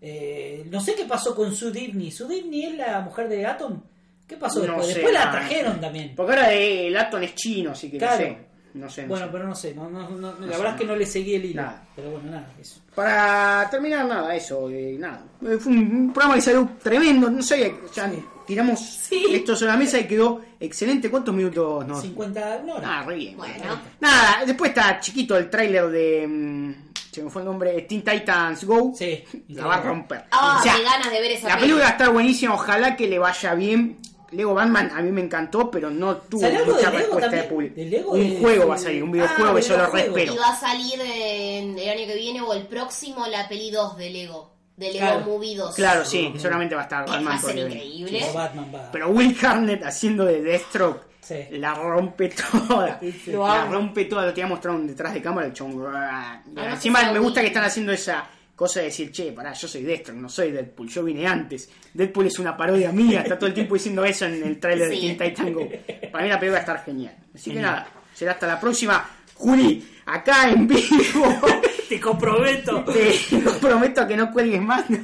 Eh, 0.00 0.64
no 0.70 0.80
sé 0.80 0.94
qué 0.94 1.04
pasó 1.04 1.34
con 1.36 1.54
Sue 1.54 1.72
Dibney. 1.72 2.10
Sue 2.10 2.26
Dibney 2.26 2.64
es 2.64 2.74
la 2.78 3.00
mujer 3.02 3.28
de 3.28 3.44
Atom. 3.44 3.82
¿Qué 4.30 4.36
pasó 4.36 4.60
No 4.60 4.66
después? 4.66 4.86
sé, 4.86 4.94
después 4.94 5.12
la 5.14 5.30
trajeron 5.32 5.80
también. 5.80 6.12
Porque 6.14 6.32
ahora 6.32 6.52
eh, 6.54 6.86
el 6.86 6.96
Atom 6.96 7.22
es 7.24 7.34
chino, 7.34 7.72
así 7.72 7.90
que 7.90 7.98
Claro. 7.98 8.16
no 8.22 8.24
sé. 8.28 8.50
No 8.72 8.88
sé, 8.88 9.02
no 9.02 9.08
Bueno, 9.08 9.26
sé. 9.26 9.32
pero 9.32 9.48
no 9.48 9.54
sé, 9.56 9.74
no, 9.74 9.90
no, 9.90 10.08
no- 10.10 10.30
la 10.38 10.52
sé, 10.52 10.58
verdad 10.58 10.74
es 10.74 10.80
que 10.80 10.86
no 10.86 10.94
le 10.94 11.04
seguí 11.04 11.34
el 11.34 11.44
hilo. 11.46 11.62
Nada. 11.62 11.82
Pero 11.96 12.10
bueno, 12.12 12.30
nada, 12.30 12.52
eso. 12.60 12.80
Para 12.94 13.68
terminar, 13.68 14.06
nada, 14.06 14.32
eso, 14.36 14.70
eh, 14.70 14.94
nada. 14.96 15.24
Eh, 15.44 15.56
Fue 15.58 15.72
un, 15.72 15.78
un 15.78 16.12
programa 16.12 16.36
que 16.36 16.42
salió 16.42 16.70
tremendo, 16.80 17.28
no 17.28 17.42
sé, 17.42 17.74
ya 17.92 18.08
tiramos 18.46 19.08
esto 19.10 19.56
sobre 19.56 19.72
la 19.72 19.76
mesa 19.78 19.98
y 19.98 20.06
quedó 20.06 20.40
excelente. 20.60 21.10
¿Cuántos 21.10 21.34
minutos 21.34 21.84
nos? 21.84 22.00
50, 22.00 22.62
no, 22.64 22.76
Ah, 22.84 23.02
re 23.04 23.16
bien. 23.16 23.36
Bueno. 23.36 23.80
Nada, 23.98 24.44
después 24.46 24.70
está 24.70 25.00
chiquito 25.00 25.36
el 25.36 25.50
tráiler 25.50 25.88
de... 25.90 26.26
mm, 26.28 26.74
se 27.10 27.24
me 27.24 27.30
fue 27.30 27.42
el 27.42 27.46
nombre, 27.48 27.72
Teen 27.82 28.02
Titans 28.04 28.62
Go. 28.64 28.92
Sí. 28.96 29.24
La 29.48 29.66
va 29.66 29.74
a 29.76 29.80
romper. 29.82 30.26
Ah, 30.30 30.58
O 30.60 30.62
sea, 30.62 30.78
ganas 30.78 31.10
de 31.10 31.20
ver 31.20 31.32
esa 31.32 31.48
La 31.48 31.58
película 31.58 31.88
está 31.88 32.08
buenísima, 32.08 32.54
ojalá 32.54 32.94
que 32.94 33.08
le 33.08 33.18
vaya 33.18 33.54
bien. 33.54 33.98
Lego 34.32 34.54
Batman 34.54 34.90
a 34.94 35.02
mí 35.02 35.10
me 35.10 35.20
encantó, 35.22 35.70
pero 35.70 35.90
no 35.90 36.16
tuvo 36.16 36.40
¿Sale 36.42 36.56
algo 36.58 36.74
mucha 36.74 36.90
de 36.90 36.98
Lego 36.98 36.98
respuesta 37.18 37.36
de 37.36 37.42
público. 37.44 37.74
¿De 37.76 37.84
Lego 37.86 38.12
un 38.12 38.30
de- 38.30 38.38
juego 38.40 38.68
va 38.68 38.74
a 38.74 38.78
salir, 38.78 39.02
un 39.02 39.12
videojuego 39.12 39.50
Ah, 39.50 39.54
que 39.56 39.62
yo 39.62 39.76
lo 39.76 39.86
respiro. 39.90 40.34
Y 40.34 40.36
va 40.38 40.48
a 40.48 40.56
salir 40.56 41.00
en 41.00 41.78
el 41.78 41.88
año 41.88 42.06
que 42.06 42.14
viene 42.16 42.40
o 42.40 42.52
el 42.54 42.66
próximo 42.66 43.26
la 43.26 43.48
peli 43.48 43.70
2 43.70 43.96
de 43.96 44.10
Lego. 44.10 44.54
De 44.76 44.86
Lego 44.92 44.98
Claro. 45.06 45.20
Movie 45.26 45.56
2. 45.56 45.74
Claro, 45.74 46.04
sí, 46.04 46.32
seguramente 46.36 46.74
va 46.74 46.80
a 46.80 46.84
estar 46.84 47.04
Que 47.04 47.10
va 47.10 47.16
Batman 47.18 47.36
a 47.36 47.40
ser 47.40 47.58
increíble. 47.58 48.20
Como 48.20 48.32
Batman 48.34 48.72
va. 48.74 48.92
Pero 48.92 49.08
Will 49.10 49.36
Harnett 49.42 49.84
haciendo 49.84 50.24
de 50.24 50.40
Deathstroke 50.42 51.10
Sí. 51.20 51.34
la 51.52 51.74
rompe 51.74 52.30
toda. 52.68 52.98
Lo 53.26 53.46
La 53.46 53.64
rompe 53.66 54.06
toda. 54.06 54.24
Lo 54.26 54.32
tenía 54.32 54.48
mostrado 54.48 54.78
detrás 54.80 55.12
de 55.12 55.20
cámara 55.20 55.48
el 55.48 55.52
chongo. 55.52 55.86
no 55.90 56.64
Encima 56.64 57.00
sé 57.00 57.06
si 57.08 57.12
me 57.12 57.18
gusta 57.18 57.40
que 57.42 57.48
están 57.48 57.64
haciendo 57.64 57.92
esa 57.92 58.24
cosa 58.60 58.80
de 58.80 58.86
decir, 58.86 59.10
che, 59.10 59.32
pará, 59.32 59.54
yo 59.54 59.66
soy 59.66 59.82
Deathstroke, 59.82 60.20
no 60.20 60.28
soy 60.28 60.50
Deadpool, 60.52 60.86
yo 60.90 61.02
vine 61.02 61.26
antes. 61.26 61.70
Deadpool 61.94 62.26
es 62.26 62.38
una 62.38 62.54
parodia 62.54 62.92
mía, 62.92 63.22
está 63.22 63.38
todo 63.38 63.46
el 63.46 63.54
tiempo 63.54 63.72
diciendo 63.72 64.04
eso 64.04 64.26
en 64.26 64.34
el 64.42 64.60
tráiler 64.60 64.90
Sí. 64.92 65.08
de 65.08 65.14
Teen 65.14 65.30
Titan 65.34 65.54
Go. 65.54 65.66
Para 66.12 66.24
mí 66.24 66.28
la 66.30 66.38
película 66.38 66.50
va 66.52 66.56
a 66.58 66.60
estar 66.60 66.84
genial. 66.84 67.16
Así 67.34 67.52
que 67.52 67.58
nada, 67.58 67.88
será 68.14 68.32
hasta 68.32 68.46
la 68.46 68.60
próxima. 68.60 69.08
Juli, 69.32 69.82
acá 70.04 70.50
en 70.50 70.66
vivo. 70.68 71.40
Te 71.88 71.98
comprometo. 71.98 72.84
Te 72.84 73.14
prometo 73.62 74.06
que 74.06 74.14
no 74.14 74.30
cuelgues 74.30 74.60
más 74.60 74.90
¿no? 74.90 74.98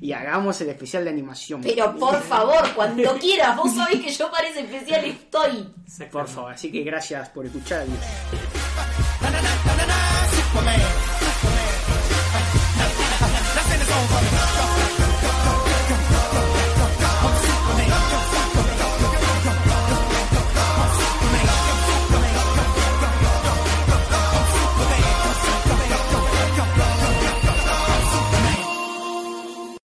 y 0.00 0.12
hagamos 0.12 0.58
el 0.62 0.70
especial 0.70 1.04
de 1.04 1.10
animación. 1.10 1.60
Pero 1.60 1.94
por 1.96 2.22
favor, 2.22 2.72
cuando 2.74 3.14
quieras, 3.18 3.54
vos 3.58 3.74
sabés 3.74 4.00
que 4.00 4.10
yo 4.10 4.30
para 4.30 4.48
ese 4.48 4.60
especial 4.60 5.04
estoy. 5.04 5.68
Por 6.10 6.26
favor, 6.26 6.52
así 6.54 6.72
que 6.72 6.82
gracias 6.82 7.28
por 7.28 7.44
escuchar. 7.44 7.82
Adiós. 7.82 8.00
Oh. 13.98 14.55